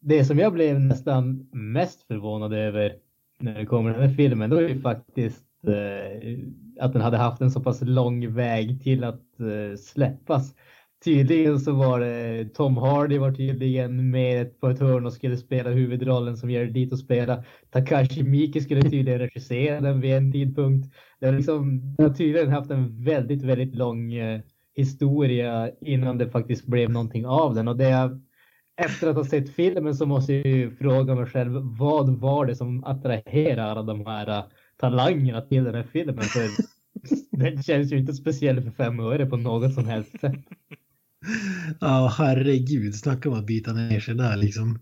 Det 0.00 0.24
som 0.24 0.38
jag 0.38 0.52
blev 0.52 0.80
nästan 0.80 1.48
mest 1.52 2.02
förvånad 2.02 2.52
över 2.52 2.94
när 3.38 3.58
det 3.58 3.66
kommer 3.66 3.90
den 3.90 4.08
här 4.08 4.16
filmen, 4.16 4.50
det 4.50 4.56
var 4.56 4.62
ju 4.62 4.80
faktiskt 4.80 5.44
eh, 5.66 6.38
att 6.80 6.92
den 6.92 7.02
hade 7.02 7.16
haft 7.16 7.40
en 7.40 7.50
så 7.50 7.60
pass 7.60 7.82
lång 7.82 8.34
väg 8.34 8.82
till 8.82 9.04
att 9.04 9.40
eh, 9.40 9.76
släppas. 9.78 10.54
Tydligen 11.04 11.60
så 11.60 11.72
var 11.72 12.00
det 12.00 12.48
Tom 12.54 12.76
Hardy 12.76 13.18
var 13.18 13.32
tydligen 13.32 14.10
med 14.10 14.60
på 14.60 14.68
ett 14.68 14.80
hörn 14.80 15.06
och 15.06 15.12
skulle 15.12 15.36
spela 15.36 15.70
huvudrollen 15.70 16.36
som 16.36 16.50
gör 16.50 16.64
dit 16.64 16.92
och 16.92 16.98
spela. 16.98 17.44
Takashi 17.70 18.22
Miki 18.22 18.60
skulle 18.60 18.82
tydligen 18.82 19.18
regissera 19.18 19.80
den 19.80 20.00
vid 20.00 20.14
en 20.14 20.32
tidpunkt. 20.32 20.94
Det 21.20 21.26
har 21.26 21.32
liksom 21.32 21.94
det 21.96 22.02
har 22.02 22.14
tydligen 22.14 22.48
haft 22.48 22.70
en 22.70 23.04
väldigt, 23.04 23.42
väldigt 23.42 23.74
lång 23.74 24.14
eh, 24.14 24.40
historia 24.74 25.70
innan 25.80 26.18
det 26.18 26.30
faktiskt 26.30 26.66
blev 26.66 26.90
någonting 26.90 27.26
av 27.26 27.54
den 27.54 27.68
och 27.68 27.76
det 27.76 28.18
efter 28.76 29.08
att 29.08 29.16
ha 29.16 29.24
sett 29.24 29.54
filmen 29.54 29.94
så 29.94 30.06
måste 30.06 30.32
jag 30.32 30.46
ju 30.46 30.70
fråga 30.70 31.14
mig 31.14 31.26
själv 31.26 31.52
vad 31.78 32.20
var 32.20 32.46
det 32.46 32.56
som 32.56 32.84
attraherar 32.84 33.70
alla 33.70 33.82
de 33.82 34.06
här 34.06 34.28
eh, 34.28 34.44
talangerna 34.76 35.40
till 35.40 35.64
den 35.64 35.74
här 35.74 35.86
filmen? 35.92 36.24
För 36.24 36.48
den 37.38 37.62
känns 37.62 37.92
ju 37.92 37.98
inte 37.98 38.12
speciell 38.12 38.62
för 38.62 38.70
fem 38.70 39.00
öre 39.00 39.26
på 39.26 39.36
något 39.36 39.74
som 39.74 39.84
helst 39.84 40.20
sätt. 40.20 40.44
Ja, 41.80 42.12
herregud, 42.18 42.94
snacka 42.94 43.28
om 43.30 43.38
att 43.38 43.46
byta 43.46 43.72
ner 43.72 44.00
sig 44.00 44.14
där 44.14 44.36
liksom. 44.36 44.78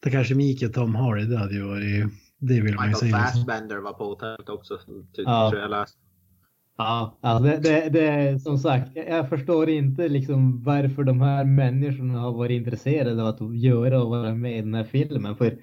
Takashi 0.00 0.34
Miike 0.34 0.66
och 0.66 0.72
Tom 0.74 0.94
Hardy, 0.94 1.24
det 1.24 1.38
hade 1.38 1.54
ju 1.54 1.62
varit... 1.62 2.06
Det 2.38 2.60
vill 2.60 2.74
man 2.74 2.84
ju 2.84 2.88
Michael 2.88 2.94
säga. 2.94 3.16
liksom. 3.18 3.44
Fassbender 3.44 3.76
var 3.78 3.92
på 3.92 4.04
hotellet 4.04 4.48
också. 4.48 4.78
Ty, 5.16 5.22
Ja. 5.22 5.50
Tror 5.50 5.62
jag 5.62 5.70
läste. 5.70 5.98
Ja, 6.78 7.18
alltså 7.22 7.44
det, 7.44 7.58
det, 7.58 7.88
det 7.88 8.40
som 8.40 8.58
sagt, 8.58 8.90
jag- 8.94 9.08
jag 9.08 9.28
förstår 9.28 9.68
inte 9.70 10.08
liksom 10.08 10.62
varför 10.62 11.04
de 11.04 11.20
här 11.20 11.44
människorna 11.44 12.18
har 12.20 12.32
varit 12.32 12.50
intresserade 12.56 13.22
av 13.22 13.28
att 13.28 13.56
göra 13.60 14.02
och 14.02 14.10
vara 14.10 14.34
med 14.34 14.58
i 14.58 14.60
den 14.60 14.74
här 14.74 14.84
filmen. 14.84 15.36
För 15.36 15.58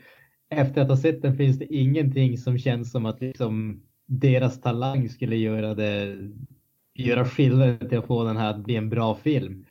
efter 0.50 0.82
att 0.82 0.88
ha 0.90 0.98
sett 0.98 1.22
den 1.22 1.38
finns 1.38 1.60
det 1.60 1.74
ingenting 1.76 2.38
som 2.38 2.58
känns 2.58 2.92
som 2.92 3.06
att 3.06 3.22
liksom 3.22 3.82
deras 4.08 4.62
talang 4.62 5.10
skulle 5.10 5.36
göra 5.36 5.76
det, 5.76 6.18
göra 6.96 7.26
skillnad 7.26 7.90
till 7.90 7.98
att 7.98 8.06
få 8.08 8.24
den 8.24 8.38
här 8.38 8.50
att 8.50 8.64
bli 8.64 8.76
en 8.76 8.90
bra 8.90 9.16
film. 9.16 9.66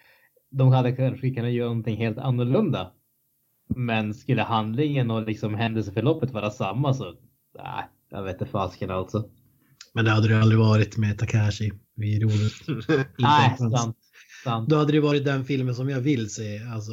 De 0.51 0.73
hade 0.73 0.93
kanske 0.93 1.31
kunnat 1.31 1.53
göra 1.53 1.69
någonting 1.69 1.97
helt 1.97 2.19
annorlunda. 2.19 2.93
Men 3.77 4.15
skulle 4.15 4.43
handlingen 4.43 5.11
och 5.11 5.27
liksom 5.27 5.55
händelseförloppet 5.55 6.31
vara 6.31 6.51
samma 6.51 6.95
så, 6.95 7.05
nej, 7.59 7.85
jag 8.11 8.23
vet 8.23 8.41
inte 8.41 8.47
fasken 8.47 8.91
alltså. 8.91 9.31
Men 9.95 10.05
det 10.05 10.11
hade 10.11 10.29
det 10.29 10.41
aldrig 10.41 10.59
varit 10.59 10.97
med 10.97 11.19
Takashi 11.19 11.71
vid 11.97 12.23
rodret. 12.23 12.87
Nej, 13.19 13.57
sant. 13.59 13.97
sant. 14.45 14.69
Då 14.69 14.77
hade 14.77 14.93
det 14.93 15.01
varit 15.01 15.25
den 15.25 15.45
filmen 15.45 15.75
som 15.75 15.89
jag 15.89 16.01
vill 16.01 16.31
se. 16.31 16.59
Alltså, 16.75 16.93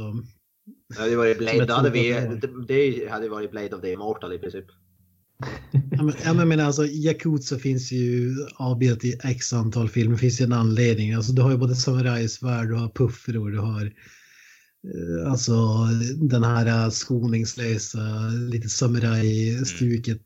Det 0.95 1.02
hade 1.02 1.15
varit 1.15 1.38
Blade, 1.38 1.73
hade 1.73 1.90
vi, 1.90 2.11
det 2.68 3.11
hade 3.11 3.30
varit 3.30 3.52
Blade 3.52 3.76
of 3.76 3.82
the 3.82 3.91
Immortal 3.91 4.34
i 4.34 4.40
princip. 4.40 4.65
Ja, 5.91 6.03
men, 6.03 6.14
ja, 6.24 6.34
men 6.34 6.38
jag 6.40 6.48
menar 6.48 6.64
alltså, 6.64 6.86
Yakuza 6.86 7.57
finns 7.60 7.91
ju 7.91 8.36
avbildat 8.56 9.03
i 9.06 9.20
x 9.24 9.53
antal 9.53 9.90
filmer. 9.90 10.18
finns 10.18 10.41
ju 10.41 10.45
en 10.45 10.53
anledning. 10.53 11.14
Alltså, 11.14 11.32
du 11.34 11.41
har 11.41 11.52
ju 11.52 11.57
både 11.57 11.76
samurajsvärd, 11.76 12.68
du 12.68 12.76
har 12.76 12.90
puffror, 12.90 13.52
du 13.52 13.60
har 13.60 13.86
eh, 13.86 15.32
alltså 15.32 15.53
den 16.18 16.44
här 16.44 16.66
eh, 16.86 16.90
skoningslösa, 16.90 17.99
lite 18.52 18.70
samurajstuket. 18.70 20.22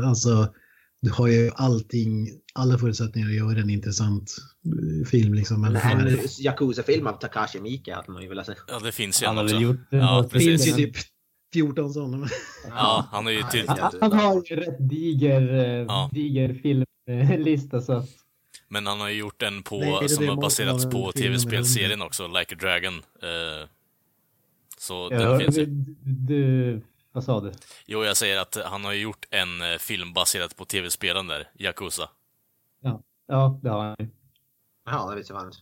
eh, 0.00 0.08
Alltså, 0.08 0.52
du 1.02 1.10
har 1.10 1.28
ju 1.28 1.50
allting, 1.54 2.28
alla 2.54 2.78
förutsättningar 2.78 3.28
att 3.28 3.34
göra 3.34 3.58
en 3.60 3.70
intressant 3.70 4.36
film 5.06 5.34
liksom. 5.34 5.60
Men 5.60 5.76
En 5.76 6.18
Yakuza-film 6.38 7.06
av 7.06 7.12
Takashi 7.12 7.60
Miike 7.60 7.94
hade 7.94 8.12
man 8.12 8.22
ju 8.22 8.28
velat 8.28 8.46
se. 8.46 8.52
Ja, 8.68 8.78
det 8.84 8.92
finns 8.92 9.22
ju 9.22 9.26
Han 9.26 9.38
också. 9.38 9.56
gjort 9.56 9.76
Ja, 9.90 10.22
det 10.32 10.38
finns 10.40 10.62
precis. 10.62 10.78
ju 10.78 10.86
typ 10.86 10.96
14 11.52 11.92
sådana. 11.92 12.28
Ja, 12.68 13.08
han 13.12 13.24
har 13.24 13.32
ju 13.32 13.42
till... 13.42 13.68
Han, 13.68 13.92
han 14.00 14.12
har 14.12 14.42
ju 14.46 14.56
rätt 14.56 14.76
diger, 14.88 15.52
eh, 15.54 15.64
Ja. 15.88 16.10
diger 16.12 16.54
filmlista 16.54 17.80
så 17.80 17.92
att 17.92 18.08
Men 18.68 18.86
han 18.86 19.00
har 19.00 19.08
ju 19.08 19.14
gjort 19.18 19.42
en 19.42 19.62
på, 19.62 19.78
Nej, 19.78 19.92
är 19.92 20.00
det 20.02 20.08
som 20.08 20.24
det 20.24 20.30
har 20.30 20.40
baserats 20.40 20.84
på 20.84 21.12
tv-spelserien 21.12 22.02
också, 22.02 22.26
Like 22.26 22.54
a 22.54 22.58
Dragon. 22.60 22.94
Eh, 22.94 23.68
så 24.78 25.08
jag 25.10 25.20
den 25.20 25.40
finns 25.40 25.58
ju. 25.58 25.66
du, 25.66 25.94
du, 26.02 26.82
vad 27.12 27.24
sa 27.24 27.40
du? 27.40 27.52
Jo, 27.86 28.04
jag 28.04 28.16
säger 28.16 28.38
att 28.38 28.58
han 28.64 28.84
har 28.84 28.92
ju 28.92 29.00
gjort 29.00 29.26
en 29.30 29.62
eh, 29.72 29.78
film 29.78 30.12
baserad 30.12 30.56
på 30.56 30.64
tv-spelen 30.64 31.26
där, 31.26 31.48
Yakuza. 31.58 32.08
Ja, 33.30 33.60
det 33.62 33.68
har 33.68 33.84
han 33.84 33.96
ju. 33.98 34.08
Ja, 34.86 35.10
det 35.10 35.16
visste 35.16 35.32
jag 35.32 35.40
fan 35.40 35.46
inte. 35.46 35.58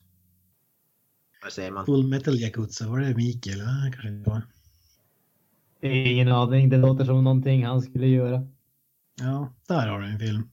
Vad 1.43 1.53
säger 1.53 1.71
man? 1.71 1.87
Full 1.87 2.07
Metal 2.07 2.35
Yakuza, 2.35 2.89
var 2.89 2.99
det 3.01 3.15
Mikael? 3.17 3.59
Ja, 3.59 3.67
kanske 3.93 4.09
inte 4.09 4.31
var. 4.31 4.43
Det 5.81 5.89
är 5.89 6.07
ingen 6.13 6.33
aning. 6.33 6.69
Det 6.69 6.77
låter 6.77 7.05
som 7.05 7.25
någonting 7.25 7.67
han 7.67 7.83
skulle 7.83 8.07
göra. 8.07 8.47
Ja, 9.21 9.55
där 9.69 9.89
har 9.89 10.01
du 10.01 10.07
en 10.07 10.19
film. 10.19 10.51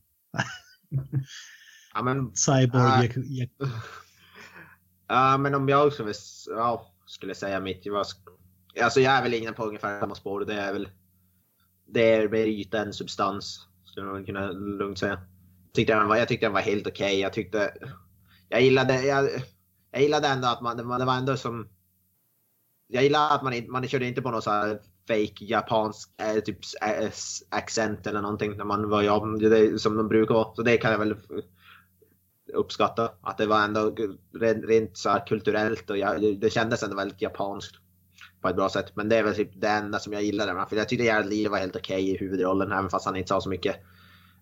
Ja, 1.93 2.01
men, 2.01 2.35
Cyborg. 2.35 2.83
Ah. 2.83 3.03
Jack- 3.03 3.17
Jack- 3.25 3.71
ja, 5.07 5.37
men 5.37 5.55
om 5.55 5.69
jag 5.69 5.87
också 5.87 6.11
ja, 6.49 6.93
skulle 7.05 7.35
säga 7.35 7.59
mitt. 7.59 7.85
Jag, 7.85 7.93
var- 7.93 8.05
alltså 8.83 8.99
jag 8.99 9.13
är 9.13 9.23
väl 9.23 9.33
inne 9.33 9.51
på 9.51 9.65
ungefär 9.65 9.99
samma 9.99 10.15
spår. 10.15 10.45
Det 10.45 10.53
är 10.53 10.73
väl 10.73 10.89
det 11.87 12.11
är 12.13 12.29
mer 12.29 12.45
yta 12.45 12.81
än 12.81 12.93
substans. 12.93 13.67
Skulle 13.85 14.05
man 14.05 14.25
kunna 14.25 14.51
lugnt 14.51 14.97
säga. 14.99 15.21
Tyckte 15.73 15.95
den 15.95 16.07
var, 16.07 16.15
jag 16.15 16.27
tyckte 16.27 16.45
den 16.45 16.53
var 16.53 16.61
helt 16.61 16.87
okej. 16.87 17.19
Jag 17.19 17.33
tyckte... 17.33 17.73
Jag 18.49 18.61
gillade, 18.61 19.03
jag, 19.03 19.29
jag 19.91 20.01
gillade 20.01 20.27
ändå 20.27 20.47
att 20.47 20.61
man, 20.61 20.77
det 20.77 21.05
var 21.05 21.17
ändå 21.17 21.37
som... 21.37 21.69
Jag 22.87 23.03
gillar 23.03 23.35
att 23.35 23.43
man, 23.43 23.53
man 23.71 23.87
körde 23.87 24.07
inte 24.07 24.21
på 24.21 24.31
någon 24.31 24.41
så 24.41 24.51
här 24.51 24.79
fake 25.07 25.45
japansk 25.45 26.09
eh, 26.21 26.39
typ 26.39 26.57
eh, 26.81 27.09
accent 27.49 28.07
eller 28.07 28.21
någonting 28.21 28.57
när 28.57 28.65
man 28.65 28.89
var 28.89 29.01
ja, 29.01 29.25
det 29.39 29.59
är 29.59 29.77
som 29.77 29.97
de 29.97 30.07
brukar 30.07 30.33
vara. 30.33 30.55
Så 30.55 30.61
det 30.61 30.77
kan 30.77 30.91
jag 30.91 30.99
väl 30.99 31.15
uppskatta. 32.53 33.11
Att 33.21 33.37
det 33.37 33.45
var 33.45 33.63
ändå 33.63 33.95
rent, 34.39 34.65
rent 34.65 34.97
så 34.97 35.09
här 35.09 35.27
kulturellt 35.27 35.89
och 35.89 35.97
jag, 35.97 36.39
det 36.39 36.49
kändes 36.49 36.83
ändå 36.83 36.95
väldigt 36.95 37.21
japanskt. 37.21 37.75
På 38.41 38.49
ett 38.49 38.55
bra 38.55 38.69
sätt. 38.69 38.95
Men 38.95 39.09
det 39.09 39.17
är 39.17 39.23
väl 39.23 39.35
typ 39.35 39.61
det 39.61 39.67
enda 39.67 39.99
som 39.99 40.13
jag 40.13 40.23
gillade. 40.23 40.65
För 40.69 40.75
jag 40.75 40.89
tyckte 40.89 41.05
Jared 41.05 41.29
Lee 41.29 41.49
var 41.49 41.57
helt 41.57 41.75
okej 41.75 42.09
i 42.09 42.17
huvudrollen 42.17 42.71
även 42.71 42.89
fast 42.89 43.05
han 43.05 43.15
inte 43.15 43.29
sa 43.29 43.41
så 43.41 43.49
mycket. 43.49 43.75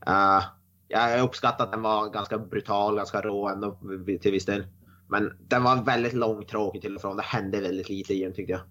Uh, 0.08 0.44
jag 0.88 1.24
uppskattar 1.24 1.66
att 1.66 1.72
den 1.72 1.82
var 1.82 2.10
ganska 2.10 2.38
brutal, 2.38 2.96
ganska 2.96 3.22
rå 3.22 3.50
ändå 3.50 3.80
till 4.22 4.32
viss 4.32 4.46
del. 4.46 4.68
Men 5.10 5.38
den 5.48 5.64
var 5.64 5.84
väldigt 5.84 6.14
långtråkig 6.14 6.82
till 6.82 6.96
och 6.96 7.02
från. 7.02 7.18
Det 7.18 7.24
hände 7.24 7.62
väldigt 7.62 7.90
lite 7.90 8.14
i 8.14 8.24
den 8.24 8.34
tyckte 8.34 8.52
jag. 8.52 8.62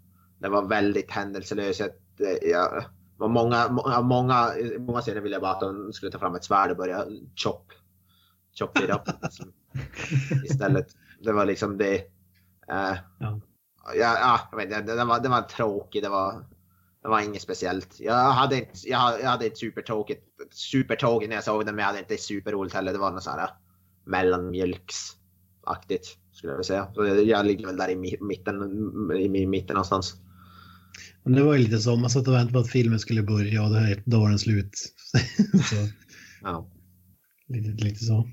Den 0.40 0.52
var 0.52 0.68
väldigt 0.68 1.10
händelselös. 1.10 1.80
Jag, 2.42 2.84
var 3.16 3.28
många, 3.28 3.68
många, 3.68 4.00
många, 4.00 4.52
många 4.78 5.00
scener 5.00 5.20
ville 5.20 5.34
jag 5.34 5.42
bara 5.42 5.52
att 5.52 5.60
de 5.60 5.92
skulle 5.92 6.12
ta 6.12 6.18
fram 6.18 6.34
ett 6.34 6.44
svärd 6.44 6.70
och 6.70 6.76
börja 6.76 7.04
chop, 7.36 7.72
chop 8.58 8.78
it 8.78 8.90
up. 8.90 9.00
liksom. 9.22 9.52
Istället. 10.44 10.86
Det 11.22 11.32
var 11.32 11.46
liksom 11.46 11.78
det. 11.78 11.94
eh, 12.68 12.96
Ja. 13.18 13.40
ja, 13.84 13.94
ja, 13.94 14.40
jag 14.50 14.56
vet, 14.56 14.80
inte, 14.80 14.94
den, 14.96 15.08
var, 15.08 15.20
den 15.20 15.30
var 15.30 15.42
tråkig. 15.42 16.02
Det 16.02 16.08
var, 16.08 16.44
det 17.02 17.08
var 17.08 17.20
inget 17.20 17.42
speciellt. 17.42 18.00
Jag 18.00 18.14
hade 18.14 18.56
inte, 18.56 18.70
jag, 18.84 18.98
hade- 18.98 19.20
jag 19.20 19.28
hade 19.30 19.44
inte 19.44 19.56
supertråkigt, 19.58 20.24
supertråkigt 20.52 21.28
när 21.28 21.36
jag 21.36 21.44
såg 21.44 21.66
den, 21.66 21.74
men 21.74 21.82
jag 21.82 21.86
hade 21.86 21.98
inte 21.98 22.16
superroligt 22.16 22.74
heller. 22.74 22.92
Det 22.92 22.98
var 22.98 23.10
något 23.10 23.22
sånt 23.22 23.40
här 23.40 23.50
mellanmjölksaktigt 24.04 26.06
skulle 26.32 26.52
jag 26.52 26.56
vilja 26.56 26.64
säga. 26.64 26.88
Så 26.94 27.04
jag, 27.06 27.24
jag 27.24 27.46
ligger 27.46 27.66
väl 27.66 27.76
där 27.76 27.88
i 27.88 27.94
mi- 27.96 28.22
mitten, 28.22 28.62
i 29.16 29.46
mitten 29.46 29.74
någonstans. 29.74 30.14
Men 31.31 31.39
det 31.39 31.44
var 31.44 31.55
ju 31.55 31.59
lite 31.59 31.78
så, 31.78 31.97
man 31.97 32.11
satt 32.11 32.28
och 32.28 32.35
väntade 32.35 32.52
på 32.52 32.59
att 32.59 32.70
filmen 32.70 32.98
skulle 32.98 33.23
börja 33.23 33.62
och 33.62 33.74
här, 33.74 34.02
då 34.05 34.20
var 34.20 34.28
den 34.28 34.39
slut. 34.39 34.70
så, 35.70 35.77
Ja. 36.43 36.70
lite, 37.48 37.85
lite 37.85 38.05
så. 38.05 38.28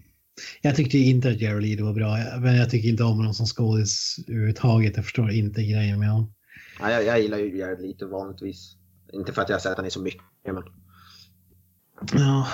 Jag 0.62 0.76
tyckte 0.76 0.98
inte 0.98 1.30
att 1.30 1.42
Jared 1.42 1.64
Leto 1.64 1.86
var 1.86 1.94
bra, 1.94 2.18
men 2.40 2.56
jag 2.56 2.70
tycker 2.70 2.90
inte 2.90 3.04
om 3.04 3.18
honom 3.18 3.34
som 3.34 3.46
skådis 3.46 4.20
överhuvudtaget. 4.28 4.96
Jag 4.96 5.06
förstår 5.06 5.32
inte 5.32 5.64
grejen 5.64 6.00
med 6.00 6.10
honom. 6.10 6.34
Ja, 6.80 6.92
jag, 6.92 7.06
jag 7.06 7.22
gillar 7.22 7.38
ju 7.38 7.58
Jared 7.58 7.82
lite 7.82 8.06
vanligtvis. 8.06 8.76
Inte 9.14 9.34
för 9.34 9.42
att 9.42 9.50
jag 9.50 9.56
har 9.56 9.62
sett 9.62 9.76
honom 9.76 9.88
i 9.88 9.92
så 9.92 10.02
mycket, 10.02 10.22
men 10.46 10.64
Ja, 12.14 12.48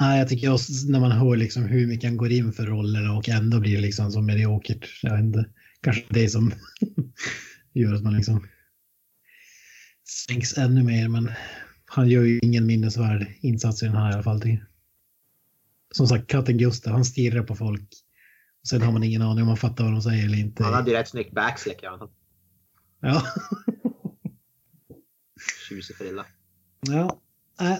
nej, 0.00 0.18
jag 0.18 0.28
tycker 0.28 0.52
också 0.52 0.72
när 0.88 1.00
man 1.00 1.12
hör 1.12 1.36
liksom 1.36 1.62
hur 1.62 1.86
mycket 1.86 2.10
han 2.10 2.16
går 2.16 2.32
in 2.32 2.52
för 2.52 2.66
rollerna 2.66 3.12
och 3.12 3.28
ändå 3.28 3.60
blir 3.60 3.74
det 3.76 3.82
liksom 3.82 4.12
så 4.12 4.20
mediokert. 4.20 5.00
Jag 5.02 5.12
vet 5.12 5.24
inte, 5.24 5.46
kanske 5.82 6.04
det 6.10 6.28
som 6.28 6.52
gör 7.74 7.94
att 7.94 8.02
man 8.02 8.16
liksom 8.16 8.46
sänks 10.10 10.58
ännu 10.58 10.82
mer, 10.82 11.08
men 11.08 11.30
han 11.86 12.08
gör 12.08 12.22
ju 12.22 12.38
ingen 12.42 12.66
minnesvärd 12.66 13.26
insats 13.40 13.82
i 13.82 13.86
den 13.86 13.96
här 13.96 14.10
i 14.10 14.14
alla 14.14 14.22
fall. 14.22 14.42
Som 15.94 16.06
sagt, 16.06 16.26
katten 16.26 16.58
Gustav, 16.58 16.92
han 16.92 17.04
stirrar 17.04 17.42
på 17.42 17.54
folk. 17.54 17.88
Och 18.62 18.68
sen 18.68 18.82
har 18.82 18.92
man 18.92 19.02
ingen 19.02 19.22
aning 19.22 19.42
om 19.42 19.48
man 19.48 19.56
fattar 19.56 19.84
vad 19.84 19.92
de 19.92 20.02
säger 20.02 20.24
eller 20.24 20.38
inte. 20.38 20.64
han 20.64 20.74
hade 20.74 20.90
ju 20.90 20.96
rätt 20.96 21.08
snyggt 21.08 21.32
backslick. 21.34 21.78
Ja. 21.82 22.10
Ja. 23.00 23.22
Tjusig 25.68 25.96
frilla. 25.96 26.26
ja. 26.80 27.20
Äh, 27.60 27.76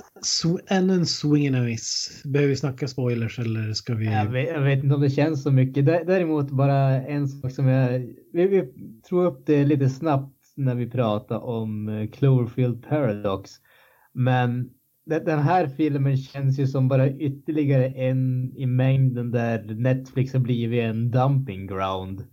ännu 0.77 0.95
en 0.95 1.07
swing 1.07 1.47
and 1.49 1.57
a 1.57 1.63
miss. 1.63 2.21
Behöver 2.25 2.49
vi 2.49 2.57
snacka 2.57 2.89
spoilers 2.89 3.39
eller 3.39 3.73
ska 3.73 3.95
vi? 3.95 4.05
Jag 4.07 4.31
vet, 4.31 4.49
jag 4.49 4.61
vet 4.63 4.83
inte 4.85 4.95
om 4.95 5.01
det 5.01 5.11
känns 5.11 5.43
så 5.43 5.51
mycket. 5.51 5.85
Dä- 5.85 6.05
Däremot 6.07 6.51
bara 6.51 7.07
en 7.07 7.29
sak 7.29 7.53
som 7.53 7.67
jag... 7.67 7.99
Vi, 8.33 8.47
vi 8.47 8.73
tog 9.09 9.25
upp 9.25 9.47
det 9.47 9.65
lite 9.65 9.89
snabbt 9.91 10.38
när 10.59 10.75
vi 10.75 10.91
pratade 10.91 11.41
om 11.41 11.89
eh, 11.89 12.09
Cloverfield 12.09 12.89
Paradox. 12.89 13.51
Men 14.13 14.71
den 15.07 15.39
här 15.39 15.67
filmen 15.67 16.17
känns 16.17 16.59
ju 16.59 16.67
som 16.67 16.89
bara 16.89 17.11
ytterligare 17.11 17.87
en 17.87 18.53
i 18.57 18.67
mängden 18.67 19.31
där 19.31 19.75
Netflix 19.75 20.33
har 20.33 20.41
blivit 20.41 20.83
en 20.83 21.11
dumping 21.11 21.67
ground. 21.67 22.25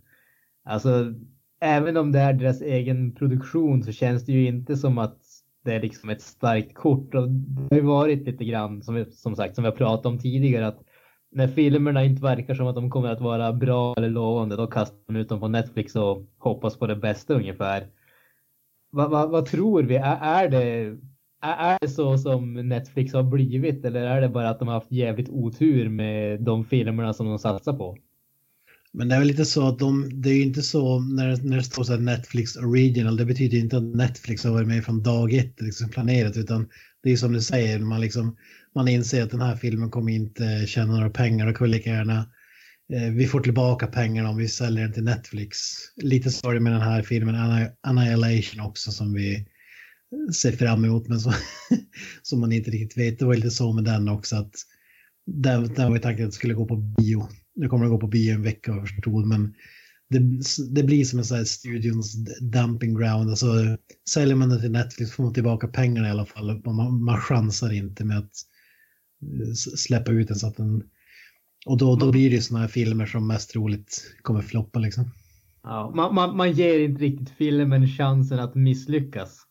Alltså, 0.64 1.14
även 1.60 1.96
om 1.96 2.12
det 2.12 2.18
är 2.18 2.32
deras 2.32 2.60
egen 2.60 3.14
produktion 3.14 3.82
så 3.82 3.92
känns 3.92 4.26
det 4.26 4.32
ju 4.32 4.46
inte 4.46 4.76
som 4.76 4.98
att 4.98 5.18
det 5.64 5.74
är 5.74 5.80
liksom 5.80 6.10
ett 6.10 6.22
starkt 6.22 6.74
kort. 6.74 7.14
Och 7.14 7.28
det 7.30 7.74
har 7.74 7.76
ju 7.76 7.86
varit 7.86 8.26
lite 8.26 8.44
grann, 8.44 8.82
som, 8.82 8.94
vi, 8.94 9.04
som 9.04 9.36
sagt, 9.36 9.54
som 9.54 9.64
vi 9.64 9.70
har 9.70 9.76
pratat 9.76 10.06
om 10.06 10.18
tidigare, 10.18 10.66
att 10.66 10.82
när 11.30 11.48
filmerna 11.48 12.04
inte 12.04 12.22
verkar 12.22 12.54
som 12.54 12.66
att 12.66 12.74
de 12.74 12.90
kommer 12.90 13.08
att 13.08 13.20
vara 13.20 13.52
bra 13.52 13.94
eller 13.96 14.10
lovande, 14.10 14.56
då 14.56 14.66
kastar 14.66 14.98
man 15.08 15.16
ut 15.16 15.28
dem 15.28 15.40
på 15.40 15.48
Netflix 15.48 15.96
och 15.96 16.26
hoppas 16.38 16.78
på 16.78 16.86
det 16.86 16.96
bästa 16.96 17.34
ungefär. 17.34 17.86
Vad, 18.96 19.10
vad, 19.10 19.30
vad 19.30 19.46
tror 19.46 19.82
vi? 19.82 19.96
Är, 19.96 20.16
är, 20.22 20.48
det, 20.48 20.62
är, 21.42 21.72
är 21.72 21.78
det 21.80 21.88
så 21.88 22.18
som 22.18 22.54
Netflix 22.68 23.12
har 23.12 23.22
blivit 23.22 23.84
eller 23.84 24.00
är 24.00 24.20
det 24.20 24.28
bara 24.28 24.50
att 24.50 24.58
de 24.58 24.68
har 24.68 24.74
haft 24.74 24.92
jävligt 24.92 25.28
otur 25.28 25.88
med 25.88 26.40
de 26.42 26.64
filmerna 26.64 27.12
som 27.12 27.26
de 27.26 27.38
satsar 27.38 27.72
på? 27.72 27.96
Men 28.92 29.08
det 29.08 29.14
är 29.14 29.18
väl 29.18 29.28
lite 29.28 29.44
så 29.44 29.68
att 29.68 29.78
de, 29.78 30.10
det 30.22 30.30
är 30.30 30.34
ju 30.34 30.42
inte 30.42 30.62
så 30.62 31.00
när, 31.00 31.48
när 31.48 31.56
det 31.56 31.62
står 31.62 31.82
så 31.84 31.92
här 31.92 32.00
Netflix 32.00 32.56
original, 32.56 33.16
det 33.16 33.24
betyder 33.24 33.58
inte 33.58 33.76
att 33.76 33.94
Netflix 33.96 34.44
har 34.44 34.52
varit 34.52 34.68
med 34.68 34.84
från 34.84 35.02
dag 35.02 35.34
ett 35.34 35.60
liksom 35.60 35.88
planerat, 35.88 36.36
utan 36.36 36.68
det 37.02 37.12
är 37.12 37.16
som 37.16 37.32
du 37.32 37.40
säger, 37.40 37.78
man, 37.78 38.00
liksom, 38.00 38.36
man 38.74 38.88
inser 38.88 39.22
att 39.22 39.30
den 39.30 39.40
här 39.40 39.56
filmen 39.56 39.90
kommer 39.90 40.12
inte 40.12 40.66
tjäna 40.66 40.92
några 40.92 41.10
pengar, 41.10 41.46
och 41.46 41.56
kan 41.56 41.70
lika 41.70 41.90
gärna, 41.90 42.18
eh, 42.18 42.24
Eh, 42.92 43.10
vi 43.12 43.26
får 43.26 43.40
tillbaka 43.40 43.86
pengarna 43.86 44.28
om 44.30 44.36
vi 44.36 44.48
säljer 44.48 44.82
den 44.84 44.92
till 44.92 45.04
Netflix. 45.04 45.58
Lite 45.96 46.30
så 46.30 46.50
är 46.50 46.54
det 46.54 46.60
med 46.60 46.72
den 46.72 46.82
här 46.82 47.02
filmen 47.02 47.68
Annihilation 47.80 48.60
också 48.60 48.92
som 48.92 49.14
vi 49.14 49.46
ser 50.34 50.52
fram 50.52 50.84
emot, 50.84 51.08
men 51.08 51.20
som, 51.20 51.32
som 52.22 52.40
man 52.40 52.52
inte 52.52 52.70
riktigt 52.70 52.98
vet. 52.98 53.18
Det 53.18 53.24
var 53.24 53.34
lite 53.34 53.50
så 53.50 53.72
med 53.72 53.84
den 53.84 54.08
också, 54.08 54.36
att 54.36 54.54
den, 55.26 55.74
den 55.74 55.88
var 55.88 55.96
ju 55.96 56.02
tanken 56.02 56.24
att 56.24 56.30
det 56.30 56.36
skulle 56.36 56.54
gå 56.54 56.66
på 56.66 56.76
bio. 56.76 57.28
Nu 57.54 57.68
kommer 57.68 57.84
den 57.84 57.92
gå 57.92 58.00
på 58.00 58.06
bio 58.06 58.34
en 58.34 58.42
vecka 58.42 58.80
förstod, 58.80 59.26
men 59.26 59.54
det, 60.08 60.20
det 60.74 60.82
blir 60.82 61.04
som 61.04 61.18
en 61.18 61.24
sån 61.24 61.36
här 61.36 61.44
studions 61.44 62.14
dumping 62.40 62.94
ground. 62.94 63.30
Alltså, 63.30 63.76
säljer 64.10 64.36
man 64.36 64.48
den 64.48 64.60
till 64.60 64.70
Netflix 64.70 65.12
får 65.12 65.22
man 65.22 65.34
tillbaka 65.34 65.68
pengarna 65.68 66.08
i 66.08 66.10
alla 66.10 66.26
fall. 66.26 66.62
Man, 66.64 67.04
man 67.04 67.20
chansar 67.20 67.72
inte 67.72 68.04
med 68.04 68.18
att 68.18 68.32
eh, 69.22 69.52
släppa 69.54 70.12
ut 70.12 70.28
den 70.28 70.36
så 70.36 70.46
att 70.46 70.56
den... 70.56 70.82
Och 71.66 71.78
då, 71.78 71.96
då 71.96 72.10
blir 72.12 72.30
det 72.30 72.36
ju 72.36 72.42
såna 72.42 72.60
här 72.60 72.68
filmer 72.68 73.06
som 73.06 73.26
mest 73.26 73.50
troligt 73.50 74.14
kommer 74.22 74.42
floppa 74.42 74.78
liksom. 74.78 75.10
Ja, 75.62 75.92
man, 75.94 76.14
man, 76.14 76.36
man 76.36 76.52
ger 76.52 76.78
inte 76.78 77.02
riktigt 77.02 77.30
filmen 77.38 77.88
chansen 77.88 78.38
att 78.38 78.54
misslyckas. 78.54 79.42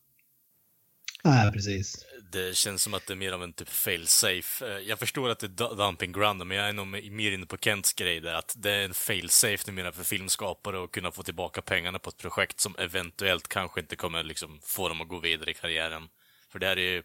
Nej, 1.24 1.52
precis. 1.52 2.06
Det 2.32 2.56
känns 2.56 2.84
som 2.84 2.94
att 2.94 3.08
det 3.08 3.14
är 3.14 3.18
mer 3.18 3.32
av 3.32 3.44
en 3.44 3.54
typ 3.54 3.70
fail-safe. 3.70 4.66
Eh, 4.66 4.80
Jag 4.80 5.00
förstår 5.00 5.30
att 5.30 5.40
det 5.40 5.46
är 5.48 5.70
du- 5.70 5.76
dumping 5.76 6.12
ground, 6.12 6.46
men 6.48 6.58
jag 6.58 6.70
är 6.70 6.74
nog 6.74 6.88
mer 6.88 7.32
inne 7.32 7.46
på 7.46 7.58
Kents 7.58 7.94
grej 7.94 8.20
där, 8.20 8.34
att 8.34 8.56
det 8.58 8.72
är 8.72 8.86
en 8.86 8.94
fail-safe 8.94 9.64
numera 9.72 9.92
för 9.92 10.04
filmskapare 10.04 10.84
att 10.84 10.92
kunna 10.92 11.12
få 11.12 11.24
tillbaka 11.24 11.62
pengarna 11.62 12.00
på 12.00 12.10
ett 12.10 12.18
projekt 12.18 12.60
som 12.60 12.76
eventuellt 12.78 13.48
kanske 13.48 13.80
inte 13.80 13.96
kommer 13.96 14.24
liksom 14.24 14.60
få 14.64 14.90
dem 14.90 15.02
att 15.02 15.08
gå 15.08 15.20
vidare 15.20 15.52
i 15.52 15.54
karriären. 15.54 16.04
För 16.52 16.60
det 16.60 16.66
här 16.68 16.78
är 16.78 16.92
ju, 16.94 17.04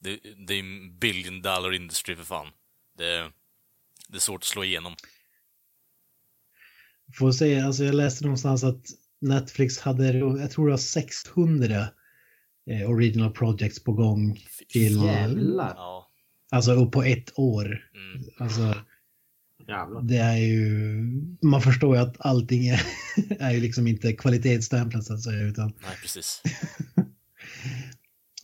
det, 0.00 0.20
det 0.46 0.54
är 0.54 0.60
en 0.60 0.98
billion 0.98 1.42
dollar 1.42 1.74
industry 1.74 2.16
för 2.16 2.24
fan. 2.24 2.48
Det, 2.98 3.30
det 4.10 4.16
är 4.16 4.20
svårt 4.20 4.40
att 4.40 4.44
slå 4.44 4.64
igenom. 4.64 4.94
Får 7.18 7.32
säga, 7.32 7.66
alltså 7.66 7.84
jag 7.84 7.94
läste 7.94 8.24
någonstans 8.24 8.64
att 8.64 8.84
Netflix 9.20 9.78
hade, 9.78 10.18
jag 10.18 10.50
tror 10.50 10.66
det 10.66 10.72
var 10.72 10.78
600 10.78 11.88
eh, 12.70 12.90
original 12.90 13.30
projects 13.30 13.84
på 13.84 13.92
gång 13.92 14.38
till, 14.68 14.96
Jävlar. 15.04 15.76
Alltså 16.50 16.72
upp 16.72 16.92
på 16.92 17.02
ett 17.02 17.38
år. 17.38 17.90
Mm. 17.94 18.24
Alltså 18.38 18.74
Jävlar. 19.68 20.02
det 20.02 20.16
är 20.16 20.36
ju, 20.36 20.96
man 21.42 21.62
förstår 21.62 21.96
ju 21.96 22.02
att 22.02 22.16
allting 22.18 22.68
är, 22.68 22.82
är 23.38 23.50
ju 23.50 23.60
liksom 23.60 23.86
inte 23.86 24.12
kvalitetsstämplat 24.12 25.04
så 25.04 25.14
att 25.14 25.22
säga 25.22 25.42
utan 25.42 25.72
Nej, 25.82 25.96
precis. 26.02 26.42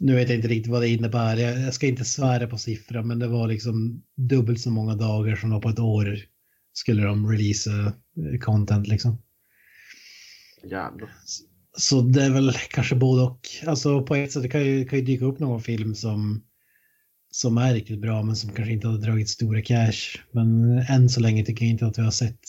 nu 0.00 0.14
vet 0.14 0.28
jag 0.28 0.38
inte 0.38 0.48
riktigt 0.48 0.72
vad 0.72 0.82
det 0.82 0.88
innebär. 0.88 1.36
Jag, 1.36 1.60
jag 1.60 1.74
ska 1.74 1.86
inte 1.86 2.04
svära 2.04 2.46
på 2.46 2.58
siffran 2.58 3.06
men 3.06 3.18
det 3.18 3.26
var 3.28 3.48
liksom 3.48 4.02
dubbelt 4.16 4.60
så 4.60 4.70
många 4.70 4.94
dagar 4.94 5.36
som 5.36 5.50
var 5.50 5.60
på 5.60 5.68
ett 5.68 5.78
år 5.78 6.18
skulle 6.72 7.02
de 7.02 7.30
releasa 7.30 7.70
eh, 8.16 8.38
content 8.40 8.86
liksom. 8.86 9.18
Jävlar. 10.62 11.14
Så 11.78 12.00
det 12.00 12.22
är 12.22 12.30
väl 12.30 12.52
kanske 12.52 12.94
både 12.94 13.22
och. 13.22 13.40
Alltså 13.66 14.02
på 14.02 14.14
ett 14.14 14.32
sätt 14.32 14.42
det 14.42 14.48
kan 14.48 14.64
ju, 14.64 14.84
kan 14.84 14.98
ju 14.98 15.04
dyka 15.04 15.24
upp 15.24 15.38
någon 15.38 15.62
film 15.62 15.94
som, 15.94 16.42
som 17.30 17.58
är 17.58 17.74
riktigt 17.74 18.00
bra 18.00 18.22
men 18.22 18.36
som 18.36 18.52
kanske 18.52 18.72
inte 18.72 18.88
har 18.88 18.98
dragit 18.98 19.28
stora 19.28 19.62
cash. 19.62 20.18
Men 20.30 20.78
än 20.78 21.08
så 21.08 21.20
länge 21.20 21.44
tycker 21.44 21.64
jag 21.64 21.70
inte 21.70 21.86
att 21.86 21.98
vi 21.98 22.02
har 22.02 22.10
sett 22.10 22.44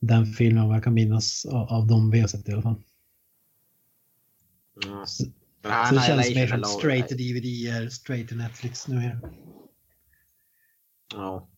den 0.00 0.26
filmen 0.26 0.66
vad 0.66 0.76
jag 0.76 0.84
kan 0.84 0.94
minnas 0.94 1.46
av, 1.46 1.68
av 1.68 1.86
de 1.86 2.10
vi 2.10 2.20
har 2.20 2.28
sett 2.28 2.48
i 2.48 2.52
alla 2.52 2.62
fall. 2.62 2.82
Mm. 4.84 5.06
Så, 5.62 5.68
Men 5.68 5.86
så 5.86 5.94
det 5.94 6.00
känns 6.00 6.34
mer 6.34 6.46
som 6.46 6.64
straight 6.64 7.08
to 7.08 7.14
DVD, 7.14 7.92
straight 7.92 8.28
to 8.28 8.34
Netflix 8.34 8.88
nu. 8.88 8.98
Här. 8.98 9.20
Ja. 11.14 11.48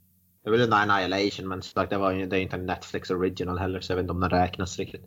Det 0.43 0.51
är 0.51 0.53
väl 0.53 0.61
en 0.61 0.73
Annihilation 0.73 1.49
men 1.49 1.63
sagt 1.63 1.91
det, 1.91 1.99
var 1.99 2.13
ju, 2.13 2.27
det 2.27 2.37
är 2.37 2.41
inte 2.41 2.57
en 2.57 2.67
Netflix 2.67 3.11
original 3.11 3.59
heller 3.59 3.81
så 3.81 3.93
jag 3.93 3.97
vet 3.97 4.03
inte 4.03 4.13
om 4.13 4.21
den 4.21 4.31
räknas 4.31 4.79
riktigt. 4.79 5.05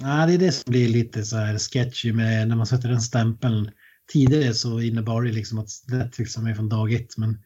Ja, 0.00 0.26
det 0.26 0.34
är 0.34 0.38
det 0.38 0.52
som 0.52 0.70
blir 0.70 0.88
lite 0.88 1.24
så 1.24 1.36
här 1.36 1.58
sketchy 1.58 2.12
med 2.12 2.48
när 2.48 2.56
man 2.56 2.66
sätter 2.66 2.88
den 2.88 3.00
stämpeln. 3.00 3.70
Tidigare 4.12 4.54
så 4.54 4.80
innebar 4.80 5.22
det 5.22 5.32
liksom 5.32 5.58
att 5.58 5.68
Netflix 5.88 6.36
var 6.36 6.44
med 6.44 6.56
från 6.56 6.68
dag 6.68 6.92
ett, 6.92 7.18
men 7.18 7.38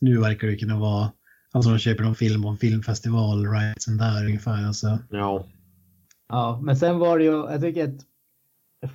nu 0.00 0.20
verkar 0.20 0.46
det 0.46 0.56
kunna 0.56 0.78
vara, 0.78 1.12
alltså 1.52 1.70
de 1.70 1.78
köper 1.78 2.04
någon 2.04 2.14
film 2.14 2.44
och 2.44 2.50
en 2.50 2.58
filmfestival, 2.58 3.46
rightsen 3.46 3.96
där 3.96 4.26
ungefär. 4.26 4.66
Alltså. 4.66 4.98
Ja. 5.10 5.48
Ja, 6.28 6.60
men 6.62 6.76
sen 6.76 6.98
var 6.98 7.18
det 7.18 7.24
ju, 7.24 7.30
jag 7.30 7.60
tycker 7.60 7.88
att 7.88 8.11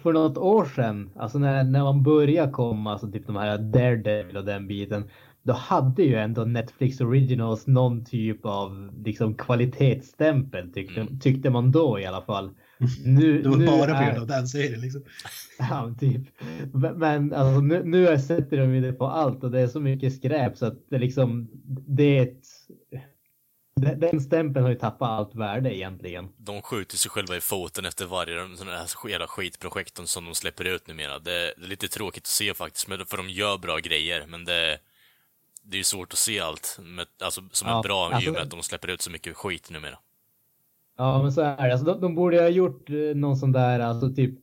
för 0.04 0.14
något 0.14 0.38
år 0.38 0.66
sedan, 0.66 1.10
alltså 1.16 1.40
när, 1.40 1.64
när 1.64 1.84
man 1.84 2.04
började 2.04 2.52
komma, 2.52 2.92
alltså 2.92 3.12
typ 3.12 3.28
de 3.28 3.36
här 3.36 3.58
Daredevil 3.58 4.38
och 4.38 4.46
den 4.46 4.68
biten, 4.68 5.04
då 5.44 5.54
hade 5.54 6.04
ju 6.04 6.16
ändå 6.16 6.44
Netflix 6.46 7.02
Originals 7.02 7.68
någon 7.68 8.06
typ 8.06 8.46
av 8.46 8.92
liksom 9.06 9.36
kvalitetsstämpel 9.36 10.74
tyckte, 10.74 11.08
tyckte 11.22 11.50
man 11.50 11.72
då 11.72 12.00
i 12.00 12.06
alla 12.06 12.22
fall. 12.22 12.52
Nu, 13.06 13.42
Det 13.42 13.50
var 13.50 13.58
nu 13.58 13.66
bara 13.66 13.98
på 14.00 14.06
grund 14.06 14.18
av 14.22 14.28
den 14.28 14.48
serien. 14.48 14.82
Liksom. 14.82 15.02
Ja, 15.60 15.96
typ. 16.00 16.22
Men- 16.74 17.00
Men 17.00 17.34
alltså, 17.34 17.62
nu, 17.62 17.82
nu 17.86 18.20
sätter 18.20 18.58
de 18.58 18.76
ju 18.76 18.82
det 18.82 18.94
på 18.94 19.06
allt 19.08 19.44
och 19.44 19.52
det 19.52 19.60
är 19.60 19.68
så 19.68 19.80
mycket 19.80 20.14
skräp 20.16 20.58
så 20.58 20.66
att 20.66 20.78
det 20.90 20.98
liksom, 21.00 21.48
det 21.88 22.18
är 22.18 22.24
ett, 22.24 22.44
den- 23.82 24.00
den 24.00 24.22
stämpeln 24.22 24.64
har 24.66 24.72
ju 24.72 24.78
tappat 24.80 25.10
allt 25.10 25.36
värde 25.36 25.76
egentligen. 25.76 26.30
De 26.38 26.62
skjuter 26.62 26.98
sig 26.98 27.12
själva 27.12 27.36
i 27.36 27.42
foten 27.42 27.86
efter 27.86 28.06
varje 28.06 28.58
sån 28.58 28.68
här 28.68 29.10
jävla 29.10 29.28
skitprojekten 29.28 30.08
som 30.08 30.26
de 30.26 30.36
släpper 30.36 30.66
ut 30.66 30.88
numera. 30.88 31.20
Det, 31.20 31.54
det 31.58 31.64
är 31.66 31.68
lite 31.70 31.88
tråkigt 31.88 32.24
att 32.24 32.28
se 32.28 32.54
faktiskt, 32.54 32.86
för 33.10 33.18
de 33.18 33.30
gör 33.30 33.58
bra 33.58 33.78
grejer, 33.78 34.26
men 34.28 34.46
det, 34.46 34.80
det 35.64 35.76
är 35.76 35.80
ju 35.80 35.84
svårt 35.84 36.14
att 36.14 36.20
se 36.20 36.40
allt 36.40 36.80
med, 36.82 37.06
alltså, 37.24 37.42
som 37.52 37.68
Ja, 37.70 37.80
är 37.80 37.84
bra 37.84 38.12
i 38.12 38.14
alltså- 38.14 38.30
och 38.30 38.34
med 38.34 38.44
att 38.44 38.50
de 38.52 38.64
släpper 38.64 38.88
ut 38.88 39.02
så 39.02 39.12
mycket 39.12 39.36
skit 39.38 39.70
numera. 39.70 39.98
Ja, 40.98 41.22
men 41.24 41.32
så 41.32 41.42
är 41.42 41.58
det. 41.68 41.72
Alltså, 41.72 41.86
de, 41.86 42.02
de 42.02 42.16
borde 42.16 42.42
ha 42.42 42.48
gjort 42.50 42.90
eh, 42.90 42.96
någon 42.96 43.38
sån 43.38 43.52
där, 43.52 43.80
alltså 43.80 44.14
typ 44.14 44.34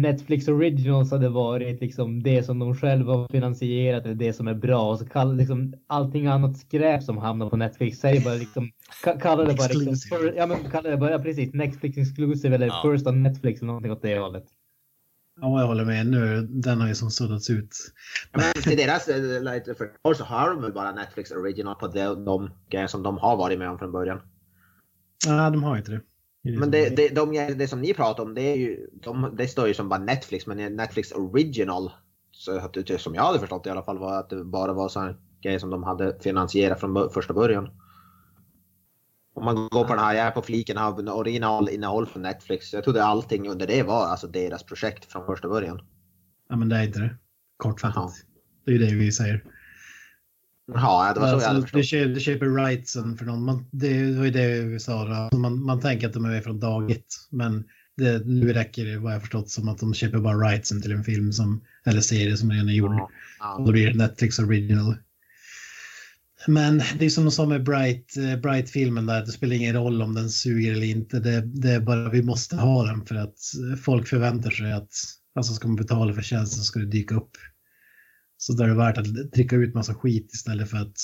Netflix 0.00 0.48
Originals 0.48 1.10
hade 1.10 1.28
varit 1.28 1.80
liksom 1.80 2.22
det 2.22 2.42
som 2.42 2.58
de 2.58 2.74
själva 2.74 3.12
har 3.12 3.28
finansierat, 3.28 4.04
eller 4.04 4.14
det 4.14 4.32
som 4.32 4.48
är 4.48 4.54
bra. 4.54 4.90
Och 4.90 4.98
så 4.98 5.06
kalla 5.06 5.32
liksom 5.32 5.74
allting 5.86 6.26
annat 6.26 6.56
skräp 6.58 7.02
som 7.02 7.18
hamnar 7.18 7.50
på 7.50 7.56
Netflix, 7.56 7.98
säg 7.98 8.20
bara 8.24 8.34
liksom, 8.34 8.70
ka- 9.04 9.20
kalla 9.20 9.44
det 9.44 9.54
bara 9.54 9.68
liksom, 9.68 10.18
för, 10.18 10.32
ja 10.36 10.46
men 10.46 10.70
kalla 10.70 10.90
det 10.90 10.96
bara, 10.96 11.10
ja, 11.10 11.18
precis, 11.18 11.54
Netflix 11.54 11.98
Exclusive 11.98 12.54
eller 12.54 12.66
Ja. 12.66 12.82
First 12.84 13.06
on 13.06 13.22
Netflix 13.22 13.60
eller 13.60 13.66
någonting 13.66 13.92
åt 13.92 14.02
det 14.02 14.18
hållet. 14.18 14.44
Ja, 15.40 15.60
jag 15.60 15.66
håller 15.66 15.84
med. 15.84 16.06
Nu, 16.06 16.46
den 16.50 16.80
har 16.80 16.88
ju 16.88 16.94
som 16.94 17.10
suddats 17.10 17.50
ut. 17.50 17.76
Men 18.32 18.62
till 18.62 18.76
deras 18.76 19.08
eh, 19.08 19.74
försvar 19.78 20.14
så 20.14 20.24
har 20.24 20.50
de 20.50 20.62
väl 20.62 20.72
bara 20.72 20.92
Netflix 20.92 21.30
original 21.30 21.74
på 21.74 21.88
de, 21.88 22.24
de 22.24 22.50
grejer 22.70 22.86
som 22.86 23.02
de 23.02 23.18
har 23.18 23.36
varit 23.36 23.58
med 23.58 23.70
om 23.70 23.78
från 23.78 23.92
början. 23.92 24.20
Ja, 25.26 25.50
de 25.50 25.62
har 25.64 25.76
inte 25.76 25.90
det. 25.90 26.00
Men 26.42 26.70
det, 26.70 26.96
det, 26.96 27.08
de, 27.08 27.54
det 27.58 27.68
som 27.68 27.80
ni 27.80 27.94
pratar 27.94 28.22
om, 28.22 28.34
det, 28.34 28.42
är 28.42 28.56
ju, 28.56 28.88
de, 28.92 29.34
det 29.36 29.48
står 29.48 29.68
ju 29.68 29.74
som 29.74 29.88
bara 29.88 30.00
Netflix, 30.00 30.46
men 30.46 30.76
Netflix 30.76 31.12
original, 31.12 31.90
så 32.30 32.58
att 32.58 32.76
som 33.00 33.14
jag 33.14 33.22
hade 33.22 33.38
förstått 33.38 33.66
i 33.66 33.70
alla 33.70 33.82
fall, 33.82 33.98
var 33.98 34.18
att 34.18 34.30
det 34.30 34.44
bara 34.44 34.72
var 34.72 34.88
sådana 34.88 35.14
grejer 35.42 35.58
som 35.58 35.70
de 35.70 35.82
hade 35.82 36.18
finansierat 36.20 36.80
från 36.80 37.10
första 37.10 37.34
början. 37.34 37.68
Om 39.34 39.44
man 39.44 39.54
går 39.54 39.84
på 39.84 39.94
den 39.94 40.04
här, 40.04 40.14
jag 40.14 40.26
är 40.26 40.30
på 40.30 40.42
fliken 40.42 40.78
av 40.78 40.98
originalinnehåll 40.98 42.06
från 42.06 42.22
Netflix. 42.22 42.72
Jag 42.72 42.84
trodde 42.84 43.04
allting 43.04 43.48
under 43.48 43.66
det 43.66 43.82
var 43.82 44.06
alltså 44.06 44.26
deras 44.26 44.62
projekt 44.62 45.12
från 45.12 45.26
första 45.26 45.48
början. 45.48 45.80
Ja, 46.48 46.56
men 46.56 46.68
det 46.68 46.76
är 46.76 46.82
inte 46.86 46.98
det. 46.98 47.16
Kortfattat. 47.56 48.12
Det 48.64 48.70
är 48.70 48.78
ju 48.78 48.86
det 48.86 48.94
vi 48.94 49.12
säger. 49.12 49.44
Jaha, 50.66 51.14
det 51.14 51.20
var 51.20 51.28
så 51.28 51.34
jag 51.34 51.40
hade 51.40 51.58
Alltså, 51.58 51.76
du, 51.76 51.82
köper, 51.82 52.14
du 52.14 52.20
köper 52.20 52.64
rightsen 52.64 53.16
för 53.16 53.24
någon. 53.24 53.44
Man, 53.44 53.66
det 53.70 54.12
var 54.12 54.24
ju 54.24 54.30
det 54.30 54.60
vi 54.60 54.80
sa. 54.80 55.08
Alltså, 55.08 55.38
Man, 55.38 55.62
man 55.64 55.80
tänker 55.80 56.06
att 56.06 56.12
de 56.12 56.24
är 56.24 56.28
med 56.28 56.44
från 56.44 56.60
dag 56.60 56.90
ett. 56.90 57.06
Men 57.30 57.64
det, 57.96 58.26
nu 58.26 58.52
räcker 58.52 58.84
det 58.84 58.98
vad 58.98 59.14
jag 59.14 59.20
förstått 59.20 59.50
som 59.50 59.68
att 59.68 59.78
de 59.78 59.94
köper 59.94 60.18
bara 60.18 60.36
rightsen 60.50 60.82
till 60.82 60.92
en 60.92 61.04
film 61.04 61.32
som, 61.32 61.64
eller 61.86 62.00
serie 62.00 62.36
som 62.36 62.50
redan 62.52 62.68
är 62.68 62.72
gjord. 62.72 62.92
Ja, 62.92 63.02
Och 63.04 63.10
ja. 63.40 63.64
då 63.66 63.72
blir 63.72 63.86
det 63.90 63.98
Netflix 63.98 64.38
original. 64.38 64.94
Men 66.46 66.82
det 66.98 67.04
är 67.04 67.10
som 67.10 67.24
de 67.24 67.30
sa 67.30 67.46
med 67.46 67.64
Bright, 67.64 68.16
eh, 68.16 68.40
Bright-filmen 68.40 69.06
där, 69.06 69.20
det 69.20 69.32
spelar 69.32 69.56
ingen 69.56 69.74
roll 69.74 70.02
om 70.02 70.14
den 70.14 70.30
suger 70.30 70.72
eller 70.72 70.86
inte. 70.86 71.20
Det, 71.20 71.40
det 71.40 71.70
är 71.70 71.80
bara 71.80 72.08
vi 72.10 72.22
måste 72.22 72.56
ha 72.56 72.84
den 72.84 73.06
för 73.06 73.14
att 73.14 73.36
eh, 73.70 73.76
folk 73.76 74.08
förväntar 74.08 74.50
sig 74.50 74.72
att 74.72 74.90
alltså 75.34 75.54
ska 75.54 75.68
man 75.68 75.76
betala 75.76 76.14
för 76.14 76.22
tjänsten 76.22 76.58
så 76.58 76.64
ska 76.64 76.80
det 76.80 76.86
dyka 76.86 77.14
upp. 77.14 77.30
Så 78.40 78.52
då 78.52 78.64
är 78.64 78.68
det 78.68 78.74
värt 78.74 78.98
att 78.98 79.32
trycka 79.32 79.56
ut 79.56 79.74
massa 79.74 79.94
skit 79.94 80.30
istället 80.34 80.70
för 80.70 80.76
att 80.76 80.98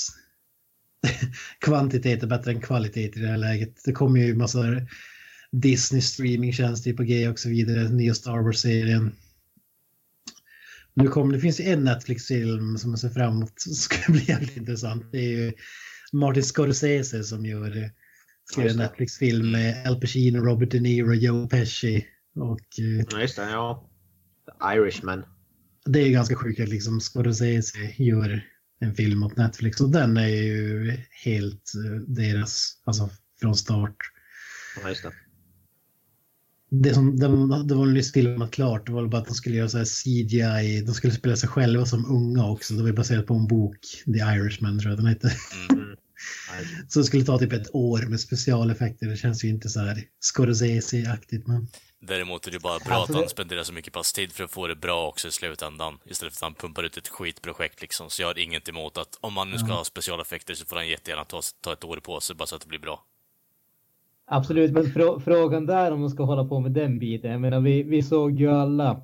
kvantitet 1.60 2.22
är 2.22 2.26
bättre 2.26 2.50
än 2.50 2.60
kvalitet 2.60 3.16
i 3.16 3.20
det 3.20 3.26
här 3.26 3.36
läget. 3.36 3.84
Det 3.84 3.92
kommer 3.92 4.20
ju 4.20 4.34
massa 4.34 4.64
Disney 5.52 6.02
streamingtjänster 6.02 6.92
på 6.92 7.02
G 7.02 7.28
och 7.28 7.38
så 7.38 7.48
vidare, 7.48 7.88
nya 7.88 8.14
Star 8.14 8.38
Wars-serien. 8.38 9.12
Nu 10.94 11.08
kommer, 11.08 11.34
det 11.34 11.40
finns 11.40 11.60
ju 11.60 11.64
en 11.64 11.84
Netflix-film 11.84 12.78
som 12.78 12.90
jag 12.90 12.98
ser 12.98 13.08
fram 13.08 13.32
emot 13.32 13.60
som 13.60 13.74
ska 13.74 13.96
bli 14.12 14.24
jävligt 14.24 14.56
intressant. 14.56 15.12
Det 15.12 15.18
är 15.18 15.30
ju 15.30 15.52
Martin 16.12 16.42
Scorsese 16.42 17.24
som 17.24 17.46
gör 17.46 17.90
göra 18.56 18.70
en. 18.70 18.76
Netflix-film 18.76 19.50
med 19.50 19.86
Al 19.86 20.00
Pacino, 20.00 20.38
Robert 20.38 20.70
De 20.70 20.80
Niro, 20.80 21.14
Joe 21.14 21.48
Pesci. 21.48 22.06
Och 22.34 22.78
eh, 22.78 23.04
Ja, 23.10 23.20
just 23.20 23.36
det, 23.36 23.50
ja. 23.50 23.90
The 24.46 24.78
Irishman. 24.78 25.24
Det 25.86 25.98
är 25.98 26.10
ganska 26.10 26.36
sjukt 26.36 26.60
att 26.60 26.68
liksom 26.68 27.00
Scorsese 27.00 27.94
gör 27.96 28.42
en 28.80 28.94
film 28.94 29.22
åt 29.22 29.36
Netflix 29.36 29.80
och 29.80 29.90
den 29.90 30.16
är 30.16 30.28
ju 30.28 30.96
helt 31.24 31.72
eh, 31.74 32.00
deras, 32.00 32.82
alltså 32.84 33.10
från 33.40 33.56
start. 33.56 33.96
Ja, 34.82 34.88
just 34.88 35.02
det. 35.02 35.12
Det, 36.70 36.94
som, 36.94 37.18
de, 37.18 37.66
det 37.68 37.74
var 37.74 37.86
nyss 37.86 38.12
filmat 38.12 38.50
klart, 38.50 38.86
det 38.86 38.92
var 38.92 39.06
bara 39.06 39.20
att 39.20 39.28
de 39.28 39.34
skulle 39.34 39.56
göra 39.56 39.68
så 39.68 39.78
här 39.78 39.84
CGI, 39.84 40.82
de 40.86 40.94
skulle 40.94 41.12
spela 41.12 41.36
sig 41.36 41.48
själva 41.48 41.86
som 41.86 42.06
unga 42.06 42.46
också. 42.46 42.74
Det 42.74 42.82
var 42.82 42.92
baserat 42.92 43.26
på 43.26 43.34
en 43.34 43.46
bok, 43.46 43.78
The 44.04 44.18
Irishman 44.18 44.78
tror 44.78 44.92
jag 44.92 44.98
den 44.98 45.06
hette. 45.06 45.32
Mm. 45.72 45.95
Så 46.88 46.98
det 46.98 47.04
skulle 47.04 47.24
ta 47.24 47.38
typ 47.38 47.52
ett 47.52 47.74
år 47.74 48.06
med 48.08 48.20
specialeffekter. 48.20 49.06
Det 49.06 49.16
känns 49.16 49.44
ju 49.44 49.48
inte 49.48 49.68
så 49.68 49.80
här 49.80 50.02
Scorsese-aktigt. 50.20 51.46
Men 51.46 51.68
Däremot 52.00 52.46
är 52.46 52.50
det 52.50 52.58
bara 52.62 52.78
bra 52.78 52.94
Alltså, 52.94 53.12
att 53.12 53.16
han 53.16 53.22
det- 53.24 53.28
spenderar 53.30 53.62
så 53.62 53.72
mycket 53.72 53.92
pass 53.92 54.12
tid 54.12 54.32
för 54.32 54.44
att 54.44 54.50
få 54.50 54.66
det 54.66 54.76
bra 54.76 55.08
också 55.08 55.28
i 55.28 55.30
slutändan. 55.32 55.98
Istället 56.04 56.34
för 56.34 56.38
att 56.46 56.50
han 56.52 56.54
pumpar 56.54 56.82
ut 56.82 56.96
ett 56.96 57.08
skitprojekt 57.08 57.80
liksom. 57.82 58.10
Så 58.10 58.22
jag 58.22 58.28
har 58.28 58.38
inget 58.38 58.68
emot 58.68 58.98
att 58.98 59.18
om 59.20 59.32
man 59.32 59.50
nu 59.50 59.58
ska 59.58 59.68
Ja. 59.68 59.74
ha 59.74 59.84
specialeffekter 59.84 60.54
så 60.54 60.66
får 60.66 60.76
han 60.76 60.88
jättegärna 60.88 61.24
ta, 61.24 61.40
ta 61.60 61.72
ett 61.72 61.84
år 61.84 61.96
på 61.96 62.20
sig 62.20 62.36
bara 62.36 62.46
så 62.46 62.56
att 62.56 62.62
det 62.62 62.68
blir 62.68 62.78
bra. 62.78 63.04
Absolut, 64.28 64.72
men 64.72 64.92
frå 64.92 65.20
frågan 65.20 65.66
där 65.66 65.92
om 65.92 66.00
de 66.00 66.10
ska 66.10 66.22
hålla 66.24 66.44
på 66.44 66.60
med 66.60 66.72
den 66.72 66.98
biten. 66.98 67.30
Jag 67.30 67.40
menar, 67.40 67.60
vi, 67.60 67.82
vi 67.82 68.02
såg 68.02 68.40
ju 68.40 68.50
alla 68.50 69.00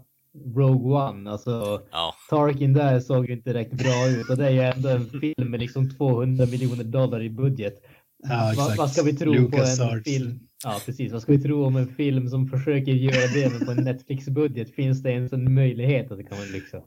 Rogue 0.57 0.93
One, 0.93 1.31
alltså 1.31 1.83
Ja, 1.93 2.15
Tarkin 2.31 2.73
där 2.73 3.01
såg 3.01 3.31
inte 3.31 3.53
direkt 3.53 3.73
bra 3.73 4.09
ut 4.09 4.31
och 4.31 4.37
det 4.37 4.47
är 4.47 4.51
ju 4.51 4.61
ändå 4.61 4.89
en 4.89 5.11
film 5.21 5.51
med 5.51 5.61
liksom 5.61 5.97
200 5.97 6.47
miljoner 6.47 6.85
dollar 6.85 7.23
i 7.23 7.31
budget. 7.31 7.75
ja, 8.23 8.29
Va, 8.29 8.53
exakt. 8.53 8.79
vad 8.79 8.91
ska 8.93 9.03
vi 9.03 9.17
tro 9.17 9.33
Lucas 9.33 9.79
på 9.79 9.85
en 9.85 9.91
Arts. 9.99 10.05
film? 10.05 10.41
Ja, 10.65 10.81
precis. 10.87 11.13
Vad 11.13 11.23
ska 11.23 11.33
vi 11.33 11.43
tro 11.43 11.65
om 11.65 11.77
en 11.77 11.95
film 11.95 12.29
som 12.29 12.49
försöker 12.49 12.93
göra 12.93 13.27
det 13.35 13.51
men 13.53 13.67
på 13.67 13.71
en 13.73 13.85
Netflix-budget? 13.85 14.75
Finns 14.75 15.03
det 15.03 15.11
ens 15.11 15.33
en 15.33 15.55
möjlighet 15.55 16.11
att 16.13 16.19
det 16.19 16.25
kan 16.25 16.39
vara 16.39 16.49
lyxa? 16.49 16.83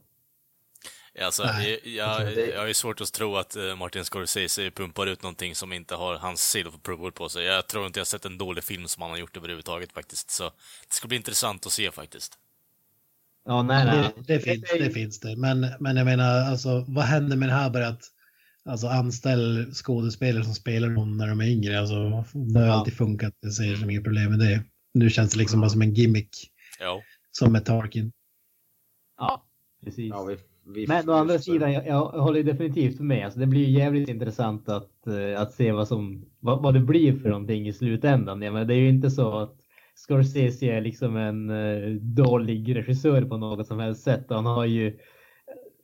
alltså, 1.24 1.44
Nej, 1.44 1.80
jag, 1.84 2.20
jag, 2.22 2.34
det- 2.34 2.46
jag 2.46 2.60
har 2.60 2.66
ju 2.66 2.74
svårt 2.74 3.00
att 3.00 3.12
tro 3.12 3.36
att 3.36 3.56
eh, 3.56 3.76
Martin 3.76 4.04
Scorsese 4.04 4.70
pumpar 4.70 5.06
ut 5.06 5.22
någonting 5.22 5.54
som 5.54 5.72
inte 5.72 5.94
har 5.94 6.14
hans 6.16 6.50
seal 6.50 6.66
of 6.68 6.74
approval 6.74 7.12
på 7.12 7.28
sig. 7.28 7.44
Jag 7.44 7.66
tror 7.66 7.86
inte 7.86 8.00
jag 8.00 8.06
sett 8.06 8.24
en 8.24 8.38
dålig 8.38 8.64
film 8.64 8.88
som 8.88 9.02
han 9.02 9.10
har 9.10 9.18
gjort 9.18 9.36
överhuvudtaget 9.36 9.92
faktiskt. 9.92 10.30
Så 10.30 10.44
det 10.44 10.50
ska 10.94 11.08
bli 11.08 11.16
intressant 11.16 11.66
att 11.66 11.72
se 11.72 11.90
faktiskt. 11.90 12.38
Ja, 13.46 13.62
nej, 13.62 13.84
nej. 13.84 14.12
Det, 14.16 14.32
det, 14.34 14.40
finns, 14.40 14.62
det 14.78 14.90
finns 14.90 15.20
det. 15.20 15.36
Men, 15.36 15.66
men 15.80 15.96
jag 15.96 16.04
menar, 16.04 16.40
alltså, 16.40 16.84
vad 16.88 17.04
händer 17.04 17.36
med 17.36 17.48
det 17.48 17.52
här 17.54 17.70
bara 17.70 17.88
att 17.88 18.02
alltså, 18.64 18.86
anställ 18.86 19.72
skådespelare 19.72 20.44
som 20.44 20.54
spelar 20.54 20.88
dem 20.88 21.16
när 21.16 21.28
de 21.28 21.40
är 21.40 21.46
yngre? 21.48 21.80
Alltså, 21.80 21.94
det 22.34 22.58
har 22.60 22.66
Ja. 22.66 22.72
alltid 22.72 22.94
funkat. 22.94 23.34
Jag 23.40 23.52
ser 23.52 23.76
som 23.76 23.90
inget 23.90 24.04
problem 24.04 24.30
med 24.30 24.38
det. 24.38 24.62
Nu 24.94 25.10
känns 25.10 25.32
det 25.32 25.38
liksom 25.38 25.60
bara 25.60 25.70
som 25.70 25.82
en 25.82 25.94
gimmick. 25.94 26.28
Ja. 26.80 27.02
Som 27.30 27.52
med 27.52 27.64
Tarkin. 27.64 28.12
Ja, 29.18 29.42
precis. 29.84 30.10
Ja, 30.10 30.24
vi, 30.24 30.36
vi, 30.74 30.86
Men 30.86 31.08
å 31.08 31.12
andra 31.12 31.38
sidan, 31.38 31.72
jag, 31.72 31.86
jag 31.86 32.08
håller 32.08 32.42
definitivt 32.42 33.00
med. 33.00 33.24
Alltså, 33.24 33.40
det 33.40 33.46
blir 33.46 33.68
jävligt 33.68 34.08
intressant 34.08 34.68
att, 34.68 35.06
eh, 35.06 35.40
att 35.40 35.52
se 35.54 35.72
vad, 35.72 35.88
som, 35.88 36.24
vad, 36.40 36.62
vad 36.62 36.74
det 36.74 36.80
blir 36.80 37.18
för 37.18 37.28
någonting 37.28 37.68
i 37.68 37.72
slutändan. 37.72 38.42
Jag 38.42 38.52
menar, 38.52 38.66
det 38.66 38.74
är 38.74 38.78
ju 38.80 38.88
inte 38.88 39.10
så 39.10 39.38
att 39.38 39.56
Scorsese 39.96 40.66
är 40.66 40.80
liksom 40.80 41.16
en 41.16 41.50
eh, 41.50 41.90
dålig 42.00 42.76
regissör 42.76 43.22
på 43.22 43.36
något 43.36 43.66
som 43.66 43.78
helst 43.78 44.02
sätt. 44.02 44.26
Han 44.28 44.46
har 44.46 44.64
ju 44.64 44.98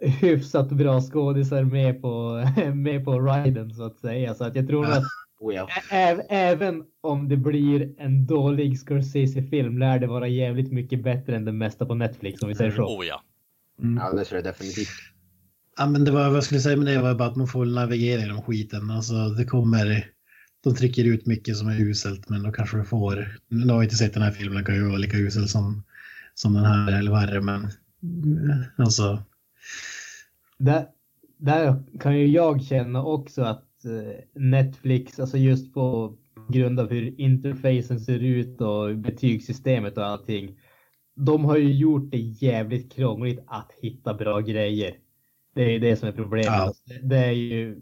hyfsat 0.01 0.69
bra 0.69 1.01
skådisar 1.01 1.65
med 1.65 2.03
på, 2.03 2.45
med 2.75 3.05
på 3.05 3.21
riden 3.21 3.71
så 3.71 3.85
att 3.85 3.99
säga. 3.99 4.35
Så 4.35 4.45
att 4.45 4.57
jag 4.57 4.67
tror 4.69 4.87
att 4.87 5.05
Oh, 5.43 5.55
ja. 5.55 5.69
ä- 5.91 6.27
även 6.29 6.85
om 7.01 7.29
det 7.29 7.37
blir 7.37 7.95
en 7.99 8.27
dålig 8.27 8.79
Scorsese-film 8.79 9.79
lär 9.79 9.99
det 9.99 10.07
vara 10.07 10.29
jävligt 10.29 10.73
mycket 10.73 11.03
bättre 11.03 11.37
än 11.37 11.45
det 11.45 11.53
mesta 11.53 11.87
på 11.87 11.95
Netflix 11.95 12.43
om 12.43 12.49
vi 12.49 12.55
säger 12.55 12.71
så. 12.71 12.83
Oh 12.83 13.07
ja. 13.07 13.23
ja, 13.99 14.13
det 14.13 14.25
tror 14.25 14.37
jag 14.37 14.45
definitivt. 14.45 14.89
Ja, 15.77 15.87
men 15.87 16.05
det 16.05 16.11
var, 16.11 16.27
vad 16.27 16.37
jag 16.37 16.45
skulle 16.45 16.61
säga 16.61 16.77
med 16.77 16.87
det 16.87 17.03
var 17.03 17.15
bara 17.15 17.29
att 17.29 17.37
man 17.37 17.47
får 17.47 17.67
navigera 17.67 18.21
genom 18.21 18.43
skiten. 18.43 18.91
Alltså 18.91 19.15
det 19.15 19.45
kommer, 19.45 20.07
de 20.63 20.75
trycker 20.75 21.05
ut 21.05 21.27
mycket 21.27 21.57
som 21.57 21.69
är 21.69 21.81
uselt 21.81 22.29
men 22.29 22.43
då 22.43 22.53
kanske 22.53 22.77
du 22.77 22.85
får, 22.85 23.39
nu 23.49 23.67
har 23.67 23.75
jag 23.75 23.85
inte 23.85 23.97
sett 23.97 24.15
den 24.15 24.23
här 24.23 24.31
filmen, 24.31 24.55
den 24.55 24.65
kan 24.65 24.75
ju 24.75 24.89
vara 24.89 24.99
lika 24.99 25.17
usel 25.17 25.49
som, 25.49 25.83
som 26.35 26.55
den 26.55 26.65
här 26.65 26.99
eller 26.99 27.11
värre 27.11 27.41
men 27.41 27.69
mm, 28.03 28.65
alltså 28.77 29.23
Där, 30.59 30.87
där 31.39 31.83
kan 32.01 32.19
ju 32.19 32.27
jag 32.27 32.63
känna 32.63 33.05
också 33.05 33.43
att 33.43 33.85
eh, 33.85 34.41
Netflix, 34.43 35.21
alltså 35.21 35.37
just 35.37 35.75
på 35.75 36.17
grund 36.49 36.81
av 36.81 36.91
hur 36.91 37.21
interfacen 37.21 38.01
ser 38.01 38.19
ut 38.19 38.61
och 38.61 38.97
betygssystemet 38.97 39.99
och 39.99 40.07
allting. 40.07 40.59
De 41.15 41.45
har 41.45 41.57
ju 41.57 41.73
gjort 41.73 42.11
det 42.11 42.19
jävligt 42.19 42.93
krångligt 42.93 43.45
att 43.47 43.71
hitta 43.83 44.15
bra 44.15 44.41
grejer. 44.41 44.95
Det 45.55 45.63
är 45.63 45.81
det 45.81 45.97
som 45.97 46.09
är 46.09 46.13
problemet. 46.13 46.47
Ja. 46.47 46.73
Det 47.03 47.17
är 47.17 47.31
ju. 47.31 47.81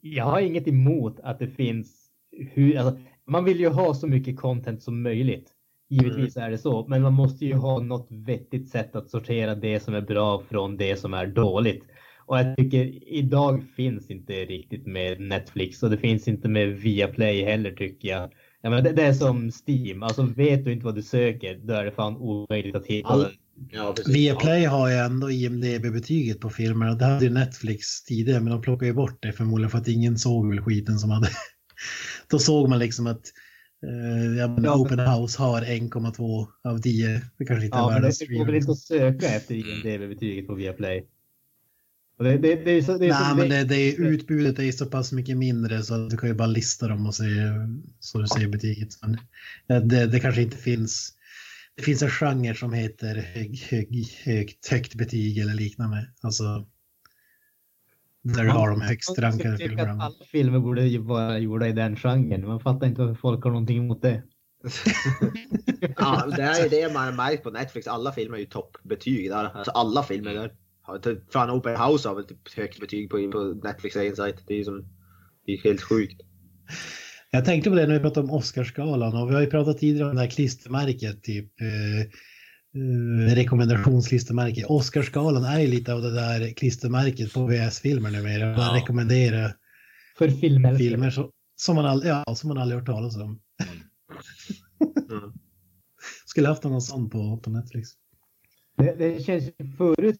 Jag 0.00 0.24
har 0.24 0.40
inget 0.40 0.68
emot 0.68 1.20
att 1.22 1.38
det 1.38 1.48
finns. 1.48 2.10
Hur, 2.52 2.78
alltså, 2.78 3.00
man 3.26 3.44
vill 3.44 3.60
ju 3.60 3.68
ha 3.68 3.94
så 3.94 4.06
mycket 4.06 4.36
content 4.36 4.82
som 4.82 5.02
möjligt. 5.02 5.54
Givetvis 5.90 6.36
är 6.36 6.50
det 6.50 6.58
så, 6.58 6.86
men 6.88 7.02
man 7.02 7.12
måste 7.12 7.46
ju 7.46 7.54
ha 7.54 7.80
något 7.80 8.06
vettigt 8.10 8.68
sätt 8.68 8.96
att 8.96 9.10
sortera 9.10 9.54
det 9.54 9.80
som 9.80 9.94
är 9.94 10.00
bra 10.00 10.42
från 10.50 10.76
det 10.76 10.96
som 10.96 11.14
är 11.14 11.26
dåligt. 11.26 11.84
Och 12.26 12.38
jag 12.38 12.56
tycker 12.56 13.12
idag 13.12 13.64
finns 13.76 14.10
inte 14.10 14.32
riktigt 14.32 14.86
med 14.86 15.20
Netflix 15.20 15.82
och 15.82 15.90
det 15.90 15.98
finns 15.98 16.28
inte 16.28 16.48
med 16.48 16.68
Viaplay 16.68 17.44
heller 17.44 17.70
tycker 17.70 18.08
jag. 18.08 18.32
jag 18.60 18.70
menar, 18.70 18.82
det, 18.82 18.92
det 18.92 19.02
är 19.02 19.12
som 19.12 19.50
Steam, 19.66 20.02
alltså 20.02 20.22
vet 20.22 20.64
du 20.64 20.72
inte 20.72 20.84
vad 20.84 20.94
du 20.94 21.02
söker 21.02 21.60
då 21.62 21.74
är 21.74 21.84
det 21.84 21.90
fan 21.90 22.16
omöjligt 22.16 22.76
att 22.76 22.86
hitta. 22.86 23.08
All-. 23.08 23.32
Ja, 23.70 23.92
precis. 23.96 24.14
Viaplay 24.14 24.64
har 24.64 24.88
ju 24.88 24.94
ändå 24.94 25.30
IMDB-betyget 25.30 26.40
på 26.40 26.50
filmer 26.50 26.90
och 26.90 26.98
det 26.98 27.04
hade 27.04 27.24
ju 27.24 27.30
Netflix 27.30 28.02
tidigare 28.02 28.40
men 28.40 28.52
de 28.52 28.62
plockade 28.62 28.86
ju 28.86 28.92
bort 28.92 29.22
det 29.22 29.32
förmodligen 29.32 29.70
för 29.70 29.78
att 29.78 29.88
ingen 29.88 30.18
såg 30.18 30.48
väl 30.48 30.60
skiten 30.60 30.98
som 30.98 31.10
hade. 31.10 31.28
Då 32.30 32.38
såg 32.38 32.68
man 32.68 32.78
liksom 32.78 33.06
att 33.06 33.22
eh, 33.86 34.38
ja, 34.38 34.48
men 34.48 34.64
Ja, 34.64 34.76
Open 34.76 34.98
House 34.98 35.42
har 35.42 35.62
1,2 35.62 36.46
av 36.64 36.78
10. 36.78 37.22
Det 37.38 37.44
kanske 37.44 37.64
inte 37.64 37.76
är 37.76 37.80
Ja, 37.80 37.88
världens 37.88 38.18
det 38.18 38.26
det 38.26 38.34
går 38.34 38.44
väl 38.46 38.54
inte 38.54 38.72
att 38.72 38.78
söka 38.78 39.26
efter 39.26 39.54
IMDB-betyget 39.54 40.46
på 40.46 40.54
Viaplay. 40.54 41.06
Och 42.18 42.24
det, 42.24 42.38
det, 42.38 42.54
det 42.54 42.70
är 42.70 42.82
så, 42.82 42.98
det 42.98 43.06
är 43.06 43.08
Nej, 43.08 43.30
så, 43.30 43.36
men 43.36 43.48
det, 43.48 43.64
det 43.64 43.76
är, 43.76 44.00
utbudet 44.00 44.58
är 44.58 44.72
så 44.72 44.86
pass 44.86 45.12
mycket 45.12 45.36
mindre 45.36 45.82
så 45.82 45.94
att 45.94 46.10
du 46.10 46.16
kan 46.16 46.28
ju 46.28 46.34
bara 46.34 46.48
lista 46.48 46.88
dem 46.88 47.06
och 47.06 47.14
se 47.14 47.24
så 48.00 48.18
du 48.18 48.26
ser 48.26 48.48
betyget. 48.48 48.88
Men 49.02 49.18
eh, 49.68 49.86
det, 49.86 50.06
det 50.06 50.20
kanske 50.20 50.42
inte 50.42 50.56
finns. 50.56 51.17
Det 51.78 51.84
finns 51.84 52.02
en 52.02 52.10
genre 52.10 52.54
som 52.54 52.72
heter 52.72 53.14
hög, 53.14 53.58
hög, 53.58 54.06
högt, 54.24 54.68
högt 54.68 54.94
betyg 54.94 55.38
eller 55.38 55.54
liknande. 55.54 56.12
Alltså. 56.22 56.44
Där 58.22 58.44
du 58.44 58.50
har 58.50 58.70
de 58.70 58.80
högst 58.80 59.18
rankade 59.18 59.56
filmerna. 59.56 60.02
alla 60.04 60.24
filmer 60.32 60.58
borde 60.58 60.82
ju 60.82 60.98
vara 60.98 61.38
gjorda 61.38 61.68
i 61.68 61.72
den 61.72 61.96
genren. 61.96 62.46
Man 62.46 62.60
fattar 62.60 62.86
inte 62.86 63.00
varför 63.00 63.14
folk 63.14 63.44
har 63.44 63.50
någonting 63.50 63.78
emot 63.78 64.02
det. 64.02 64.22
Ja, 65.96 66.26
det 66.36 66.42
är 66.42 66.70
det 66.70 66.92
man 66.94 67.16
märkt 67.16 67.42
på 67.42 67.50
Netflix. 67.50 67.86
Alla 67.86 68.12
filmer 68.12 68.36
är 68.36 68.40
ju 68.40 68.46
toppbetyg 68.46 69.30
där. 69.30 69.44
Alltså 69.44 69.70
alla 69.70 70.02
filmer 70.02 70.34
där. 70.34 70.54
Typ- 70.98 71.32
Fan, 71.32 71.50
Open 71.50 71.76
House 71.76 72.08
har 72.08 72.14
väl 72.14 72.24
typ 72.24 72.54
högt 72.56 72.80
betyg 72.80 73.10
på, 73.10 73.30
på 73.32 73.60
Netflix 73.64 73.96
egen 73.96 74.16
sajt. 74.16 74.44
Det 74.46 74.54
är 74.54 74.58
ju 74.58 74.64
som... 74.64 74.88
Det 75.46 75.52
är 75.52 75.58
helt 75.64 75.82
sjukt. 75.82 76.20
Jag 77.30 77.44
tänkte 77.44 77.70
på 77.70 77.76
det 77.76 77.86
när 77.86 77.94
vi 77.94 78.00
pratade 78.00 78.26
om 78.28 78.34
Oscarsgalan 78.34 79.16
och 79.16 79.30
vi 79.30 79.34
har 79.34 79.40
ju 79.40 79.46
pratat 79.50 79.78
tidigare 79.78 80.08
om 80.10 80.16
det 80.16 80.22
här 80.22 80.30
klistermärket, 80.30 81.22
typ 81.22 81.60
eh, 81.60 82.00
eh. 84.60 84.70
Oscarsgalan 84.70 85.44
är 85.44 85.60
ju 85.60 85.66
lite 85.66 85.94
av 85.94 86.02
det 86.02 86.14
där 86.14 86.52
klistermärket 86.52 87.32
på 87.32 87.46
VS-filmer 87.46 88.10
numera. 88.10 88.46
Man 88.56 88.66
Ja. 88.66 88.82
rekommenderar 88.82 89.56
För 90.18 90.28
filmer. 90.28 90.74
filmer 90.76 91.10
så, 91.10 91.30
som, 91.56 91.76
man 91.76 91.86
aldrig, 91.86 92.12
ja, 92.12 92.34
som 92.34 92.48
man 92.48 92.58
aldrig 92.58 92.78
hört 92.80 92.86
talas 92.86 93.16
om. 93.16 93.22
Mm. 93.22 93.40
Skulle 96.26 96.48
haft 96.48 96.64
någon 96.64 96.82
sån 96.82 97.10
på, 97.10 97.36
på 97.38 97.50
Netflix. 97.50 97.88
Det, 98.76 98.94
det 98.98 99.24
känns 99.24 99.50
förut 99.76 100.16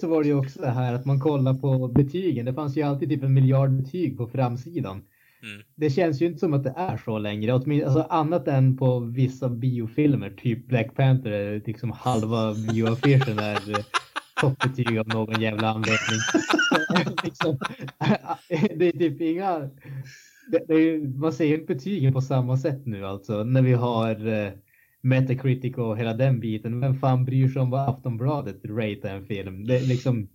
så 0.00 0.08
var 0.08 0.22
det 0.22 0.28
ju 0.28 0.34
också 0.34 0.60
det 0.60 0.70
här 0.70 0.94
att 0.94 1.04
man 1.04 1.20
kollar 1.20 1.54
på 1.54 1.88
betygen. 1.88 2.46
Det 2.46 2.54
fanns 2.54 2.76
ju 2.76 2.82
alltid 2.82 3.08
typ 3.08 3.22
en 3.22 3.34
miljard 3.34 3.70
betyg 3.70 4.16
på 4.16 4.26
framsidan. 4.28 5.02
Mm. 5.42 5.62
Det 5.74 5.90
känns 5.90 6.22
ju 6.22 6.26
inte 6.26 6.38
som 6.38 6.54
att 6.54 6.64
det 6.64 6.74
är 6.76 6.96
så 6.96 7.18
längre. 7.18 7.52
Åtminstone, 7.52 7.84
alltså 7.84 8.14
annat 8.14 8.48
än 8.48 8.76
på 8.76 9.00
vissa 9.00 9.48
biofilmer, 9.48 10.30
typ 10.30 10.68
Black 10.68 10.94
Panther, 10.94 11.30
är 11.30 11.62
liksom 11.66 11.90
halva 11.90 12.54
bioaffischen 12.54 13.38
är 13.38 13.70
eh, 13.70 13.84
toppbetyg 14.40 14.98
av 14.98 15.08
någon 15.08 15.40
jävla 15.40 15.68
anledning. 15.68 16.20
liksom, 17.24 17.58
det 18.78 18.88
är 18.88 18.92
typ 18.92 19.20
inga... 19.20 19.58
Det, 20.50 20.64
det 20.68 20.74
är, 20.74 21.18
man 21.18 21.32
ser 21.32 21.44
ju 21.44 21.54
inte 21.54 21.74
betygen 21.74 22.12
på 22.12 22.20
samma 22.20 22.56
sätt 22.56 22.86
nu 22.86 23.06
alltså 23.06 23.44
när 23.44 23.62
vi 23.62 23.72
har 23.72 24.26
eh, 24.26 24.52
Metacritic 25.00 25.76
och 25.76 25.98
hela 25.98 26.14
den 26.14 26.40
biten. 26.40 26.80
Vem 26.80 26.94
fan 26.94 27.24
bryr 27.24 27.48
sig 27.48 27.62
om 27.62 27.70
vad 27.70 27.88
Aftonbladet 27.88 28.64
ratear 28.64 29.16
en 29.16 29.26
film? 29.26 29.66
Det 29.66 29.80
liksom, 29.80 30.28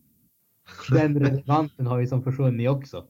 den 0.89 1.19
relevansen 1.19 1.87
har 1.87 1.99
ju 1.99 2.07
som 2.07 2.23
försvunnit 2.23 2.69
också. 2.69 3.05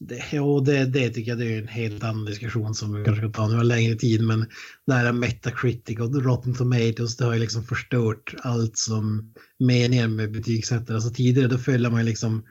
Det, 0.00 0.24
jo, 0.32 0.60
det, 0.60 0.84
det 0.84 1.10
tycker 1.10 1.30
jag 1.30 1.38
det 1.38 1.54
är 1.54 1.62
en 1.62 1.68
helt 1.68 2.04
annan 2.04 2.24
diskussion 2.24 2.74
som 2.74 2.94
vi 2.94 3.04
kanske 3.04 3.22
ska 3.22 3.32
ta 3.32 3.48
nu 3.48 3.60
en 3.60 3.68
längre 3.68 3.94
tid. 3.94 4.22
Men 4.22 4.46
det 4.86 4.92
här 4.92 5.12
Metacritic 5.12 5.98
och 6.00 6.24
Rotten 6.24 6.54
Tomatoes, 6.54 7.16
det 7.16 7.24
har 7.24 7.34
ju 7.34 7.40
liksom 7.40 7.64
förstört 7.64 8.34
allt 8.38 8.76
som 8.76 9.34
meningen 9.58 10.16
med 10.16 10.32
betygsättare. 10.32 10.96
Alltså 10.96 11.10
tidigare 11.10 11.48
då 11.48 11.58
följde 11.58 11.90
man 11.90 12.00
ju 12.00 12.06
liksom 12.06 12.42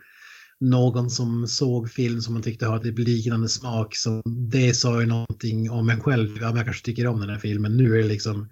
någon 0.60 1.10
som 1.10 1.48
såg 1.48 1.92
film 1.92 2.22
som 2.22 2.34
man 2.34 2.44
tyckte 2.44 2.66
hade 2.66 2.84
typ 2.84 3.00
liknande 3.00 3.50
smak. 3.50 3.96
Så 3.96 4.22
det 4.50 4.74
sa 4.74 5.02
ju 5.02 5.08
någonting 5.08 5.72
om 5.72 5.90
en 5.90 6.02
själv. 6.02 6.38
Ja, 6.42 6.48
men 6.48 6.56
jag 6.56 6.66
kanske 6.66 6.86
tycker 6.86 7.08
om 7.08 7.20
den 7.20 7.30
här 7.30 7.40
filmen. 7.40 7.78
Nu 7.78 7.94
är 7.94 7.98
det 7.98 8.10
liksom 8.10 8.50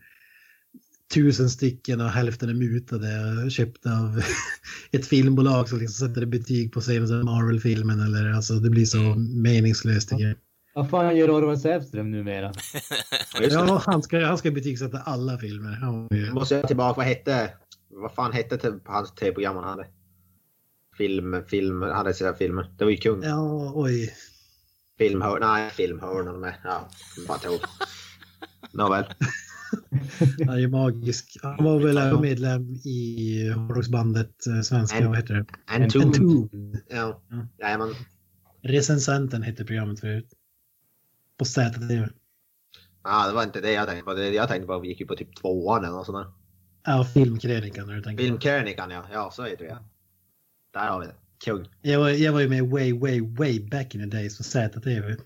tusen 1.13 1.49
stycken 1.49 2.01
och 2.01 2.09
hälften 2.09 2.49
är 2.49 2.53
mutade 2.53 3.49
köpta 3.49 3.89
av 3.91 4.21
ett 4.91 5.07
filmbolag 5.07 5.69
som 5.69 5.79
liksom 5.79 6.07
sätter 6.07 6.25
betyg 6.25 6.73
på 6.73 6.81
senaste 6.81 7.13
Marvel-filmen 7.15 7.99
eller 7.99 8.31
alltså 8.33 8.53
det 8.53 8.69
blir 8.69 8.85
så 8.85 8.97
meningslöst 9.43 10.09
tycker 10.09 10.23
jag. 10.23 10.35
Vad 10.73 10.89
fan 10.89 11.17
gör 11.17 11.29
Orvar 11.31 11.55
Sävström 11.55 12.11
numera? 12.11 12.53
Ja. 13.41 13.47
Ja, 13.49 13.81
han 13.85 14.03
ska, 14.03 14.25
han 14.25 14.37
ska 14.37 14.51
betygsätta 14.51 14.99
alla 14.99 15.37
filmer. 15.37 15.77
Ju- 16.11 16.31
Måste 16.33 16.55
jag 16.55 16.67
tillbaka, 16.67 16.97
vad 16.97 17.05
hette... 17.05 17.53
Vad 17.89 18.13
fan 18.13 18.33
hette 18.33 18.57
på 18.57 18.91
hans 18.91 19.11
tv-program 19.15 19.55
han 19.55 19.63
hade? 19.63 19.87
Film, 20.97 21.43
film, 21.47 21.81
han 21.81 21.91
hade 21.91 22.13
sina 22.13 22.33
filmer. 22.33 22.71
Det 22.77 22.83
var 22.83 22.91
ju 22.91 22.97
kung. 22.97 23.23
Ja, 23.23 23.71
oj. 23.75 24.13
Filmhör, 24.97 25.39
nej, 25.39 25.69
filmhörnan 25.69 26.39
med. 26.39 26.53
Ja, 26.63 26.89
bara 27.27 27.37
tog. 27.37 27.59
Nåväl. 28.71 29.05
Han 30.39 30.49
är 30.49 30.57
ju 30.59 30.67
magisk. 30.67 31.37
Han 31.43 31.63
var 31.65 31.79
väl 31.79 31.97
även 31.97 32.21
medlem 32.21 32.75
i 32.75 33.49
hårdrocksbandet 33.55 34.47
eh, 34.47 34.61
svenska, 34.61 34.97
En- 34.97 35.07
vad 35.07 35.17
heter 35.17 35.33
det? 35.33 35.45
Entombed. 35.75 36.81
Ja, 36.89 37.21
Ja. 37.57 37.89
Recensenten 38.63 39.41
hette 39.43 39.65
programmet 39.65 39.99
förut. 39.99 40.33
På 41.37 41.45
ZTV. 41.45 42.07
Ja, 43.03 43.27
det 43.27 43.33
var 43.33 43.43
inte 43.43 43.61
det 43.61 43.71
jag 43.71 43.87
tänkte 43.87 44.05
på. 44.05 44.13
Det 44.13 44.29
jag 44.29 44.47
tänkte 44.47 44.67
på 44.67 44.79
vi 44.79 44.87
gick 44.87 44.99
ju 44.99 45.05
på 45.07 45.15
typ 45.15 45.35
tvåan 45.35 45.83
eller 45.85 45.95
något 45.95 46.05
sånt 46.05 46.17
där. 46.25 46.33
Ja, 46.85 47.03
filmkrönikan 47.03 47.87
när 47.87 47.95
du 47.95 48.01
tänker. 48.01 48.23
Filmkrönikan 48.23 48.91
ja. 48.91 49.05
Ja, 49.13 49.31
så 49.33 49.43
heter 49.43 49.63
det 49.65 49.69
ja. 49.69 49.77
Där 50.73 50.87
har 50.89 50.99
vi 50.99 51.05
det. 51.05 51.13
Kung. 51.45 51.65
Jag 51.81 51.99
var, 51.99 52.09
jag 52.09 52.33
var 52.33 52.39
ju 52.39 52.49
med 52.49 52.69
way, 52.69 52.93
way, 52.99 53.21
way 53.21 53.69
back 53.69 53.95
in 53.95 54.01
the 54.11 54.17
days 54.17 54.37
på 54.37 54.43
ZTV. 54.43 55.01
Det 55.01 55.17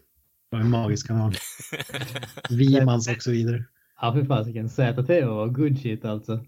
var 0.49 0.59
en 0.59 0.69
magisk 0.69 1.07
kanal. 1.07 1.34
Vimans 2.49 3.07
och 3.07 3.22
så 3.22 3.31
vidare. 3.31 3.63
Ja 4.01 4.13
för 4.13 4.26
fasiken, 4.26 4.69
ZTV 4.69 5.26
var 5.26 5.47
good 5.47 5.81
shit 5.81 6.05
alltså. 6.05 6.45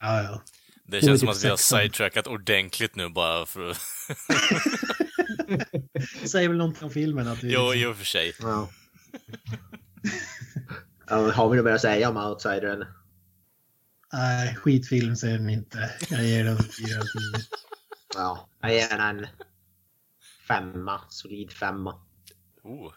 Ja, 0.00 0.22
ja. 0.22 0.42
Det 0.84 1.00
känns 1.00 1.20
som 1.20 1.28
typ 1.28 1.36
att 1.36 1.44
vi 1.44 1.48
har 1.48 1.56
sidetrackat 1.56 2.26
ordentligt 2.26 2.96
nu 2.96 3.08
bara 3.08 3.46
för 3.46 3.70
att... 3.70 3.76
Säger 6.28 6.48
väl 6.48 6.58
någonting 6.58 6.84
om 6.84 6.90
filmen 6.90 7.28
att 7.28 7.42
vi... 7.42 7.52
Jo, 7.52 7.60
liksom- 7.60 7.90
i 7.90 7.92
och 7.92 7.96
för 7.96 8.04
sig. 8.04 8.32
Ja. 8.40 8.68
ja 11.08 11.30
har 11.32 11.48
vi 11.48 11.56
något 11.56 11.64
mer 11.64 11.72
att 11.72 11.80
säga 11.80 12.08
om 12.08 12.16
Outsidern? 12.16 12.84
Nej, 14.12 14.54
skitfilm 14.56 15.16
säger 15.16 15.38
den 15.38 15.50
inte. 15.50 15.90
Jag 16.10 16.24
ger 16.24 16.44
den 16.44 16.56
fyra 16.56 17.00
av 17.00 17.04
tio. 17.04 17.44
Ja, 18.14 18.48
jag 18.60 18.74
ger 18.74 18.88
den 18.88 19.00
en 19.00 19.26
femma. 20.48 21.00
Solid 21.08 21.52
femma. 21.52 22.05
Oh. 22.66 22.92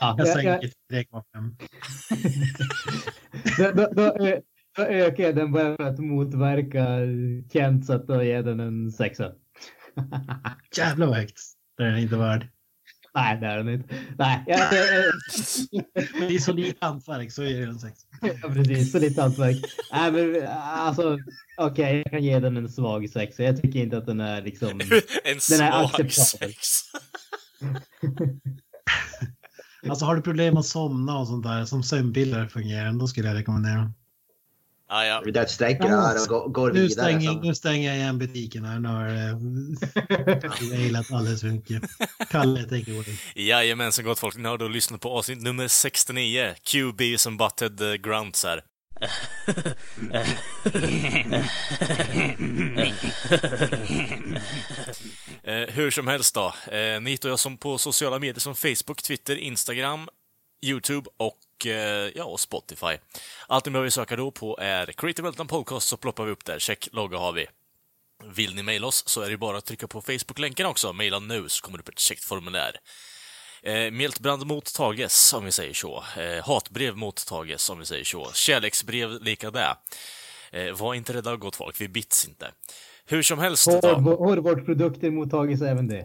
Ja, 0.00 0.14
Jag 0.18 0.28
sänker 0.28 0.58
till 0.58 0.72
3,5. 0.92 1.56
då, 3.58 3.70
då, 3.72 3.92
då, 3.92 4.24
ö- 4.26 4.40
då 4.76 4.82
ökar 4.82 5.24
jag 5.24 5.36
den 5.36 5.52
bara 5.52 5.76
för 5.76 5.84
att 5.84 5.98
motverka 5.98 6.86
Kent 7.52 7.86
så 7.86 7.92
att 7.92 8.06
då 8.06 8.22
ger 8.22 8.42
den 8.42 8.60
en 8.60 8.92
sexa. 8.92 9.32
Jävlar 10.76 11.06
vad 11.06 11.16
högt. 11.16 11.38
Det 11.76 11.82
är 11.82 11.86
den 11.90 11.98
inte 11.98 12.16
värd. 12.16 12.48
Nej, 13.14 13.36
det 13.40 13.46
är 13.46 13.56
den 13.56 13.68
inte. 13.68 13.94
Nej, 14.18 14.44
jag, 14.46 14.58
Men 16.18 16.28
det 16.28 16.34
är 16.34 16.38
så 16.38 16.52
lite 16.52 16.86
hantverk 16.86 17.32
så 17.32 17.42
är 17.42 17.60
det 17.60 17.62
en 17.66 17.78
sex. 17.78 18.00
Ja, 18.42 18.48
precis. 18.48 18.92
Så 18.92 18.98
lite 18.98 19.22
hantverk. 19.22 19.56
Nej, 19.92 20.12
men 20.12 20.46
alltså, 20.48 21.18
okej, 21.56 21.96
jag 22.04 22.10
kan 22.12 22.24
ge 22.24 22.38
den 22.40 22.56
en 22.56 22.68
svag 22.68 23.10
sexa. 23.10 23.42
Jag 23.42 23.62
tycker 23.62 23.78
inte 23.80 23.98
att 23.98 24.06
den 24.06 24.20
är 24.20 24.42
liksom... 24.42 24.68
En 24.70 24.78
Den 24.80 24.90
är 25.30 25.38
svag 25.70 25.84
acceptabel. 25.84 26.52
sex. 26.54 26.58
Alltså 29.88 30.04
har 30.04 30.16
du 30.16 30.22
problem 30.22 30.56
att 30.56 30.66
somna 30.66 31.18
och 31.18 31.26
sånt 31.26 31.44
där 31.44 31.64
som 31.64 31.82
sömnpiller 31.82 32.46
fungerar, 32.48 32.92
då 32.92 33.06
skulle 33.06 33.28
jag 33.28 33.34
rekommendera. 33.36 33.92
Ah, 34.88 35.04
ja. 35.04 35.22
Vi 35.24 35.30
dödssträcker 35.30 35.88
här 35.88 36.22
och 36.22 36.28
går, 36.28 36.48
går 36.48 36.72
Nu 36.72 36.80
vidare. 36.80 36.90
stänger, 37.08 37.32
så- 37.32 37.40
nu 37.40 37.54
stänger 37.54 37.88
jag 37.88 37.96
igen 37.96 38.18
butiken 38.18 38.64
här. 38.64 38.78
Nu 38.78 38.88
har 38.88 39.04
det 39.08 40.76
mejlat 40.78 41.12
alldeles 41.12 41.40
för 41.40 41.48
mycket. 41.48 41.82
Kalle, 42.30 42.62
take 42.62 42.76
it 42.78 42.88
away. 42.88 43.16
Jajamensan 43.46 44.04
gott 44.04 44.18
folk, 44.18 44.36
ni 44.36 44.48
har 44.48 44.58
då 44.58 44.68
lyssnat 44.68 45.00
på 45.00 45.10
avsnitt 45.10 45.42
nummer 45.42 45.68
69. 45.68 46.54
QB 46.62 47.00
som 47.18 47.36
butted 47.36 47.80
uh, 47.82 47.94
grunts 47.94 48.44
här. 48.44 48.60
Eh, 55.42 55.68
hur 55.68 55.90
som 55.90 56.08
helst 56.08 56.34
då. 56.34 56.54
Eh, 56.72 57.00
ni 57.00 57.10
hittar 57.10 57.28
jag 57.28 57.38
som 57.38 57.58
på 57.58 57.78
sociala 57.78 58.18
medier 58.18 58.40
som 58.40 58.54
Facebook, 58.54 59.02
Twitter, 59.02 59.36
Instagram, 59.36 60.08
YouTube 60.62 61.10
och, 61.16 61.66
eh, 61.66 62.10
ja, 62.14 62.24
och 62.24 62.40
Spotify. 62.40 62.96
Allt 63.46 63.64
ni 63.66 63.70
behöver 63.70 63.90
söka 63.90 64.16
då 64.16 64.30
på 64.30 64.58
är 64.60 64.86
Creative 64.86 65.28
Elton 65.28 65.46
Podcast 65.46 65.88
så 65.88 65.96
ploppar 65.96 66.24
vi 66.24 66.32
upp 66.32 66.44
där. 66.44 66.58
Check, 66.58 66.88
logga 66.92 67.18
har 67.18 67.32
vi. 67.32 67.46
Vill 68.24 68.54
ni 68.54 68.62
mejla 68.62 68.86
oss 68.86 69.08
så 69.08 69.20
är 69.20 69.30
det 69.30 69.36
bara 69.36 69.58
att 69.58 69.64
trycka 69.64 69.88
på 69.88 70.02
Facebook-länken 70.02 70.66
också. 70.66 70.92
Mejla 70.92 71.18
nu 71.18 71.48
så 71.48 71.64
kommer 71.64 71.78
det 71.78 71.82
upp 71.82 71.88
ett 71.88 71.98
checkt 71.98 72.24
formulär. 72.24 72.76
Eh, 73.66 73.90
Mältbrand 73.90 74.46
mottages, 74.46 75.32
om 75.32 75.44
vi 75.44 75.52
säger 75.52 75.74
så. 75.74 76.04
Eh, 76.16 76.44
hatbrev 76.44 76.96
mottages, 76.96 77.70
om 77.70 77.78
vi 77.78 77.84
säger 77.84 78.04
så. 78.04 78.30
Kärleksbrev 78.34 79.22
lika 79.22 79.50
det. 79.50 79.76
Eh, 80.50 80.72
var 80.72 80.94
inte 80.94 81.12
rädda, 81.12 81.36
gott 81.36 81.56
folk. 81.56 81.80
Vi 81.80 81.88
bits 81.88 82.28
inte. 82.28 82.50
Hur 83.06 83.22
som 83.22 83.38
helst 83.38 83.66
Hårvårdsprodukter 83.66 85.10
mottages 85.10 85.62
även 85.62 85.88
det. 85.88 86.04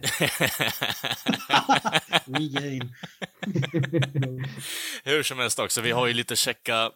Hur 5.04 5.22
som 5.22 5.38
helst 5.38 5.58
också, 5.58 5.80
vi 5.80 5.90
har 5.90 6.06
ju 6.06 6.12
lite 6.14 6.36
checka 6.36 6.90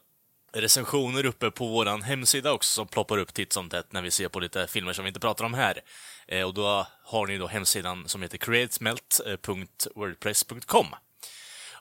recensioner 0.61 1.27
uppe 1.27 1.51
på 1.51 1.66
våran 1.66 2.03
hemsida 2.03 2.53
också 2.53 2.74
som 2.74 2.89
ploppar 2.89 3.19
upp 3.19 3.35
titt 3.35 3.53
som 3.53 3.69
tätt 3.69 3.93
när 3.93 4.03
vi 4.03 4.11
ser 4.11 4.28
på 4.28 4.41
lite 4.41 4.66
filmer 4.66 4.93
som 4.93 5.05
vi 5.05 5.09
inte 5.09 5.20
pratar 5.20 5.45
om 5.45 5.55
här. 5.55 5.81
Eh, 6.28 6.47
och 6.47 6.55
då 6.55 6.87
har 7.05 7.27
ni 7.27 7.39
då 7.39 7.47
hemsidan 7.47 8.09
som 8.09 8.23
heter 8.23 8.39
createsmelt.wordpress.com. 8.39 10.87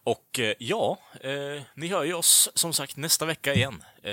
Och 0.04 0.40
eh, 0.40 0.54
ja, 0.60 0.98
eh, 1.22 1.62
ni 1.76 1.88
hör 1.88 2.04
ju 2.04 2.14
oss 2.14 2.50
som 2.54 2.74
sagt 2.74 2.98
nästa 2.98 3.26
vecka 3.26 3.54
igen. 3.54 3.84
Eh, 4.04 4.12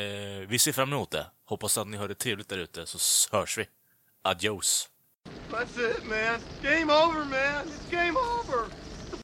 vi 0.48 0.59
ser 0.59 0.72
fram 0.72 0.93
emot 0.93 1.10
det. 1.10 1.26
Hoppas 1.44 1.78
att 1.78 1.86
ni 1.86 1.97
har 1.97 2.09
det 2.09 2.14
trevligt 2.14 2.48
där 2.48 2.59
ute, 2.59 2.86
så 2.86 2.98
hörs 3.36 3.59
vi. 3.59 3.68
Adios! 4.22 4.89
That's 5.51 5.90
it, 5.90 6.05
man. 6.05 6.40
Game 6.62 6.93
over, 6.93 7.24
man. 7.24 7.66
Game 7.90 8.18
over. 8.18 8.66